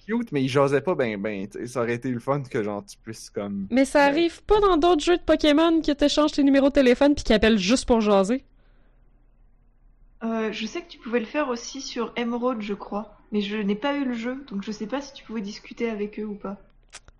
Cute, 0.06 0.32
mais 0.32 0.42
ils 0.42 0.48
jasaient 0.48 0.80
pas 0.82 0.94
ben 0.94 1.20
ben. 1.20 1.46
Ça 1.66 1.80
aurait 1.82 1.94
été 1.94 2.10
le 2.10 2.20
fun 2.20 2.42
que 2.42 2.62
genre 2.62 2.84
tu 2.84 2.96
puisses 2.98 3.30
comme. 3.30 3.66
Mais 3.70 3.84
ça 3.84 4.04
arrive 4.04 4.42
pas 4.44 4.60
dans 4.60 4.76
d'autres 4.76 5.02
jeux 5.02 5.16
de 5.16 5.22
Pokémon 5.22 5.80
que 5.80 5.92
t'échanges 5.92 6.32
tes 6.32 6.42
numéros 6.42 6.68
de 6.68 6.74
téléphone 6.74 7.14
puis 7.14 7.24
qu'ils 7.24 7.34
appellent 7.34 7.58
juste 7.58 7.86
pour 7.86 8.00
jaser. 8.00 8.44
Euh, 10.22 10.52
je 10.52 10.66
sais 10.66 10.82
que 10.82 10.88
tu 10.88 10.98
pouvais 10.98 11.20
le 11.20 11.26
faire 11.26 11.48
aussi 11.48 11.80
sur 11.82 12.12
Emerald, 12.16 12.62
je 12.62 12.74
crois. 12.74 13.18
Mais 13.32 13.40
je 13.40 13.56
n'ai 13.56 13.74
pas 13.74 13.96
eu 13.96 14.04
le 14.04 14.14
jeu, 14.14 14.44
donc 14.48 14.62
je 14.62 14.70
sais 14.72 14.86
pas 14.86 15.00
si 15.00 15.12
tu 15.12 15.24
pouvais 15.24 15.40
discuter 15.40 15.90
avec 15.90 16.18
eux 16.18 16.24
ou 16.24 16.34
pas. 16.34 16.58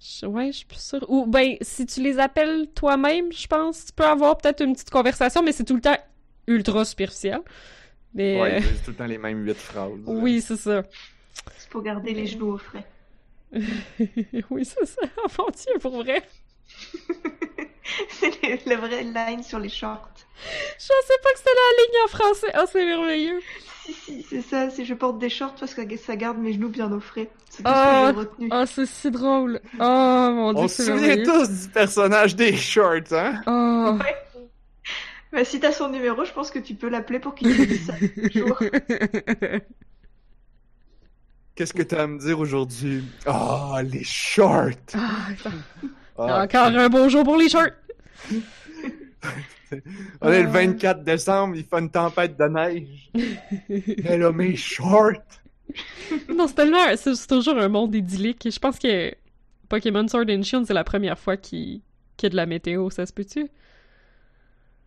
Je- 0.01 0.27
Ouais, 0.27 0.53
je 0.53 0.59
suis 0.59 0.67
plus 0.67 0.81
sûre. 0.81 1.05
Ou 1.09 1.27
ben, 1.27 1.57
si 1.61 1.87
tu 1.87 2.03
les 2.03 2.19
appelles 2.19 2.69
toi-même, 2.75 3.33
je 3.33 3.47
pense, 3.47 3.87
tu 3.87 3.93
peux 3.93 4.05
avoir 4.05 4.37
peut-être 4.39 4.63
une 4.63 4.73
petite 4.75 4.91
conversation, 4.91 5.43
mais 5.43 5.53
c'est 5.53 5.65
tout 5.65 5.75
le 5.75 5.81
temps 5.81 5.97
ultra 6.47 6.85
superficiel. 6.85 7.41
Mais 8.15 8.41
Ouais, 8.41 8.55
euh, 8.55 8.61
ils 8.61 8.69
disent 8.73 8.83
tout 8.83 8.91
le 8.93 8.97
temps 8.97 9.07
les 9.07 9.19
mêmes 9.19 9.45
huit 9.45 9.55
phrases. 9.57 9.93
oui, 10.07 10.41
c'est 10.41 10.57
ça. 10.57 10.83
C'est 11.59 11.69
pour 11.69 11.83
garder 11.83 12.13
les 12.15 12.27
genoux 12.27 12.53
au 12.53 12.59
frais. 12.59 12.85
oui, 14.51 14.65
c'est 14.65 14.87
ça. 14.87 15.03
Oh 15.19 15.27
mon 15.39 15.47
Dieu, 15.51 15.79
pour 15.81 16.03
vrai. 16.03 16.23
c'est 18.11 18.67
la 18.67 18.77
vraie 18.77 19.03
line 19.05 19.43
sur 19.43 19.59
les 19.59 19.69
shorts. 19.69 20.09
Je 20.79 20.85
sais 20.85 21.19
pas 21.23 21.33
que 21.33 21.39
c'était 21.39 21.51
la 21.51 21.83
ligne 21.85 22.05
en 22.05 22.09
français. 22.09 22.53
Oh, 22.59 22.65
c'est 22.71 22.85
merveilleux. 22.85 23.41
Si, 23.85 23.93
si, 23.93 24.23
c'est 24.29 24.41
ça, 24.41 24.71
c'est 24.71 24.85
je 24.85 24.95
porte 24.95 25.19
des 25.19 25.29
shorts 25.29 25.55
parce 25.61 25.75
que 25.75 25.97
ça 25.97 26.17
garde 26.17 26.39
mes 26.39 26.53
genoux 26.55 26.71
bien 26.71 26.91
au 26.91 27.01
frais. 27.01 27.29
C'est 27.51 27.63
tout 27.63 27.69
Ah, 27.73 28.09
ce 28.09 28.13
que 28.13 28.15
j'ai 28.15 28.21
retenu. 28.21 28.49
Oh, 28.53 28.65
c'est 28.67 28.87
si 28.87 29.11
drôle. 29.11 29.61
Oh 29.75 29.79
mon 30.33 30.53
Dieu, 30.55 30.63
On 30.65 30.69
se 30.69 30.85
souvient 30.85 31.23
tous 31.23 31.49
du 31.49 31.69
personnage 31.69 32.35
des 32.35 32.57
shorts, 32.57 33.13
hein? 33.13 33.43
Oh. 33.47 33.99
Bah, 35.33 35.45
si 35.45 35.61
t'as 35.61 35.73
son 35.73 35.89
numéro, 35.91 36.25
je 36.25 36.33
pense 36.33 36.51
que 36.51 36.61
tu 36.61 36.75
peux 36.75 36.89
l'appeler 36.89 37.19
pour 37.19 37.35
qu'il 37.35 37.55
te 37.55 37.63
dise 37.63 37.87
ça. 37.87 37.95
Qu'est-ce 41.55 41.73
que 41.73 41.83
t'as 41.83 42.03
à 42.03 42.07
me 42.07 42.19
dire 42.19 42.39
aujourd'hui? 42.41 43.05
Ah, 43.27 43.81
les 43.85 44.03
shorts! 44.05 44.71
Ah, 44.95 45.29
Ah, 46.17 46.43
Encore 46.45 46.67
un 46.67 46.89
beau 46.89 47.09
jour 47.09 47.25
pour 47.25 47.37
les 47.37 47.49
shorts. 47.49 47.71
On 50.21 50.31
est 50.31 50.43
le 50.43 50.49
Euh. 50.49 50.53
24 50.53 51.03
décembre, 51.03 51.57
il 51.57 51.65
fait 51.65 51.79
une 51.79 51.91
tempête 51.91 52.37
de 52.39 52.45
neige. 52.45 53.11
Mais 54.05 54.19
là, 54.19 54.31
mes 54.33 54.55
shorts! 54.55 55.13
Non, 56.33 56.47
c'est 56.47 56.55
tellement, 56.55 56.95
c'est 56.97 57.27
toujours 57.27 57.59
un 57.59 57.69
monde 57.69 57.95
idyllique. 57.95 58.47
Je 58.49 58.59
pense 58.59 58.79
que 58.79 59.13
Pokémon 59.69 60.07
Sword 60.07 60.27
and 60.29 60.43
Shield, 60.43 60.67
c'est 60.67 60.75
la 60.75 60.85
première 60.85 61.19
fois 61.19 61.37
qu'il 61.37 61.81
qu'il 62.17 62.27
y 62.27 62.29
a 62.29 62.31
de 62.31 62.37
la 62.37 62.47
météo, 62.47 62.91
ça 62.91 63.07
se 63.07 63.13
peut-tu? 63.13 63.49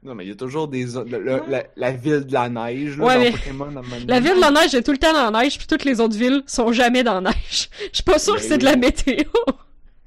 Non, 0.03 0.13
mais 0.15 0.25
il 0.25 0.29
y 0.29 0.31
a 0.31 0.35
toujours 0.35 0.67
des. 0.67 0.85
le- 0.85 1.03
le- 1.19 1.41
la, 1.47 1.63
la 1.75 1.91
ville 1.91 2.25
de 2.25 2.33
la 2.33 2.49
neige, 2.49 2.97
là, 2.97 3.05
Ouais, 3.05 3.13
dans 3.15 3.19
mais- 3.21 3.31
Pokémon. 3.31 3.81
La 4.07 4.19
ville 4.19 4.35
de 4.35 4.39
la 4.41 4.51
neige 4.51 4.73
est 4.75 4.83
tout 4.83 4.91
le 4.91 4.97
temps 4.99 5.11
dans 5.13 5.29
la 5.31 5.41
neige, 5.43 5.57
puis 5.57 5.67
toutes 5.67 5.83
les 5.85 5.99
autres 5.99 6.15
villes 6.17 6.43
sont 6.45 6.71
jamais 6.71 7.03
dans 7.03 7.19
la 7.19 7.31
neige. 7.31 7.69
Je 7.91 7.95
suis 7.95 8.03
pas 8.03 8.19
sûre 8.19 8.35
que 8.35 8.41
Mais 8.41 8.47
c'est 8.47 8.57
de 8.59 8.65
la 8.65 8.75
météo. 8.75 9.23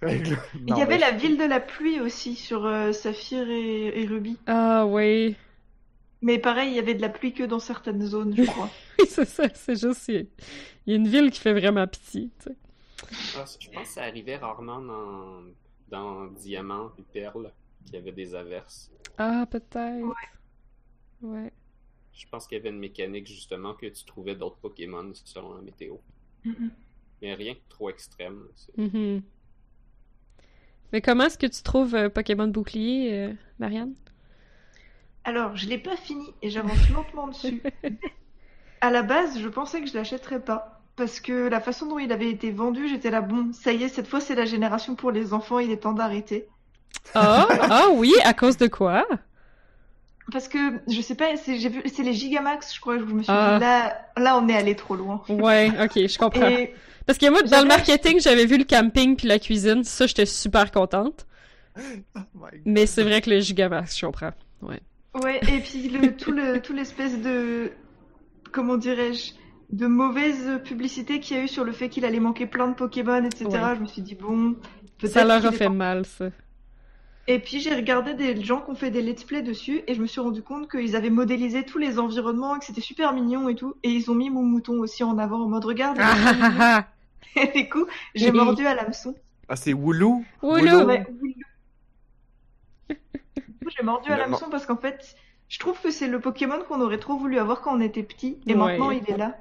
Il 0.08 0.38
y 0.68 0.72
avait 0.80 0.94
mais- 0.94 0.98
la 0.98 1.10
ville 1.10 1.36
de 1.36 1.44
la 1.44 1.60
pluie 1.60 2.00
aussi 2.00 2.34
sur 2.34 2.64
euh, 2.64 2.92
Saphir 2.92 3.48
et, 3.50 4.00
et 4.02 4.06
Ruby. 4.06 4.38
Ah 4.46 4.86
oui. 4.86 5.36
Mais 6.22 6.38
pareil, 6.38 6.70
il 6.70 6.76
y 6.76 6.78
avait 6.78 6.94
de 6.94 7.02
la 7.02 7.08
pluie 7.10 7.32
que 7.34 7.42
dans 7.42 7.58
certaines 7.58 8.04
zones, 8.06 8.34
je 8.36 8.44
crois. 8.44 8.70
Oui, 8.98 9.06
c'est 9.08 9.26
ça, 9.28 9.44
c'est 9.54 9.80
juste, 9.80 10.08
il 10.08 10.26
y 10.86 10.92
a- 10.92 10.96
une 10.96 11.08
ville 11.08 11.30
qui 11.30 11.40
fait 11.40 11.52
vraiment 11.54 11.86
pitié, 11.86 12.28
tu 12.42 12.50
sais. 12.50 12.56
Je 13.10 13.38
pense 13.38 13.56
que 13.58 13.86
ça 13.88 14.02
arrivait 14.02 14.36
rarement 14.36 14.80
dans, 14.80 15.40
dans 15.90 16.26
Diamant 16.26 16.90
et 16.98 17.02
Perle, 17.12 17.50
qu'il 17.84 17.94
y 17.94 17.98
avait 17.98 18.12
des 18.12 18.34
averses. 18.34 18.90
Ah, 19.18 19.46
peut-être. 19.50 20.06
Ouais. 21.22 21.52
Je 22.12 22.26
pense 22.28 22.46
qu'il 22.46 22.56
y 22.58 22.60
avait 22.60 22.70
une 22.70 22.78
mécanique 22.78 23.26
justement 23.26 23.74
que 23.74 23.86
tu 23.86 24.04
trouvais 24.04 24.34
d'autres 24.34 24.56
Pokémon 24.58 25.10
selon 25.14 25.54
la 25.54 25.62
météo. 25.62 25.96
Mhm. 26.44 26.70
Mais 27.22 27.34
rien 27.34 27.52
de 27.54 27.60
trop 27.68 27.90
extrême. 27.90 28.42
C'est- 28.56 28.76
Mhm. 28.78 29.22
Mais 30.92 31.00
comment 31.00 31.24
est-ce 31.24 31.38
que 31.38 31.46
tu 31.46 31.62
trouves 31.62 31.94
euh, 31.94 32.08
Pokémon 32.08 32.48
Bouclier, 32.48 33.12
euh, 33.12 33.32
Marianne? 33.58 33.94
Alors, 35.24 35.54
je 35.56 35.68
l'ai 35.68 35.78
pas 35.78 35.96
fini 35.96 36.26
et 36.42 36.50
j'avance 36.50 36.88
lentement 36.90 37.28
dessus. 37.28 37.62
À 38.80 38.90
la 38.90 39.02
base, 39.02 39.38
je 39.38 39.48
pensais 39.48 39.82
que 39.82 39.86
je 39.88 39.94
l'achèterais 39.94 40.42
pas. 40.42 40.80
Parce 40.96 41.20
que 41.20 41.48
la 41.48 41.60
façon 41.60 41.86
dont 41.86 41.98
il 41.98 42.10
avait 42.12 42.30
été 42.30 42.50
vendu, 42.50 42.88
j'étais 42.88 43.10
là, 43.10 43.20
bon, 43.20 43.52
ça 43.52 43.72
y 43.72 43.82
est, 43.84 43.88
cette 43.88 44.06
fois 44.06 44.20
c'est 44.20 44.34
la 44.34 44.46
génération 44.46 44.96
pour 44.96 45.10
les 45.12 45.32
enfants, 45.34 45.58
il 45.58 45.70
est 45.70 45.78
temps 45.82 45.92
d'arrêter. 45.92 46.48
Ah, 47.14 47.46
ah 47.62 47.86
oui, 47.92 48.12
à 48.24 48.34
cause 48.34 48.56
de 48.56 48.66
quoi? 48.68 49.04
Parce 50.32 50.46
que, 50.46 50.58
je 50.88 51.00
sais 51.00 51.16
pas, 51.16 51.36
c'est 51.36 51.58
j'ai 51.58 51.68
vu- 51.68 51.82
c'est 51.92 52.04
les 52.04 52.12
Gigamax, 52.12 52.74
je 52.74 52.80
crois, 52.80 52.94
où 52.96 53.08
je 53.08 53.14
me 53.14 53.22
suis 53.22 53.32
Ah. 53.34 53.54
dit, 53.58 53.64
là, 53.64 54.00
là, 54.16 54.38
on 54.38 54.48
est 54.48 54.54
allé 54.56 54.76
trop 54.76 54.94
loin. 54.94 55.20
Ouais, 55.28 55.70
ok, 55.82 56.06
je 56.08 56.18
comprends. 56.18 56.46
Et 56.46 56.72
Parce 57.06 57.18
que 57.18 57.28
moi, 57.28 57.42
dans 57.42 57.62
le 57.62 57.66
marketing, 57.66 58.20
j'avais 58.20 58.46
vu 58.46 58.56
le 58.58 58.64
camping 58.64 59.16
puis 59.16 59.26
la 59.26 59.40
cuisine, 59.40 59.82
ça, 59.82 60.06
j'étais 60.06 60.26
super 60.26 60.70
contente. 60.70 61.26
Oh 61.76 61.80
my 62.34 62.42
God. 62.52 62.60
Mais 62.64 62.86
c'est 62.86 63.02
vrai 63.02 63.20
que 63.22 63.30
le 63.30 63.40
Gigamax, 63.40 63.98
je 63.98 64.06
comprends. 64.06 64.30
Ouais, 64.62 65.40
et 65.42 65.58
puis 65.60 65.88
le, 65.88 66.14
tout 66.16 66.30
le 66.30 66.60
tout 66.60 66.72
l'espèce 66.72 67.18
de 67.20 67.72
comment 68.52 68.76
dirais-je 68.76 69.32
de 69.72 69.86
mauvaise 69.88 70.60
publicité 70.64 71.18
qu'il 71.18 71.36
y 71.36 71.40
a 71.40 71.42
eu 71.44 71.48
sur 71.48 71.64
le 71.64 71.72
fait 71.72 71.88
qu'il 71.88 72.04
allait 72.04 72.20
manquer 72.20 72.46
plein 72.46 72.68
de 72.68 72.74
Pokémon, 72.74 73.24
etc. 73.24 73.46
Ouais. 73.46 73.74
Je 73.76 73.80
me 73.80 73.86
suis 73.86 74.02
dit 74.02 74.14
bon, 74.14 74.54
peut-être 74.98 75.12
Ça 75.12 75.24
leur 75.24 75.44
a 75.44 75.50
fait 75.50 75.68
mal, 75.68 76.04
ça. 76.06 76.26
Et 77.26 77.38
puis 77.38 77.60
j'ai 77.60 77.74
regardé 77.74 78.14
des 78.14 78.42
gens 78.42 78.60
qui 78.60 78.70
ont 78.70 78.74
fait 78.74 78.90
des 78.90 79.02
let's 79.02 79.24
play 79.24 79.42
dessus 79.42 79.82
et 79.86 79.94
je 79.94 80.00
me 80.02 80.06
suis 80.06 80.20
rendu 80.20 80.42
compte 80.42 80.68
qu'ils 80.70 80.96
avaient 80.96 81.10
modélisé 81.10 81.64
tous 81.64 81.78
les 81.78 81.98
environnements 81.98 82.56
et 82.56 82.58
que 82.58 82.64
c'était 82.64 82.80
super 82.80 83.12
mignon 83.12 83.48
et 83.48 83.54
tout. 83.54 83.76
Et 83.82 83.90
ils 83.90 84.10
ont 84.10 84.14
mis 84.14 84.30
mon 84.30 84.42
mouton 84.42 84.80
aussi 84.80 85.04
en 85.04 85.16
avant 85.18 85.40
en 85.44 85.48
mode 85.48 85.64
regarde. 85.64 85.98
Ah 86.00 86.14
ah 86.42 86.50
ah! 86.60 86.86
Et 87.36 87.62
du 87.62 87.68
coup, 87.68 87.86
j'ai 88.16 88.32
mordu 88.32 88.66
à 88.66 88.74
l'hameçon. 88.74 89.14
Ah, 89.48 89.54
c'est 89.54 89.72
Woulou? 89.72 90.24
Woulou. 90.42 90.84
Ouais, 90.86 91.04
J'ai 93.76 93.82
mordu 93.84 94.10
à 94.10 94.16
l'hameçon 94.16 94.46
parce 94.50 94.66
qu'en 94.66 94.76
fait, 94.76 95.14
je 95.48 95.58
trouve 95.58 95.80
que 95.80 95.90
c'est 95.90 96.08
le 96.08 96.20
Pokémon 96.20 96.60
qu'on 96.68 96.80
aurait 96.80 96.98
trop 96.98 97.16
voulu 97.16 97.38
avoir 97.38 97.60
quand 97.60 97.76
on 97.76 97.80
était 97.80 98.02
petit 98.02 98.40
et 98.46 98.54
Ouais. 98.54 98.56
maintenant 98.58 98.90
il 98.90 99.08
est 99.08 99.16
là. 99.16 99.36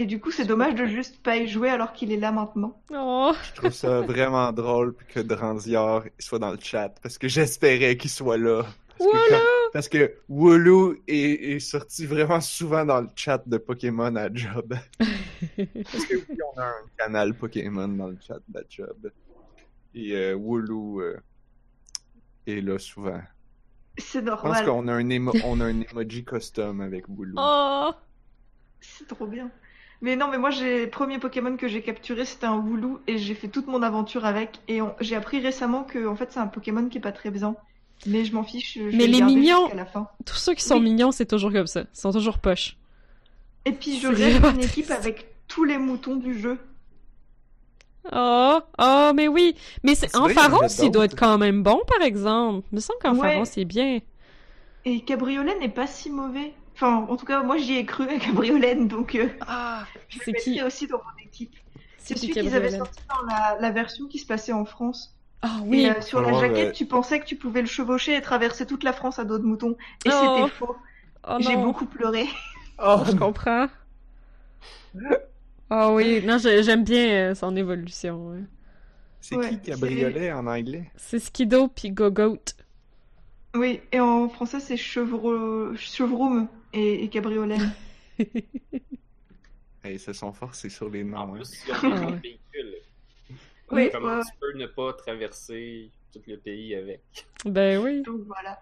Et 0.00 0.06
du 0.06 0.20
coup, 0.20 0.30
c'est 0.30 0.44
dommage 0.44 0.74
de 0.76 0.86
juste 0.86 1.20
pas 1.22 1.36
y 1.36 1.48
jouer 1.48 1.70
alors 1.70 1.92
qu'il 1.92 2.12
est 2.12 2.16
là 2.18 2.30
maintenant. 2.30 2.80
Oh, 2.94 3.32
Je 3.42 3.52
trouve 3.54 3.72
ça 3.72 4.00
vraiment 4.02 4.52
drôle 4.52 4.94
que 5.08 5.18
Dranziar 5.20 6.04
soit 6.20 6.38
dans 6.38 6.52
le 6.52 6.58
chat 6.60 6.90
parce 7.02 7.18
que 7.18 7.26
j'espérais 7.26 7.96
qu'il 7.96 8.10
soit 8.10 8.38
là. 8.38 8.64
Parce 8.96 9.10
que, 9.10 9.28
quand- 9.28 9.70
parce 9.72 9.88
que 9.88 10.14
Woulou 10.28 10.94
est, 11.08 11.52
est 11.54 11.60
sorti 11.60 12.06
vraiment 12.06 12.40
souvent 12.40 12.84
dans 12.84 13.00
le 13.00 13.08
chat 13.16 13.42
de 13.46 13.58
Pokémon 13.58 14.14
à 14.16 14.32
Job. 14.32 14.74
Parce 15.92 16.04
que 16.06 16.16
oui, 16.16 16.38
on 16.56 16.60
a 16.60 16.64
un 16.66 16.72
canal 16.96 17.34
Pokémon 17.34 17.88
dans 17.88 18.08
le 18.08 18.18
chat 18.20 18.38
de 18.48 18.66
Job. 18.68 19.10
Et 19.94 20.12
euh, 20.14 20.34
Woulou 20.34 21.00
euh, 21.00 21.16
est 22.46 22.60
là 22.60 22.78
souvent. 22.78 23.20
C'est 23.96 24.20
Je 24.20 24.24
pense 24.24 24.42
normal. 24.42 24.64
qu'on 24.64 24.88
a 24.88 24.94
un, 24.94 25.08
émo- 25.08 25.40
on 25.44 25.60
a 25.60 25.66
un 25.66 25.80
emoji 25.80 26.24
custom 26.24 26.80
avec 26.80 27.08
Woulou. 27.08 27.36
Oh! 27.38 27.90
C'est 28.80 29.06
trop 29.08 29.26
bien. 29.26 29.50
Mais 30.00 30.14
non, 30.14 30.28
mais 30.28 30.38
moi, 30.38 30.50
j'ai 30.50 30.84
le 30.84 30.90
premier 30.90 31.18
Pokémon 31.18 31.56
que 31.56 31.66
j'ai 31.66 31.82
capturé, 31.82 32.24
c'était 32.24 32.46
un 32.46 32.56
Wooloo 32.56 33.00
et 33.08 33.18
j'ai 33.18 33.34
fait 33.34 33.48
toute 33.48 33.66
mon 33.66 33.82
aventure 33.82 34.24
avec. 34.24 34.60
Et 34.68 34.80
on- 34.80 34.94
j'ai 35.00 35.16
appris 35.16 35.40
récemment 35.40 35.82
que, 35.82 36.06
en 36.06 36.14
fait, 36.14 36.30
c'est 36.30 36.38
un 36.38 36.46
Pokémon 36.46 36.88
qui 36.88 36.98
est 36.98 37.00
pas 37.00 37.10
très 37.12 37.30
bien. 37.30 37.56
Mais 38.06 38.24
je 38.24 38.32
m'en 38.32 38.44
fiche. 38.44 38.74
Je 38.78 38.96
Mais 38.96 39.08
les 39.08 39.20
mignons- 39.22 39.74
la 39.74 39.84
fin. 39.84 40.08
Tous 40.24 40.36
ceux 40.36 40.54
qui 40.54 40.62
sont 40.62 40.76
Oui. 40.76 40.82
mignons, 40.82 41.10
c'est 41.10 41.26
toujours 41.26 41.50
comme 41.52 41.66
ça. 41.66 41.80
Ils 41.80 41.98
sont 41.98 42.12
toujours 42.12 42.38
poches. 42.38 42.76
Et 43.64 43.72
puis, 43.72 43.98
je 43.98 44.06
C'est 44.14 44.24
rêve 44.24 44.52
d'une 44.52 44.62
équipe 44.62 44.90
avec 44.92 45.26
tous 45.48 45.64
les 45.64 45.78
moutons 45.78 46.14
du 46.14 46.38
jeu. 46.38 46.58
Oh, 48.12 48.60
oh, 48.78 49.10
mais 49.14 49.28
oui. 49.28 49.54
Mais 49.82 49.94
c'est, 49.94 50.08
C'est 50.08 50.16
en 50.16 50.28
Pharos, 50.28 50.66
il 50.82 50.90
doit 50.90 51.04
être 51.06 51.18
quand 51.18 51.36
même 51.38 51.62
bon, 51.62 51.80
par 51.86 52.06
exemple. 52.06 52.66
Il 52.72 52.76
me 52.76 52.80
semble 52.80 52.98
qu'en 53.00 53.14
Ouais. 53.16 53.32
Pharos, 53.34 53.44
il 53.56 53.62
est 53.62 53.64
bien. 53.64 53.98
Et 54.84 55.00
Cabriolet 55.00 55.58
n'est 55.58 55.68
pas 55.68 55.86
si 55.86 56.08
mauvais. 56.08 56.54
Enfin, 56.78 57.06
en 57.08 57.16
tout 57.16 57.26
cas, 57.26 57.42
moi, 57.42 57.56
j'y 57.56 57.74
ai 57.74 57.84
cru 57.84 58.08
à 58.08 58.18
Cabriolet, 58.18 58.76
donc 58.76 59.14
euh, 59.16 59.28
Ah, 59.40 59.84
je 60.08 60.18
c'est 60.18 60.32
le 60.32 60.38
qui? 60.42 60.62
aussi 60.62 60.86
dans 60.86 60.98
mon 60.98 61.24
équipe. 61.26 61.54
C'est 61.96 62.14
celui 62.16 62.36
qu'ils 62.36 62.54
avaient 62.54 62.70
sorti 62.70 63.00
dans 63.08 63.26
la, 63.26 63.58
la 63.60 63.70
version 63.70 64.06
qui 64.06 64.18
se 64.18 64.26
passait 64.26 64.52
en 64.52 64.64
France. 64.64 65.16
Ah 65.42 65.60
oui. 65.64 65.82
Et 65.82 65.90
euh, 65.90 66.00
sur 66.00 66.20
la 66.20 66.32
jaquette, 66.32 66.72
tu 66.72 66.86
pensais 66.86 67.20
que 67.20 67.26
tu 67.26 67.36
pouvais 67.36 67.60
le 67.62 67.66
chevaucher 67.66 68.14
et 68.16 68.22
traverser 68.22 68.66
toute 68.66 68.84
la 68.84 68.92
France 68.92 69.18
à 69.18 69.24
dos 69.24 69.38
de 69.38 69.44
mouton. 69.44 69.76
Et 70.04 70.10
Oh. 70.10 70.12
c'était 70.12 70.46
faux. 70.48 70.76
Oh 71.24 71.38
J'ai 71.40 71.56
beaucoup 71.56 71.86
pleuré. 71.86 72.26
Oh, 72.78 73.02
Je 73.04 73.12
comprends. 73.12 73.68
Ah 75.70 75.92
oui, 75.92 76.22
non, 76.22 76.38
j'ai- 76.38 76.62
j'aime 76.62 76.84
bien 76.84 77.30
euh, 77.32 77.34
son 77.34 77.54
évolution. 77.56 78.28
ouais. 78.30 78.44
c'est 79.20 79.36
Ouais, 79.36 79.50
qui 79.50 79.60
Cabriolet 79.60 80.32
en 80.32 80.46
anglais? 80.46 80.90
C'est 80.96 81.18
Skido 81.18 81.68
puis 81.68 81.90
Gogoat. 81.92 82.54
Oui, 83.54 83.80
et 83.92 84.00
en 84.00 84.28
français, 84.28 84.60
c'est 84.60 84.76
chevre... 84.76 85.72
Chevroum 85.76 86.48
et, 86.72 87.04
et 87.04 87.08
Cabriolet. 87.10 87.58
Hey, 89.82 89.98
se 89.98 90.12
sont 90.12 90.32
forcés 90.32 90.70
sur 90.70 90.88
les 90.90 91.02
En 91.12 91.26
noms. 91.26 91.34
hein. 91.34 91.44
plus, 91.44 91.64
ils 91.66 91.84
ont 91.84 91.90
Ah 91.92 92.06
des 92.06 92.12
ouais. 92.12 92.20
véhicules. 92.22 92.76
Oui, 93.70 93.90
Comment 93.90 94.18
ouais, 94.18 94.22
tu 94.22 94.32
peux 94.40 94.52
ne 94.58 94.66
pas 94.66 94.92
traverser 94.94 95.92
tout 96.12 96.22
le 96.26 96.38
pays 96.38 96.74
avec? 96.74 97.28
Ben 97.44 97.78
oui. 97.82 98.04
donc 98.04 98.22
voilà. 98.26 98.58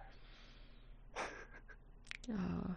Ah. 2.30 2.76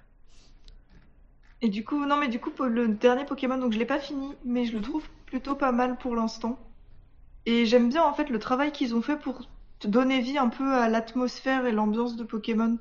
Et 1.61 1.69
du 1.69 1.84
coup, 1.85 2.06
non, 2.06 2.18
mais 2.18 2.27
du 2.27 2.39
coup, 2.41 2.51
le 2.65 2.88
dernier 2.89 3.23
Pokémon, 3.26 3.57
donc 3.57 3.72
je 3.73 3.80
l'ai 3.80 3.85
pas 3.85 3.99
fini, 3.99 4.35
mais 4.43 4.65
je 4.65 4.73
le 4.76 4.81
trouve 4.81 5.10
plutôt 5.26 5.56
pas 5.56 5.72
mal 5.72 5.97
pour 5.97 6.15
l'instant. 6.15 6.60
Et 7.45 7.65
j'aime 7.68 7.89
bien 7.89 8.03
en 8.03 8.14
fait 8.14 8.30
le 8.30 8.39
travail 8.39 8.72
qu'ils 8.73 8.95
ont 8.95 9.01
fait 9.03 9.18
pour 9.19 9.49
te 9.80 9.88
donner 9.88 10.22
vie 10.22 10.38
un 10.39 10.49
peu 10.49 10.73
à 10.76 10.89
l'atmosphère 10.89 11.65
et 11.68 11.72
l'ambiance 11.73 12.15
de 12.18 12.23
Pokémon, 12.26 12.80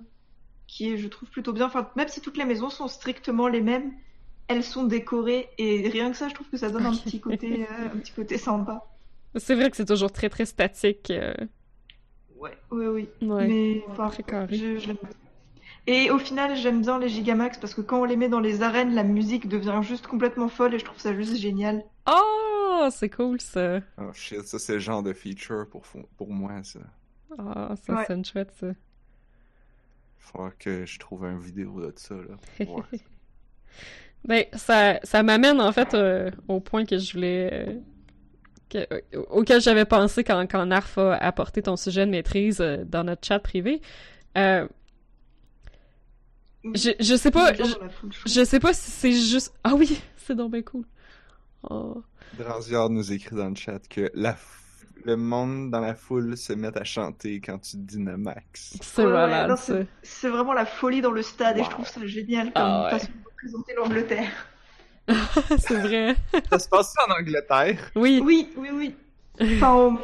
qui 0.68 0.92
est, 0.92 0.96
je 0.98 1.08
trouve, 1.08 1.28
plutôt 1.30 1.52
bien. 1.52 1.66
Enfin, 1.66 1.88
même 1.96 2.06
si 2.08 2.20
toutes 2.20 2.36
les 2.36 2.44
maisons 2.44 2.70
sont 2.70 2.86
strictement 2.86 3.48
les 3.48 3.60
mêmes, 3.60 3.92
elles 4.46 4.62
sont 4.64 4.84
décorées 4.84 5.48
et 5.58 5.88
rien 5.88 6.10
que 6.12 6.16
ça, 6.16 6.28
je 6.28 6.34
trouve 6.34 6.48
que 6.48 6.56
ça 6.56 6.70
donne 6.70 6.86
un 6.86 6.94
petit 6.94 7.20
côté, 7.20 7.66
euh, 7.68 7.86
un 7.86 7.98
petit 7.98 8.12
côté 8.12 8.38
sympa. 8.38 8.84
C'est 9.34 9.54
vrai 9.56 9.70
que 9.70 9.76
c'est 9.76 9.84
toujours 9.84 10.12
très 10.12 10.28
très 10.28 10.46
statique. 10.46 11.10
euh, 11.10 11.34
Ouais, 12.36 12.56
oui, 12.70 12.86
oui. 12.86 13.08
Ouais. 13.28 13.48
Mais 13.48 13.82
enfin, 13.88 14.08
Très 14.10 14.22
carré. 14.22 14.56
je. 14.56 14.92
Et 15.86 16.10
au 16.10 16.18
final, 16.18 16.54
j'aime 16.56 16.82
bien 16.82 16.98
les 16.98 17.08
Gigamax 17.08 17.58
parce 17.58 17.74
que 17.74 17.80
quand 17.80 18.00
on 18.02 18.04
les 18.04 18.16
met 18.16 18.28
dans 18.28 18.40
les 18.40 18.62
arènes, 18.62 18.94
la 18.94 19.02
musique 19.04 19.48
devient 19.48 19.80
juste 19.82 20.06
complètement 20.06 20.48
folle 20.48 20.74
et 20.74 20.78
je 20.78 20.84
trouve 20.84 20.98
ça 21.00 21.14
juste 21.14 21.36
génial. 21.36 21.82
Oh, 22.06 22.88
c'est 22.90 23.08
cool 23.10 23.40
ça. 23.40 23.80
Oh 23.98 24.12
shit, 24.12 24.42
ça 24.42 24.58
c'est 24.58 24.74
le 24.74 24.78
genre 24.80 25.02
de 25.02 25.12
feature 25.14 25.66
pour, 25.70 25.82
pour 26.16 26.30
moi, 26.30 26.62
ça. 26.62 26.80
Ah, 27.38 27.74
ça 27.86 27.94
Ouais. 27.94 28.04
sonne 28.06 28.24
chouette 28.24 28.52
ça. 28.60 28.68
Faudra 30.18 30.50
que 30.58 30.84
je 30.84 30.98
trouve 30.98 31.24
une 31.24 31.38
vidéo 31.40 31.80
de 31.80 31.92
ça, 31.96 32.14
là. 32.14 32.66
Ben, 34.24 34.44
ça, 34.52 34.98
ça 35.04 35.22
m'amène 35.22 35.60
en 35.60 35.70
fait 35.72 35.94
euh, 35.94 36.30
au 36.48 36.58
point 36.60 36.84
que 36.84 36.98
je 36.98 37.12
voulais. 37.12 37.50
euh, 37.52 37.78
que- 38.68 38.86
euh, 38.92 39.00
auquel 39.30 39.60
j'avais 39.60 39.84
pensé 39.84 40.24
quand, 40.24 40.44
quand 40.50 40.66
Narf 40.66 40.98
a 40.98 41.14
apporté 41.14 41.62
ton 41.62 41.76
sujet 41.76 42.04
de 42.04 42.10
maîtrise 42.10 42.60
euh, 42.60 42.84
dans 42.84 43.04
notre 43.04 43.26
chat 43.26 43.38
privé. 43.38 43.80
Euh, 44.36 44.66
je, 46.74 46.90
je 47.00 47.14
sais 47.16 47.30
pas. 47.30 47.52
Je, 48.26 48.44
sais 48.44 48.58
pas 48.60 48.74
si 48.74 48.90
c'est 48.90 49.12
juste. 49.12 49.54
Ah 49.64 49.74
oui, 49.74 50.00
c'est 50.16 50.34
donc 50.34 50.50
bien 50.52 50.62
cool. 50.62 50.84
Oh. 51.70 52.02
Dranziard 52.36 52.90
nous 52.90 53.12
écrit 53.12 53.36
dans 53.36 53.48
le 53.48 53.54
chat 53.54 53.78
que 53.88 54.10
la 54.14 54.34
le 55.08 55.16
monde 55.16 55.70
dans 55.70 55.80
la 55.80 55.94
foule 55.94 56.36
se 56.36 56.52
met 56.52 56.76
à 56.76 56.84
chanter 56.84 57.40
quand 57.40 57.58
tu 57.58 57.76
dis 57.78 57.98
Namax. 57.98 58.76
C'est 58.82 59.02
Ouais, 59.02 59.06
ouais, 59.06 59.12
malade 59.12 59.50
non, 59.50 59.56
ça. 59.56 59.74
c'est- 60.02 60.28
vraiment 60.28 60.52
la 60.52 60.66
folie 60.66 61.00
dans 61.00 61.10
le 61.12 61.22
stade 61.22 61.58
et 61.58 61.64
je 61.64 61.70
trouve 61.70 61.86
ça 61.86 62.06
génial 62.06 62.52
comme 62.52 62.62
Ah 62.62 62.84
ouais. 62.84 62.90
façon 62.90 63.08
de 63.12 63.24
représenter 63.28 63.74
l'Angleterre. 63.74 64.30
c'est 65.58 65.80
vrai. 65.80 66.16
Ça 66.50 66.58
se 66.58 66.68
passe 66.68 66.94
en 67.06 67.12
Angleterre. 67.18 67.90
Oui. 67.96 68.20
Oui, 68.22 68.50
oui, 68.56 68.68
oui. 68.72 68.94
Enfin, 69.40 69.74
au, 69.74 69.98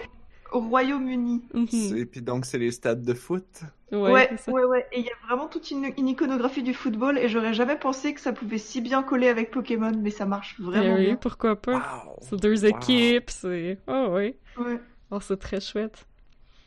au 0.58 0.60
Royaume-Uni. 0.60 1.42
Mhm. 1.52 1.96
Et 1.98 2.06
puis 2.06 2.22
donc 2.22 2.46
c'est 2.46 2.58
les 2.58 2.70
stades 2.70 3.02
de 3.02 3.14
foot. 3.14 3.60
Ouais, 3.92 3.98
Ouais, 4.10 4.30
ouais, 4.48 4.64
ouais. 4.64 4.86
Et 4.92 5.00
il 5.00 5.04
y 5.04 5.10
a 5.10 5.26
vraiment 5.26 5.46
toute 5.46 5.70
une, 5.70 5.92
une 5.98 6.08
iconographie 6.08 6.62
du 6.62 6.74
football 6.74 7.18
et 7.18 7.28
j'aurais 7.28 7.52
jamais 7.54 7.76
pensé 7.76 8.14
que 8.14 8.20
ça 8.20 8.32
pouvait 8.32 8.58
si 8.58 8.80
bien 8.80 9.02
coller 9.02 9.28
avec 9.28 9.50
Pokémon, 9.50 9.92
mais 10.00 10.10
ça 10.10 10.24
marche 10.26 10.56
Eh 10.58 10.62
vraiment 10.62 10.94
oui, 10.96 11.06
bien. 11.06 11.16
pourquoi 11.16 11.60
pas. 11.60 12.04
Wow. 12.06 12.16
C'est 12.22 12.40
deux 12.40 12.64
Wow. 12.64 12.70
équipes, 12.78 13.30
c'est. 13.30 13.78
Oh 13.86 14.08
oui. 14.16 14.34
Ouais. 14.56 14.80
Oh, 15.14 15.20
c'est 15.20 15.38
très 15.38 15.60
chouette. 15.60 16.06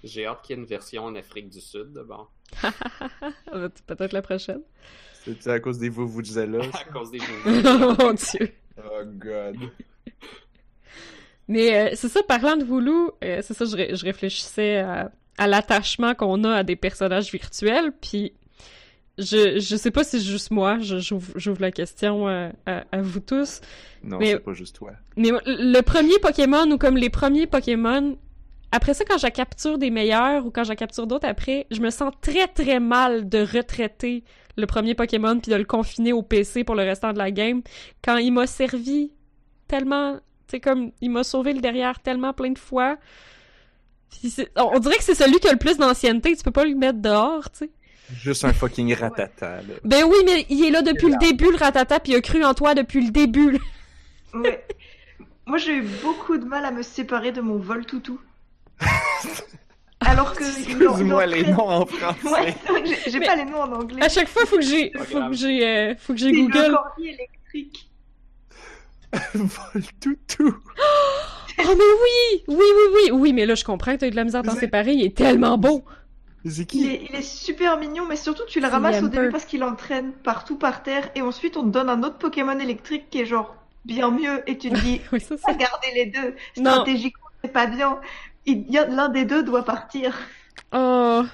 J'ai 0.03 0.26
hâte 0.26 0.41
qu'il 0.44 0.56
y 0.56 0.60
ait 0.60 0.61
une 0.61 0.68
version 0.68 1.03
en 1.06 1.15
Afrique 1.15 1.49
du 1.49 1.60
Sud. 1.60 1.91
Bon, 2.07 2.28
Euh, 3.53 3.68
Peut-être 3.88 4.14
la 4.14 4.22
prochaine. 4.22 4.61
C'est 5.26 5.48
à 5.48 5.60
cause 5.60 5.78
des 5.80 5.90
Vuvuzela, 5.90 6.60
à 6.69 6.72
ça? 6.72 6.84
cause 6.86 7.11
des 7.11 7.19
oh 7.45 7.95
mon 7.99 8.14
dieu. 8.14 8.52
Oh 8.78 9.02
god. 9.06 9.57
Mais 11.48 11.76
euh, 11.78 11.95
c'est 11.95 12.10
ça, 12.10 12.22
parlant 12.24 12.57
de 12.57 12.64
Voulou, 12.64 13.11
euh, 13.24 13.41
c'est 13.41 13.53
ça, 13.53 13.65
je, 13.65 13.76
ré- 13.76 13.95
je 13.95 14.03
réfléchissais 14.06 14.78
à, 14.78 15.11
à 15.38 15.48
l'attachement 15.48 16.14
qu'on 16.14 16.44
a 16.44 16.56
à 16.57 16.64
des 16.64 16.76
personnages 16.76 17.32
virtuels, 17.32 17.91
puis 18.02 18.34
je, 19.18 19.57
je 19.60 19.76
sais 19.78 19.91
pas 19.91 20.03
si 20.03 20.19
c'est 20.19 20.26
juste 20.26 20.52
moi, 20.52 20.78
je- 20.80 20.98
j'ouvre 20.99 21.61
la 21.61 21.72
question 21.72 22.28
euh, 22.28 22.49
à, 22.65 22.84
à 22.91 23.02
vous 23.02 23.22
tous, 23.22 23.61
Non, 24.03 24.19
c'est 24.22 24.40
pas 24.40 24.53
juste 24.53 24.76
toi. 24.76 24.91
mais 25.15 25.32
le 25.45 25.82
premier 25.82 26.19
Pokémon 26.19 26.69
ou 26.69 26.78
comme 26.78 26.98
les 26.98 27.10
premiers 27.10 27.48
Pokémon, 27.48 28.18
après 28.72 28.94
ça, 28.94 29.06
quand 29.06 29.18
je 29.18 29.27
capture 29.27 29.77
des 29.77 29.89
meilleurs 29.89 30.45
ou 30.45 30.52
quand 30.52 30.64
je 30.64 30.73
capture 30.73 31.07
d'autres 31.07 31.27
après, 31.27 31.68
je 31.72 31.80
me 31.80 31.89
sens 31.89 32.11
très 32.22 32.48
très 32.48 32.80
mal 32.80 33.30
de 33.30 33.39
retraiter 33.39 34.23
le 34.57 34.65
premier 34.65 34.95
Pokémon 34.95 35.39
puis 35.39 35.52
de 35.52 35.56
le 35.57 35.64
confiner 35.65 36.14
au 36.14 36.22
PC 36.22 36.64
pour 36.64 36.76
le 36.76 36.84
restant 36.84 37.14
de 37.14 37.18
la 37.18 37.31
game 37.31 37.61
quand 38.03 38.18
il 38.18 38.31
m'a 38.31 38.48
servi 38.48 39.11
tellement, 39.68 40.15
tu 40.15 40.22
sais 40.52 40.60
comme 40.60 40.91
il 41.02 41.11
m'a 41.11 41.23
sauvé 41.23 41.53
le 41.53 41.61
derrière 41.61 41.99
tellement 41.99 42.34
plein 42.34 42.52
de 42.52 42.60
fois. 42.60 42.98
C'est- 44.10 44.49
on 44.57 44.72
on 44.76 44.80
dirait 44.80 44.95
que 44.98 45.03
c'est 45.03 45.15
celui 45.15 45.39
qui 45.39 45.48
a 45.48 45.52
le 45.52 45.57
plus 45.57 45.77
d'ancienneté, 45.77 46.35
tu 46.35 46.44
peux 46.44 46.52
pas 46.52 46.65
le 46.65 46.76
mettre 46.76 46.99
dehors, 46.99 47.49
tu 47.52 47.60
sais. 47.60 47.69
Juste 48.15 48.45
un 48.45 48.53
fucking 48.53 48.94
ratata, 48.95 49.57
là. 49.57 49.73
Ben 49.84 50.03
oui, 50.06 50.15
mais 50.26 50.45
il 50.49 50.64
est 50.65 50.72
là 50.72 50.81
depuis 50.81 51.07
le 51.10 51.18
début 51.18 51.52
le 51.52 51.57
ratata 51.57 51.99
puis 51.99 52.14
il 52.14 52.15
a 52.15 52.22
cru 52.22 52.44
en 52.44 52.53
toi 52.53 52.73
depuis 52.73 53.06
le 53.06 53.11
début. 53.11 53.52
là. 53.52 53.60
Ouais. 54.34 54.65
Moi, 55.45 55.57
j'ai 55.57 55.76
eu 55.77 55.81
beaucoup 56.03 56.38
de 56.38 56.45
mal 56.45 56.65
à 56.65 56.72
me 56.72 56.81
séparer 56.84 57.31
de 57.31 57.41
mon 57.41 57.57
vol 57.57 57.85
toutou. 57.85 58.19
Alors 59.99 60.34
que. 60.34 60.44
Excuse-moi 60.44 61.26
les 61.26 61.44
noms 61.52 61.68
en 61.68 61.80
Ouais, 61.82 61.88
français. 61.88 62.56
que 63.06 63.12
j'ai- 63.12 63.20
pas 63.20 63.36
les 63.36 63.45
noms 63.45 63.62
en 63.62 63.72
anglais. 63.74 64.04
À 64.04 64.10
chaque 64.10 64.28
fois, 64.28 64.45
faut 64.45 64.58
que 64.58 64.62
j'ai, 64.62 64.90
Pas 64.91 65.04
faut 65.06 65.20
que 65.30 65.34
j'ai, 65.34 65.66
euh, 65.68 65.95
faut 65.98 66.14
que 66.14 66.20
j'ai 66.20 66.32
Google. 66.32 66.68
le 66.70 66.76
corgi 66.76 67.08
électrique. 67.10 67.90
Vol 69.34 69.84
toutou. 69.99 70.56
Oh 71.60 71.64
mais 71.70 71.74
oui! 71.74 72.44
Oui, 72.49 72.56
oui, 72.60 72.84
oui! 72.94 73.12
Oui, 73.12 73.34
mais 73.34 73.48
là, 73.48 73.56
je 73.56 73.64
comprends 73.64 73.94
que 73.94 73.98
t'as 74.02 74.08
eu 74.08 74.12
de 74.12 74.16
la 74.16 74.24
misère 74.24 74.41
à 74.41 74.44
t'en 74.44 74.54
séparer, 74.56 74.91
il 74.91 75.04
est 75.04 75.18
tellement 75.18 75.58
beau! 75.58 75.84
Il 76.45 76.88
est, 76.88 77.02
il 77.10 77.16
est 77.16 77.24
super 77.24 77.80
mignon, 77.80 78.06
mais 78.08 78.16
surtout 78.16 78.44
tu 78.48 78.60
le 78.60 78.68
ramasses 78.68 79.02
au 79.02 79.08
début 79.08 79.30
parce 79.32 79.45
qu'il 79.45 79.64
entraîne 79.64 80.12
partout 80.12 80.56
par 80.56 80.84
terre, 80.84 81.10
et 81.16 81.24
ensuite 81.24 81.58
on 81.58 81.64
te 81.64 81.70
donne 81.70 81.90
un 81.90 82.04
autre 82.04 82.20
Pokémon 82.20 82.60
électrique 82.60 83.10
qui 83.10 83.22
est 83.22 83.26
genre 83.26 83.56
bien 83.86 84.12
mieux, 84.12 84.44
et 84.48 84.60
tu 84.60 84.70
te 84.70 84.76
dis, 84.82 85.02
Oui, 85.12 85.20
c'est 85.20 85.38
ça. 85.40 85.52
regardez 85.52 85.88
les 85.95 86.06
deux, 86.06 86.36
Non. 86.58 86.74
stratégiquement 86.74 87.26
c'est 87.44 87.52
pas 87.52 87.66
bien, 87.66 87.99
l'un 88.56 89.10
des 89.10 89.26
deux 89.26 89.44
doit 89.44 89.64
partir. 89.65 90.18
Oh, 90.72 91.28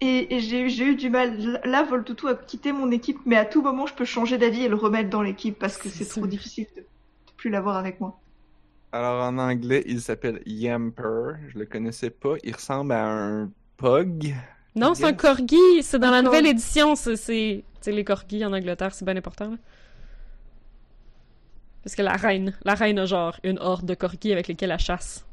Et, 0.00 0.34
et 0.34 0.40
j'ai 0.40 0.62
eu- 0.62 0.70
j'ai 0.70 0.84
eu 0.86 0.96
du 0.96 1.08
mal. 1.08 1.60
Là, 1.64 1.84
Voltoutou 1.84 2.26
a 2.28 2.34
quitté 2.34 2.72
mon 2.72 2.90
équipe, 2.90 3.18
mais 3.26 3.36
à 3.36 3.44
tout 3.44 3.62
moment 3.62 3.86
je 3.86 3.94
peux 3.94 4.04
changer 4.04 4.36
d'avis 4.38 4.62
et 4.64 4.68
le 4.68 4.74
remettre 4.76 5.10
dans 5.10 5.22
l'équipe 5.22 5.56
parce 5.58 5.78
que 5.78 5.88
C'est 5.88 6.06
trop 6.08 6.26
difficile 6.26 6.66
de, 6.76 6.80
de 6.82 7.32
plus 7.36 7.50
l'avoir 7.50 7.76
avec 7.76 8.00
moi. 8.00 8.20
Alors 8.92 9.22
en 9.24 9.38
anglais, 9.38 9.82
il 9.86 10.00
s'appelle 10.00 10.42
Yamper. 10.46 11.34
Je 11.48 11.58
le 11.58 11.66
connaissais 11.66 12.10
pas. 12.10 12.34
Il 12.42 12.54
ressemble 12.54 12.92
à 12.92 13.06
un 13.06 13.52
pug. 13.76 14.34
non, 14.74 14.94
c'est 14.94 15.06
un 15.06 15.12
corgi, 15.12 15.82
c'est 15.82 15.98
dans 15.98 16.10
la 16.10 16.22
nouvelle 16.22 16.46
édition, 16.46 16.94
c'est, 16.94 17.16
c'est, 17.16 17.64
tu 17.74 17.78
sais, 17.80 17.92
les 17.92 18.04
corgis 18.04 18.44
en 18.44 18.52
Angleterre, 18.52 18.94
c'est 18.94 19.04
bien 19.04 19.16
important, 19.16 19.50
là. 19.50 19.56
Parce 21.82 21.96
que 21.96 22.02
la 22.02 22.16
reine, 22.16 22.56
la 22.64 22.74
reine 22.76 23.00
a 23.00 23.06
genre 23.06 23.40
une 23.42 23.58
horde 23.58 23.84
de 23.86 23.94
corgis 23.94 24.32
avec 24.32 24.46
lesquels 24.48 24.70
elle 24.70 24.78
chasse. 24.78 25.27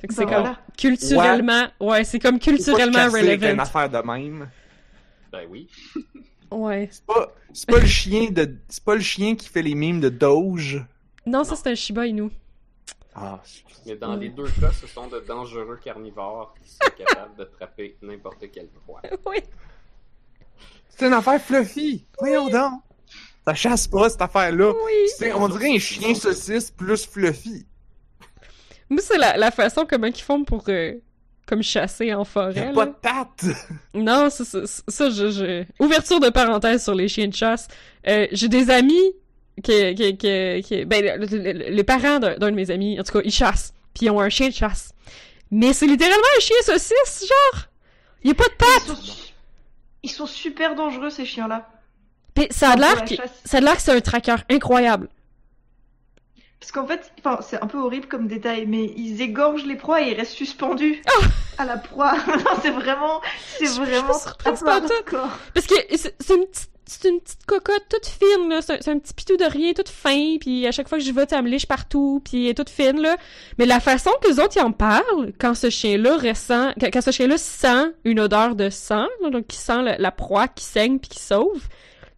Fait 0.00 0.08
que 0.08 0.14
c'est 0.14 0.24
comme 0.24 0.32
voilà. 0.34 0.58
culturellement, 0.76 1.66
ouais, 1.80 2.04
c'est 2.04 2.18
comme 2.18 2.38
culturellement 2.38 2.98
avec 2.98 3.22
une 3.24 3.30
relevant. 3.44 3.62
affaire 3.62 3.88
de 3.90 3.98
même. 4.06 4.48
Ben 5.32 5.46
oui. 5.48 5.68
Ouais. 6.50 6.88
C'est 6.92 7.04
pas, 7.06 7.32
c'est 7.52 7.68
pas 7.68 7.78
le 7.80 7.86
chien 7.86 8.30
de, 8.30 8.56
c'est 8.68 8.84
pas 8.84 8.94
le 8.94 9.00
chien 9.00 9.34
qui 9.34 9.48
fait 9.48 9.62
les 9.62 9.74
mimes 9.74 10.00
de 10.00 10.08
Doge. 10.08 10.84
Non, 11.24 11.42
ça 11.44 11.56
c'est 11.56 11.70
un 11.70 11.74
Shiba 11.74 12.06
Inu. 12.06 12.30
Ah, 13.14 13.40
Mais 13.86 13.96
dans 13.96 14.16
Mm. 14.16 14.20
les 14.20 14.28
deux 14.28 14.48
cas, 14.60 14.70
ce 14.72 14.86
sont 14.86 15.06
de 15.08 15.18
dangereux 15.20 15.80
carnivores 15.82 16.54
qui 16.62 16.68
sont 16.70 16.78
capables 16.98 17.34
d'attraper 17.36 17.96
n'importe 18.02 18.44
quelle 18.52 18.68
proie. 18.68 19.00
Oui. 19.26 19.38
c'est 20.90 21.06
une 21.06 21.14
affaire 21.14 21.40
fluffy. 21.40 22.04
Voyons 22.20 22.48
donc. 22.48 22.80
Ça 23.46 23.54
chasse 23.54 23.86
pas 23.88 24.08
cette 24.10 24.20
affaire-là. 24.22 24.72
Oui. 24.72 24.92
C'est, 25.16 25.32
on 25.32 25.48
dirait 25.48 25.76
un 25.76 25.78
chien 25.78 26.14
saucisse 26.14 26.70
plus 26.70 27.06
fluffy. 27.06 27.64
Moi, 28.88 29.00
c'est 29.02 29.18
la, 29.18 29.36
la 29.36 29.50
façon 29.50 29.86
comment 29.88 30.06
ils 30.06 30.20
font 30.20 30.44
pour, 30.44 30.64
euh, 30.68 30.94
comme 31.46 31.62
chasser 31.62 32.12
en 32.14 32.22
Il 32.22 32.26
y 32.26 32.30
forêt, 32.30 32.60
a 32.60 32.64
là. 32.66 32.72
pas 32.72 32.86
de 32.86 32.94
pattes. 32.94 33.44
Non, 33.94 34.30
ça, 34.30 34.44
ça, 34.44 34.58
ça, 34.88 35.10
je, 35.10 35.30
je... 35.30 35.64
Ouverture 35.82 36.20
de 36.20 36.28
parenthèse 36.30 36.84
sur 36.84 36.94
les 36.94 37.08
chiens 37.08 37.28
de 37.28 37.34
chasse. 37.34 37.68
Euh, 38.06 38.26
j'ai 38.32 38.48
des 38.48 38.70
amis 38.70 39.12
qui, 39.62 39.94
qui, 39.94 40.16
qui, 40.16 40.62
qui- 40.64 40.84
ben, 40.84 41.04
le- 41.20 41.26
le- 41.26 41.52
le- 41.52 41.70
les 41.70 41.84
parents 41.84 42.18
d'un 42.18 42.36
d'un 42.36 42.50
de 42.50 42.56
mes 42.56 42.70
amis, 42.70 43.00
en 43.00 43.02
tout 43.02 43.12
cas, 43.12 43.20
ils 43.24 43.32
chassent. 43.32 43.72
Puis 43.94 44.06
ils 44.06 44.10
ont 44.10 44.20
un 44.20 44.28
chien 44.28 44.48
de 44.48 44.54
chasse. 44.54 44.92
Mais 45.50 45.72
c'est 45.72 45.86
littéralement 45.86 46.22
un 46.36 46.40
chien 46.40 46.56
saucisse, 46.62 47.26
genre. 47.28 47.62
Il 48.22 48.28
y 48.28 48.30
a 48.32 48.34
pas 48.34 48.44
de 48.44 48.50
Ils 48.50 48.56
pattes. 48.58 48.96
sont, 48.96 49.14
ils 50.02 50.10
sont 50.10 50.26
super 50.26 50.74
dangereux 50.74 51.10
ces 51.10 51.24
chiens-là. 51.24 51.68
Ça 52.50 52.72
a 52.72 52.76
l'air 52.76 53.04
que 53.04 53.80
c'est 53.80 53.92
un 53.96 54.00
tracker 54.00 54.36
incroyable. 54.50 55.08
Parce 56.60 56.72
qu'en 56.72 56.86
fait, 56.86 57.12
enfin, 57.18 57.38
c'est 57.42 57.62
un 57.62 57.66
peu 57.66 57.78
horrible 57.78 58.06
comme 58.06 58.26
détail, 58.26 58.66
mais 58.66 58.92
ils 58.96 59.20
égorgent 59.20 59.66
les 59.66 59.76
proies 59.76 60.02
et 60.02 60.10
ils 60.10 60.14
restent 60.14 60.32
suspendus 60.32 61.02
à 61.58 61.64
la 61.64 61.76
proie. 61.76 62.14
Non, 62.26 62.50
c'est 62.62 62.70
vraiment, 62.70 63.20
c'est 63.58 63.66
vraiment 63.66 64.14
hardcore. 64.66 65.38
Parce 65.54 65.66
que 65.66 65.74
c'est 65.90 66.34
une 66.34 66.46
petite 66.46 66.70
c'est 66.86 67.08
une 67.08 67.20
petite 67.20 67.44
cocotte 67.46 67.84
toute 67.90 68.06
fine, 68.06 68.48
là. 68.48 68.62
C'est 68.62 68.88
un, 68.88 68.98
petit 68.98 69.12
pitou 69.12 69.36
de 69.36 69.44
rien, 69.44 69.72
toute 69.72 69.88
fin. 69.88 70.36
Puis 70.40 70.66
à 70.66 70.72
chaque 70.72 70.88
fois 70.88 70.98
que 70.98 71.04
je 71.04 71.10
vais, 71.10 71.26
ça 71.28 71.42
me 71.42 71.48
liche 71.48 71.66
partout. 71.66 72.22
Puis 72.24 72.44
elle 72.44 72.50
est 72.50 72.54
toute 72.54 72.70
fine, 72.70 73.00
là. 73.00 73.16
Mais 73.58 73.66
la 73.66 73.80
façon 73.80 74.10
que 74.22 74.28
les 74.28 74.38
autres, 74.38 74.56
ils 74.56 74.62
en 74.62 74.72
parlent, 74.72 75.32
quand 75.38 75.54
ce 75.54 75.68
chien-là 75.68 76.16
ressent... 76.16 76.72
Quand, 76.80 77.00
ce 77.00 77.10
chien-là 77.10 77.38
sent 77.38 77.92
une 78.04 78.20
odeur 78.20 78.54
de 78.54 78.70
sang, 78.70 79.06
donc 79.32 79.48
qui 79.48 79.56
sent 79.56 79.82
le- 79.82 79.96
la 80.00 80.12
proie 80.12 80.46
qui 80.46 80.64
saigne 80.64 80.98
puis 80.98 81.10
qui 81.10 81.20
sauve, 81.20 81.66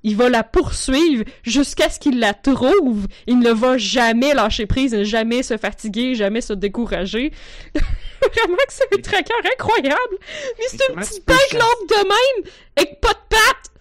il 0.02 0.16
va 0.16 0.28
la 0.28 0.44
poursuivre 0.44 1.24
jusqu'à 1.42 1.90
ce 1.90 1.98
qu'il 1.98 2.20
la 2.20 2.34
trouve. 2.34 3.06
Il 3.26 3.40
ne 3.40 3.50
va 3.50 3.78
jamais 3.78 4.34
lâcher 4.34 4.66
prise, 4.66 4.94
ne 4.94 5.04
jamais 5.04 5.42
se 5.42 5.56
fatiguer, 5.56 6.14
jamais 6.14 6.40
se 6.40 6.52
décourager. 6.52 7.32
Vraiment 7.74 8.56
que 8.56 8.72
c'est 8.72 8.94
un 8.94 9.00
tracker 9.00 9.34
incroyable. 9.52 10.16
Mais 10.58 10.64
c'est 10.68 10.88
une 10.88 10.96
petite 10.96 11.26
bête 11.26 11.52
longue 11.52 11.88
de 11.88 11.96
même, 11.96 12.52
avec 12.76 13.00
pas 13.00 13.12
de 13.12 13.18
pattes. 13.28 13.72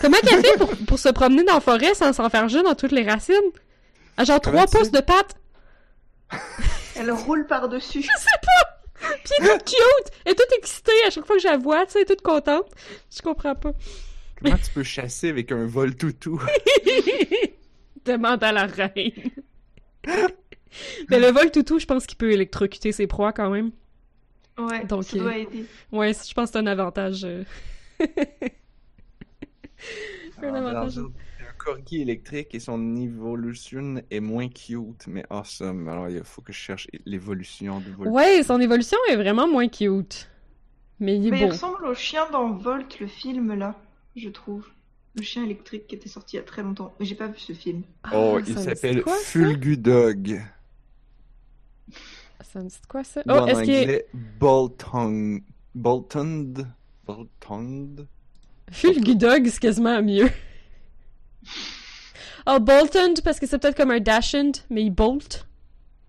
Comment 0.00 0.16
qu'elle 0.18 0.44
fait 0.44 0.56
pour, 0.56 0.70
pour 0.86 0.98
se 0.98 1.08
promener 1.10 1.44
dans 1.44 1.54
la 1.54 1.60
forêt 1.60 1.94
sans 1.94 2.12
s'enfarger 2.12 2.62
dans 2.62 2.74
toutes 2.74 2.92
les 2.92 3.08
racines? 3.08 3.36
À 4.16 4.24
genre 4.24 4.40
trois 4.40 4.66
pouces 4.66 4.90
de 4.90 5.00
pattes. 5.00 5.36
Elle 6.96 7.10
roule 7.10 7.46
par-dessus. 7.46 8.00
Puis 8.00 9.34
elle 9.38 9.46
est 9.46 9.58
toute 9.58 9.64
cute! 9.64 10.12
Elle 10.24 10.32
est 10.32 10.34
toute 10.34 10.52
excitée 10.58 10.92
à 11.06 11.10
chaque 11.10 11.26
fois 11.26 11.36
que 11.36 11.42
je 11.42 11.48
la 11.48 11.56
vois, 11.56 11.86
tu 11.86 11.92
sais, 11.92 11.98
elle 12.00 12.02
est 12.02 12.06
toute 12.06 12.22
contente. 12.22 12.66
Je 13.14 13.22
comprends 13.22 13.54
pas. 13.54 13.72
Comment 14.42 14.56
tu 14.56 14.70
peux 14.72 14.82
chasser 14.82 15.28
avec 15.30 15.52
un 15.52 15.66
vol 15.66 15.94
toutou? 15.94 16.40
Demande 18.04 18.42
à 18.42 18.52
la 18.52 18.66
reine. 18.66 19.12
Mais 21.10 21.18
le 21.20 21.26
vol 21.30 21.50
toutou, 21.50 21.78
je 21.78 21.86
pense 21.86 22.06
qu'il 22.06 22.16
peut 22.16 22.32
électrocuter 22.32 22.92
ses 22.92 23.06
proies 23.06 23.32
quand 23.32 23.50
même. 23.50 23.70
Ouais, 24.58 24.84
Donc, 24.86 25.04
ça 25.04 25.16
euh, 25.16 25.20
doit 25.20 25.36
aider. 25.38 25.64
Ouais, 25.92 26.12
je 26.12 26.32
pense 26.34 26.48
que 26.50 26.52
c'est 26.52 26.58
un 26.58 26.66
avantage. 26.66 27.24
euh. 27.24 27.44
Un 30.42 30.54
avantage. 30.54 30.98
Un 30.98 31.52
corgi 31.58 32.00
électrique 32.02 32.54
et 32.54 32.60
son 32.60 32.96
évolution 32.96 34.02
est 34.10 34.20
moins 34.20 34.48
cute, 34.48 35.06
mais 35.06 35.24
awesome. 35.30 35.88
Alors, 35.88 36.08
il 36.08 36.22
faut 36.24 36.40
que 36.40 36.52
je 36.52 36.58
cherche 36.58 36.88
l'évolution 37.04 37.80
du 37.80 37.92
vol. 37.92 38.08
Ouais, 38.08 38.42
son 38.42 38.60
évolution 38.60 38.96
est 39.10 39.16
vraiment 39.16 39.46
moins 39.48 39.68
cute. 39.68 40.30
Mais 40.98 41.16
il 41.16 41.28
est 41.28 41.30
Mais 41.30 41.38
il 41.40 41.44
beau. 41.46 41.50
ressemble 41.52 41.84
au 41.86 41.94
chien 41.94 42.28
dans 42.30 42.50
Volt, 42.52 43.00
le 43.00 43.06
film 43.06 43.54
là, 43.54 43.74
je 44.20 44.28
trouve. 44.28 44.66
Le 45.16 45.22
chien 45.22 45.42
électrique 45.44 45.88
qui 45.88 45.96
était 45.96 46.08
sorti 46.08 46.36
il 46.36 46.38
y 46.38 46.42
a 46.42 46.44
très 46.44 46.62
longtemps. 46.62 46.94
Mais 47.00 47.06
j'ai 47.06 47.16
pas 47.16 47.26
vu 47.26 47.38
ce 47.38 47.52
film. 47.52 47.82
Oh, 48.12 48.36
Ah, 48.38 48.42
il 48.46 48.58
s'appelle? 48.58 49.02
Fulgudog. 49.24 50.40
Ça 52.42 52.60
me 52.62 52.68
dit 52.68 52.76
quoi, 52.88 53.02
ça? 53.04 53.22
Oh, 53.28 53.32
en 53.32 53.46
est-ce 53.46 53.62
qu'il 53.62 53.74
est... 53.74 54.06
Boltond. 54.14 55.40
Boltond. 55.74 56.54
Fulgudog, 58.70 59.46
c'est 59.48 59.60
quasiment 59.60 60.02
mieux. 60.02 60.30
Oh, 62.46 62.58
Bolton, 62.58 63.14
parce 63.22 63.38
que 63.38 63.46
c'est 63.46 63.58
peut-être 63.58 63.76
comme 63.76 63.90
un 63.90 64.00
Dashend, 64.00 64.52
mais 64.70 64.82
il 64.82 64.90
bolt. 64.90 65.46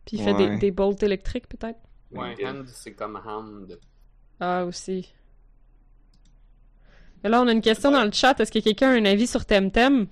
Puis 0.06 0.18
il 0.18 0.24
fait 0.24 0.34
des, 0.34 0.46
Ouais. 0.48 0.58
des 0.60 0.72
bolts 0.72 1.04
électriques, 1.04 1.48
peut-être. 1.48 1.78
Ouais, 2.12 2.36
hand, 2.46 2.66
c'est 2.68 2.94
comme 2.94 3.18
hand. 3.26 3.78
Ah, 4.40 4.64
aussi. 4.66 5.14
Et 7.24 7.30
là, 7.30 7.42
on 7.42 7.48
a 7.48 7.52
une 7.52 7.62
question 7.62 7.92
dans 7.92 8.04
le 8.04 8.12
chat. 8.12 8.40
Est-ce 8.40 8.52
que 8.52 8.60
quelqu'un 8.60 8.90
a 8.90 8.94
un 8.94 9.06
avis 9.06 9.28
sur 9.28 9.46
Temtem? 9.46 10.08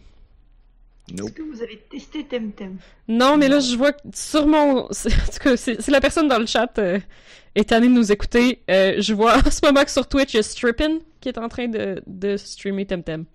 Est-ce 1.12 1.22
Nope. 1.24 1.34
que 1.34 1.42
vous 1.42 1.62
avez 1.64 1.78
testé 1.90 2.24
Temtem? 2.26 2.78
Non, 3.08 3.36
mais 3.38 3.48
là, 3.48 3.60
je 3.60 3.76
vois 3.76 3.94
que 3.94 4.00
sur 4.14 4.46
mon... 4.46 4.82
En 4.86 4.88
tout 4.88 5.40
cas, 5.42 5.58
c'est- 5.58 5.82
si 5.82 5.90
la 5.92 6.02
personne 6.02 6.28
dans 6.28 6.38
le 6.38 6.46
chat 6.46 6.78
euh, 6.78 7.00
est 7.56 7.70
tannée 7.70 7.88
de 7.88 7.94
nous 7.94 8.12
écouter, 8.12 8.62
euh, 8.70 8.96
je 9.00 9.14
vois 9.16 9.38
en 9.46 9.50
ce 9.50 9.60
moment 9.66 9.84
que 9.84 9.92
sur 9.92 10.08
Twitch, 10.08 10.34
il 10.34 10.38
y 10.38 10.40
a 10.40 10.44
Strippin 10.44 11.00
qui 11.20 11.30
est 11.30 11.38
en 11.40 11.50
train 11.50 11.68
de, 11.68 12.02
de 12.06 12.38
streamer 12.38 12.86
Temtem. 12.86 13.26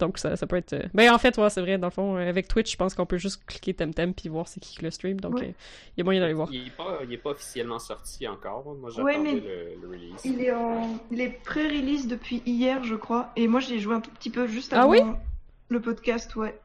Donc, 0.00 0.18
ça, 0.18 0.34
ça 0.36 0.46
peut 0.46 0.56
être... 0.56 0.72
euh, 0.72 0.82
Ben, 0.94 1.12
en 1.12 1.18
fait, 1.18 1.36
ouais, 1.38 1.48
c'est 1.50 1.60
vrai, 1.60 1.78
dans 1.78 1.86
le 1.86 1.92
fond, 1.92 2.16
euh, 2.16 2.28
avec 2.28 2.48
Twitch, 2.48 2.72
je 2.72 2.76
pense 2.76 2.94
qu'on 2.94 3.06
peut 3.06 3.18
juste 3.18 3.42
cliquer 3.46 3.74
Temtem 3.74 4.12
puis 4.14 4.28
voir 4.28 4.48
c'est 4.48 4.58
qui 4.60 4.82
le 4.82 4.90
stream. 4.90 5.20
Donc, 5.20 5.34
Ouais. 5.36 5.48
euh, 5.48 5.52
il 5.96 5.98
y 5.98 6.00
a 6.00 6.04
moyen 6.04 6.20
d'aller 6.20 6.32
voir. 6.34 6.48
Il 6.50 6.64
n'est 6.64 6.70
pas, 6.70 6.98
il 7.04 7.12
est 7.12 7.18
pas 7.18 7.30
officiellement 7.30 7.78
sorti 7.78 8.26
encore. 8.26 8.64
Moi, 8.64 8.90
Ouais, 9.00 9.12
j'attendais 9.12 9.18
mais 9.34 9.40
le, 9.40 9.80
le 9.82 9.88
release. 9.88 10.24
Il 10.24 10.42
est 10.42 10.50
en, 10.52 10.98
il 11.12 11.20
est 11.20 11.28
pré-release 11.44 12.08
depuis 12.08 12.42
hier, 12.46 12.82
je 12.82 12.96
crois. 12.96 13.30
Et 13.36 13.46
moi, 13.46 13.60
j'y 13.60 13.74
ai 13.74 13.78
joué 13.78 13.94
un 13.94 14.00
tout 14.00 14.10
petit 14.10 14.30
peu 14.30 14.46
juste 14.46 14.72
Ah 14.72 14.80
avant 14.82 14.90
oui? 14.90 15.00
le 15.68 15.80
podcast, 15.80 16.34
ouais. 16.36 16.58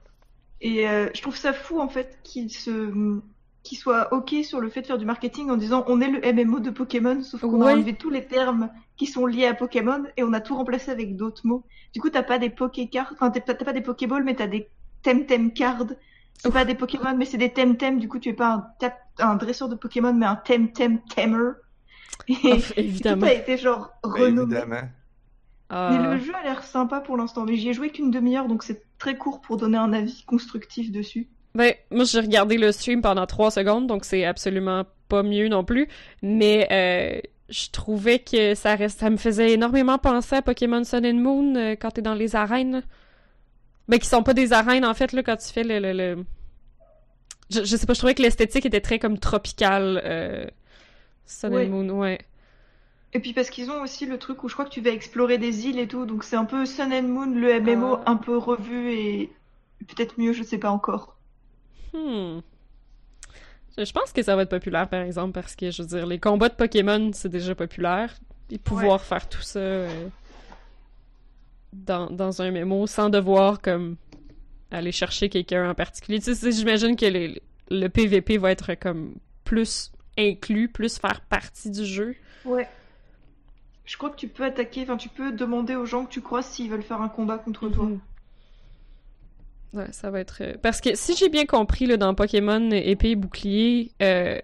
Et 0.61 0.87
euh, 0.89 1.09
je 1.13 1.21
trouve 1.21 1.35
ça 1.35 1.53
fou 1.53 1.79
en 1.79 1.89
fait 1.89 2.17
qu'il 2.23 2.49
se, 2.49 2.71
qu'il 3.65 3.77
soit 3.77 4.13
ok 4.13 4.33
sur 4.43 4.61
le 4.61 4.69
fait 4.69 4.81
de 4.81 4.87
faire 4.87 4.97
du 4.97 5.05
marketing 5.05 5.49
en 5.49 5.57
disant 5.57 5.83
on 5.87 5.99
est 5.99 6.07
le 6.09 6.21
MMO 6.33 6.59
de 6.61 6.69
Pokémon, 6.69 7.21
sauf 7.23 7.41
qu'on 7.41 7.61
Ouais. 7.61 7.71
a 7.71 7.75
enlevé 7.75 7.95
tous 7.95 8.09
les 8.09 8.25
termes 8.25 8.69
qui 8.95 9.07
sont 9.07 9.25
liés 9.25 9.47
à 9.47 9.53
Pokémon 9.53 10.03
et 10.15 10.23
on 10.23 10.31
a 10.31 10.39
tout 10.39 10.55
remplacé 10.55 10.91
avec 10.91 11.15
d'autres 11.17 11.41
mots. 11.45 11.63
Du 11.93 11.99
coup, 11.99 12.09
t'as 12.09 12.23
pas 12.23 12.37
des 12.39 12.49
Pokécards, 12.49 13.11
enfin 13.13 13.29
t'as 13.31 13.53
pas 13.55 13.73
des 13.73 13.81
Pokéballs, 13.81 14.23
mais 14.23 14.35
t'as 14.35 14.47
des 14.47 14.69
Temtem 15.03 15.51
cards. 15.51 15.87
C'est 16.37 16.51
pas 16.53 16.65
des 16.65 16.75
Pokémon, 16.75 17.15
mais 17.17 17.25
c'est 17.25 17.37
des 17.37 17.51
Temtem. 17.51 17.99
Du 17.99 18.07
coup, 18.07 18.19
tu 18.19 18.29
es 18.29 18.33
pas 18.33 18.49
un, 18.53 18.67
tap- 18.79 19.01
un 19.19 19.35
dresseur 19.35 19.67
de 19.69 19.75
Pokémon, 19.75 20.13
mais 20.13 20.25
un 20.25 20.35
Temtem 20.35 20.99
tamer. 21.15 21.51
Et 22.27 22.35
Ah, 22.43 22.55
tout 22.67 22.73
évidemment. 22.77 23.25
a 23.25 23.33
été 23.33 23.57
genre 23.57 23.89
Ben, 24.03 24.09
renommé. 24.11 24.55
évidemment. 24.55 24.87
Ah. 25.69 25.89
Mais 25.91 26.15
le 26.17 26.19
jeu 26.23 26.33
a 26.35 26.43
l'air 26.43 26.63
sympa 26.63 26.99
pour 27.01 27.17
l'instant, 27.17 27.45
mais 27.45 27.55
j'y 27.55 27.69
ai 27.69 27.73
joué 27.73 27.89
qu'une 27.89 28.11
demi-heure, 28.11 28.47
donc 28.47 28.61
c'est 28.63 28.83
très 28.99 29.17
court 29.17 29.41
pour 29.41 29.57
donner 29.57 29.77
un 29.77 29.93
avis 29.93 30.23
constructif 30.25 30.91
dessus. 30.91 31.27
Ben, 31.55 31.73
moi, 31.89 32.03
j'ai 32.05 32.19
regardé 32.19 32.57
le 32.57 32.71
stream 32.71 33.01
pendant 33.01 33.25
trois 33.25 33.49
secondes, 33.49 33.87
donc 33.87 34.05
c'est 34.05 34.25
absolument 34.25 34.83
pas 35.07 35.23
mieux 35.23 35.47
non 35.47 35.63
plus. 35.63 35.87
Mais 36.21 36.67
euh, 36.71 37.21
je 37.49 37.69
trouvais 37.71 38.19
que 38.19 38.53
ça 38.55 38.75
reste, 38.75 38.99
ça 38.99 39.09
me 39.09 39.17
faisait 39.17 39.51
énormément 39.53 39.97
penser 39.97 40.35
à 40.35 40.41
Pokémon 40.41 40.83
Sun 40.83 41.05
and 41.05 41.13
Moon 41.13 41.55
euh, 41.55 41.75
quand 41.79 41.91
t'es 41.91 42.01
dans 42.01 42.13
les 42.13 42.35
arènes. 42.35 42.83
Ben, 43.87 43.99
qui 43.99 44.07
sont 44.07 44.23
pas 44.23 44.33
des 44.33 44.51
arènes, 44.51 44.85
en 44.85 44.93
fait, 44.93 45.11
là, 45.13 45.23
quand 45.23 45.37
tu 45.37 45.47
fais 45.51 45.63
le... 45.63 45.79
le, 45.79 45.93
le- 45.93 46.25
Je, 47.51 47.63
je 47.63 47.77
sais 47.77 47.85
pas, 47.85 47.93
je 47.93 47.99
trouvais 47.99 48.15
que 48.15 48.21
l'esthétique 48.21 48.65
était 48.65 48.81
très 48.81 48.99
comme 48.99 49.17
tropicale. 49.19 50.01
Euh... 50.03 50.45
Sun 51.25 51.53
Ouais. 51.53 51.65
and 51.65 51.69
Moon, 51.69 51.89
ouais. 51.89 52.19
Et 53.13 53.19
puis 53.19 53.31
parce 53.33 53.49
qu'ils 53.49 53.71
ont 53.71 53.81
aussi 53.81 54.05
le 54.05 54.17
truc 54.17 54.43
où 54.43 54.49
je 54.49 54.53
crois 54.53 54.65
que 54.65 54.69
tu 54.71 54.81
vas 54.81 54.89
explorer 54.91 55.37
des 55.37 55.67
îles 55.67 55.79
et 55.79 55.87
tout, 55.87 56.05
donc 56.05 56.23
c'est 56.25 56.35
un 56.35 56.43
peu 56.45 56.65
Sun 56.65 56.91
and 56.91 57.03
Moon, 57.03 57.27
le 57.33 57.61
MMO 57.61 57.99
Ah. 58.05 58.11
un 58.11 58.15
peu 58.17 58.37
revu 58.37 58.91
et 58.91 59.31
peut-être 59.87 60.19
mieux, 60.19 60.33
je 60.33 60.43
sais 60.43 60.57
pas 60.57 60.69
encore. 60.69 61.14
Hmm. 61.95 62.41
Je 63.77 63.91
pense 63.91 64.11
que 64.13 64.21
ça 64.23 64.35
va 64.35 64.43
être 64.43 64.49
populaire, 64.49 64.87
par 64.87 65.01
exemple, 65.01 65.33
parce 65.33 65.55
que, 65.55 65.69
je 65.71 65.81
veux 65.81 65.87
dire, 65.87 66.05
les 66.05 66.19
combats 66.19 66.49
de 66.49 66.53
Pokémon, 66.55 67.11
c'est 67.13 67.29
déjà 67.29 67.55
populaire. 67.55 68.13
Et 68.49 68.57
pouvoir 68.57 69.01
faire 69.01 69.27
tout 69.27 69.41
ça 69.41 69.59
euh, 69.59 70.07
dans, 71.73 72.09
dans 72.09 72.41
un 72.41 72.51
mémo 72.51 72.87
sans 72.87 73.09
devoir, 73.09 73.61
comme, 73.61 73.97
aller 74.71 74.91
chercher 74.91 75.29
quelqu'un 75.29 75.69
en 75.69 75.73
particulier. 75.73 76.19
Tu 76.19 76.33
sais, 76.35 76.51
j'imagine 76.51 76.95
que 76.95 77.05
les- 77.05 77.41
le 77.69 77.87
PVP 77.87 78.37
va 78.37 78.51
être, 78.51 78.75
comme, 78.75 79.15
plus 79.43 79.91
inclus, 80.17 80.69
plus 80.69 80.97
faire 80.97 81.21
partie 81.21 81.69
du 81.71 81.85
jeu. 81.85 82.15
Ouais. 82.45 82.69
Je 83.83 83.97
crois 83.97 84.09
que 84.09 84.15
tu 84.15 84.27
peux 84.27 84.43
attaquer, 84.45 84.83
enfin 84.83 84.97
tu 84.97 85.09
peux 85.09 85.31
demander 85.31 85.75
aux 85.75 85.85
gens 85.85 86.05
que 86.05 86.11
tu 86.11 86.21
croises 86.21 86.47
s'ils 86.47 86.69
veulent 86.71 86.81
faire 86.81 87.01
un 87.01 87.09
combat 87.09 87.37
contre 87.37 87.67
toi. 87.69 87.87
Ouais, 89.73 89.91
ça 89.91 90.09
va 90.09 90.19
être. 90.21 90.37
euh, 90.41 90.53
Parce 90.61 90.79
que 90.81 90.95
si 90.95 91.15
j'ai 91.15 91.29
bien 91.29 91.45
compris, 91.45 91.85
là, 91.85 91.97
dans 91.97 92.13
Pokémon 92.15 92.71
épée 92.71 93.11
et 93.11 93.15
bouclier, 93.15 93.91
euh... 94.01 94.39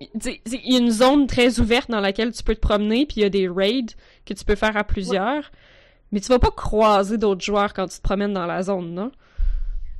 il 0.00 0.40
y 0.72 0.76
a 0.76 0.78
une 0.78 0.90
zone 0.90 1.26
très 1.26 1.60
ouverte 1.60 1.90
dans 1.90 2.00
laquelle 2.00 2.32
tu 2.32 2.42
peux 2.42 2.54
te 2.54 2.60
promener, 2.60 3.06
puis 3.06 3.16
il 3.18 3.22
y 3.22 3.26
a 3.26 3.30
des 3.30 3.48
raids 3.48 3.94
que 4.26 4.34
tu 4.34 4.44
peux 4.44 4.54
faire 4.56 4.76
à 4.76 4.84
plusieurs. 4.84 5.50
Mais 6.12 6.20
tu 6.20 6.28
vas 6.28 6.40
pas 6.40 6.50
croiser 6.50 7.18
d'autres 7.18 7.44
joueurs 7.44 7.72
quand 7.72 7.86
tu 7.86 7.98
te 7.98 8.02
promènes 8.02 8.32
dans 8.34 8.46
la 8.46 8.62
zone, 8.64 8.94
non? 8.94 9.12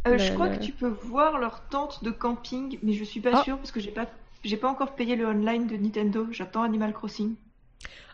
Euh, 0.08 0.12
Le- 0.12 0.18
je 0.18 0.32
crois 0.32 0.48
que 0.48 0.60
tu 0.64 0.72
peux 0.72 0.88
voir 0.88 1.38
leur 1.38 1.60
tente 1.68 2.02
de 2.02 2.10
camping, 2.10 2.78
mais 2.82 2.94
je 2.94 3.04
suis 3.04 3.20
pas 3.20 3.30
Ah. 3.34 3.42
sûre 3.44 3.58
parce 3.58 3.70
que 3.70 3.78
j'ai 3.78 3.90
pas, 3.92 4.06
j'ai 4.42 4.56
pas 4.56 4.68
encore 4.70 4.94
payé 4.96 5.14
le 5.14 5.26
online 5.26 5.66
de 5.68 5.76
Nintendo. 5.76 6.26
J'attends 6.32 6.62
Animal 6.62 6.92
Crossing. 6.94 7.34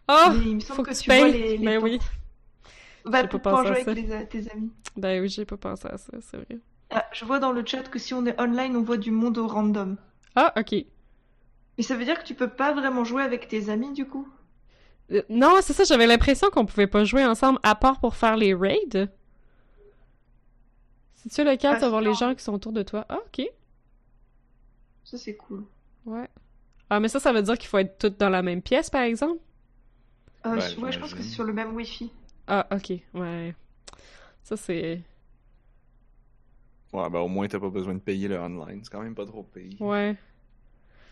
Ah! 0.09 0.35
mais 0.37 0.45
il 0.51 0.55
me 0.57 0.61
semble 0.61 0.77
faut 0.77 0.83
que, 0.83 0.91
que 0.91 0.95
tu 0.97 1.05
tu 1.05 1.11
vois 1.17 1.31
payes! 1.31 1.33
les, 1.33 1.57
les 1.57 1.65
Ben 1.65 1.75
tentes. 1.81 1.85
oui. 1.85 1.99
Pouvoir 3.11 3.41
pensé 3.43 3.69
à 3.69 3.75
jouer 3.75 3.81
avec 3.83 3.95
les- 3.95 4.27
tes 4.29 4.51
amis. 4.53 4.73
Ben 4.97 5.21
oui, 5.21 5.29
j'ai 5.29 5.45
pas 5.45 5.57
pensé 5.57 5.89
à 5.89 5.99
ça, 5.99 6.13
c'est 6.21 6.37
vrai. 6.37 6.59
Ah, 6.91 7.07
je 7.13 7.25
vois 7.25 7.39
dans 7.39 7.53
le 7.53 7.65
chat 7.65 7.85
que 7.85 8.01
si 8.01 8.13
on 8.13 8.27
est 8.27 8.41
online, 8.41 8.75
on 8.77 8.83
voit 8.83 8.97
du 8.97 9.13
monde 9.13 9.39
au 9.39 9.47
random. 9.47 9.97
Ah, 10.35 10.53
ok. 10.57 10.87
Mais 11.79 11.85
ça 11.85 11.97
veut 11.97 12.05
dire 12.05 12.19
que 12.19 12.27
tu 12.27 12.35
peux 12.35 12.51
pas 12.51 12.75
vraiment 12.75 13.03
jouer 13.05 13.23
avec 13.23 13.49
tes 13.49 13.71
amis 13.71 13.95
du 13.95 14.07
coup? 14.07 14.29
Euh, 15.13 15.23
non, 15.29 15.57
c'est 15.63 15.73
ça, 15.73 15.85
j'avais 15.85 16.07
l'impression 16.07 16.51
qu'on 16.51 16.67
pouvait 16.67 16.87
pas 16.87 17.05
jouer 17.05 17.25
ensemble 17.25 17.59
à 17.63 17.75
part 17.75 18.01
pour 18.01 18.17
faire 18.17 18.37
les 18.37 18.55
raids. 18.55 19.09
C'est-tu 21.15 21.45
le 21.45 21.57
cas 21.57 21.73
Ah, 21.73 21.75
de 21.75 21.81
savoir 21.81 22.01
les 22.01 22.15
gens 22.15 22.35
qui 22.35 22.43
sont 22.45 22.53
autour 22.55 22.73
de 22.73 22.83
toi? 22.83 23.05
Ah, 23.09 23.19
ok. 23.27 23.47
Ça 25.05 25.17
c'est 25.17 25.37
cool. 25.39 25.65
Ouais. 26.07 26.29
Ah, 26.91 27.01
mais 27.01 27.09
ça, 27.09 27.21
ça 27.21 27.33
veut 27.33 27.43
dire 27.43 27.59
qu'il 27.59 27.69
faut 27.69 27.79
être 27.79 27.99
toutes 27.99 28.19
dans 28.19 28.31
la 28.31 28.43
même 28.43 28.63
pièce, 28.63 28.91
par 28.91 29.03
exemple? 29.03 29.41
Euh, 30.47 30.57
Ben, 30.57 30.75
ouais, 30.83 30.93
je 30.93 30.99
pense 30.99 31.13
que 31.15 31.23
c'est 31.23 31.29
sur 31.31 31.45
le 31.45 31.53
même 31.53 31.75
wifi. 31.75 32.11
Ah, 32.47 32.67
ok, 32.73 32.93
ouais. 33.15 33.55
Ça, 34.43 34.57
c'est... 34.57 35.03
Ouais, 36.93 37.11
ben 37.11 37.19
au 37.19 37.29
moins 37.29 37.47
t'as 37.49 37.59
pas 37.59 37.69
besoin 37.69 37.95
de 37.95 37.99
payer 38.01 38.29
le 38.29 38.39
online. 38.39 38.81
C'est 38.83 38.91
quand 38.91 39.03
même 39.03 39.15
pas 39.15 39.27
trop 39.27 39.43
payé. 39.43 39.77
Ouais. 39.81 40.17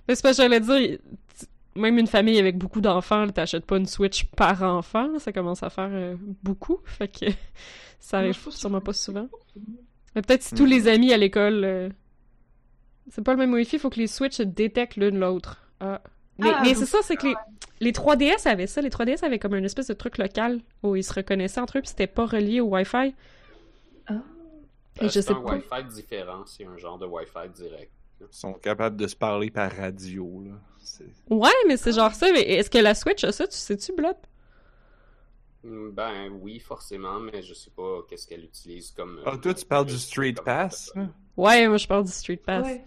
Mais 0.09 0.15
c'est 0.15 0.23
pas, 0.23 0.32
j'allais 0.32 0.61
dire, 0.61 0.98
t- 1.39 1.47
même 1.77 1.98
une 1.98 2.06
famille 2.06 2.39
avec 2.39 2.56
beaucoup 2.56 2.81
d'enfants, 2.81 3.27
t'achètes 3.28 3.66
pas 3.66 3.77
une 3.77 3.86
Switch 3.86 4.24
par 4.36 4.62
enfant, 4.62 5.09
là, 5.09 5.19
ça 5.19 5.32
commence 5.32 5.62
à 5.62 5.70
faire 5.70 5.90
euh, 5.90 6.16
beaucoup, 6.43 6.78
fait 6.85 7.09
que 7.09 7.27
ça 8.01 8.19
arrive 8.19 8.35
ça 8.36 8.51
sûrement 8.51 8.81
pas 8.81 8.93
souvent. 8.93 9.28
Mais 10.15 10.23
peut-être 10.23 10.43
si 10.43 10.55
tous 10.55 10.65
Mhm. 10.65 10.70
les 10.70 10.89
amis 10.89 11.12
à 11.12 11.16
l'école... 11.16 11.65
euh, 11.65 11.89
C'est 13.11 13.24
pas 13.24 13.32
le 13.32 13.39
même 13.39 13.52
wifi, 13.52 13.78
faut 13.78 13.90
que 13.90 13.98
les 14.01 14.06
Switch 14.06 14.40
détectent 14.40 14.97
l'une 14.97 15.19
l'autre. 15.19 15.69
Ah. 15.81 16.01
Mais, 16.39 16.51
Ah, 16.52 16.61
mais 16.62 16.74
c'est 16.74 16.86
ça, 16.86 16.98
c'est 17.02 17.16
que 17.16 17.27
les, 17.27 17.35
les 17.81 17.93
3DS 17.93 18.47
avaient 18.48 18.66
ça. 18.66 18.81
Les 18.81 18.90
3DS 18.90 19.24
avaient 19.24 19.39
comme 19.39 19.55
une 19.55 19.65
espèce 19.65 19.86
de 19.89 19.94
truc 19.94 20.19
local 20.19 20.61
où 20.82 20.97
ils 20.97 21.05
se 21.05 21.12
reconnaissaient 21.15 21.61
entre 21.61 21.78
eux, 21.78 21.81
puis 21.81 21.89
c'était 21.90 22.06
pas 22.06 22.27
relié 22.27 22.61
au 22.61 22.66
Wi-Fi. 22.66 23.15
Ah. 24.06 24.12
Et 25.01 25.05
Euh, 25.05 25.09
c'est 25.09 25.31
un 25.31 25.35
pas. 25.35 25.55
Wi-Fi 25.55 25.85
différent, 25.94 26.44
c'est 26.47 26.65
un 26.66 26.77
genre 26.77 26.98
de 26.98 27.06
Wi-Fi 27.06 27.48
direct. 27.55 27.90
Ils 28.20 28.27
sont 28.31 28.55
capables 28.55 28.97
de 28.97 29.06
se 29.06 29.16
parler 29.16 29.51
par 29.51 29.70
radio, 29.73 30.43
là. 30.44 30.52
Ouais, 31.31 31.51
mais 31.66 31.77
c'est 31.77 31.93
genre 31.93 32.12
ça. 32.15 32.31
Mais 32.32 32.43
est-ce 32.43 32.70
que 32.70 32.78
la 32.78 32.94
Switch 32.94 33.24
a 33.24 33.32
ça? 33.32 33.47
Tu 33.47 33.56
sais-tu, 33.56 33.93
Blob? 33.93 34.16
Hmm, 35.62 35.90
Ben 35.90 36.28
oui, 36.40 36.59
forcément, 36.59 37.19
mais 37.20 37.43
je 37.43 37.55
sais 37.55 37.70
pas 37.70 38.01
qu'est-ce 38.09 38.27
qu'elle 38.27 38.44
utilise 38.44 38.90
comme. 38.90 39.20
Ah, 39.24 39.31
euh, 39.35 39.36
toi, 39.39 39.55
tu 39.55 39.65
parles 39.65 39.86
du 39.86 39.98
Street 39.98 40.35
Pass, 40.44 40.93
là? 40.94 41.09
Ouais, 41.36 41.66
moi 41.66 41.78
je 41.78 41.86
parle 41.89 42.05
du 42.05 42.12
Street 42.12 42.36
Pass. 42.36 42.65
Ouais. 42.66 42.85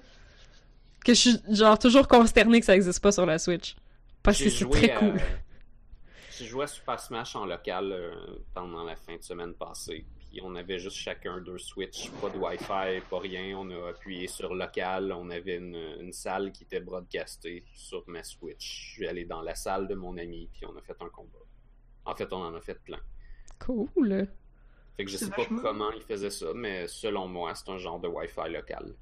Que 1.08 1.14
je 1.14 1.20
suis 1.22 1.56
genre 1.56 1.80
toujours 1.80 2.06
consterné 2.06 2.60
que 2.60 2.66
ça 2.66 2.76
existe 2.76 3.02
pas 3.02 3.14
sur 3.14 3.26
la 3.26 3.40
Switch. 3.40 3.78
Parce 4.22 4.40
que 4.40 4.50
c'est 4.50 4.70
très 4.70 4.92
à- 4.92 5.00
cool. 5.00 5.22
J'ai 6.38 6.46
joué 6.46 6.66
à 6.66 6.68
Super 6.68 7.00
Smash 7.00 7.34
en 7.38 7.46
local 7.46 7.92
euh, 7.94 8.14
pendant 8.54 8.84
la 8.84 8.98
fin 8.98 9.16
de 9.16 9.24
semaine 9.24 9.54
passée. 9.54 10.06
Puis 10.20 10.42
on 10.44 10.54
avait 10.56 10.80
juste 10.80 10.98
chacun 10.98 11.40
deux 11.40 11.58
Switch, 11.60 12.10
pas 12.22 12.30
de 12.30 12.38
Wi-Fi, 12.38 13.02
pas 13.10 13.20
rien. 13.20 13.58
On 13.58 13.70
a 13.72 13.90
appuyé 13.92 14.28
sur 14.28 14.54
local. 14.54 15.14
On 15.14 15.30
avait 15.30 15.56
une, 15.56 15.78
une 16.02 16.12
salle 16.12 16.52
qui 16.52 16.64
était 16.66 16.82
broadcastée 16.82 17.64
sur 17.74 18.04
ma 18.08 18.22
Switch. 18.24 18.90
Je 18.90 18.94
suis 18.96 19.08
allé 19.08 19.24
dans 19.24 19.42
la 19.42 19.56
salle 19.56 19.88
de 19.88 19.96
mon 19.96 20.18
ami, 20.18 20.50
puis 20.52 20.66
on 20.66 20.76
a 20.78 20.82
fait 20.82 21.02
un 21.02 21.08
combat. 21.10 21.40
En 22.04 22.14
fait, 22.16 22.32
on 22.34 22.44
en 22.44 22.54
a 22.54 22.60
fait 22.60 22.84
plein. 22.84 23.00
Cool. 23.60 24.28
Fait 24.98 25.06
que 25.06 25.10
je 25.12 25.16
sais 25.16 25.30
pas 25.30 25.38
vachement- 25.38 25.62
comment 25.62 25.92
ils 25.92 26.02
faisaient 26.02 26.30
ça, 26.30 26.48
mais 26.54 26.86
selon 26.90 27.30
moi, 27.30 27.56
c'est 27.56 27.70
un 27.72 27.78
genre 27.78 28.00
de 28.02 28.10
Wi-Fi 28.10 28.50
local. 28.52 28.94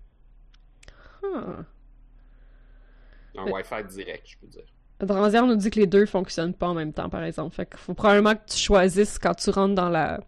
Un. 3.37 3.51
Wi-Fi 3.51 3.83
direct, 3.89 4.27
je 4.27 4.37
peux 4.37 4.47
dire. 4.47 4.63
Dranzière 4.99 5.45
nous 5.45 5.55
dit 5.55 5.69
que 5.69 5.79
les 5.79 5.87
deux 5.87 6.05
fonctionnent 6.05 6.53
pas 6.53 6.67
en 6.69 6.73
même 6.73 6.93
temps, 6.93 7.09
par 7.09 7.23
exemple. 7.23 7.53
Fait 7.55 7.65
qu'il 7.65 7.77
faut 7.77 7.93
probablement 7.93 8.33
que 8.35 8.45
tu 8.47 8.57
choisisses 8.57 9.19
quand 9.19 9.33
tu 9.35 9.49
rentres 9.49 9.75
dans 9.75 9.89
la. 9.89 10.21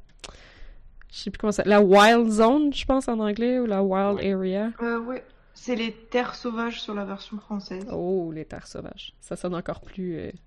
Je 1.12 1.18
sais 1.20 1.32
plus 1.32 1.38
comment 1.40 1.54
ça. 1.54 1.64
La 1.66 1.82
Wild 1.82 2.30
Zone, 2.30 2.74
je 2.74 2.86
pense 2.86 3.08
en 3.08 3.20
anglais, 3.20 3.60
ou 3.60 3.66
la 3.66 3.82
Wild 3.82 4.18
Ouais. 4.18 4.34
Area. 4.34 4.72
Euh, 4.82 5.00
ouais. 5.00 5.24
C'est 5.54 5.76
les 5.76 5.92
terres 5.92 6.36
sauvages 6.36 6.82
sur 6.82 6.94
la 6.94 7.06
version 7.06 7.40
française. 7.40 7.86
Oh, 7.92 8.32
les 8.34 8.46
terres 8.46 8.68
sauvages. 8.68 9.16
Ça 9.22 9.36
sonne 9.36 9.56
encore 9.56 9.82
plus. 9.82 10.18
euh, 10.18 10.32
Ils 10.32 10.38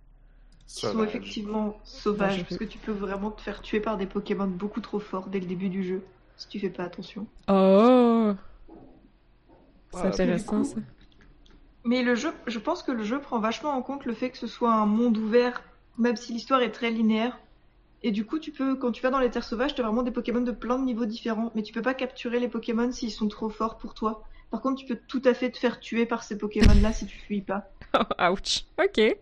sont 0.67 1.03
effectivement 1.03 1.79
sauvages 1.83 2.45
parce 2.45 2.59
que 2.59 2.65
tu 2.65 2.79
peux 2.79 2.93
vraiment 2.93 3.31
te 3.33 3.41
faire 3.41 3.61
tuer 3.63 3.81
par 3.81 3.97
des 3.97 4.07
Pokémon 4.07 4.47
beaucoup 4.47 4.81
trop 4.81 5.01
forts 5.01 5.29
dès 5.29 5.41
le 5.41 5.47
début 5.47 5.69
du 5.71 5.83
jeu 5.83 6.03
si 6.37 6.47
tu 6.49 6.61
fais 6.61 6.71
pas 6.71 6.85
attention. 6.85 7.27
Oh! 7.49 8.33
C'est 9.93 9.99
Ah, 9.99 10.07
intéressant, 10.09 10.61
du 10.61 10.69
ça. 10.69 10.77
Mais 11.85 12.03
le 12.03 12.15
jeu, 12.15 12.33
je 12.47 12.59
pense 12.59 12.83
que 12.83 12.93
le 12.93 13.03
jeu 13.03 13.21
prend 13.21 13.39
vachement 13.39 13.71
en 13.71 13.83
compte 13.83 14.05
le 14.05 14.13
fait 14.13 14.31
que 14.31 14.39
ce 14.39 14.47
soit 14.47 14.73
un 14.73 14.87
monde 14.87 15.17
ouvert, 15.17 15.63
même 15.99 16.17
si 16.17 16.33
l'histoire 16.33 16.63
est 16.63 16.73
très 16.73 16.91
linéaire. 16.91 17.39
Et 18.03 18.13
du 18.13 18.25
coup, 18.25 18.39
tu 18.39 18.51
peux, 18.51 18.77
quand 18.77 18.93
tu 18.93 19.03
vas 19.03 19.11
dans 19.11 19.19
les 19.19 19.31
terres 19.31 19.45
sauvages, 19.45 19.75
tu 19.75 19.81
as 19.81 19.85
vraiment 19.85 20.03
des 20.03 20.11
Pokémon 20.11 20.41
de 20.41 20.53
plein 20.53 20.79
de 20.79 20.85
niveaux 20.85 21.07
différents, 21.07 21.53
mais 21.55 21.63
tu 21.63 21.73
peux 21.73 21.83
pas 21.83 21.95
capturer 21.95 22.41
les 22.41 22.49
Pokémon 22.49 22.91
s'ils 22.93 23.11
sont 23.11 23.29
trop 23.29 23.51
forts 23.51 23.77
pour 23.77 23.95
toi. 23.95 24.25
Par 24.51 24.61
contre, 24.61 24.81
tu 24.81 24.87
peux 24.87 24.99
tout 25.07 25.23
à 25.25 25.35
fait 25.35 25.51
te 25.51 25.59
faire 25.59 25.81
tuer 25.81 26.07
par 26.07 26.23
ces 26.23 26.37
Pokémon-là 26.37 26.93
si 26.93 27.07
tu 27.07 27.17
fuis 27.17 27.43
pas. 27.43 27.71
Ouch. 28.31 28.65
Ok. 28.83 29.17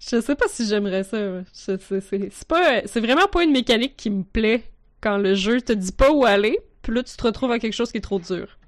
Je 0.00 0.20
sais 0.20 0.34
pas 0.34 0.48
si 0.48 0.66
j'aimerais 0.66 1.04
ça. 1.04 1.18
C'est 1.52 3.00
vraiment 3.00 3.26
pas 3.26 3.42
une 3.42 3.52
mécanique 3.52 3.96
qui 3.96 4.10
me 4.10 4.22
plaît 4.22 4.64
quand 5.00 5.16
le 5.16 5.34
jeu 5.34 5.60
te 5.60 5.72
dit 5.72 5.92
pas 5.92 6.10
où 6.10 6.24
aller, 6.24 6.58
puis 6.82 6.94
là 6.94 7.02
tu 7.02 7.16
te 7.16 7.22
retrouves 7.22 7.52
à 7.52 7.58
quelque 7.58 7.72
chose 7.74 7.90
qui 7.90 7.98
est 7.98 8.02
trop 8.02 8.18
dur. 8.18 8.58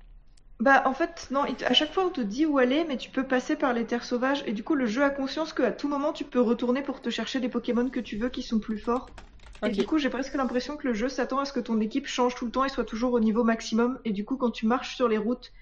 Bah 0.58 0.82
en 0.86 0.94
fait 0.94 1.28
non, 1.30 1.42
à 1.42 1.74
chaque 1.74 1.92
fois 1.92 2.06
on 2.06 2.10
te 2.10 2.20
dit 2.22 2.46
où 2.46 2.56
aller, 2.58 2.84
mais 2.88 2.96
tu 2.96 3.10
peux 3.10 3.26
passer 3.26 3.56
par 3.56 3.74
les 3.74 3.84
terres 3.84 4.04
sauvages 4.04 4.42
et 4.46 4.52
du 4.52 4.64
coup 4.64 4.74
le 4.74 4.86
jeu 4.86 5.02
a 5.02 5.10
conscience 5.10 5.52
qu'à 5.52 5.70
tout 5.70 5.86
moment 5.88 6.14
tu 6.14 6.24
peux 6.24 6.40
retourner 6.40 6.82
pour 6.82 7.02
te 7.02 7.10
chercher 7.10 7.40
des 7.40 7.50
Pokémon 7.50 7.90
que 7.90 8.00
tu 8.00 8.16
veux 8.16 8.30
qui 8.30 8.42
sont 8.42 8.58
plus 8.58 8.78
forts. 8.78 9.10
Et 9.64 9.68
du 9.70 9.84
coup 9.84 9.98
j'ai 9.98 10.08
presque 10.08 10.34
l'impression 10.34 10.76
que 10.78 10.86
le 10.88 10.94
jeu 10.94 11.10
s'attend 11.10 11.40
à 11.40 11.44
ce 11.44 11.52
que 11.52 11.60
ton 11.60 11.78
équipe 11.80 12.06
change 12.06 12.34
tout 12.34 12.46
le 12.46 12.50
temps 12.50 12.64
et 12.64 12.70
soit 12.70 12.84
toujours 12.84 13.12
au 13.12 13.20
niveau 13.20 13.44
maximum. 13.44 13.98
Et 14.06 14.12
du 14.12 14.24
coup 14.24 14.38
quand 14.38 14.50
tu 14.50 14.66
marches 14.66 14.96
sur 14.96 15.08
les 15.08 15.18
routes, 15.18 15.52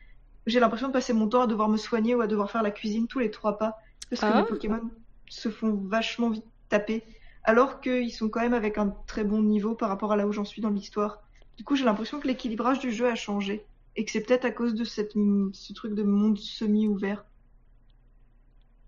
j'ai 0.47 0.61
l'impression 0.61 0.87
de 0.89 0.93
passer 0.93 1.13
mon 1.13 1.29
temps 1.29 1.43
à 1.43 1.47
devoir 1.49 1.69
me 1.69 1.77
soigner 1.77 2.15
ou 2.15 2.21
à 2.21 2.29
devoir 2.29 2.51
faire 2.53 2.63
la 2.63 2.71
cuisine 2.71 3.09
tous 3.09 3.19
les 3.19 3.31
trois 3.33 3.59
pas 3.59 3.77
parce 4.11 4.21
que 4.21 4.27
Ah. 4.27 4.41
les 4.43 4.47
Pokémon 4.47 4.81
se 5.29 5.49
font 5.49 5.75
vachement 5.75 6.31
vite 6.31 6.45
taper, 6.69 7.03
alors 7.43 7.81
qu'ils 7.81 8.13
sont 8.13 8.29
quand 8.29 8.41
même 8.41 8.55
avec 8.55 8.79
un 8.79 8.95
très 9.07 9.25
bon 9.25 9.43
niveau 9.43 9.75
par 9.75 9.89
rapport 9.89 10.13
à 10.13 10.17
là 10.17 10.27
où 10.29 10.33
j'en 10.33 10.45
suis 10.45 10.63
dans 10.63 10.71
l'histoire. 10.71 11.23
Du 11.57 11.65
coup 11.65 11.75
j'ai 11.75 11.85
l'impression 11.85 12.21
que 12.21 12.29
l'équilibrage 12.29 12.79
du 12.79 12.93
jeu 12.93 13.09
a 13.09 13.15
changé 13.17 13.67
et 13.97 14.05
que 14.05 14.11
c'est 14.11 14.21
peut-être 14.21 14.45
à 14.45 14.51
cause 14.51 14.75
de 14.75 14.85
cette, 14.85 15.13
ce 15.53 15.73
truc 15.73 15.95
de 15.95 16.03
monde 16.03 16.39
semi-ouvert. 16.39 17.25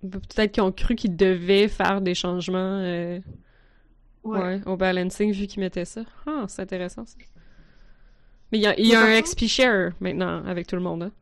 Peut-être 0.03 0.53
qu'ils 0.53 0.63
ont 0.63 0.73
cru 0.73 0.95
qu'ils 0.95 1.17
devaient 1.17 1.69
faire 1.69 2.01
des 2.01 2.15
changements 2.15 2.81
euh, 2.81 3.19
Ouais. 4.25 4.41
ouais, 4.41 4.61
au 4.67 4.77
balancing 4.77 5.33
vu 5.33 5.47
qu'ils 5.47 5.61
mettaient 5.61 5.85
ça. 5.85 6.03
Ah, 6.27 6.47
c'est 6.49 6.63
intéressant 6.63 7.07
ça. 7.07 7.17
Mais 8.51 8.59
il 8.59 8.63
y 8.63 8.67
a, 8.67 8.79
y 8.79 8.95
un 8.95 9.21
XP 9.21 9.47
share 9.47 9.93
maintenant 10.01 10.45
avec 10.45 10.67
tout 10.67 10.75
le 10.77 10.83
monde. 10.83 11.05
Hein. 11.05 11.13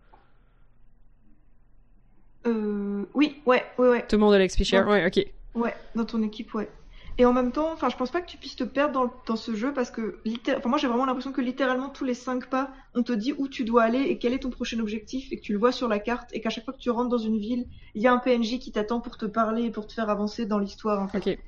Euh, 2.47 3.05
oui, 3.15 3.41
ouais, 3.47 3.63
ouais, 3.79 3.89
ouais, 3.89 4.07
Tout 4.07 4.17
le 4.17 4.21
monde 4.21 4.35
a 4.35 4.39
l'XP 4.39 4.65
share. 4.65 4.87
Ouais, 4.89 5.07
ok. 5.07 5.27
ouais, 5.55 5.75
dans 5.95 6.05
ton 6.05 6.23
équipe, 6.23 6.55
ouais. 6.55 6.69
Et 7.17 7.25
en 7.25 7.33
même 7.33 7.53
temps, 7.53 7.73
enfin, 7.73 7.89
je 7.91 7.97
pense 7.97 8.11
pas 8.11 8.21
que 8.21 8.27
tu 8.27 8.37
puisses 8.39 8.57
te 8.57 8.65
perdre 8.65 8.93
dans, 8.93 9.15
dans 9.27 9.37
ce 9.37 9.55
jeu 9.55 9.73
parce 9.73 9.91
que, 9.93 10.19
enfin, 10.57 10.69
moi 10.69 10.79
j'ai 10.79 10.89
vraiment 10.89 11.07
l'impression 11.07 11.31
que 11.31 11.41
littéralement 11.41 11.89
tous 11.89 12.05
les 12.05 12.15
cinq 12.15 12.51
pas, 12.51 12.73
on 12.95 13.05
te 13.05 13.13
dit 13.13 13.33
où 13.39 13.47
tu 13.47 13.65
dois 13.65 13.85
aller 13.85 14.01
et 14.01 14.19
quel 14.19 14.33
est 14.33 14.41
ton 14.41 14.51
prochain 14.51 14.81
objectif 14.81 15.31
et 15.31 15.37
que 15.39 15.43
tu 15.43 15.53
le 15.53 15.59
vois 15.61 15.71
sur 15.71 15.87
la 15.87 16.01
carte 16.01 16.31
et 16.33 16.41
qu'à 16.41 16.51
chaque 16.51 16.65
fois 16.65 16.75
que 16.75 16.81
tu 16.81 16.91
rentres 16.91 17.11
dans 17.11 17.19
une 17.19 17.39
ville, 17.39 17.67
il 17.95 18.03
y 18.03 18.09
a 18.09 18.13
un 18.13 18.19
PNJ 18.19 18.59
qui 18.59 18.73
t'attend 18.73 19.01
pour 19.01 19.17
te 19.17 19.27
parler 19.27 19.63
et 19.63 19.71
pour 19.71 19.87
te 19.87 19.93
faire 19.93 20.11
avancer 20.11 20.45
dans 20.45 20.59
l'histoire, 20.59 21.01
en 21.01 21.07
fait. 21.07 21.19
Ok. 21.19 21.39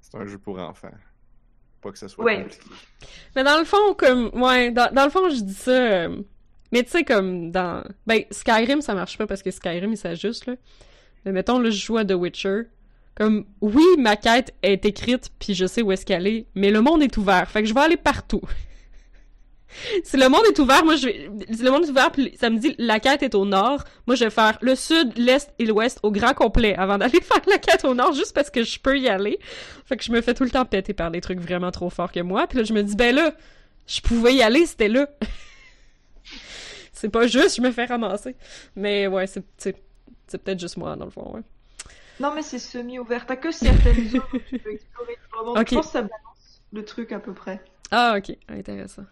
C'est 0.00 0.16
un 0.18 0.26
jeu 0.26 0.38
pour 0.38 0.58
enfants. 0.58 0.90
Pas 1.80 1.92
que 1.92 1.98
ça 1.98 2.08
soit 2.08 2.24
Ouais. 2.24 2.42
compliqué. 2.42 2.64
Mais 3.36 3.44
dans 3.44 3.58
le 3.58 3.64
fond, 3.64 3.94
comme, 3.96 4.30
ouais, 4.34 4.70
dans, 4.70 4.92
dans 4.92 5.04
le 5.04 5.10
fond, 5.10 5.28
je 5.30 5.40
dis 5.42 5.54
ça. 5.54 5.70
euh, 5.70 6.22
mais 6.72 6.82
tu 6.82 6.90
sais, 6.90 7.04
comme 7.04 7.50
dans. 7.50 7.82
Ben, 8.06 8.24
Skyrim, 8.30 8.80
ça 8.82 8.94
marche 8.94 9.16
pas 9.16 9.26
parce 9.26 9.42
que 9.42 9.50
Skyrim, 9.50 9.92
il 9.92 9.96
s'ajuste, 9.96 10.46
là. 10.46 10.56
Mais 11.24 11.32
mettons, 11.32 11.58
là, 11.58 11.70
je 11.70 11.78
joue 11.82 11.96
à 11.98 12.04
The 12.04 12.12
Witcher. 12.12 12.62
Comme, 13.18 13.46
oui, 13.60 13.84
ma 13.98 14.14
quête 14.14 14.54
est 14.62 14.84
écrite, 14.84 15.32
puis 15.40 15.52
je 15.52 15.66
sais 15.66 15.82
où 15.82 15.90
est-ce 15.90 16.06
qu'elle 16.06 16.28
est, 16.28 16.46
mais 16.54 16.70
le 16.70 16.80
monde 16.80 17.02
est 17.02 17.16
ouvert. 17.16 17.50
Fait 17.50 17.62
que 17.62 17.68
je 17.68 17.74
vais 17.74 17.80
aller 17.80 17.96
partout. 17.96 18.42
si 20.04 20.16
le 20.16 20.28
monde 20.28 20.44
est 20.48 20.56
ouvert, 20.60 20.84
moi, 20.84 20.94
je 20.94 21.06
vais. 21.06 21.30
Si 21.50 21.64
le 21.64 21.72
monde 21.72 21.84
est 21.84 21.90
ouvert, 21.90 22.12
puis 22.12 22.36
ça 22.38 22.48
me 22.48 22.58
dit 22.58 22.76
la 22.78 23.00
quête 23.00 23.24
est 23.24 23.34
au 23.34 23.44
nord, 23.44 23.82
moi, 24.06 24.14
je 24.14 24.22
vais 24.22 24.30
faire 24.30 24.56
le 24.60 24.76
sud, 24.76 25.18
l'est 25.18 25.52
et 25.58 25.66
l'ouest 25.66 25.98
au 26.04 26.12
grand 26.12 26.32
complet 26.32 26.76
avant 26.76 26.96
d'aller 26.96 27.20
faire 27.22 27.42
la 27.48 27.58
quête 27.58 27.84
au 27.84 27.92
nord, 27.92 28.12
juste 28.12 28.32
parce 28.32 28.50
que 28.50 28.62
je 28.62 28.78
peux 28.78 28.96
y 28.96 29.08
aller. 29.08 29.40
Fait 29.84 29.96
que 29.96 30.04
je 30.04 30.12
me 30.12 30.20
fais 30.20 30.34
tout 30.34 30.44
le 30.44 30.50
temps 30.50 30.64
péter 30.64 30.94
par 30.94 31.10
des 31.10 31.20
trucs 31.20 31.40
vraiment 31.40 31.72
trop 31.72 31.90
forts 31.90 32.12
que 32.12 32.20
moi. 32.20 32.46
Puis 32.46 32.58
là, 32.58 32.64
je 32.64 32.72
me 32.72 32.84
dis, 32.84 32.94
ben 32.94 33.12
là, 33.12 33.34
je 33.88 34.00
pouvais 34.00 34.34
y 34.34 34.42
aller, 34.42 34.64
c'était 34.64 34.86
là. 34.86 35.08
c'est 36.92 37.08
pas 37.08 37.26
juste, 37.26 37.56
je 37.56 37.62
me 37.62 37.72
fais 37.72 37.86
ramasser. 37.86 38.36
Mais 38.76 39.08
ouais, 39.08 39.26
c'est 39.26 39.42
peut-être 40.30 40.60
juste 40.60 40.76
moi, 40.76 40.94
dans 40.94 41.06
le 41.06 41.10
fond, 41.10 41.32
ouais. 41.34 41.42
Non, 42.20 42.34
mais 42.34 42.42
c'est 42.42 42.58
semi-ouvert. 42.58 43.26
T'as 43.26 43.36
que 43.36 43.50
certaines 43.50 44.08
zones 44.08 44.22
que 44.32 44.38
tu 44.38 44.58
peux 44.58 44.72
explorer. 44.72 45.18
Vraiment. 45.32 45.54
Je 45.56 45.74
pense 45.74 45.86
que 45.86 45.92
ça 45.92 46.02
balance 46.02 46.62
le 46.72 46.84
truc 46.84 47.12
à 47.12 47.20
peu 47.20 47.32
près. 47.32 47.62
Ah, 47.90 48.16
ok, 48.18 48.36
intéressant. 48.48 49.04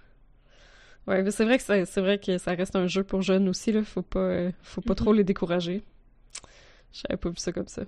Ouais, 1.06 1.22
mais 1.22 1.30
c'est 1.30 1.44
vrai 1.44 1.56
que 1.56 1.62
ça, 1.62 1.84
c'est 1.86 2.00
vrai 2.00 2.18
que 2.18 2.36
ça 2.38 2.52
reste 2.52 2.74
un 2.74 2.86
jeu 2.86 3.04
pour 3.04 3.22
jeunes 3.22 3.48
aussi, 3.48 3.70
là. 3.70 3.84
Faut 3.84 4.02
pas, 4.02 4.18
euh, 4.18 4.52
faut 4.62 4.80
pas 4.80 4.94
trop 4.94 5.12
les 5.12 5.22
décourager. 5.24 5.84
J'avais 6.92 7.16
pas 7.16 7.28
vu 7.28 7.36
ça 7.36 7.52
comme 7.52 7.68
ça. 7.68 7.82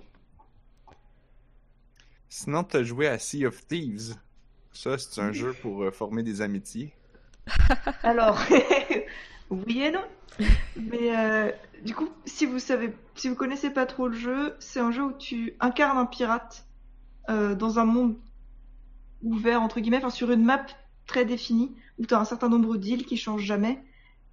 Sinon, 2.29 2.63
t'as 2.63 2.83
joué 2.83 3.07
à 3.07 3.19
Sea 3.19 3.45
of 3.45 3.67
Thieves. 3.67 4.15
Ça, 4.71 4.97
c'est 4.97 5.19
un 5.19 5.33
jeu 5.33 5.53
pour 5.61 5.83
euh, 5.83 5.91
former 5.91 6.23
des 6.23 6.41
amitiés. 6.41 6.93
Alors, 8.03 8.39
oui 9.49 9.81
et 9.81 9.91
non. 9.91 10.03
Mais 10.75 11.17
euh, 11.17 11.51
du 11.83 11.93
coup, 11.93 12.09
si 12.25 12.45
vous 12.45 12.59
savez, 12.59 12.93
connaissez 13.37 13.69
pas 13.69 13.85
trop 13.85 14.07
le 14.07 14.17
jeu, 14.17 14.55
c'est 14.59 14.79
un 14.79 14.91
jeu 14.91 15.03
où 15.03 15.13
tu 15.13 15.55
incarnes 15.59 15.97
un 15.97 16.05
pirate 16.05 16.65
euh, 17.29 17.55
dans 17.55 17.79
un 17.79 17.85
monde 17.85 18.15
ouvert 19.21 19.61
entre 19.61 19.79
guillemets, 19.79 19.97
enfin 19.97 20.09
sur 20.09 20.31
une 20.31 20.43
map 20.43 20.65
très 21.05 21.25
définie 21.25 21.75
où 21.97 22.05
tu 22.05 22.13
as 22.13 22.19
un 22.19 22.25
certain 22.25 22.49
nombre 22.49 22.77
d'îles 22.77 23.05
qui 23.05 23.17
changent 23.17 23.43
jamais. 23.43 23.83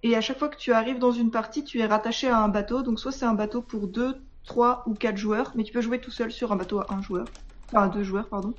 Et 0.03 0.15
à 0.15 0.21
chaque 0.21 0.39
fois 0.39 0.47
que 0.47 0.57
tu 0.57 0.71
arrives 0.71 0.99
dans 0.99 1.11
une 1.11 1.31
partie, 1.31 1.63
tu 1.63 1.79
es 1.79 1.85
rattaché 1.85 2.27
à 2.27 2.39
un 2.39 2.47
bateau. 2.47 2.83
Donc 2.83 2.99
soit 2.99 3.11
c'est 3.11 3.25
un 3.25 3.33
bateau 3.33 3.61
pour 3.61 3.87
deux, 3.87 4.15
trois 4.45 4.83
ou 4.85 4.93
quatre 4.93 5.17
joueurs, 5.17 5.51
mais 5.55 5.63
tu 5.63 5.73
peux 5.73 5.81
jouer 5.81 5.99
tout 5.99 6.11
seul 6.11 6.31
sur 6.31 6.51
un 6.51 6.55
bateau 6.55 6.79
à 6.79 6.93
un 6.93 7.01
joueur, 7.01 7.25
enfin 7.67 7.83
à 7.83 7.87
deux 7.89 8.03
joueurs, 8.03 8.29
pardon. 8.29 8.53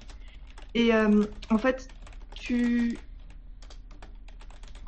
Et 0.74 0.92
euh, 0.94 1.24
en 1.50 1.58
fait, 1.58 1.88
tu 2.34 2.98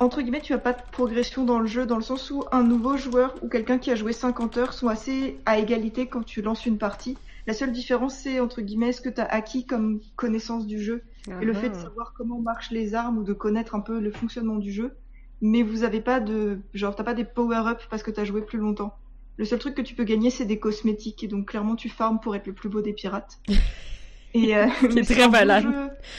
entre 0.01 0.21
guillemets, 0.21 0.41
tu 0.41 0.53
as 0.53 0.57
pas 0.57 0.73
de 0.73 0.81
progression 0.91 1.43
dans 1.45 1.59
le 1.59 1.67
jeu, 1.67 1.85
dans 1.85 1.95
le 1.97 2.01
sens 2.01 2.31
où 2.31 2.43
un 2.51 2.63
nouveau 2.63 2.97
joueur 2.97 3.35
ou 3.41 3.47
quelqu'un 3.47 3.77
qui 3.77 3.91
a 3.91 3.95
joué 3.95 4.13
50 4.13 4.57
heures 4.57 4.73
sont 4.73 4.87
assez 4.87 5.37
à 5.45 5.59
égalité 5.59 6.07
quand 6.07 6.23
tu 6.23 6.41
lances 6.41 6.65
une 6.65 6.77
partie. 6.77 7.17
La 7.47 7.53
seule 7.53 7.71
différence, 7.71 8.15
c'est 8.15 8.39
entre 8.39 8.61
guillemets 8.61 8.93
ce 8.93 9.01
que 9.01 9.09
tu 9.09 9.21
as 9.21 9.25
acquis 9.25 9.65
comme 9.65 9.99
connaissance 10.15 10.65
du 10.67 10.81
jeu 10.81 11.03
et 11.41 11.45
le 11.45 11.53
fait 11.53 11.69
de 11.69 11.75
Ah. 11.75 11.81
savoir 11.83 12.13
comment 12.17 12.39
marchent 12.39 12.71
les 12.71 12.93
armes 12.95 13.17
ou 13.19 13.23
de 13.23 13.33
connaître 13.33 13.75
un 13.75 13.79
peu 13.79 13.99
le 13.99 14.11
fonctionnement 14.11 14.57
du 14.57 14.71
jeu. 14.71 14.93
Mais 15.41 15.63
vous 15.63 15.83
avez 15.83 16.01
pas 16.01 16.19
de. 16.19 16.59
Genre, 16.73 16.95
t'as 16.95 17.03
pas 17.03 17.13
des 17.15 17.23
power-up 17.23 17.81
parce 17.89 18.03
que 18.03 18.11
t'as 18.11 18.25
joué 18.25 18.41
plus 18.41 18.59
longtemps. 18.59 18.95
Le 19.37 19.45
seul 19.45 19.57
truc 19.57 19.73
que 19.75 19.81
tu 19.81 19.95
peux 19.95 20.03
gagner, 20.03 20.29
c'est 20.29 20.45
des 20.45 20.59
cosmétiques. 20.59 21.23
Et 21.23 21.27
donc, 21.27 21.47
clairement, 21.47 21.75
tu 21.75 21.89
farmes 21.89 22.19
pour 22.19 22.35
être 22.35 22.45
le 22.45 22.53
plus 22.53 22.69
beau 22.69 22.81
des 22.81 22.93
pirates. 22.93 23.39
Et, 24.33 24.55
euh, 24.55 24.67
c'est 24.91 25.01
très 25.15 25.27
valable. 25.27 25.73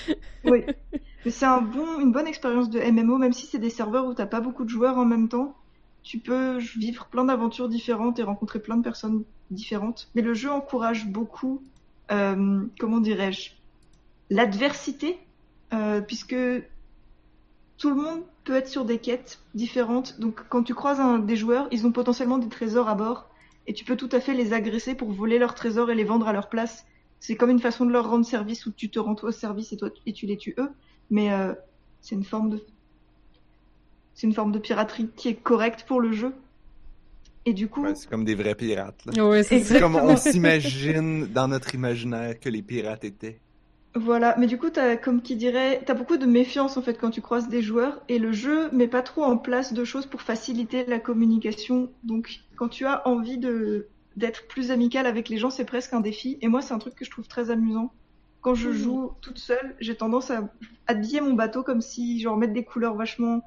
jeu. 0.06 0.14
Oui. 0.50 0.64
C'est 1.30 1.46
un 1.46 1.60
bon, 1.60 2.00
une 2.00 2.10
bonne 2.10 2.26
expérience 2.26 2.68
de 2.68 2.80
MMO, 2.80 3.16
même 3.16 3.32
si 3.32 3.46
c'est 3.46 3.58
des 3.58 3.70
serveurs 3.70 4.06
où 4.06 4.14
t'as 4.14 4.26
pas 4.26 4.40
beaucoup 4.40 4.64
de 4.64 4.68
joueurs 4.68 4.98
en 4.98 5.04
même 5.04 5.28
temps. 5.28 5.56
Tu 6.02 6.18
peux 6.18 6.58
vivre 6.58 7.06
plein 7.06 7.24
d'aventures 7.24 7.68
différentes 7.68 8.18
et 8.18 8.24
rencontrer 8.24 8.60
plein 8.60 8.76
de 8.76 8.82
personnes 8.82 9.22
différentes. 9.50 10.08
Mais 10.14 10.22
le 10.22 10.34
jeu 10.34 10.50
encourage 10.50 11.06
beaucoup, 11.06 11.62
euh, 12.10 12.64
comment 12.80 12.98
dirais-je, 12.98 13.52
l'adversité, 14.30 15.18
euh, 15.72 16.00
puisque 16.00 16.36
tout 17.78 17.90
le 17.90 17.96
monde 17.96 18.22
peut 18.44 18.54
être 18.54 18.68
sur 18.68 18.84
des 18.84 18.98
quêtes 18.98 19.40
différentes. 19.54 20.18
Donc 20.18 20.42
quand 20.48 20.64
tu 20.64 20.74
croises 20.74 21.00
des 21.24 21.36
joueurs, 21.36 21.68
ils 21.70 21.86
ont 21.86 21.92
potentiellement 21.92 22.38
des 22.38 22.48
trésors 22.48 22.88
à 22.88 22.96
bord, 22.96 23.30
et 23.68 23.74
tu 23.74 23.84
peux 23.84 23.96
tout 23.96 24.08
à 24.10 24.18
fait 24.18 24.34
les 24.34 24.52
agresser 24.52 24.96
pour 24.96 25.12
voler 25.12 25.38
leurs 25.38 25.54
trésors 25.54 25.90
et 25.90 25.94
les 25.94 26.04
vendre 26.04 26.26
à 26.26 26.32
leur 26.32 26.48
place. 26.48 26.84
C'est 27.20 27.36
comme 27.36 27.50
une 27.50 27.60
façon 27.60 27.86
de 27.86 27.92
leur 27.92 28.10
rendre 28.10 28.26
service 28.26 28.66
où 28.66 28.72
tu 28.72 28.90
te 28.90 28.98
rends 28.98 29.14
toi 29.14 29.28
au 29.28 29.32
service 29.32 29.72
et 29.72 29.76
toi 29.76 29.90
et 30.06 30.12
tu 30.12 30.26
les 30.26 30.36
tues 30.36 30.54
eux. 30.58 30.70
Mais 31.10 31.32
euh, 31.32 31.52
c'est 32.00 32.14
une 32.14 32.24
forme 32.24 32.50
de 32.50 32.64
c'est 34.14 34.26
une 34.26 34.34
forme 34.34 34.52
de 34.52 34.58
piraterie 34.58 35.08
qui 35.16 35.28
est 35.28 35.34
correcte 35.34 35.84
pour 35.86 36.00
le 36.00 36.12
jeu. 36.12 36.34
Et 37.44 37.54
du 37.54 37.68
coup, 37.68 37.82
Ouais, 37.82 37.94
c'est 37.94 38.08
comme 38.08 38.24
des 38.24 38.34
vrais 38.36 38.54
pirates. 38.54 39.04
là. 39.06 39.26
Ouais, 39.28 39.42
c'est 39.42 39.60
C'est 39.64 39.80
comme 39.80 39.96
on 39.96 40.16
s'imagine 40.16 41.26
dans 41.26 41.48
notre 41.48 41.74
imaginaire 41.74 42.38
que 42.38 42.48
les 42.48 42.62
pirates 42.62 43.04
étaient. 43.04 43.40
Voilà, 43.94 44.36
mais 44.38 44.46
du 44.46 44.58
coup, 44.58 44.70
t'as, 44.70 44.96
comme 44.96 45.20
qui 45.20 45.36
dirait, 45.36 45.82
t'as 45.84 45.92
beaucoup 45.94 46.16
de 46.16 46.24
méfiance 46.24 46.76
en 46.78 46.82
fait 46.82 46.94
quand 46.94 47.10
tu 47.10 47.20
croises 47.20 47.48
des 47.48 47.60
joueurs 47.62 48.00
et 48.08 48.18
le 48.18 48.32
jeu 48.32 48.70
met 48.70 48.88
pas 48.88 49.02
trop 49.02 49.22
en 49.24 49.36
place 49.36 49.72
de 49.74 49.84
choses 49.84 50.06
pour 50.06 50.22
faciliter 50.22 50.86
la 50.86 50.98
communication. 50.98 51.90
Donc, 52.04 52.40
quand 52.56 52.68
tu 52.68 52.86
as 52.86 53.06
envie 53.08 53.38
de 53.38 53.88
d'être 54.16 54.46
plus 54.46 54.70
amical 54.70 55.06
avec 55.06 55.28
les 55.30 55.38
gens, 55.38 55.50
c'est 55.50 55.64
presque 55.64 55.92
un 55.94 56.00
défi. 56.00 56.38
Et 56.42 56.48
moi, 56.48 56.60
c'est 56.62 56.74
un 56.74 56.78
truc 56.78 56.94
que 56.94 57.04
je 57.04 57.10
trouve 57.10 57.26
très 57.26 57.50
amusant. 57.50 57.92
Quand 58.42 58.54
je 58.54 58.70
Mhm. 58.70 58.72
joue 58.72 59.18
toute 59.22 59.38
seule, 59.38 59.76
j'ai 59.80 59.96
tendance 59.96 60.30
à 60.30 60.52
habiller 60.88 61.22
mon 61.22 61.34
bateau 61.34 61.64
comme 61.64 61.82
si, 61.82 62.20
genre, 62.20 62.36
mettre 62.38 62.54
des 62.54 62.64
couleurs 62.66 62.96
vachement 62.96 63.42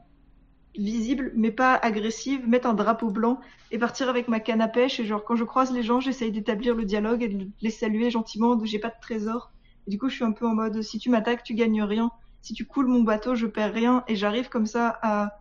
visibles, 0.77 1.31
mais 1.35 1.51
pas 1.51 1.76
agressives, 1.76 2.47
mettre 2.47 2.67
un 2.67 2.73
drapeau 2.73 3.09
blanc 3.11 3.39
et 3.72 3.80
partir 3.80 4.09
avec 4.09 4.27
ma 4.27 4.39
canne 4.41 4.61
à 4.61 4.67
pêche. 4.67 4.99
Et 4.99 5.05
genre, 5.05 5.23
quand 5.26 5.35
je 5.35 5.43
croise 5.45 5.72
les 5.73 5.84
gens, 5.84 5.99
j'essaye 6.01 6.31
d'établir 6.31 6.76
le 6.76 6.85
dialogue 6.85 7.23
et 7.23 7.30
de 7.30 7.47
les 7.61 7.72
saluer 7.72 8.11
gentiment, 8.11 8.55
de 8.55 8.65
j'ai 8.65 8.80
pas 8.80 8.89
de 8.89 8.95
trésor. 9.01 9.53
Et 9.88 9.91
du 9.91 9.99
coup, 9.99 10.09
je 10.09 10.15
suis 10.15 10.26
un 10.26 10.31
peu 10.34 10.47
en 10.47 10.55
mode, 10.55 10.81
si 10.81 10.99
tu 10.99 11.09
m'attaques, 11.09 11.43
tu 11.43 11.55
gagnes 11.55 11.84
rien. 11.84 12.11
Si 12.41 12.53
tu 12.53 12.65
coules 12.65 12.88
mon 12.88 13.03
bateau, 13.03 13.35
je 13.35 13.47
perds 13.47 13.73
rien. 13.73 14.03
Et 14.07 14.15
j'arrive 14.15 14.49
comme 14.49 14.65
ça 14.65 14.99
à, 15.01 15.31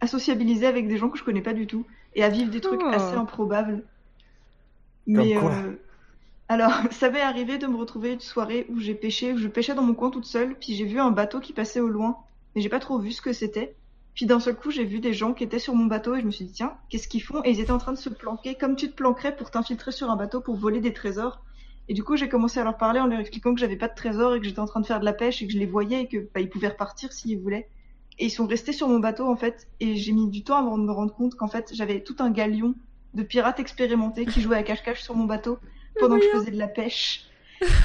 à 0.00 0.06
sociabiliser 0.06 0.66
avec 0.66 0.88
des 0.88 0.96
gens 0.96 1.10
que 1.10 1.18
je 1.18 1.24
connais 1.24 1.42
pas 1.42 1.52
du 1.52 1.66
tout. 1.66 1.86
Et 2.14 2.22
à 2.24 2.30
vivre 2.30 2.50
des 2.50 2.62
trucs 2.62 2.86
Oh. 2.86 2.92
assez 2.92 3.14
improbables. 3.14 3.86
Mais, 5.06 5.34
quoi 5.34 5.52
euh, 5.52 5.76
Alors, 6.48 6.72
ça 6.92 7.10
m'est 7.10 7.20
arrivé 7.20 7.58
de 7.58 7.66
me 7.66 7.76
retrouver 7.76 8.12
une 8.12 8.20
soirée 8.20 8.66
où 8.68 8.78
j'ai 8.78 8.94
pêché, 8.94 9.32
où 9.32 9.38
je 9.38 9.48
pêchais 9.48 9.74
dans 9.74 9.82
mon 9.82 9.94
coin 9.94 10.10
toute 10.10 10.26
seule, 10.26 10.56
puis 10.58 10.74
j'ai 10.74 10.84
vu 10.84 11.00
un 11.00 11.10
bateau 11.10 11.40
qui 11.40 11.52
passait 11.52 11.80
au 11.80 11.88
loin, 11.88 12.18
mais 12.54 12.62
j'ai 12.62 12.68
pas 12.68 12.78
trop 12.78 12.98
vu 12.98 13.12
ce 13.12 13.22
que 13.22 13.32
c'était. 13.32 13.76
Puis 14.14 14.24
d'un 14.24 14.40
seul 14.40 14.56
coup, 14.56 14.70
j'ai 14.70 14.84
vu 14.84 15.00
des 15.00 15.12
gens 15.12 15.34
qui 15.34 15.44
étaient 15.44 15.58
sur 15.58 15.74
mon 15.74 15.84
bateau 15.84 16.14
et 16.14 16.20
je 16.20 16.26
me 16.26 16.30
suis 16.30 16.46
dit, 16.46 16.52
tiens, 16.52 16.74
qu'est-ce 16.88 17.06
qu'ils 17.06 17.22
font? 17.22 17.42
Et 17.44 17.50
ils 17.50 17.60
étaient 17.60 17.70
en 17.70 17.78
train 17.78 17.92
de 17.92 17.98
se 17.98 18.08
planquer, 18.08 18.54
comme 18.54 18.74
tu 18.76 18.88
te 18.88 18.94
planquerais 18.94 19.36
pour 19.36 19.50
t'infiltrer 19.50 19.92
sur 19.92 20.10
un 20.10 20.16
bateau 20.16 20.40
pour 20.40 20.56
voler 20.56 20.80
des 20.80 20.94
trésors. 20.94 21.44
Et 21.88 21.94
du 21.94 22.02
coup, 22.02 22.16
j'ai 22.16 22.28
commencé 22.28 22.58
à 22.58 22.64
leur 22.64 22.78
parler 22.78 22.98
en 22.98 23.06
leur 23.06 23.20
expliquant 23.20 23.54
que 23.54 23.60
j'avais 23.60 23.76
pas 23.76 23.88
de 23.88 23.94
trésor 23.94 24.34
et 24.34 24.40
que 24.40 24.46
j'étais 24.46 24.58
en 24.58 24.66
train 24.66 24.80
de 24.80 24.86
faire 24.86 25.00
de 25.00 25.04
la 25.04 25.12
pêche 25.12 25.42
et 25.42 25.46
que 25.46 25.52
je 25.52 25.58
les 25.58 25.66
voyais 25.66 26.02
et 26.02 26.08
que 26.08 26.28
bah, 26.34 26.40
ils 26.40 26.48
pouvaient 26.48 26.68
repartir 26.68 27.12
s'ils 27.12 27.38
voulaient. 27.38 27.68
Et 28.18 28.26
ils 28.26 28.30
sont 28.30 28.46
restés 28.46 28.72
sur 28.72 28.88
mon 28.88 29.00
bateau 29.00 29.28
en 29.28 29.36
fait. 29.36 29.68
Et 29.80 29.96
j'ai 29.96 30.12
mis 30.12 30.30
du 30.30 30.42
temps 30.42 30.56
avant 30.56 30.78
de 30.78 30.84
me 30.84 30.92
rendre 30.92 31.14
compte 31.14 31.34
qu'en 31.34 31.48
fait, 31.48 31.72
j'avais 31.74 32.02
tout 32.02 32.16
un 32.18 32.30
galion 32.30 32.74
de 33.12 33.22
pirates 33.22 33.60
expérimentés 33.60 34.24
qui 34.24 34.40
jouaient 34.40 34.56
à 34.56 34.62
cache-cache 34.62 35.02
sur 35.02 35.14
mon 35.14 35.24
bateau 35.24 35.58
pendant 36.00 36.16
que 36.18 36.24
je 36.24 36.30
faisais 36.30 36.50
de 36.50 36.58
la 36.58 36.68
pêche. 36.68 37.24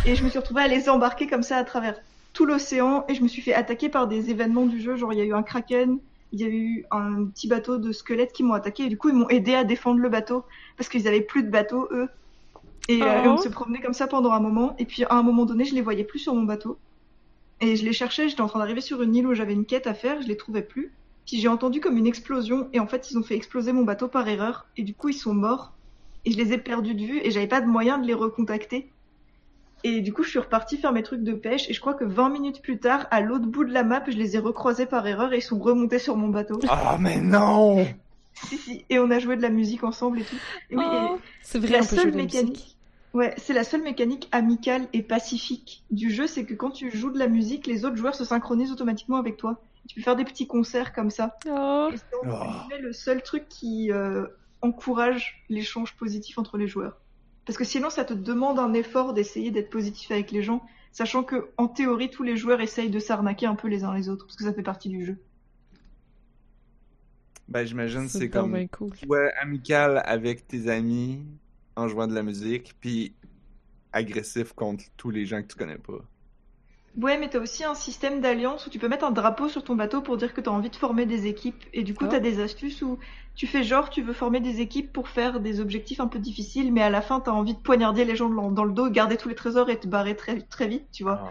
Et 0.06 0.16
je 0.16 0.24
me 0.24 0.30
suis 0.30 0.40
retrouvée 0.40 0.62
à 0.64 0.68
les 0.68 0.90
embarquer 0.90 1.28
comme 1.28 1.44
ça 1.44 1.58
à 1.58 1.64
travers 1.64 1.96
tout 2.34 2.46
l'océan 2.46 3.06
et 3.08 3.16
je 3.16 3.22
me 3.24 3.28
suis 3.28 3.42
fait 3.42 3.54
attaquer 3.54 3.90
par 3.90 4.08
des 4.08 4.30
événements 4.30 4.66
du 4.66 4.82
jeu. 4.82 4.96
Genre, 4.98 5.14
il 5.14 5.20
y 5.20 5.22
a 5.22 5.26
eu 5.26 5.34
un 5.34 5.44
kraken, 5.44 5.98
il 6.34 6.40
y 6.42 6.44
a 6.44 6.48
eu 6.48 6.86
un 6.92 7.26
petit 7.26 7.48
bateau 7.48 7.78
de 7.78 7.92
squelettes 7.92 8.34
qui 8.34 8.44
m'ont 8.44 8.54
attaqué 8.54 8.84
et 8.84 8.90
du 8.90 8.98
coup, 8.98 9.10
ils 9.10 9.16
m'ont 9.16 9.30
aidé 9.30 9.54
à 9.56 9.64
défendre 9.64 10.00
le 10.00 10.10
bateau 10.10 10.44
parce 10.78 10.90
qu'ils 10.90 11.08
avaient 11.08 11.22
plus 11.22 11.44
de 11.44 11.50
bateau, 11.50 11.88
eux. 11.92 12.10
Et, 12.90 13.02
euh, 13.02 13.24
et 13.24 13.28
on 13.28 13.36
Oh. 13.36 13.42
se 13.42 13.48
promenait 13.50 13.80
comme 13.80 13.94
ça 13.94 14.08
pendant 14.08 14.32
un 14.32 14.40
moment. 14.40 14.76
Et 14.80 14.86
puis, 14.86 15.04
à 15.06 15.14
un 15.16 15.24
moment 15.24 15.46
donné, 15.46 15.66
je 15.66 15.74
les 15.76 15.82
voyais 15.82 16.04
plus 16.04 16.20
sur 16.20 16.34
mon 16.34 16.44
bateau. 16.44 16.78
Et 17.62 17.76
je 17.76 17.86
les 17.86 17.94
cherchais, 17.94 18.28
j'étais 18.28 18.42
en 18.42 18.48
train 18.48 18.60
d'arriver 18.60 18.82
sur 18.82 19.02
une 19.04 19.16
île 19.16 19.28
où 19.28 19.34
j'avais 19.36 19.54
une 19.54 19.66
quête 19.66 19.86
à 19.88 19.94
faire, 19.94 20.22
je 20.22 20.28
les 20.28 20.36
trouvais 20.36 20.64
plus. 20.64 20.92
Puis 21.28 21.40
j'ai 21.40 21.48
entendu 21.48 21.80
comme 21.80 21.96
une 21.96 22.08
explosion 22.08 22.68
et 22.74 22.80
en 22.80 22.88
fait, 22.88 23.12
ils 23.12 23.18
ont 23.20 23.24
fait 23.24 23.36
exploser 23.36 23.72
mon 23.72 23.84
bateau 23.84 24.08
par 24.08 24.28
erreur 24.28 24.66
et 24.78 24.84
du 24.84 24.96
coup, 24.96 25.10
ils 25.10 25.14
sont 25.14 25.34
morts 25.36 25.72
et 26.26 26.32
je 26.32 26.38
les 26.38 26.54
ai 26.54 26.58
perdus 26.58 26.94
de 26.96 27.04
vue 27.04 27.20
et 27.24 27.32
j'avais 27.32 27.48
pas 27.48 27.62
de 27.62 27.68
moyen 27.68 27.98
de 27.98 28.06
les 28.08 28.14
recontacter. 28.14 28.90
Et 29.84 30.02
du 30.02 30.14
coup, 30.14 30.22
je 30.24 30.30
suis 30.30 30.40
repartie 30.40 30.78
faire 30.78 30.92
mes 30.92 31.02
trucs 31.02 31.24
de 31.24 31.34
pêche 31.34 31.68
et 31.70 31.74
je 31.74 31.82
crois 31.82 31.96
que 31.96 32.06
20 32.06 32.30
minutes 32.30 32.62
plus 32.62 32.80
tard, 32.80 33.08
à 33.10 33.20
l'autre 33.22 33.48
bout 33.48 33.64
de 33.64 33.74
la 33.74 33.84
map, 33.84 34.04
je 34.08 34.16
les 34.16 34.36
ai 34.36 34.40
recroisés 34.40 34.86
par 34.86 35.08
erreur 35.08 35.34
et 35.34 35.38
ils 35.38 35.42
sont 35.42 35.58
remontés 35.60 35.98
sur 35.98 36.16
mon 36.18 36.30
bateau. 36.30 36.60
Ah, 36.70 36.98
mais 37.00 37.20
non! 37.20 37.88
si, 38.34 38.58
si. 38.58 38.86
Et 38.90 39.00
on 39.00 39.10
a 39.10 39.18
joué 39.20 39.36
de 39.38 39.42
la 39.42 39.50
musique 39.50 39.84
ensemble 39.84 40.20
et 40.20 40.24
tout. 40.24 40.36
Et 40.70 40.76
oui, 40.78 40.84
Oh, 40.88 41.20
c'est 41.42 41.58
vrai, 41.60 41.70
la 41.70 41.82
seule 41.84 42.14
mécanique. 42.14 42.78
Ouais, 43.14 43.34
c'est 43.38 43.54
la 43.54 43.64
seule 43.64 43.82
mécanique 43.82 44.30
amicale 44.32 44.88
et 44.94 45.02
pacifique 45.02 45.84
du 45.92 46.12
jeu, 46.12 46.28
c'est 46.28 46.46
que 46.46 46.54
quand 46.54 46.70
tu 46.72 46.96
joues 46.96 47.12
de 47.12 47.20
la 47.20 47.28
musique, 47.28 47.68
les 47.68 47.84
autres 47.84 47.98
joueurs 47.98 48.16
se 48.16 48.24
synchronisent 48.24 48.72
automatiquement 48.72 49.18
avec 49.18 49.36
toi. 49.36 49.62
Tu 49.90 49.96
peux 49.96 50.02
faire 50.02 50.16
des 50.16 50.24
petits 50.24 50.48
concerts 50.48 50.94
comme 50.94 51.10
ça. 51.10 51.36
Oh, 51.50 51.90
Et 51.92 51.98
Oh. 52.26 52.30
le 52.80 52.94
seul 52.94 53.22
truc 53.24 53.50
qui 53.50 53.92
euh, 53.92 54.28
encourage 54.62 55.46
l'échange 55.50 55.96
positif 55.96 56.38
entre 56.38 56.58
les 56.58 56.68
joueurs. 56.68 57.02
Parce 57.46 57.58
que 57.58 57.64
sinon, 57.64 57.90
ça 57.90 58.06
te 58.06 58.14
demande 58.14 58.60
un 58.60 58.74
effort 58.74 59.14
d'essayer 59.14 59.52
d'être 59.52 59.70
positif 59.70 60.12
avec 60.12 60.32
les 60.32 60.44
gens, 60.44 60.64
sachant 60.92 61.24
que 61.24 61.50
en 61.58 61.68
théorie, 61.68 62.10
tous 62.10 62.24
les 62.24 62.38
joueurs 62.38 62.62
essayent 62.62 62.90
de 62.92 63.00
s'arnaquer 63.00 63.46
un 63.46 63.56
peu 63.56 63.68
les 63.68 63.84
uns 63.84 63.94
les 63.94 64.10
autres, 64.10 64.26
parce 64.26 64.36
que 64.36 64.44
ça 64.44 64.54
fait 64.54 64.64
partie 64.64 64.90
du 64.90 65.06
jeu. 65.06 65.18
Ben, 67.48 67.66
j'imagine 67.66 68.08
c'est 68.08 68.30
comme 68.30 68.68
cool. 68.70 68.92
ouais, 69.08 69.34
amical 69.42 70.02
avec 70.06 70.48
tes 70.48 70.70
amis 70.70 71.26
en 71.76 71.88
jouant 71.88 72.08
de 72.08 72.14
la 72.14 72.24
musique, 72.24 72.76
puis 72.80 73.14
agressif 73.92 74.54
contre 74.54 74.86
tous 74.96 75.10
les 75.10 75.26
gens 75.26 75.42
que 75.42 75.48
tu 75.48 75.58
connais 75.58 75.78
pas. 75.78 76.00
Ouais, 76.98 77.18
mais 77.18 77.30
t'as 77.30 77.40
aussi 77.40 77.64
un 77.64 77.74
système 77.74 78.20
d'alliance 78.20 78.68
où 78.68 78.70
tu 78.70 78.78
peux 78.78 78.90
mettre 78.90 79.06
un 79.06 79.12
drapeau 79.12 79.48
sur 79.48 79.64
ton 79.64 79.76
bateau 79.76 80.02
pour 80.02 80.18
dire 80.18 80.34
que 80.34 80.42
t'as 80.42 80.52
envie 80.52 80.70
de 80.70 80.76
former 80.76 81.06
des 81.06 81.26
équipes. 81.28 81.64
Et 81.74 81.84
du 81.84 81.94
coup, 81.94 82.06
Ah. 82.06 82.10
t'as 82.10 82.20
des 82.20 82.42
astuces 82.42 82.82
où 82.82 83.00
tu 83.34 83.48
fais 83.48 83.64
genre, 83.64 83.90
tu 83.90 84.02
veux 84.02 84.12
former 84.14 84.42
des 84.42 84.60
équipes 84.60 84.92
pour 84.92 85.08
faire 85.08 85.40
des 85.40 85.62
objectifs 85.62 86.02
un 86.02 86.08
peu 86.08 86.20
difficiles, 86.20 86.74
mais 86.74 86.82
à 86.82 86.90
la 86.90 87.02
fin, 87.02 87.22
t'as 87.22 87.32
envie 87.32 87.54
de 87.54 87.60
poignarder 87.60 88.04
les 88.04 88.18
gens 88.18 88.30
dans 88.30 88.66
le 88.66 88.74
dos, 88.74 88.90
garder 88.90 89.16
tous 89.16 89.30
les 89.30 89.36
trésors 89.36 89.70
et 89.70 89.80
te 89.80 89.88
barrer 89.88 90.18
très, 90.18 90.42
très 90.42 90.68
vite, 90.68 90.86
tu 90.92 91.04
vois. 91.04 91.30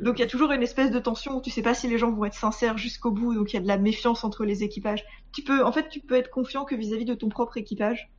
Donc 0.00 0.18
il 0.18 0.22
y 0.22 0.24
a 0.24 0.28
toujours 0.28 0.50
une 0.52 0.62
espèce 0.62 0.90
de 0.90 0.98
tension 0.98 1.36
où 1.38 1.40
tu 1.40 1.50
sais 1.50 1.62
pas 1.62 1.72
si 1.72 1.88
les 1.88 1.98
gens 1.98 2.10
vont 2.10 2.24
être 2.24 2.34
sincères 2.34 2.76
jusqu'au 2.76 3.10
bout, 3.12 3.34
donc 3.34 3.52
il 3.52 3.56
y 3.56 3.58
a 3.58 3.62
de 3.62 3.68
la 3.68 3.78
méfiance 3.78 4.24
entre 4.24 4.44
les 4.44 4.62
équipages. 4.62 5.04
Tu 5.32 5.42
peux, 5.42 5.64
en 5.64 5.72
fait, 5.72 5.88
tu 5.88 6.00
peux 6.00 6.16
être 6.16 6.30
confiant 6.30 6.64
que 6.64 6.74
vis-à-vis 6.74 7.04
de 7.06 7.14
ton 7.14 7.28
propre 7.28 7.56
équipage, 7.56 8.10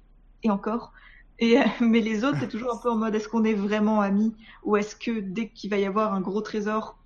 et 0.41 0.49
encore. 0.49 0.93
Et 1.39 1.57
euh, 1.57 1.63
mais 1.81 2.01
les 2.01 2.23
autres, 2.23 2.37
c'est 2.39 2.49
toujours 2.49 2.75
un 2.75 2.77
peu 2.77 2.89
en 2.89 2.97
mode 2.97 3.15
est-ce 3.15 3.27
qu'on 3.27 3.43
est 3.43 3.53
vraiment 3.53 4.01
amis 4.01 4.35
ou 4.63 4.77
est-ce 4.77 4.95
que 4.95 5.19
dès 5.19 5.49
qu'il 5.49 5.69
va 5.69 5.77
y 5.77 5.85
avoir 5.85 6.13
un 6.13 6.21
gros 6.21 6.41
trésor, 6.41 6.97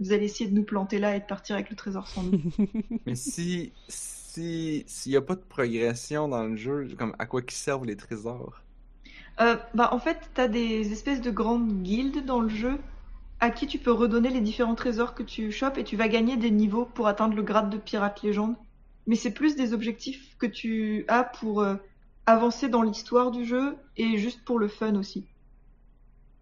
vous 0.00 0.12
allez 0.12 0.24
essayer 0.24 0.48
de 0.48 0.54
nous 0.54 0.64
planter 0.64 0.98
là 0.98 1.16
et 1.16 1.20
de 1.20 1.24
partir 1.24 1.56
avec 1.56 1.70
le 1.70 1.76
trésor 1.76 2.08
sans 2.08 2.22
nous? 2.22 2.40
Mais 3.06 3.14
si 3.14 3.72
si 3.88 4.84
s'il 4.86 5.12
y 5.12 5.16
a 5.16 5.22
pas 5.22 5.36
de 5.36 5.40
progression 5.40 6.28
dans 6.28 6.44
le 6.44 6.56
jeu, 6.56 6.88
comme 6.98 7.14
à 7.18 7.26
quoi 7.26 7.42
qui 7.42 7.54
servent 7.54 7.84
les 7.84 7.96
trésors? 7.96 8.62
Euh, 9.40 9.56
bah 9.74 9.90
en 9.92 9.98
fait, 9.98 10.30
t'as 10.34 10.48
des 10.48 10.92
espèces 10.92 11.20
de 11.20 11.30
grandes 11.30 11.82
guildes 11.82 12.24
dans 12.24 12.40
le 12.40 12.48
jeu 12.48 12.78
à 13.40 13.50
qui 13.50 13.66
tu 13.66 13.78
peux 13.78 13.92
redonner 13.92 14.30
les 14.30 14.40
différents 14.40 14.76
trésors 14.76 15.14
que 15.14 15.22
tu 15.22 15.50
chopes 15.50 15.78
et 15.78 15.84
tu 15.84 15.96
vas 15.96 16.08
gagner 16.08 16.36
des 16.36 16.50
niveaux 16.50 16.86
pour 16.86 17.08
atteindre 17.08 17.34
le 17.34 17.42
grade 17.42 17.70
de 17.70 17.78
pirate 17.78 18.22
légende. 18.22 18.54
Mais 19.06 19.16
c'est 19.16 19.32
plus 19.32 19.56
des 19.56 19.74
objectifs 19.74 20.36
que 20.38 20.46
tu 20.46 21.04
as 21.08 21.24
pour 21.24 21.60
euh, 21.60 21.74
avancer 22.26 22.68
dans 22.68 22.82
l'histoire 22.82 23.30
du 23.30 23.44
jeu 23.46 23.78
et 23.96 24.18
juste 24.18 24.44
pour 24.44 24.58
le 24.58 24.68
fun 24.68 24.94
aussi. 24.96 25.28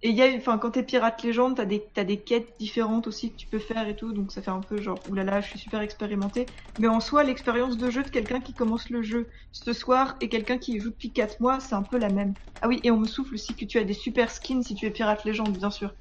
Et 0.05 0.11
il 0.11 0.17
y 0.17 0.23
a, 0.23 0.35
enfin, 0.37 0.59
quand 0.59 0.73
t'es 0.73 0.83
pirate 0.83 1.23
légende, 1.23 1.57
t'as 1.57 1.65
des, 1.65 1.89
t'as 1.95 2.03
des 2.05 2.23
quêtes 2.25 2.59
différentes 2.59 3.07
aussi 3.07 3.31
que 3.31 3.37
tu 3.37 3.47
peux 3.47 3.61
faire 3.61 3.87
et 3.89 3.95
tout, 3.95 4.13
donc 4.13 4.33
ça 4.33 4.43
fait 4.43 4.51
un 4.51 4.61
peu 4.61 4.81
genre, 4.81 5.03
oulala, 5.07 5.41
je 5.41 5.49
suis 5.49 5.59
super 5.61 5.81
expérimenté. 5.81 6.49
Mais 6.77 6.89
en 6.89 6.99
soi, 7.01 7.23
l'expérience 7.23 7.79
de 7.79 7.89
jeu 7.89 8.03
de 8.03 8.11
quelqu'un 8.11 8.41
qui 8.41 8.55
commence 8.55 8.91
le 8.91 9.03
jeu 9.03 9.31
ce 9.53 9.73
soir 9.73 10.17
et 10.21 10.29
quelqu'un 10.29 10.59
qui 10.59 10.81
joue 10.81 10.91
depuis 10.91 11.13
4 11.13 11.39
mois, 11.41 11.61
c'est 11.61 11.77
un 11.77 11.85
peu 11.85 11.99
la 11.99 12.11
même. 12.11 12.35
Ah 12.61 12.69
oui, 12.69 12.81
et 12.83 12.91
on 12.91 12.99
me 12.99 13.07
souffle 13.07 13.35
aussi 13.35 13.55
que 13.57 13.65
tu 13.65 13.79
as 13.79 13.85
des 13.85 13.95
super 13.95 14.31
skins 14.33 14.63
si 14.63 14.75
tu 14.75 14.87
es 14.87 14.91
pirate 14.91 15.25
légende, 15.25 15.57
bien 15.57 15.71
sûr. 15.71 15.95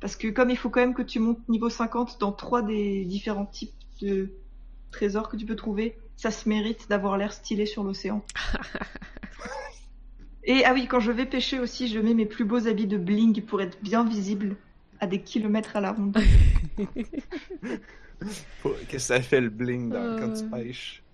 Parce 0.00 0.16
que 0.16 0.28
comme 0.28 0.50
il 0.50 0.58
faut 0.58 0.70
quand 0.70 0.80
même 0.80 0.94
que 0.94 1.02
tu 1.02 1.20
montes 1.20 1.48
niveau 1.48 1.70
50 1.70 2.20
dans 2.20 2.32
trois 2.32 2.62
des 2.62 3.04
différents 3.06 3.46
types 3.46 3.76
de 4.02 4.36
trésors 4.92 5.28
que 5.28 5.36
tu 5.36 5.46
peux 5.46 5.56
trouver, 5.56 5.98
ça 6.16 6.30
se 6.30 6.48
mérite 6.48 6.88
d'avoir 6.88 7.18
l'air 7.18 7.32
stylé 7.32 7.66
sur 7.66 7.84
l'océan. 7.84 8.24
et 10.44 10.64
ah 10.64 10.72
oui, 10.72 10.86
quand 10.86 11.00
je 11.00 11.12
vais 11.12 11.26
pêcher 11.26 11.58
aussi, 11.58 11.88
je 11.88 11.98
mets 11.98 12.14
mes 12.14 12.26
plus 12.26 12.44
beaux 12.44 12.66
habits 12.68 12.86
de 12.86 12.96
bling 12.98 13.44
pour 13.44 13.60
être 13.60 13.82
bien 13.82 14.04
visible 14.04 14.56
à 14.98 15.06
des 15.06 15.22
kilomètres 15.22 15.76
à 15.76 15.80
la 15.80 15.92
ronde. 15.92 16.16
Qu'est-ce 18.62 18.86
que 18.88 18.98
ça 18.98 19.20
fait 19.22 19.40
le 19.40 19.50
bling 19.50 19.90
dans, 19.90 20.14
quand 20.14 20.30
tu 20.30 20.42
Euh. 20.42 20.44
pêches? 20.44 21.04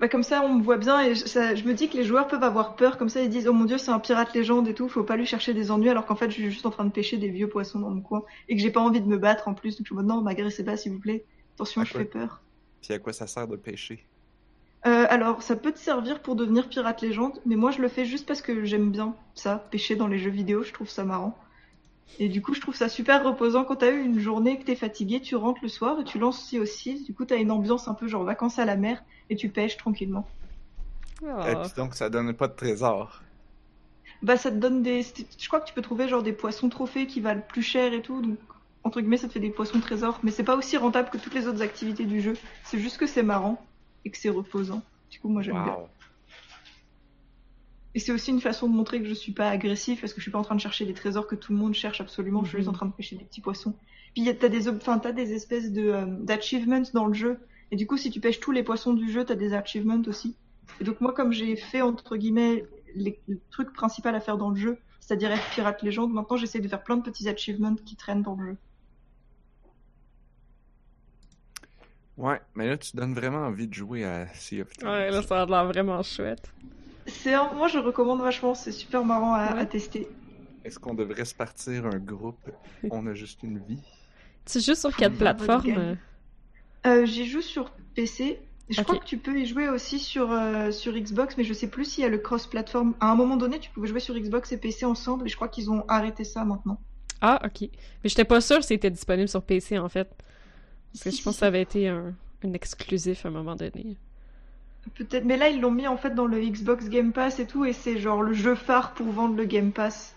Bah 0.00 0.08
comme 0.08 0.22
ça, 0.22 0.42
on 0.44 0.54
me 0.58 0.62
voit 0.62 0.76
bien 0.78 1.00
et 1.02 1.14
je, 1.14 1.26
ça- 1.26 1.54
je 1.54 1.64
me 1.64 1.72
dis 1.74 1.88
que 1.88 1.96
les 1.96 2.04
joueurs 2.04 2.28
peuvent 2.28 2.42
avoir 2.42 2.76
peur. 2.76 2.98
Comme 2.98 3.08
ça, 3.08 3.22
ils 3.22 3.30
disent 3.30 3.48
oh 3.48 3.52
mon 3.54 3.64
dieu, 3.64 3.78
c'est 3.78 3.90
un 3.90 3.98
pirate 4.00 4.34
légende 4.34 4.68
et 4.68 4.74
tout. 4.74 4.88
Faut 4.88 5.02
pas 5.04 5.16
lui 5.16 5.24
chercher 5.26 5.54
des 5.54 5.70
ennuis 5.70 5.88
alors 5.88 6.04
qu'en 6.06 6.14
fait, 6.16 6.28
je 6.30 6.34
suis 6.34 6.50
juste 6.50 6.66
en 6.66 6.70
train 6.70 6.84
de 6.84 6.90
pêcher 6.92 7.16
des 7.18 7.28
vieux 7.30 7.48
poissons 7.48 7.80
dans 7.80 7.90
mon 7.90 8.02
coin 8.02 8.22
et 8.48 8.56
que 8.56 8.62
j'ai 8.62 8.70
pas 8.70 8.80
envie 8.80 9.00
de 9.00 9.06
me 9.06 9.16
battre 9.18 9.48
en 9.48 9.54
plus. 9.54 9.76
Donc 9.78 9.86
je 9.88 9.94
me 9.94 10.02
dis 10.02 10.08
non, 10.08 10.20
m'agressez 10.22 10.64
pas 10.64 10.76
s'il 10.76 10.92
vous 10.92 11.00
plaît. 11.00 11.26
Attention, 11.56 11.80
À 11.80 11.84
je 11.84 11.90
quoi 11.90 11.94
fais 11.94 12.04
peur. 12.04 12.44
Puis 12.82 12.92
à 12.92 12.98
quoi 12.98 13.14
ça 13.14 13.26
sert 13.26 13.48
de 13.48 13.56
pêcher? 13.56 14.06
Euh, 14.86 15.06
alors, 15.08 15.42
ça 15.42 15.54
peut 15.56 15.72
te 15.72 15.78
servir 15.78 16.22
pour 16.22 16.34
devenir 16.36 16.68
pirate 16.68 17.02
légende, 17.02 17.40
mais 17.46 17.54
moi 17.56 17.70
je 17.70 17.80
le 17.80 17.88
fais 17.88 18.04
juste 18.04 18.26
parce 18.26 18.42
que 18.42 18.64
j'aime 18.64 18.90
bien 18.90 19.16
ça, 19.34 19.58
pêcher 19.70 19.94
dans 19.96 20.08
les 20.08 20.18
jeux 20.18 20.30
vidéo, 20.30 20.62
je 20.64 20.72
trouve 20.72 20.88
ça 20.88 21.04
marrant. 21.04 21.38
Et 22.18 22.28
du 22.28 22.42
coup, 22.42 22.54
je 22.54 22.60
trouve 22.60 22.74
ça 22.76 22.88
super 22.88 23.24
reposant 23.24 23.64
quand 23.64 23.76
t'as 23.76 23.92
eu 23.92 24.02
une 24.02 24.18
journée 24.20 24.58
que 24.58 24.64
t'es 24.64 24.76
fatigué, 24.76 25.20
tu 25.20 25.36
rentres 25.36 25.62
le 25.62 25.68
soir 25.68 26.00
et 26.00 26.04
tu 26.04 26.18
lances 26.18 26.44
ci 26.46 26.58
aussi. 26.60 27.02
Du 27.04 27.14
coup, 27.14 27.24
t'as 27.26 27.38
une 27.38 27.50
ambiance 27.52 27.88
un 27.88 27.94
peu 27.94 28.08
genre 28.08 28.24
vacances 28.24 28.58
à 28.58 28.64
la 28.64 28.76
mer 28.76 29.02
et 29.30 29.36
tu 29.36 29.50
pêches 29.50 29.76
tranquillement. 29.76 30.28
Et 31.44 31.54
Ah. 31.54 31.62
puis 31.62 31.72
donc 31.76 31.94
ça 31.94 32.10
donne 32.10 32.32
pas 32.34 32.48
de 32.48 32.54
trésor. 32.54 33.22
Bah, 34.22 34.36
ça 34.36 34.50
te 34.50 34.56
donne 34.56 34.82
des. 34.82 35.02
Je 35.38 35.48
crois 35.48 35.60
que 35.60 35.66
tu 35.66 35.74
peux 35.74 35.82
trouver 35.82 36.08
genre 36.08 36.22
des 36.22 36.32
poissons 36.32 36.68
trophées 36.68 37.06
qui 37.06 37.20
valent 37.20 37.42
plus 37.46 37.62
cher 37.62 37.92
et 37.92 38.02
tout, 38.02 38.20
donc 38.22 38.38
entre 38.84 39.00
guillemets, 39.00 39.16
ça 39.16 39.28
te 39.28 39.32
fait 39.32 39.40
des 39.40 39.50
poissons 39.50 39.80
trésors, 39.80 40.18
mais 40.22 40.30
c'est 40.30 40.44
pas 40.44 40.56
aussi 40.56 40.76
rentable 40.76 41.10
que 41.10 41.18
toutes 41.18 41.34
les 41.34 41.46
autres 41.46 41.62
activités 41.62 42.04
du 42.04 42.20
jeu. 42.20 42.34
C'est 42.64 42.78
juste 42.78 42.98
que 42.98 43.06
c'est 43.06 43.22
marrant 43.22 43.64
et 44.04 44.10
que 44.10 44.18
c'est 44.18 44.28
reposant. 44.28 44.82
Du 45.10 45.20
coup, 45.20 45.28
moi 45.28 45.42
j'aime 45.42 45.62
bien. 45.62 45.76
Et 47.94 47.98
c'est 47.98 48.12
aussi 48.12 48.30
une 48.30 48.40
façon 48.40 48.68
de 48.68 48.74
montrer 48.74 49.02
que 49.02 49.06
je 49.08 49.12
suis 49.12 49.32
pas 49.32 49.50
agressif 49.50 50.00
parce 50.00 50.14
que 50.14 50.20
je 50.20 50.22
suis 50.22 50.30
pas 50.30 50.38
en 50.38 50.42
train 50.44 50.54
de 50.54 50.60
chercher 50.60 50.84
les 50.86 50.94
trésors 50.94 51.26
que 51.26 51.34
tout 51.34 51.52
le 51.52 51.58
monde 51.58 51.74
cherche 51.74 52.00
absolument. 52.00 52.42
Je 52.42 52.48
suis 52.48 52.58
juste 52.58 52.68
en 52.68 52.72
Mhm. 52.72 52.76
train 52.78 52.86
de 52.86 52.92
pêcher 52.92 53.16
des 53.16 53.24
petits 53.24 53.42
poissons. 53.42 53.74
Puis 54.14 54.24
t'as 54.38 54.48
des, 54.48 54.68
enfin, 54.68 54.98
t'as 54.98 55.12
des 55.12 55.32
espèces 55.34 55.72
de 55.72 55.82
euh, 55.88 56.06
d'achievements 56.06 56.82
dans 56.94 57.06
le 57.06 57.12
jeu. 57.14 57.38
Et 57.70 57.76
du 57.76 57.86
coup, 57.86 57.96
si 57.98 58.10
tu 58.10 58.18
pêches 58.20 58.40
tous 58.40 58.50
les 58.52 58.62
poissons 58.62 58.94
du 58.94 59.10
jeu, 59.12 59.24
t'as 59.24 59.34
des 59.34 59.52
achievements 59.52 60.00
aussi. 60.06 60.36
Et 60.80 60.84
donc 60.84 61.00
moi, 61.02 61.12
comme 61.12 61.32
j'ai 61.32 61.54
fait 61.56 61.82
entre 61.82 62.16
guillemets 62.16 62.64
les, 62.94 63.20
le 63.28 63.38
truc 63.50 63.72
principal 63.74 64.14
à 64.14 64.20
faire 64.20 64.38
dans 64.38 64.50
le 64.50 64.56
jeu, 64.56 64.78
c'est-à-dire 65.00 65.30
être 65.30 65.48
pirate 65.50 65.82
légende, 65.82 66.12
maintenant 66.12 66.36
j'essaie 66.38 66.60
de 66.60 66.68
faire 66.68 66.82
plein 66.82 66.96
de 66.96 67.02
petits 67.02 67.28
achievements 67.28 67.74
qui 67.74 67.96
traînent 67.96 68.22
dans 68.22 68.36
le 68.36 68.52
jeu. 68.52 68.56
Ouais, 72.16 72.40
mais 72.54 72.68
là 72.68 72.76
tu 72.76 72.96
donnes 72.96 73.14
vraiment 73.14 73.46
envie 73.46 73.66
de 73.66 73.74
jouer 73.74 74.04
à 74.04 74.26
Sea 74.34 74.62
of 74.62 74.68
Thieves. 74.76 74.88
Ouais, 74.88 75.10
là, 75.10 75.22
ça 75.22 75.42
a 75.42 75.46
l'air 75.46 75.64
vraiment 75.64 76.02
chouette. 76.02 76.52
C'est 77.06 77.34
un- 77.34 77.52
moi 77.54 77.68
je 77.68 77.78
recommande 77.78 78.20
vachement. 78.20 78.54
C'est 78.54 78.72
super 78.72 79.04
marrant 79.04 79.34
à, 79.34 79.64
tester. 79.66 80.06
Est-ce 80.64 80.78
qu'on 80.78 80.94
devrait 80.94 81.24
se 81.24 81.34
partir 81.34 81.86
un 81.86 81.98
groupe? 81.98 82.38
On 82.90 83.06
a 83.06 83.14
juste 83.14 83.42
une 83.42 83.58
vie? 83.58 83.80
Tu 84.44 84.60
joues 84.60 84.74
sur 84.74 84.94
quelle 84.94 85.12
Ah, 85.12 85.34
plateforme? 85.34 85.96
euh? 86.86 87.06
J'y 87.06 87.26
joue 87.26 87.40
sur 87.40 87.70
PC. 87.94 88.38
Je 88.70 88.80
crois 88.82 88.98
que 88.98 89.04
tu 89.04 89.18
peux 89.18 89.38
y 89.38 89.46
jouer 89.46 89.68
aussi 89.68 89.98
sur, 89.98 90.30
euh, 90.32 90.70
sur 90.70 90.92
Xbox, 90.94 91.36
mais 91.36 91.44
je 91.44 91.52
sais 91.52 91.66
plus 91.66 91.84
s'il 91.84 92.04
y 92.04 92.06
a 92.06 92.10
le 92.10 92.18
cross-platform. 92.18 92.94
À 93.00 93.10
un 93.10 93.14
moment 93.14 93.36
donné, 93.36 93.58
tu 93.58 93.70
pouvais 93.70 93.88
jouer 93.88 94.00
sur 94.00 94.14
Xbox 94.14 94.52
et 94.52 94.56
PC 94.56 94.86
ensemble, 94.86 95.26
et 95.26 95.28
je 95.28 95.36
crois 95.36 95.48
qu'ils 95.48 95.70
ont 95.70 95.84
arrêté 95.88 96.24
ça 96.24 96.44
maintenant. 96.44 96.80
Ah, 97.20 97.40
ok. 97.44 97.62
Mais 97.62 98.08
j'étais 98.10 98.24
pas 98.24 98.40
sûre 98.40 98.62
si 98.62 98.68
c'était 98.68 98.90
disponible 98.90 99.28
sur 99.28 99.42
PC, 99.42 99.78
en 99.78 99.88
fait. 99.88 100.08
Parce 100.92 101.04
que 101.04 101.10
je 101.10 101.22
pense 101.22 101.34
que 101.36 101.40
ça 101.40 101.46
avait 101.46 101.62
été 101.62 101.88
un, 101.88 102.14
un 102.44 102.52
exclusif 102.52 103.24
à 103.24 103.28
un 103.28 103.32
moment 103.32 103.56
donné. 103.56 103.96
Peut-être, 104.94 105.24
mais 105.24 105.36
là 105.36 105.48
ils 105.48 105.60
l'ont 105.60 105.70
mis 105.70 105.86
en 105.86 105.96
fait 105.96 106.10
dans 106.10 106.26
le 106.26 106.40
Xbox 106.40 106.88
Game 106.88 107.12
Pass 107.12 107.38
et 107.38 107.46
tout, 107.46 107.64
et 107.64 107.72
c'est 107.72 107.98
genre 107.98 108.20
le 108.22 108.32
jeu 108.32 108.54
phare 108.56 108.94
pour 108.94 109.06
vendre 109.12 109.36
le 109.36 109.44
Game 109.44 109.70
Pass. 109.72 110.16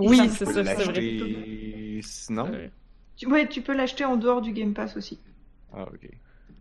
Et 0.00 0.06
Oui, 0.08 0.18
c'est 0.28 0.44
ça, 0.44 0.64
c'est 0.64 0.84
vrai. 0.84 2.50
Ouais. 2.50 2.70
Tu, 3.16 3.26
ouais, 3.26 3.48
tu 3.48 3.62
peux 3.62 3.74
l'acheter 3.74 4.04
en 4.04 4.16
dehors 4.16 4.40
du 4.42 4.52
Game 4.52 4.74
Pass 4.74 4.96
aussi. 4.96 5.18
Ah, 5.72 5.82
ok. 5.82 6.08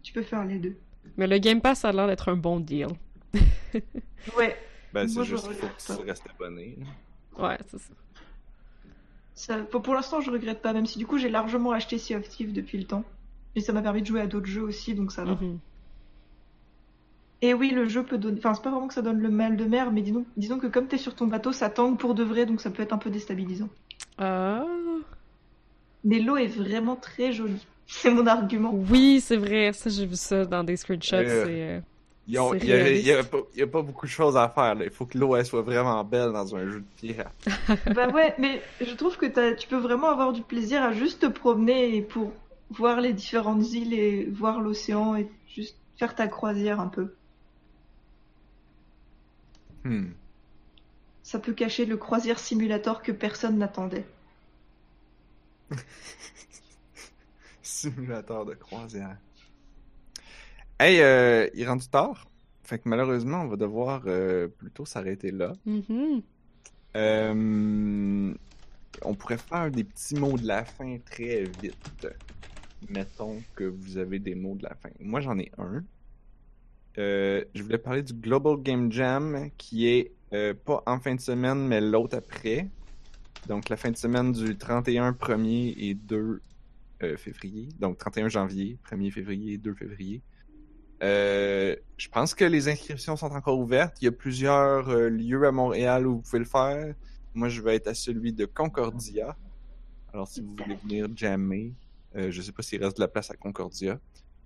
Tu 0.02 0.14
peux 0.14 0.24
faire 0.24 0.46
les 0.46 0.58
deux. 0.58 0.78
Mais 1.18 1.28
le 1.28 1.38
Game 1.38 1.62
Pass 1.62 1.86
a 1.86 1.92
l'air 1.92 2.08
d'être 2.08 2.30
un 2.30 2.38
bon 2.38 2.60
deal. 2.60 2.88
Ouais, 4.38 4.58
Ben, 4.94 5.08
c'est 5.08 5.24
juste 5.26 5.46
qu'il 5.48 5.56
faut 5.56 5.68
regrette 5.68 5.78
que 5.78 5.82
tu 5.94 5.98
pas. 6.00 6.04
restes 6.06 6.24
abonné. 6.30 6.78
Ouais, 7.38 7.58
c'est 7.68 7.78
ça. 7.80 7.94
Ça, 9.36 9.58
pour, 9.58 9.82
pour 9.82 9.94
l'instant 9.94 10.22
je 10.22 10.32
regrette 10.32 10.62
pas, 10.62 10.74
même 10.74 10.86
si 10.86 10.98
du 10.98 11.06
coup 11.06 11.18
j'ai 11.18 11.30
largement 11.30 11.72
acheté 11.72 11.98
Sea 11.98 12.16
of 12.16 12.28
Thieves 12.28 12.54
depuis 12.54 12.78
le 12.78 12.86
temps. 12.86 13.04
Et 13.56 13.62
ça 13.62 13.72
m'a 13.72 13.82
permis 13.82 14.02
de 14.02 14.08
jouer 14.08 14.22
à 14.22 14.28
d'autres 14.28 14.48
jeux 14.48 14.64
aussi, 14.64 14.96
donc 14.96 15.12
ça 15.12 15.24
va. 15.24 15.34
Mhm. 15.34 15.60
Et 17.42 17.54
oui, 17.54 17.70
le 17.72 17.88
jeu 17.88 18.04
peut 18.04 18.18
donner. 18.18 18.38
Enfin, 18.40 18.54
c'est 18.54 18.64
pas 18.64 18.72
vraiment 18.72 18.88
que 18.88 18.94
ça 18.94 19.02
donne 19.02 19.20
le 19.20 19.30
mal 19.30 19.56
de 19.56 19.66
mer, 19.66 19.92
mais 19.92 20.02
disons, 20.02 20.26
disons 20.36 20.58
que 20.58 20.68
comme 20.68 20.88
t'es 20.88 20.98
sur 20.98 21.16
ton 21.16 21.28
bateau, 21.28 21.52
ça 21.52 21.70
tangue 21.70 21.98
pour 21.98 22.16
de 22.16 22.24
vrai, 22.24 22.46
donc 22.46 22.60
ça 22.60 22.70
peut 22.70 22.82
être 22.82 22.94
un 22.94 22.98
peu 22.98 23.10
déstabilisant. 23.10 23.70
Ah. 24.18 24.66
Mais 26.04 26.20
l'eau 26.20 26.38
est 26.38 26.48
vraiment 26.48 26.96
très 26.96 27.32
jolie. 27.32 27.66
C'est 27.88 28.10
mon 28.10 28.26
argument. 28.26 28.74
Oui, 28.74 29.22
c'est 29.22 29.38
vrai. 29.38 29.72
Ça, 29.74 29.92
j'ai 29.92 30.08
vu 30.08 30.16
ça 30.16 30.44
dans 30.46 30.64
des 30.64 30.76
screenshots. 30.76 31.18
Euh, 31.18 31.46
c'est, 31.46 31.84
Il 32.28 32.34
y 32.34 33.12
a, 33.12 33.24
pas, 33.24 33.38
a 33.62 33.66
beaucoup 33.84 34.06
de 34.08 34.12
choses 34.12 34.36
à 34.36 34.50
faire. 34.50 34.76
Là. 34.76 34.86
Il 34.86 34.90
faut 34.90 35.06
que 35.06 35.18
l'eau 35.18 35.42
soit 35.44 35.62
vraiment 35.62 36.04
belle 36.04 36.32
dans 36.32 36.56
un 36.56 36.70
jeu 36.70 36.80
de 36.80 36.86
pierre. 36.98 37.32
bah 37.94 38.10
ouais, 38.10 38.34
mais 38.40 38.62
je 38.82 38.94
trouve 38.96 39.16
que 39.18 39.54
tu 39.54 39.68
peux 39.68 39.78
vraiment 39.78 40.10
avoir 40.10 40.34
du 40.34 40.42
plaisir 40.42 40.82
à 40.82 40.92
juste 40.92 41.22
te 41.22 41.28
promener 41.28 42.02
pour 42.02 42.34
voir 42.72 43.00
les 43.00 43.14
différentes 43.14 43.72
îles 43.72 43.94
et 43.94 44.26
voir 44.26 44.60
l'océan 44.60 45.16
et 45.16 45.30
juste 45.48 45.78
faire 45.98 46.16
ta 46.16 46.28
croisière 46.28 46.80
un 46.80 46.88
peu. 46.88 47.14
Hmm. 49.84 50.08
Ça 51.22 51.38
peut 51.38 51.54
cacher 51.54 51.86
le 51.86 51.98
croisière 51.98 52.40
simulator 52.40 53.04
que 53.04 53.12
personne 53.12 53.60
n'attendait. 53.60 54.06
Simulateur 57.62 58.46
de 58.46 58.56
croisière. 58.56 59.18
Hey, 60.80 61.00
euh, 61.02 61.48
il 61.54 61.62
est 61.62 61.68
rendu 61.68 61.88
tard. 61.88 62.28
Fait 62.64 62.80
que 62.80 62.90
malheureusement, 62.90 63.42
on 63.42 63.48
va 63.48 63.56
devoir 63.56 64.04
euh, 64.08 64.48
plutôt 64.48 64.86
s'arrêter 64.86 65.32
là. 65.32 65.54
mhm. 65.66 66.22
Euh, 66.96 68.34
on 69.02 69.14
pourrait 69.16 69.38
faire 69.38 69.70
des 69.70 69.84
petits 69.84 70.16
mots 70.16 70.38
de 70.38 70.48
la 70.48 70.64
fin 70.64 70.98
très 71.00 71.44
vite. 71.62 72.08
Mettons 72.90 73.42
que 73.54 73.66
vous 73.66 73.98
avez 73.98 74.20
des 74.20 74.34
mots 74.36 74.56
de 74.56 74.64
la 74.64 74.76
fin. 74.76 74.90
Moi, 75.02 75.20
j'en 75.20 75.38
ai 75.38 75.52
un. 75.58 75.84
Je 76.96 77.62
voulais 77.62 77.78
parler 77.78 78.02
du 78.02 78.14
Global 78.14 78.58
Game 78.62 78.92
Jam 78.92 79.50
qui 79.58 79.88
est 79.88 80.14
pas 80.66 80.84
en 80.86 81.00
fin 81.00 81.16
de 81.16 81.20
semaine, 81.20 81.68
mais 81.68 81.82
l'autre 81.82 82.18
après. 82.18 82.70
Donc, 83.48 83.70
la 83.70 83.78
fin 83.78 83.92
de 83.92 83.98
semaine 83.98 84.32
du 84.32 84.58
31 84.58 85.12
1er 85.12 85.76
et 85.78 85.94
2 85.94 86.42
euh, 87.04 87.18
février. 87.18 87.70
Donc, 87.80 87.98
31 87.98 88.30
janvier, 88.30 88.78
1er 88.90 89.12
février 89.12 89.54
et 89.54 89.58
2 89.58 89.74
février. 89.74 90.22
Euh, 91.06 91.76
je 91.98 92.10
pense 92.10 92.34
que 92.34 92.46
les 92.46 92.68
inscriptions 92.68 93.16
sont 93.16 93.32
encore 93.32 93.60
ouvertes. 93.60 93.96
Il 94.02 94.06
y 94.06 94.08
a 94.08 94.12
plusieurs 94.12 94.90
euh, 94.90 95.10
lieux 95.10 95.46
à 95.46 95.52
Montréal 95.52 96.08
où 96.08 96.16
vous 96.16 96.22
pouvez 96.22 96.40
le 96.40 96.46
faire. 96.46 96.96
Moi, 97.36 97.50
je 97.50 97.62
vais 97.62 97.76
être 97.76 97.88
à 97.88 97.94
celui 97.94 98.34
de 98.34 98.46
Concordia. 98.46 99.38
Alors, 100.12 100.28
si 100.28 100.42
vous 100.42 100.56
voulez 100.56 100.76
venir 100.76 101.08
jammer, 101.16 101.74
euh, 102.16 102.32
je 102.32 102.42
sais 102.42 102.52
pas 102.52 102.64
s'il 102.64 102.84
reste 102.84 102.98
de 102.98 103.02
la 103.02 103.08
place 103.08 103.30
à 103.30 103.36
Concordia. 103.36 104.00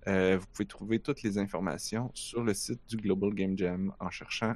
Vous 0.06 0.46
pouvez 0.52 0.66
trouver 0.66 0.98
toutes 0.98 1.22
les 1.22 1.38
informations 1.38 2.10
sur 2.14 2.42
le 2.42 2.52
site 2.52 2.80
du 2.88 2.96
Global 2.96 3.32
Game 3.32 3.56
Jam 3.56 3.94
en 4.00 4.10
cherchant 4.10 4.54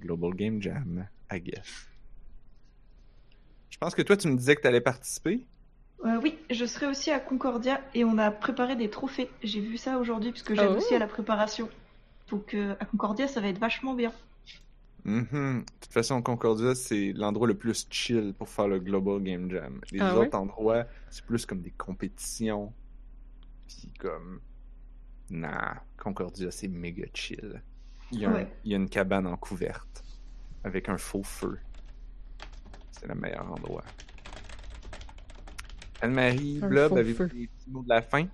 Global 0.00 0.34
Game 0.34 0.60
Jam, 0.60 1.06
I 1.30 1.40
guess. 1.40 1.86
Je 3.68 3.78
pense 3.78 3.94
que 3.94 4.02
toi, 4.02 4.16
tu 4.16 4.26
me 4.28 4.36
disais 4.36 4.56
que 4.56 4.62
tu 4.62 4.66
allais 4.66 4.80
participer. 4.80 5.46
Euh, 6.04 6.18
oui, 6.22 6.36
je 6.50 6.64
serai 6.64 6.86
aussi 6.86 7.10
à 7.10 7.20
Concordia 7.20 7.80
et 7.94 8.04
on 8.04 8.18
a 8.18 8.30
préparé 8.30 8.74
des 8.76 8.90
trophées. 8.90 9.30
J'ai 9.42 9.60
vu 9.60 9.76
ça 9.76 9.98
aujourd'hui 9.98 10.32
puisque 10.32 10.54
j'aide 10.54 10.70
Oh. 10.72 10.76
aussi 10.76 10.94
à 10.94 10.98
la 10.98 11.06
préparation. 11.06 11.68
Donc 12.28 12.54
euh, 12.54 12.74
à 12.80 12.84
Concordia, 12.86 13.28
ça 13.28 13.40
va 13.40 13.48
être 13.48 13.58
vachement 13.58 13.94
bien. 13.94 14.12
Mhm. 15.04 15.60
De 15.60 15.64
toute 15.80 15.92
façon, 15.92 16.20
Concordia, 16.22 16.74
c'est 16.74 17.12
l'endroit 17.12 17.46
le 17.46 17.54
plus 17.56 17.86
chill 17.90 18.34
pour 18.36 18.48
faire 18.48 18.68
le 18.68 18.78
Global 18.80 19.20
Game 19.22 19.50
Jam. 19.50 19.80
Les 19.90 20.00
Ah 20.00 20.16
ouais? 20.16 20.26
autres 20.26 20.38
endroits, 20.38 20.84
c'est 21.10 21.24
plus 21.24 21.44
comme 21.46 21.60
des 21.60 21.72
compétitions. 21.72 22.72
Puis 23.68 23.88
comme... 23.98 24.40
Nah, 25.30 25.82
Concordia, 25.96 26.50
c'est 26.50 26.68
méga 26.68 27.06
chill. 27.14 27.62
Il 28.10 28.20
y, 28.20 28.26
a 28.26 28.30
un- 28.30 28.46
il 28.64 28.70
y 28.72 28.74
a 28.74 28.76
une 28.76 28.88
cabane 28.88 29.26
en 29.26 29.36
couverte 29.36 30.04
avec 30.64 30.88
un 30.88 30.98
faux 30.98 31.22
feu. 31.22 31.58
C'est 32.90 33.06
le 33.08 33.14
meilleur 33.14 33.50
endroit. 33.50 33.84
Anne-Marie, 36.02 36.58
Blob, 36.62 36.96
avez-vous 36.98 37.24
des 37.26 37.46
petits 37.46 37.70
mots 37.70 37.82
de 37.82 37.88
la 37.88 38.02
fin? 38.02 38.26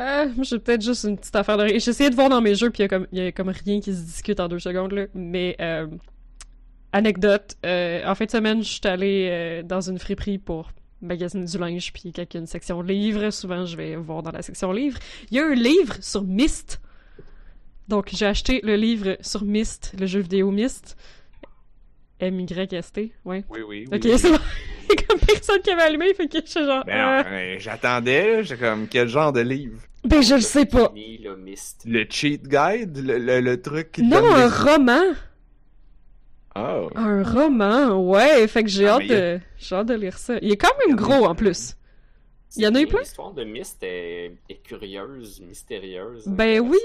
Euh, 0.00 0.28
j'ai 0.42 0.58
peut-être 0.58 0.82
juste 0.82 1.04
une 1.04 1.16
petite 1.16 1.36
affaire 1.36 1.56
de 1.56 1.64
essayé 1.66 2.10
de 2.10 2.14
voir 2.14 2.28
dans 2.28 2.40
mes 2.40 2.54
jeux, 2.54 2.70
puis 2.70 2.80
il 2.80 2.82
y, 2.82 2.86
a 2.86 2.88
comme- 2.88 3.06
il 3.12 3.18
y 3.18 3.26
a 3.26 3.32
comme 3.32 3.48
rien 3.48 3.80
qui 3.80 3.94
se 3.94 4.02
discute 4.02 4.40
en 4.40 4.48
deux 4.48 4.58
secondes, 4.58 4.92
là. 4.92 5.06
Mais, 5.14 5.56
euh, 5.60 5.86
anecdote, 6.92 7.56
euh, 7.64 8.02
en 8.06 8.14
fin 8.14 8.24
de 8.26 8.30
semaine, 8.30 8.62
je 8.62 8.68
suis 8.68 8.80
allée 8.86 9.62
dans 9.64 9.80
une 9.80 9.98
friperie 9.98 10.38
pour 10.38 10.70
magasiner 11.02 11.44
du 11.46 11.58
linge, 11.58 11.92
puis 11.92 12.12
quand 12.12 12.22
il 12.22 12.34
y 12.34 12.36
a 12.38 12.40
une 12.40 12.46
section 12.46 12.80
livre, 12.82 13.30
souvent, 13.30 13.64
je 13.66 13.76
vais 13.76 13.96
voir 13.96 14.22
dans 14.22 14.32
la 14.32 14.42
section 14.42 14.72
livre. 14.72 14.98
Il 15.30 15.36
y 15.36 15.40
a 15.40 15.46
un 15.46 15.54
livre 15.54 15.94
sur 16.00 16.22
Myst. 16.24 16.80
Donc, 17.88 18.08
j'ai 18.12 18.26
acheté 18.26 18.60
le 18.64 18.76
livre 18.76 19.16
sur 19.20 19.44
Myst, 19.44 19.94
le 19.98 20.06
jeu 20.06 20.20
vidéo 20.20 20.50
Myst. 20.50 20.96
M-Y-S-T, 22.18 23.12
ouais. 23.26 23.44
Oui, 23.50 23.60
oui. 23.68 23.84
Ok, 23.92 24.02
c'est 24.18 24.30
bon. 24.30 24.38
Il 24.90 24.94
y 24.94 25.02
a 25.02 25.06
comme 25.06 25.18
personne 25.20 25.60
qui 25.62 25.70
avait 25.70 25.82
allumé, 25.82 26.14
fait 26.14 26.28
que 26.28 26.38
je 26.44 26.50
suis 26.50 26.64
genre... 26.64 26.84
Ben, 26.84 27.24
euh, 27.26 27.56
j'attendais, 27.58 28.44
j'ai 28.44 28.56
comme 28.56 28.86
quel 28.88 29.08
genre 29.08 29.32
de 29.32 29.40
livre? 29.40 29.80
ben, 30.04 30.22
je 30.22 30.34
le 30.34 30.40
sais 30.40 30.66
pas. 30.66 30.92
Le 30.94 31.34
mist. 31.36 31.82
Le 31.86 32.04
cheat 32.08 32.42
guide? 32.46 32.96
Le, 32.98 33.18
le, 33.18 33.40
le 33.40 33.60
truc 33.60 33.92
qui 33.92 34.02
Non, 34.02 34.18
un 34.34 34.46
des- 34.48 34.54
roman. 34.70 35.02
Oh. 36.54 36.88
Un 36.94 37.22
roman, 37.22 37.98
ouais. 38.10 38.46
Fait 38.48 38.62
que 38.62 38.68
j'ai 38.70 38.86
Ah, 38.86 38.94
hâte 38.96 39.10
a- 39.10 39.14
de, 39.36 39.40
j'ai 39.58 39.74
hâte 39.74 39.86
de 39.88 39.94
lire 39.94 40.16
ça. 40.18 40.36
Il 40.40 40.52
est 40.52 40.56
quand 40.56 40.72
même 40.86 40.96
a 40.96 41.00
gros 41.00 41.26
en 41.26 41.34
plus. 41.34 41.74
Il 42.56 42.62
y 42.62 42.66
en 42.66 42.74
a 42.74 42.80
eu 42.80 42.86
plein? 42.86 43.00
L'histoire 43.00 43.32
de 43.34 43.44
Mist 43.44 43.82
est, 43.82 44.32
est 44.48 44.62
curieuse, 44.62 45.42
mystérieuse. 45.46 46.22
Ben 46.26 46.60
oui. 46.60 46.78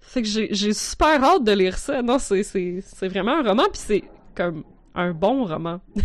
Fait 0.00 0.22
que 0.22 0.28
j'ai, 0.28 0.72
super 0.72 1.22
hâte 1.22 1.44
de 1.44 1.52
lire 1.52 1.76
ça. 1.76 2.00
Non, 2.00 2.18
c'est 2.18 2.40
vraiment 3.08 3.38
un 3.38 3.42
roman, 3.42 3.64
puis 3.64 3.82
c'est 3.84 4.04
comme 4.34 4.64
un 4.94 5.10
bon 5.12 5.44
roman. 5.44 5.80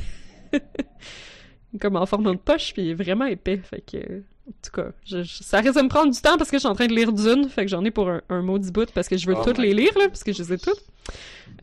comme 1.81 1.95
en 1.95 2.05
forme 2.05 2.31
de 2.31 2.38
poche, 2.38 2.73
puis 2.73 2.84
il 2.84 2.89
est 2.91 2.93
vraiment 2.93 3.25
épais. 3.25 3.57
Fait 3.57 3.81
que, 3.81 4.19
en 4.47 4.51
tout 4.61 4.71
cas, 4.73 4.91
je- 5.05 5.23
je- 5.23 5.43
ça 5.43 5.59
risque 5.59 5.75
de 5.77 5.81
me 5.81 5.89
prendre 5.89 6.11
du 6.13 6.21
temps 6.21 6.38
parce 6.38 6.51
que 6.51 6.57
je 6.57 6.59
suis 6.61 6.67
en 6.69 6.75
train 6.75 6.88
de 6.88 6.93
lire 6.95 7.11
Dune. 7.11 7.49
Fait 7.49 7.63
que 7.63 7.69
j'en 7.71 7.84
ai 7.85 7.91
pour 7.91 8.09
un, 8.09 8.21
un 8.30 8.41
maudit 8.41 8.71
bout 8.71 8.91
parce 8.91 9.07
que 9.07 9.17
je 9.17 9.25
veux 9.27 9.35
Oh 9.38 9.43
toutes 9.43 9.57
les 9.57 9.73
lire, 9.73 9.97
là, 9.97 10.07
parce 10.07 10.23
que 10.23 10.31
je 10.34 10.43
les 10.43 10.53
ai 10.53 10.57
toutes. 10.57 10.84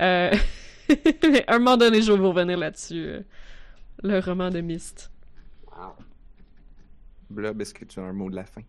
Euh... 0.01 0.35
mais 1.23 1.45
à 1.49 1.55
un 1.55 1.59
moment 1.59 1.77
donné, 1.77 2.03
je 2.03 2.11
vais 2.13 2.19
vous 2.19 2.29
revenir 2.31 2.59
là-dessus. 2.59 3.05
euh, 3.07 3.21
Le 4.03 4.19
roman 4.19 4.51
de 4.51 4.61
Myst. 4.61 5.11
Wow. 5.67 5.93
Blob, 7.31 7.61
est-ce 7.61 7.73
que 7.75 7.85
tu 7.85 8.01
as 8.01 8.03
un 8.03 8.13
mot 8.13 8.29
de 8.29 8.35
la 8.37 8.45
fin? 8.45 8.63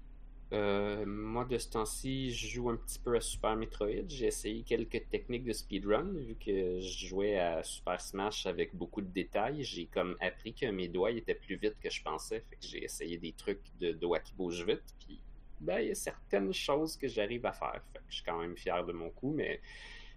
Euh, 0.53 1.05
moi, 1.05 1.45
de 1.45 1.57
ce 1.57 1.69
temps-ci, 1.69 2.31
je 2.31 2.47
joue 2.47 2.69
un 2.69 2.75
petit 2.75 2.99
peu 2.99 3.15
à 3.15 3.21
Super 3.21 3.55
Metroid. 3.55 4.07
J'ai 4.09 4.27
essayé 4.27 4.63
quelques 4.63 5.09
techniques 5.09 5.45
de 5.45 5.53
speedrun, 5.53 6.11
vu 6.11 6.35
que 6.35 6.81
je 6.81 7.07
jouais 7.07 7.39
à 7.39 7.63
Super 7.63 8.01
Smash 8.01 8.45
avec 8.45 8.75
beaucoup 8.75 9.01
de 9.01 9.07
détails. 9.07 9.63
J'ai 9.63 9.85
comme 9.85 10.17
appris 10.19 10.53
que 10.53 10.65
mes 10.65 10.89
doigts 10.89 11.11
étaient 11.11 11.35
plus 11.35 11.55
vite 11.55 11.79
que 11.79 11.89
je 11.89 12.03
pensais, 12.03 12.41
fait 12.41 12.55
que 12.57 12.65
j'ai 12.67 12.83
essayé 12.83 13.17
des 13.17 13.31
trucs 13.31 13.63
de 13.79 13.93
doigts 13.93 14.19
qui 14.19 14.33
bougent 14.33 14.65
vite, 14.65 14.83
puis 14.99 15.21
ben, 15.61 15.79
il 15.79 15.87
y 15.87 15.91
a 15.91 15.95
certaines 15.95 16.51
choses 16.51 16.97
que 16.97 17.07
j'arrive 17.07 17.45
à 17.45 17.53
faire. 17.53 17.81
Fait 17.93 17.99
que 17.99 18.05
je 18.09 18.15
suis 18.15 18.23
quand 18.23 18.39
même 18.39 18.57
fier 18.57 18.83
de 18.85 18.91
mon 18.91 19.09
coup, 19.09 19.31
mais 19.31 19.61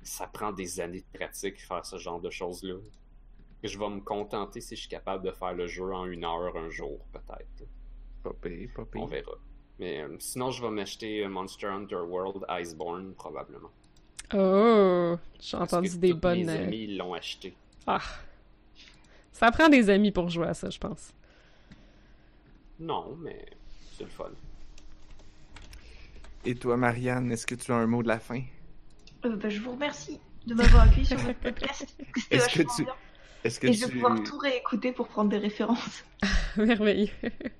ça 0.03 0.27
prend 0.27 0.53
des 0.53 0.81
années 0.81 1.05
de 1.13 1.19
pratique 1.19 1.61
faire 1.61 1.87
ce 1.87 1.97
genre 1.97 2.21
de 2.21 2.31
choses-là. 2.31 2.75
Je 3.63 3.79
vais 3.79 3.89
me 3.89 4.01
contenter 4.01 4.61
si 4.61 4.75
je 4.75 4.81
suis 4.81 4.91
capable 4.91 5.25
de 5.25 5.31
faire 5.31 5.55
le 5.55 5.67
jeu 5.67 5.95
en 5.95 6.07
une 6.07 6.25
heure 6.25 6.57
un 6.57 6.71
jour, 6.71 7.07
peut-être. 7.13 7.69
Pas 8.23 8.33
pire, 8.43 8.71
pas 8.75 8.85
pire. 8.85 9.03
On 9.03 9.07
verra. 9.07 9.39
Mais 9.79 10.03
euh, 10.03 10.17
sinon, 10.19 10.51
je 10.51 10.63
vais 10.63 10.71
m'acheter 10.71 11.25
euh, 11.25 11.29
Monster 11.29 11.67
Hunter 11.67 11.97
World 11.97 12.45
Iceborne, 12.49 13.13
probablement. 13.15 13.71
Oh, 14.33 15.17
j'ai 15.41 15.57
entendu 15.57 15.91
que 15.91 15.97
des 15.97 16.11
tous 16.11 16.17
bonnes. 16.19 16.47
Mes 16.47 16.49
euh, 16.49 16.65
amis 16.65 16.85
ils 16.85 16.97
l'ont 16.97 17.15
acheté. 17.15 17.55
Ah. 17.87 18.01
Ça 19.33 19.51
prend 19.51 19.69
des 19.69 19.91
amis 19.91 20.13
pour 20.13 20.29
jouer 20.29 20.47
à 20.47 20.55
ça, 20.55 20.71
je 20.71 20.79
pense. 20.79 21.13
Non, 22.81 23.17
mais 23.21 23.45
c'est 23.97 24.05
le 24.05 24.11
fun. 24.11 24.31
Et 26.45 26.55
toi, 26.55 26.77
Marianne, 26.77 27.31
est-ce 27.33 27.47
que 27.47 27.55
tu 27.55 27.73
as 27.73 27.77
un 27.77 27.87
mot 27.87 28.03
de 28.03 28.09
la 28.09 28.19
fin? 28.19 28.43
Euh, 29.25 29.37
bah, 29.37 29.49
je 29.49 29.61
vous 29.61 29.73
remercie 29.73 30.21
de 30.47 30.55
m'avoir 30.55 30.85
accueilli 30.85 31.07
sur 31.07 31.19
votre 31.19 31.39
podcast. 31.39 31.87
Est-ce 32.31 32.49
que 32.49 32.63
tu- 32.77 32.85
bien. 32.85 32.95
Est-ce 33.45 33.61
que 33.61 33.67
Et 33.67 33.73
je 33.75 33.81
vais 33.83 33.87
tu... 33.89 33.93
pouvoir 33.95 34.23
tout 34.23 34.39
réécouter 34.39 34.93
pour 34.93 35.07
prendre 35.09 35.31
des 35.31 35.37
références. 35.39 36.05
Merveilleux. 36.57 37.11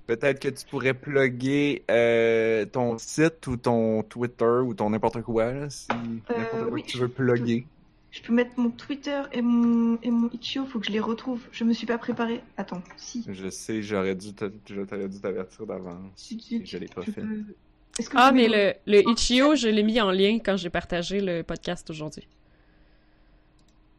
Peut-être 0.07 0.39
que 0.39 0.47
tu 0.49 0.65
pourrais 0.65 0.93
plugger 0.95 1.83
euh, 1.91 2.65
ton 2.65 2.97
site 2.97 3.45
ou 3.47 3.55
ton 3.57 4.01
Twitter 4.03 4.59
ou 4.65 4.73
ton 4.73 4.89
n'importe 4.89 5.21
quoi, 5.21 5.51
là, 5.51 5.69
si 5.69 5.87
n'importe 5.91 6.49
quoi 6.49 6.59
Euh, 6.59 6.69
oui, 6.71 6.81
que 6.83 6.87
tu 6.87 6.97
veux 6.97 7.07
plugger. 7.07 7.67
Je 8.11 8.21
peux 8.21 8.33
mettre 8.33 8.51
mon 8.57 8.69
Twitter 8.69 9.21
et 9.33 9.41
mon, 9.41 9.99
et 10.01 10.09
mon 10.09 10.29
Itch.io, 10.31 10.65
faut 10.65 10.79
que 10.79 10.87
je 10.87 10.91
les 10.91 11.01
retrouve. 11.01 11.41
Je 11.51 11.65
me 11.65 11.73
suis 11.73 11.85
pas 11.85 11.97
préparé. 11.97 12.41
Attends, 12.57 12.81
si. 12.95 13.25
Je 13.29 13.49
sais, 13.49 13.81
j'aurais 13.81 14.15
dû 14.15 14.33
te- 14.33 14.49
je 14.69 14.81
t'aurais 14.81 15.09
dû 15.09 15.19
t'avertir 15.19 15.65
d'avance. 15.65 15.97
Suite. 16.15 16.45
Et 16.51 16.65
Je 16.65 16.77
l'ai 16.77 16.87
pas 16.87 17.01
fait. 17.03 17.11
peux- 17.21 17.43
Est-ce 17.99 18.09
que 18.09 18.15
Ah, 18.17 18.31
mais 18.31 18.47
le, 18.47 18.73
le 18.91 19.09
Itch.io, 19.11 19.55
je 19.55 19.67
l'ai 19.67 19.83
mis 19.83 19.99
en 19.99 20.11
lien 20.11 20.39
quand 20.39 20.55
j'ai 20.55 20.69
partagé 20.69 21.19
le 21.19 21.43
podcast 21.43 21.89
aujourd'hui. 21.89 22.25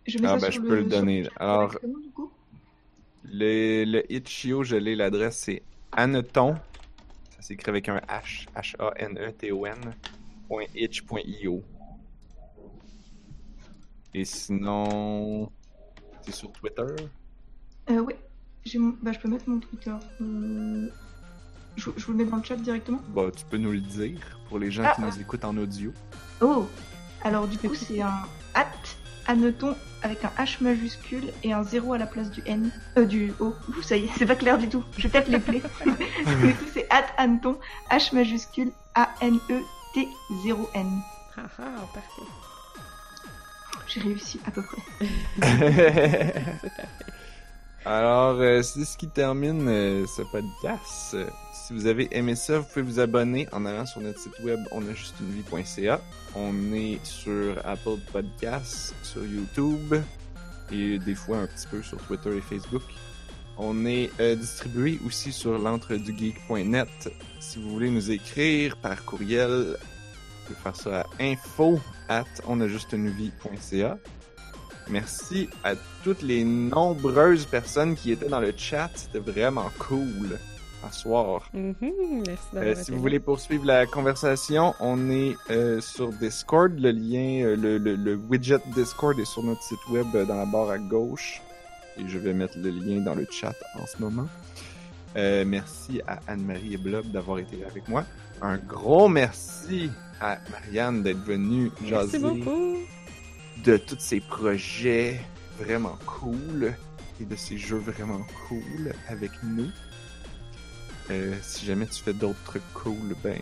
Je 0.06 0.18
mets 0.18 0.28
Ah, 0.28 0.38
ça 0.38 0.46
ben, 0.46 0.52
sur 0.52 0.62
je 0.62 0.68
peux 0.68 0.76
le 0.76 0.84
donner. 0.84 1.28
Alors- 1.36 1.68
directement, 1.70 1.98
du 1.98 2.10
coup 2.10 2.30
Le, 3.24 3.84
le 3.84 4.12
Itch.io, 4.12 4.62
je 4.62 4.76
l'ai, 4.76 4.94
l'adresse 4.96 5.36
c'est 5.38 5.62
Aneton. 5.92 6.56
Ça 7.36 7.42
s'écrit 7.42 7.70
avec 7.70 7.88
un 7.88 7.98
H, 7.98 8.46
H-A-N-E-T-O-N, 8.56 9.94
itch.io. 10.74 11.62
Et 14.14 14.24
sinon, 14.24 15.50
c'est 16.22 16.32
sur 16.34 16.50
Twitter? 16.52 16.82
Euh, 17.90 17.98
oui. 18.00 18.14
J'ai 18.64 18.78
mon- 18.78 18.96
Bah, 19.02 19.12
je 19.12 19.18
peux 19.18 19.28
mettre 19.28 19.48
mon 19.48 19.60
Twitter. 19.60 19.92
Euh, 20.20 20.88
Je, 21.76 21.90
je 21.96 22.06
vous 22.06 22.12
le 22.12 22.18
mets 22.18 22.24
dans 22.24 22.38
le 22.38 22.42
chat 22.42 22.56
directement 22.56 23.00
Bah, 23.14 23.30
tu 23.36 23.44
peux 23.44 23.58
nous 23.58 23.70
le 23.72 23.80
dire 23.80 24.40
pour 24.48 24.58
les 24.58 24.70
gens 24.70 24.84
Ah, 24.86 24.94
qui 24.94 25.02
nous 25.02 25.20
écoutent 25.20 25.44
en 25.44 25.56
audio. 25.58 25.92
Oh 26.40 26.66
Alors, 27.22 27.46
du 27.46 27.58
coup, 27.58 27.74
c'est 27.74 28.00
un 28.00 28.22
at 28.54 28.66
Anneton 29.26 29.76
avec 30.02 30.24
un 30.24 30.30
H 30.38 30.62
majuscule 30.62 31.32
et 31.42 31.52
un 31.52 31.62
0 31.62 31.94
à 31.94 31.98
la 31.98 32.06
place 32.06 32.30
du 32.30 32.42
N. 32.46 32.70
Euh, 32.96 33.04
du 33.04 33.32
O. 33.40 33.54
Ouh, 33.68 33.82
ça 33.82 33.96
y 33.96 34.04
est, 34.04 34.10
c'est 34.18 34.26
pas 34.26 34.36
clair 34.36 34.58
du 34.58 34.68
tout. 34.68 34.84
Je 34.96 35.04
vais 35.04 35.08
peut-être 35.08 35.28
les 35.28 35.40
plaies. 35.40 35.62
du 35.84 36.54
coup, 36.54 36.64
c'est 36.72 36.86
at 36.90 37.06
Anneton, 37.16 37.58
H 37.90 38.14
majuscule 38.14 38.70
A-N-E-T 38.94 40.08
0-N. 40.46 40.86
Ah 41.36 41.42
ah, 41.58 41.62
parfait. 41.92 42.22
J'ai 43.86 44.00
réussi 44.00 44.40
à 44.46 44.50
peu 44.50 44.62
près. 44.62 44.82
C'est 45.40 45.40
parfait. 45.40 46.44
Alors, 47.88 48.40
euh, 48.40 48.62
c'est 48.62 48.84
ce 48.84 48.98
qui 48.98 49.06
termine 49.06 49.68
euh, 49.68 50.06
ce 50.08 50.22
podcast. 50.22 51.16
Si 51.52 51.72
vous 51.72 51.86
avez 51.86 52.08
aimé 52.10 52.34
ça, 52.34 52.58
vous 52.58 52.64
pouvez 52.64 52.82
vous 52.82 52.98
abonner 52.98 53.46
en 53.52 53.64
allant 53.64 53.86
sur 53.86 54.00
notre 54.00 54.18
site 54.18 54.40
web 54.42 54.58
onajustunevie.ca. 54.72 56.00
On 56.34 56.72
est 56.72 56.98
sur 57.04 57.64
Apple 57.64 57.98
Podcasts, 58.10 58.92
sur 59.04 59.24
YouTube 59.24 59.94
et 60.72 60.98
des 60.98 61.14
fois 61.14 61.38
un 61.38 61.46
petit 61.46 61.68
peu 61.68 61.80
sur 61.80 61.98
Twitter 61.98 62.36
et 62.36 62.40
Facebook. 62.40 62.82
On 63.56 63.86
est 63.86 64.10
euh, 64.18 64.34
distribué 64.34 64.98
aussi 65.06 65.30
sur 65.30 65.56
l'entredugeek.net. 65.56 66.88
Si 67.38 67.62
vous 67.62 67.70
voulez 67.70 67.90
nous 67.90 68.10
écrire 68.10 68.76
par 68.78 69.04
courriel, 69.04 69.76
vous 69.76 70.54
pouvez 70.54 70.58
faire 70.60 70.74
ça 70.74 71.00
à 71.02 71.22
info 71.22 71.78
at 72.08 72.24
onajustunevie.ca. 72.48 73.96
Merci 74.88 75.48
à 75.64 75.74
toutes 76.04 76.22
les 76.22 76.44
nombreuses 76.44 77.44
personnes 77.46 77.96
qui 77.96 78.12
étaient 78.12 78.28
dans 78.28 78.40
le 78.40 78.52
chat. 78.56 78.90
C'était 78.94 79.18
vraiment 79.18 79.70
cool 79.78 80.38
à 80.86 80.92
soir. 80.92 81.48
Mhm, 81.52 81.74
Merci 82.26 82.44
d'avoir 82.52 82.72
Euh, 82.76 82.82
si 82.82 82.90
vous 82.92 83.00
voulez 83.00 83.18
poursuivre 83.18 83.64
la 83.64 83.86
conversation, 83.86 84.74
on 84.78 85.10
est 85.10 85.34
euh, 85.50 85.80
sur 85.80 86.10
Discord. 86.12 86.72
Le 86.78 86.92
lien, 86.92 87.44
euh, 87.44 87.56
le, 87.56 87.78
le- 87.78 87.96
le 87.96 88.14
widget 88.14 88.60
Discord 88.74 89.18
est 89.18 89.24
sur 89.24 89.42
notre 89.42 89.62
site 89.62 89.84
web 89.90 90.06
euh, 90.14 90.24
dans 90.24 90.36
la 90.36 90.46
barre 90.46 90.70
à 90.70 90.78
gauche. 90.78 91.40
Et 91.98 92.06
je 92.06 92.18
vais 92.18 92.32
mettre 92.34 92.58
le 92.58 92.70
lien 92.70 93.00
dans 93.00 93.14
le 93.14 93.26
chat 93.30 93.54
en 93.74 93.86
ce 93.86 94.00
moment. 94.00 94.28
Euh, 95.16 95.44
merci 95.46 96.00
à 96.06 96.20
Anne-Marie 96.28 96.74
et 96.74 96.76
Blob 96.76 97.06
d'avoir 97.10 97.38
été 97.38 97.56
là 97.56 97.66
avec 97.70 97.88
moi. 97.88 98.04
Un 98.42 98.58
gros 98.58 99.08
merci 99.08 99.90
à 100.20 100.38
Marianne 100.52 101.02
d'être 101.02 101.24
venue 101.24 101.70
Merci 101.80 102.18
beaucoup. 102.18 102.76
De 103.66 103.76
tous 103.78 103.96
ces 103.98 104.20
projets 104.20 105.20
vraiment 105.58 105.98
cool 106.06 106.72
et 107.20 107.24
de 107.24 107.34
ces 107.34 107.58
jeux 107.58 107.78
vraiment 107.78 108.24
cool 108.46 108.92
avec 109.08 109.32
nous. 109.42 109.68
Euh, 111.10 111.34
si 111.42 111.66
jamais 111.66 111.86
tu 111.86 112.00
fais 112.00 112.12
d'autres 112.12 112.42
trucs 112.44 112.72
cool, 112.74 113.16
ben, 113.24 113.40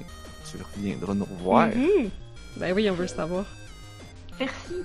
tu 0.51 0.57
reviendras 0.77 1.15
nous 1.15 1.27
revoir. 1.27 1.69
Mhm. 1.69 2.09
Ben 2.57 2.73
oui, 2.75 2.89
on 2.89 2.95
veut 2.95 3.03
le 3.03 3.09
savoir. 3.09 3.45
Merci. 4.41 4.83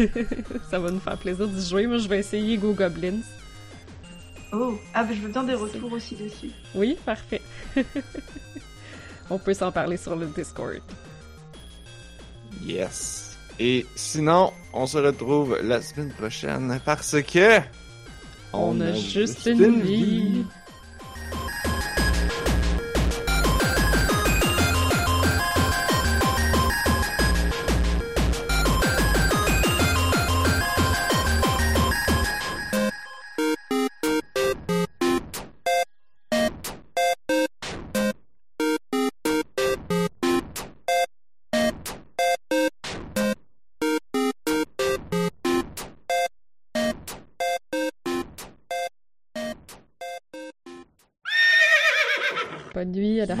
ça 0.70 0.80
va 0.80 0.90
nous 0.90 1.00
faire 1.00 1.18
plaisir 1.18 1.46
d'y 1.46 1.68
jouer. 1.68 1.86
Moi, 1.86 1.98
je 1.98 2.08
vais 2.08 2.18
essayer 2.18 2.56
Go 2.56 2.72
Goblins. 2.72 3.22
Oh, 4.52 4.76
ah, 4.92 5.04
bah, 5.04 5.10
je 5.12 5.20
veux 5.20 5.30
bien 5.30 5.44
des 5.44 5.54
retours 5.54 5.92
aussi 5.92 6.16
dessus. 6.16 6.50
Oui, 6.74 6.96
parfait. 7.04 7.42
on 9.30 9.38
peut 9.38 9.54
s'en 9.54 9.70
parler 9.70 9.96
sur 9.96 10.16
le 10.16 10.26
Discord. 10.26 10.82
Yes. 12.60 13.33
Et 13.58 13.86
sinon, 13.94 14.52
on 14.72 14.86
se 14.86 14.98
retrouve 14.98 15.58
la 15.62 15.80
semaine 15.80 16.10
prochaine 16.10 16.80
parce 16.84 17.20
que... 17.22 17.60
On, 18.52 18.80
a 18.80 18.92
juste 18.92 19.46
une 19.46 19.80
vie. 19.80 20.44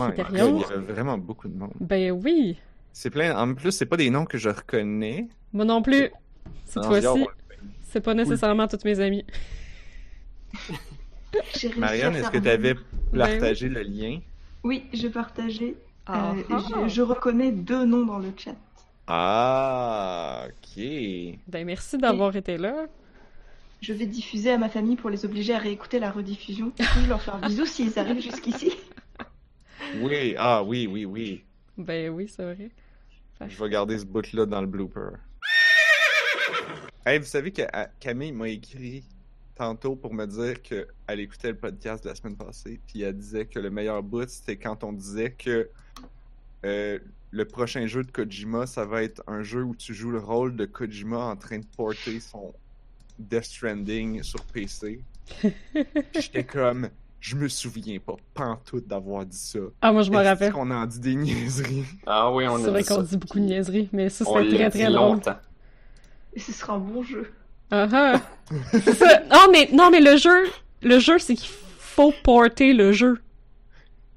l'Architérion. 0.08 0.58
Il 0.58 0.60
y 0.60 0.64
avait 0.64 0.92
vraiment 0.92 1.18
beaucoup 1.18 1.48
de 1.48 1.56
monde. 1.56 1.72
Ben 1.80 2.10
oui. 2.12 2.56
C'est 2.92 3.10
plein. 3.10 3.36
En 3.36 3.54
plus, 3.54 3.72
c'est 3.72 3.86
pas 3.86 3.96
des 3.96 4.10
noms 4.10 4.24
que 4.24 4.38
je 4.38 4.48
reconnais. 4.48 5.28
Moi 5.52 5.64
non 5.64 5.82
plus. 5.82 6.10
Cette 6.64 6.82
Non, 6.82 6.88
fois-ci, 6.88 7.26
c'est 7.82 8.00
pas 8.00 8.14
nécessairement 8.14 8.66
toutes 8.68 8.84
mes 8.84 9.00
amies. 9.00 9.24
Marianne, 11.76 12.14
est-ce 12.16 12.30
que 12.30 12.38
tu 12.38 12.48
avais 12.48 12.74
Ben 13.12 13.18
partagé 13.18 13.68
le 13.68 13.82
lien? 13.82 14.20
Oui, 14.62 14.84
j'ai 14.92 15.10
partagé. 15.10 15.76
Ah, 16.06 16.32
Euh, 16.36 16.42
ah. 16.50 16.62
je, 16.88 16.94
je 16.94 17.02
reconnais 17.02 17.50
deux 17.50 17.84
noms 17.84 18.04
dans 18.06 18.18
le 18.18 18.32
chat. 18.36 18.54
Ah, 19.06 20.46
ok. 20.46 20.82
Ben 21.48 21.66
merci 21.66 21.98
d'avoir 21.98 22.34
été 22.36 22.56
là. 22.56 22.86
Je 23.80 23.92
vais 23.92 24.06
diffuser 24.06 24.50
à 24.52 24.58
ma 24.58 24.68
famille 24.68 24.96
pour 24.96 25.10
les 25.10 25.24
obliger 25.26 25.54
à 25.54 25.58
réécouter 25.58 25.98
la 25.98 26.10
rediffusion. 26.10 26.72
Je 27.02 27.08
leur 27.08 27.20
faire 27.20 27.38
bisous 27.38 27.66
s'ils 27.66 27.98
arrivent 27.98 28.22
jusqu'ici. 28.22 28.72
Oui, 30.00 30.34
ah 30.38 30.62
oui, 30.62 30.86
oui, 30.86 31.04
oui. 31.04 31.44
Ben 31.76 32.10
oui, 32.10 32.28
c'est 32.28 32.42
vrai. 32.44 32.70
Je 33.46 33.62
vais 33.62 33.68
garder 33.70 33.98
ce 33.98 34.04
bout-là 34.04 34.46
dans 34.46 34.60
le 34.60 34.66
blooper. 34.66 35.16
Hey, 37.06 37.18
vous 37.18 37.26
savez 37.26 37.52
que 37.52 37.62
à- 37.72 37.90
Camille 38.00 38.32
m'a 38.32 38.48
écrit 38.48 39.04
tantôt 39.54 39.94
pour 39.94 40.12
me 40.14 40.26
dire 40.26 40.62
qu'elle 40.62 41.20
écoutait 41.20 41.50
le 41.52 41.58
podcast 41.58 42.02
de 42.04 42.08
la 42.08 42.14
semaine 42.14 42.36
passée, 42.36 42.80
puis 42.86 43.02
elle 43.02 43.16
disait 43.16 43.44
que 43.46 43.58
le 43.58 43.70
meilleur 43.70 44.02
bout, 44.02 44.28
c'était 44.28 44.56
quand 44.56 44.82
on 44.84 44.92
disait 44.92 45.30
que 45.32 45.68
euh, 46.64 46.98
le 47.30 47.44
prochain 47.44 47.86
jeu 47.86 48.02
de 48.04 48.10
Kojima, 48.10 48.66
ça 48.66 48.86
va 48.86 49.02
être 49.02 49.22
un 49.26 49.42
jeu 49.42 49.62
où 49.62 49.74
tu 49.76 49.92
joues 49.92 50.10
le 50.12 50.18
rôle 50.18 50.56
de 50.56 50.64
Kojima 50.64 51.18
en 51.18 51.36
train 51.36 51.58
de 51.58 51.66
porter 51.76 52.20
son 52.20 52.54
Death 53.18 53.44
Stranding 53.44 54.22
sur 54.22 54.42
PC. 54.46 55.00
J'étais 56.14 56.44
comme, 56.44 56.88
je 57.26 57.36
me 57.36 57.48
souviens 57.48 57.98
pas 58.00 58.16
pantoute 58.34 58.86
d'avoir 58.86 59.24
dit 59.24 59.38
ça. 59.38 59.58
Ah, 59.80 59.92
moi 59.92 60.02
je 60.02 60.10
me 60.10 60.18
rappelle. 60.18 60.52
qu'on 60.52 60.70
en 60.70 60.84
dit 60.84 61.00
des 61.00 61.14
niaiseries? 61.14 61.84
Ah 62.06 62.30
oui, 62.30 62.46
on 62.46 62.56
a 62.56 62.58
C'est 62.58 62.70
vrai 62.70 62.82
dit 62.82 62.88
qu'on 62.88 63.00
dit 63.02 63.16
beaucoup 63.16 63.38
de 63.40 63.44
niaiseries, 63.44 63.88
mais 63.94 64.10
ça 64.10 64.26
c'était 64.26 64.54
très 64.56 64.64
dit 64.70 64.78
très 64.78 64.92
drôle. 64.92 65.08
longtemps. 65.12 65.36
Et 66.34 66.40
ce 66.40 66.52
sera 66.52 66.74
un 66.74 66.78
bon 66.78 67.02
jeu. 67.02 67.30
Ah 67.70 67.88
ah. 67.90 68.20
C'est 68.72 68.92
ça. 68.94 69.22
Non 69.30 69.50
mais 69.50 69.70
non 69.72 69.90
mais 69.90 70.00
le 70.00 70.18
jeu, 70.18 70.50
le 70.82 70.98
jeu 70.98 71.18
c'est 71.18 71.34
qu'il 71.34 71.48
faut 71.78 72.12
porter 72.22 72.74
le 72.74 72.92
jeu. 72.92 73.18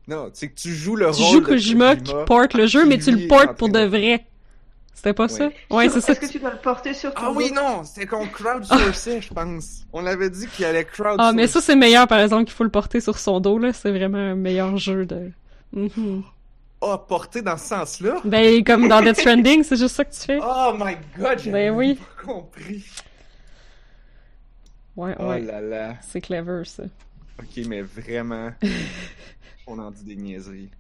Non, 0.10 0.30
c'est 0.34 0.50
que 0.50 0.56
tu 0.56 0.74
joues 0.74 0.96
le 0.98 1.06
Tu 1.12 1.22
rôle 1.22 1.32
joues 1.34 1.40
de 1.42 1.46
Kojima 1.46 1.96
qui 1.96 2.14
porte 2.26 2.54
le 2.56 2.66
jeu, 2.68 2.86
mais 2.86 2.98
tu 2.98 3.12
le 3.12 3.28
portes 3.28 3.58
pour 3.58 3.70
de- 3.70 3.80
vrai. 3.86 4.26
C'était 4.98 5.14
pas 5.14 5.26
oui. 5.26 5.30
ça? 5.30 5.50
Ouais, 5.70 5.90
c'est 5.90 6.02
ça. 6.02 6.14
Est-ce 6.14 6.20
que 6.20 6.26
tu 6.26 6.40
dois 6.40 6.50
le 6.50 6.58
porter 6.58 6.96
sur 6.96 7.14
ton 7.14 7.22
Ah 7.24 7.32
oui, 7.32 7.52
non! 7.52 7.84
C'est 7.84 8.08
qu'on 8.08 8.26
crowdsourçait, 8.26 9.22
je 9.22 9.32
pense. 9.32 9.86
On 9.94 10.04
avait 10.08 10.32
dit 10.32 10.48
qu'il 10.48 10.66
allait 10.66 10.86
crowdsourcer. 10.86 11.30
Ah, 11.30 11.34
mais 11.34 11.46
ça, 11.46 11.62
c'est 11.62 11.76
meilleur, 11.76 12.08
par 12.08 12.20
exemple, 12.20 12.46
qu'il 12.46 12.56
faut 12.56 12.64
le 12.64 12.72
porter 12.72 13.00
sur 13.00 13.20
son 13.20 13.40
dos, 13.40 13.60
là. 13.60 13.74
C'est 13.74 13.92
vraiment 13.92 14.18
un 14.18 14.34
meilleur 14.34 14.76
jeu 14.78 15.06
de... 15.06 15.32
Mhm. 15.72 16.24
Ah, 16.82 16.94
oh, 16.96 16.98
porter 16.98 17.44
dans 17.44 17.58
ce 17.58 17.68
sens-là? 17.68 18.22
Ben, 18.26 18.64
comme 18.64 18.88
dans 18.88 19.04
Death 19.04 19.20
Stranding, 19.20 19.62
c'est 19.64 19.78
juste 19.78 19.96
ça 19.96 20.04
que 20.04 20.16
tu 20.16 20.22
fais. 20.22 20.40
Oh 20.42 20.74
my 20.76 20.98
god, 21.16 21.38
j'ai 21.38 21.52
ben 21.52 21.76
oui. 21.76 21.94
pas 21.94 22.24
compris. 22.26 22.84
Ouais, 24.96 25.14
oh 25.20 25.28
ouais. 25.28 25.42
Oh 25.44 25.46
là 25.46 25.62
là. 25.62 25.94
C'est 26.02 26.22
clever, 26.22 26.64
ça. 26.66 26.86
Ok, 27.40 27.66
mais 27.68 27.84
vraiment, 27.84 28.52
on 29.68 29.78
en 29.78 29.92
dit 29.92 30.04
des 30.04 30.16
niaiseries. 30.16 30.72